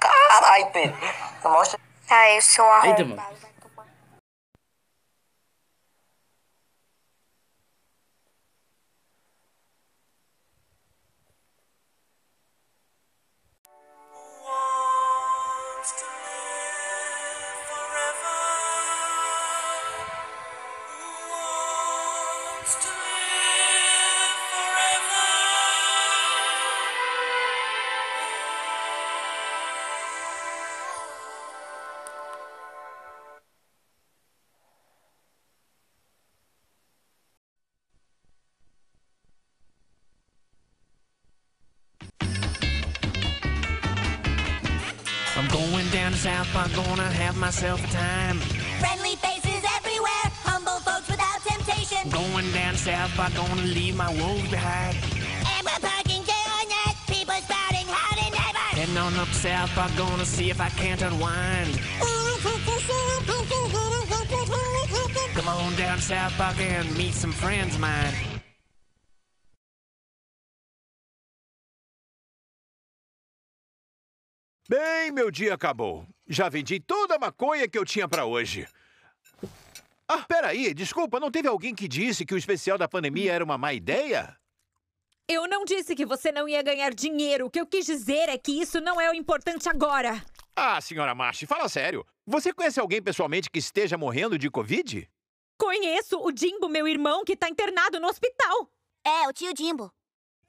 Caralho, 0.00 0.70
Pedro. 0.72 0.96
Mostra. 1.42 1.80
Ai, 2.08 2.36
eu 2.36 2.42
sou 2.42 2.64
Eita, 2.84 3.02
arrombado. 3.02 3.51
Myself 47.52 47.84
a 47.84 47.92
time. 47.92 48.38
Friendly 48.80 49.14
faces 49.16 49.62
everywhere, 49.76 50.26
humble 50.40 50.80
folks 50.80 51.06
without 51.06 51.38
temptation. 51.44 52.08
Going 52.08 52.50
down 52.52 52.72
to 52.72 52.78
South 52.78 53.10
Park, 53.12 53.34
gonna 53.34 53.60
leave 53.76 53.94
my 53.94 54.08
woes 54.08 54.48
behind. 54.48 54.96
And 55.52 55.60
we're 55.60 55.84
parking 55.84 56.24
on 56.24 56.64
that, 56.72 56.96
people 57.06 57.36
spouting 57.44 57.84
howdy 57.92 58.30
neighbor. 58.32 58.66
Heading 58.72 58.96
on 58.96 59.14
up 59.20 59.28
to 59.28 59.34
South 59.34 59.68
Park, 59.74 59.92
gonna 59.98 60.24
see 60.24 60.48
if 60.48 60.62
I 60.62 60.70
can't 60.70 61.02
unwind. 61.02 61.78
Come 65.34 65.48
on 65.48 65.76
down 65.76 65.98
to 65.98 66.02
South 66.02 66.32
Park 66.38 66.58
and 66.58 66.88
meet 66.96 67.12
some 67.12 67.32
friends 67.32 67.74
of 67.74 67.80
mine. 67.80 68.14
Bem, 74.70 75.12
meu 75.12 75.30
dia 75.30 75.52
acabou. 75.52 76.11
Já 76.26 76.48
vendi 76.48 76.80
toda 76.80 77.16
a 77.16 77.18
maconha 77.18 77.68
que 77.68 77.78
eu 77.78 77.84
tinha 77.84 78.08
pra 78.08 78.24
hoje. 78.24 78.66
Ah, 80.08 80.24
peraí, 80.28 80.74
desculpa, 80.74 81.18
não 81.18 81.30
teve 81.30 81.48
alguém 81.48 81.74
que 81.74 81.88
disse 81.88 82.24
que 82.24 82.34
o 82.34 82.38
especial 82.38 82.76
da 82.76 82.88
pandemia 82.88 83.32
era 83.32 83.44
uma 83.44 83.56
má 83.56 83.72
ideia? 83.72 84.36
Eu 85.28 85.48
não 85.48 85.64
disse 85.64 85.94
que 85.94 86.04
você 86.04 86.30
não 86.30 86.48
ia 86.48 86.62
ganhar 86.62 86.92
dinheiro. 86.92 87.46
O 87.46 87.50
que 87.50 87.60
eu 87.60 87.66
quis 87.66 87.86
dizer 87.86 88.28
é 88.28 88.36
que 88.36 88.52
isso 88.60 88.80
não 88.80 89.00
é 89.00 89.10
o 89.10 89.14
importante 89.14 89.68
agora. 89.68 90.22
Ah, 90.54 90.80
senhora 90.80 91.14
Marchi, 91.14 91.46
fala 91.46 91.68
sério. 91.68 92.04
Você 92.26 92.52
conhece 92.52 92.78
alguém 92.78 93.00
pessoalmente 93.00 93.50
que 93.50 93.58
esteja 93.58 93.96
morrendo 93.96 94.38
de 94.38 94.50
Covid? 94.50 95.08
Conheço 95.58 96.18
o 96.18 96.30
Jimbo, 96.36 96.68
meu 96.68 96.86
irmão, 96.86 97.24
que 97.24 97.36
tá 97.36 97.48
internado 97.48 97.98
no 97.98 98.08
hospital. 98.08 98.68
É, 99.04 99.28
o 99.28 99.32
tio 99.32 99.52
Jimbo. 99.56 99.90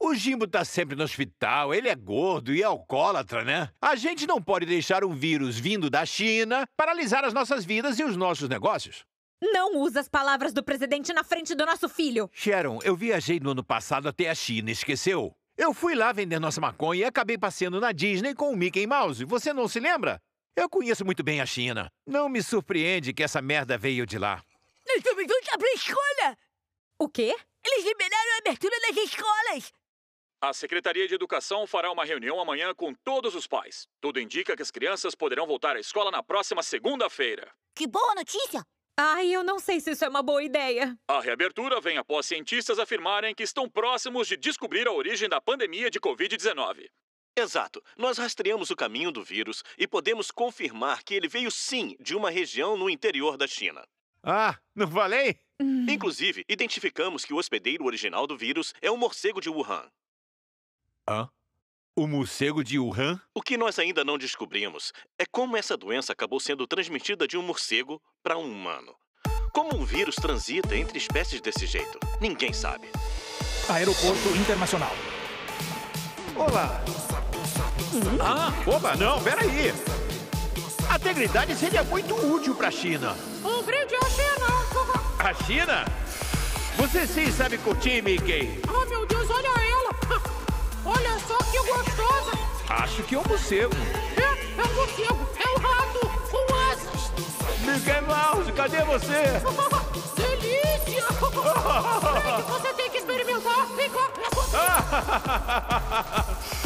O 0.05 0.13
Jimbo 0.13 0.45
tá 0.45 0.65
sempre 0.65 0.97
no 0.97 1.03
hospital, 1.05 1.73
ele 1.73 1.87
é 1.87 1.95
gordo 1.95 2.53
e 2.53 2.61
é 2.61 2.65
alcoólatra, 2.65 3.45
né? 3.45 3.69
A 3.81 3.95
gente 3.95 4.27
não 4.27 4.41
pode 4.41 4.65
deixar 4.65 5.01
um 5.01 5.15
vírus 5.15 5.57
vindo 5.57 5.89
da 5.89 6.05
China 6.05 6.67
paralisar 6.75 7.23
as 7.23 7.33
nossas 7.33 7.63
vidas 7.63 7.97
e 7.97 8.03
os 8.03 8.17
nossos 8.17 8.49
negócios. 8.49 9.05
Não 9.41 9.77
usa 9.77 10.01
as 10.01 10.09
palavras 10.09 10.51
do 10.51 10.61
presidente 10.61 11.13
na 11.13 11.23
frente 11.23 11.55
do 11.55 11.65
nosso 11.65 11.87
filho. 11.87 12.29
Sharon, 12.33 12.79
eu 12.83 12.97
viajei 12.97 13.39
no 13.39 13.51
ano 13.51 13.63
passado 13.63 14.09
até 14.09 14.29
a 14.29 14.35
China, 14.35 14.71
esqueceu? 14.71 15.33
Eu 15.57 15.73
fui 15.73 15.95
lá 15.95 16.11
vender 16.11 16.37
nossa 16.37 16.59
maconha 16.59 17.03
e 17.03 17.05
acabei 17.05 17.37
passeando 17.37 17.79
na 17.79 17.93
Disney 17.93 18.35
com 18.35 18.51
o 18.51 18.57
Mickey 18.57 18.85
Mouse. 18.85 19.23
Você 19.23 19.53
não 19.53 19.69
se 19.69 19.79
lembra? 19.79 20.21
Eu 20.53 20.69
conheço 20.69 21.05
muito 21.05 21.23
bem 21.23 21.39
a 21.39 21.45
China. 21.45 21.89
Não 22.05 22.27
me 22.27 22.43
surpreende 22.43 23.13
que 23.13 23.23
essa 23.23 23.41
merda 23.41 23.77
veio 23.77 24.05
de 24.05 24.17
lá. 24.17 24.43
Nós 24.85 25.01
vamos 25.01 25.25
voltar 25.25 25.57
pra 25.57 25.73
escola! 25.73 26.37
O 26.99 27.07
quê? 27.07 27.33
Eles 27.65 27.85
liberaram 27.85 28.33
a 28.35 28.39
abertura 28.39 28.75
das 28.81 28.97
escolas! 28.97 29.82
A 30.43 30.51
Secretaria 30.51 31.07
de 31.07 31.15
Educação 31.15 31.65
fará 31.65 31.89
uma 31.89 32.03
reunião 32.03 32.37
amanhã 32.37 32.75
com 32.75 32.93
todos 32.93 33.33
os 33.33 33.47
pais. 33.47 33.87
Tudo 34.01 34.19
indica 34.19 34.57
que 34.57 34.61
as 34.61 34.69
crianças 34.69 35.15
poderão 35.15 35.47
voltar 35.47 35.77
à 35.77 35.79
escola 35.79 36.11
na 36.11 36.21
próxima 36.21 36.61
segunda-feira. 36.61 37.49
Que 37.73 37.87
boa 37.87 38.13
notícia! 38.13 38.61
Ai, 38.99 39.29
eu 39.29 39.41
não 39.41 39.57
sei 39.57 39.79
se 39.79 39.91
isso 39.91 40.03
é 40.03 40.09
uma 40.09 40.21
boa 40.21 40.43
ideia. 40.43 40.97
A 41.07 41.21
reabertura 41.21 41.79
vem 41.79 41.97
após 41.97 42.25
cientistas 42.25 42.77
afirmarem 42.77 43.33
que 43.33 43.41
estão 43.41 43.69
próximos 43.69 44.27
de 44.27 44.35
descobrir 44.35 44.85
a 44.85 44.91
origem 44.91 45.29
da 45.29 45.39
pandemia 45.39 45.89
de 45.89 45.97
Covid-19. 45.97 46.89
Exato. 47.37 47.81
Nós 47.97 48.17
rastreamos 48.17 48.69
o 48.69 48.75
caminho 48.75 49.13
do 49.13 49.23
vírus 49.23 49.63
e 49.77 49.87
podemos 49.87 50.29
confirmar 50.29 51.03
que 51.03 51.13
ele 51.13 51.29
veio 51.29 51.51
sim 51.51 51.95
de 52.01 52.17
uma 52.17 52.29
região 52.29 52.75
no 52.75 52.89
interior 52.89 53.37
da 53.37 53.47
China. 53.47 53.81
Ah, 54.21 54.59
não 54.75 54.91
falei? 54.91 55.39
Inclusive, 55.87 56.43
identificamos 56.49 57.23
que 57.23 57.33
o 57.33 57.37
hospedeiro 57.37 57.85
original 57.85 58.27
do 58.27 58.37
vírus 58.37 58.73
é 58.81 58.91
um 58.91 58.97
morcego 58.97 59.39
de 59.39 59.49
Wuhan. 59.49 59.89
Hã? 61.07 61.27
O 61.95 62.07
morcego 62.07 62.63
de 62.63 62.79
Wuhan? 62.79 63.19
O 63.35 63.41
que 63.41 63.57
nós 63.57 63.77
ainda 63.77 64.03
não 64.03 64.17
descobrimos 64.17 64.93
é 65.19 65.25
como 65.29 65.57
essa 65.57 65.75
doença 65.75 66.13
acabou 66.13 66.39
sendo 66.39 66.65
transmitida 66.65 67.27
de 67.27 67.37
um 67.37 67.43
morcego 67.43 68.01
para 68.23 68.37
um 68.37 68.49
humano. 68.49 68.95
Como 69.53 69.75
um 69.75 69.85
vírus 69.85 70.15
transita 70.15 70.75
entre 70.75 70.97
espécies 70.97 71.41
desse 71.41 71.67
jeito? 71.67 71.99
Ninguém 72.21 72.53
sabe. 72.53 72.87
Aeroporto 73.69 74.29
Internacional. 74.29 74.93
Olá. 76.35 76.81
Ah, 78.19 78.51
opa, 78.65 78.95
não, 78.95 79.21
peraí. 79.21 79.71
A 80.89 80.95
integridade 80.95 81.55
seria 81.55 81.83
muito 81.83 82.15
útil 82.15 82.55
pra 82.55 82.71
China. 82.71 83.15
Um 83.43 83.61
brinde 83.61 83.93
à 83.95 84.09
China! 84.09 84.47
A 85.19 85.33
China? 85.33 85.85
Você 86.77 87.05
sim 87.05 87.31
sabe 87.31 87.57
curtir, 87.59 88.01
Mickey. 88.01 88.59
Oh, 88.67 88.85
meu 88.85 89.05
Deus, 89.05 89.29
olha 89.29 89.47
ela! 89.47 89.62
Olha 90.85 91.19
só 91.19 91.37
que 91.37 91.57
gostosa! 91.59 92.31
Acho 92.69 93.03
que 93.03 93.15
é 93.15 93.19
um 93.19 93.23
morcego. 93.27 93.73
É, 94.17 94.21
é 94.59 94.63
um 94.63 94.73
morcego, 94.75 95.29
é 95.37 95.49
um 95.49 95.61
rato 95.61 95.99
com 96.29 96.53
asas! 96.71 97.11
Mickey 97.61 98.01
Mouse, 98.01 98.51
cadê 98.51 98.83
você? 98.83 99.23
Delícia! 100.15 101.03
Frank, 101.03 102.41
você 102.43 102.73
tem 102.73 102.89
que 102.89 102.97
experimentar! 102.97 103.65
Vem 103.75 103.89
cá! 103.89 104.11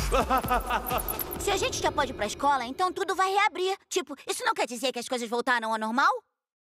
Se 1.39 1.51
a 1.51 1.57
gente 1.57 1.79
já 1.81 1.91
pode 1.91 2.11
ir 2.11 2.15
pra 2.15 2.25
escola, 2.25 2.65
então 2.65 2.91
tudo 2.91 3.15
vai 3.15 3.31
reabrir. 3.31 3.77
Tipo, 3.89 4.15
isso 4.27 4.43
não 4.43 4.53
quer 4.53 4.65
dizer 4.65 4.91
que 4.91 4.99
as 4.99 5.07
coisas 5.07 5.29
voltaram 5.29 5.71
ao 5.71 5.79
normal? 5.79 6.11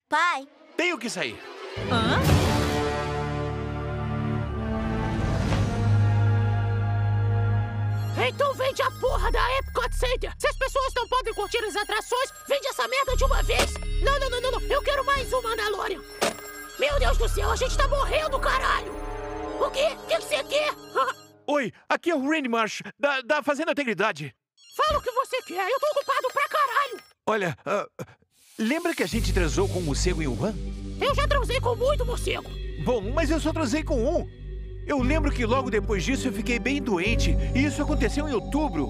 Pai? 0.10 0.48
Tenho 0.76 0.98
que 0.98 1.10
sair. 1.10 1.40
Hã? 1.92 2.32
Então 8.15 8.53
vende 8.53 8.81
a 8.81 8.91
porra 8.91 9.31
da 9.31 9.57
Epcot 9.57 9.95
Center! 9.95 10.31
Se 10.38 10.48
as 10.48 10.56
pessoas 10.56 10.94
não 10.95 11.07
podem 11.07 11.34
curtir 11.34 11.57
as 11.65 11.76
atrações, 11.76 12.31
vende 12.48 12.68
essa 12.68 12.88
merda 12.88 13.18
de 13.18 13.23
uma 13.23 13.41
vez! 13.41 13.73
Não, 14.03 14.19
não, 14.19 14.30
não, 14.30 14.41
não, 14.41 14.52
não! 14.52 14.61
Eu 14.61 14.81
quero 14.84 15.03
mais 15.03 15.34
um 15.34 15.41
Mandalorian! 15.41 16.02
Meu 16.80 16.99
Deus 16.99 17.18
do 17.18 17.27
céu, 17.27 17.49
a 17.49 17.56
gente 17.56 17.76
tá 17.76 17.88
morrendo, 17.88 18.40
caralho! 18.40 18.94
O 19.60 19.69
quê? 19.72 19.98
O 20.03 20.07
que 20.07 20.19
você 20.22 20.44
quer? 20.44 20.73
Oi, 21.48 21.73
aqui 21.90 22.11
é 22.11 22.15
o 22.15 22.30
Randy 22.30 22.48
Marsh, 22.48 22.84
da, 22.99 23.22
da 23.22 23.44
Fazenda 23.44 23.72
Integridade. 23.72 24.34
Fala 24.77 24.99
o 24.99 25.02
que 25.02 25.11
você 25.11 25.41
quer, 25.41 25.68
eu 25.68 25.80
tô 25.80 25.88
ocupado 25.88 26.27
pra 26.31 26.48
caralho! 26.48 27.03
Olha, 27.26 27.57
ah, 27.65 27.88
lembra 28.60 28.94
que 28.94 29.03
a 29.03 29.07
gente 29.07 29.34
transou 29.34 29.68
com 29.68 29.80
um 29.80 29.84
morcego 29.84 30.22
em 30.22 30.27
Wuhan? 30.27 30.53
Eu 31.02 31.15
já 31.15 31.27
transei 31.27 31.60
com 31.60 31.76
muito 31.76 32.06
morcego! 32.06 32.49
Bom, 32.85 33.11
mas 33.11 33.31
eu 33.31 33.40
só 33.40 33.52
transei 33.52 33.84
com 33.84 33.95
um. 33.95 34.43
Eu 34.85 34.99
lembro 35.01 35.31
que 35.31 35.45
logo 35.45 35.69
depois 35.69 36.03
disso 36.03 36.27
eu 36.27 36.34
fiquei 36.34 36.60
bem 36.60 36.81
doente, 36.81 37.35
e 37.55 37.64
isso 37.64 37.81
aconteceu 37.81 38.27
em 38.27 38.34
outubro. 38.34 38.89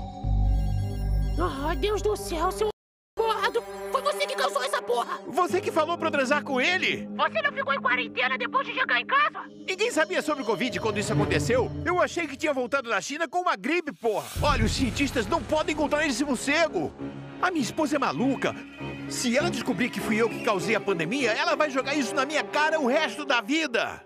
Ai, 1.40 1.76
Deus 1.76 2.02
do 2.02 2.16
céu, 2.16 2.52
seu 2.52 2.70
porrado! 3.16 3.64
Foi 3.92 4.02
você 4.02 4.26
que 4.26 4.36
causou 4.36 4.64
essa 4.64 4.82
porra! 4.82 5.20
Você 5.28 5.62
que 5.62 5.72
falou 5.72 5.98
pra 5.98 6.08
eu 6.08 6.12
transar 6.12 6.44
com 6.44 6.60
ele? 6.60 7.08
Você 7.16 7.42
não 7.42 7.52
ficou 7.52 7.74
em 7.74 7.82
quarentena 7.82 8.38
depois 8.38 8.66
de 8.66 8.74
chegar 8.74 9.00
em 9.00 9.06
casa? 9.06 9.48
Ninguém 9.68 9.92
sabia 9.92 10.22
sobre 10.22 10.44
o 10.44 10.46
Covid 10.46 10.80
quando 10.80 10.98
isso 10.98 11.14
aconteceu. 11.14 11.72
Eu 11.86 12.02
achei 12.02 12.28
que 12.28 12.36
tinha 12.36 12.54
voltado 12.54 12.90
da 12.90 13.00
China 13.00 13.28
com 13.28 13.42
uma 13.42 13.56
gripe, 13.56 13.92
porra. 13.94 14.26
Olha, 14.42 14.66
os 14.66 14.72
cientistas 14.72 15.28
não 15.28 15.44
podem 15.44 15.74
encontrar 15.74 16.06
esse 16.08 16.24
morcego. 16.24 16.92
A 17.42 17.52
minha 17.52 17.64
esposa 17.64 17.98
é 17.98 18.00
maluca. 18.00 18.56
Se 19.10 19.38
ela 19.38 19.52
descobrir 19.52 19.90
que 19.90 20.00
fui 20.00 20.16
eu 20.16 20.30
que 20.30 20.44
causei 20.44 20.76
a 20.76 20.80
pandemia, 20.80 21.32
ela 21.32 21.56
vai 21.56 21.70
jogar 21.70 21.94
isso 21.94 22.16
na 22.16 22.26
minha 22.26 22.44
cara 22.44 22.80
o 22.80 22.88
resto 22.88 23.26
da 23.26 23.42
vida. 23.42 24.02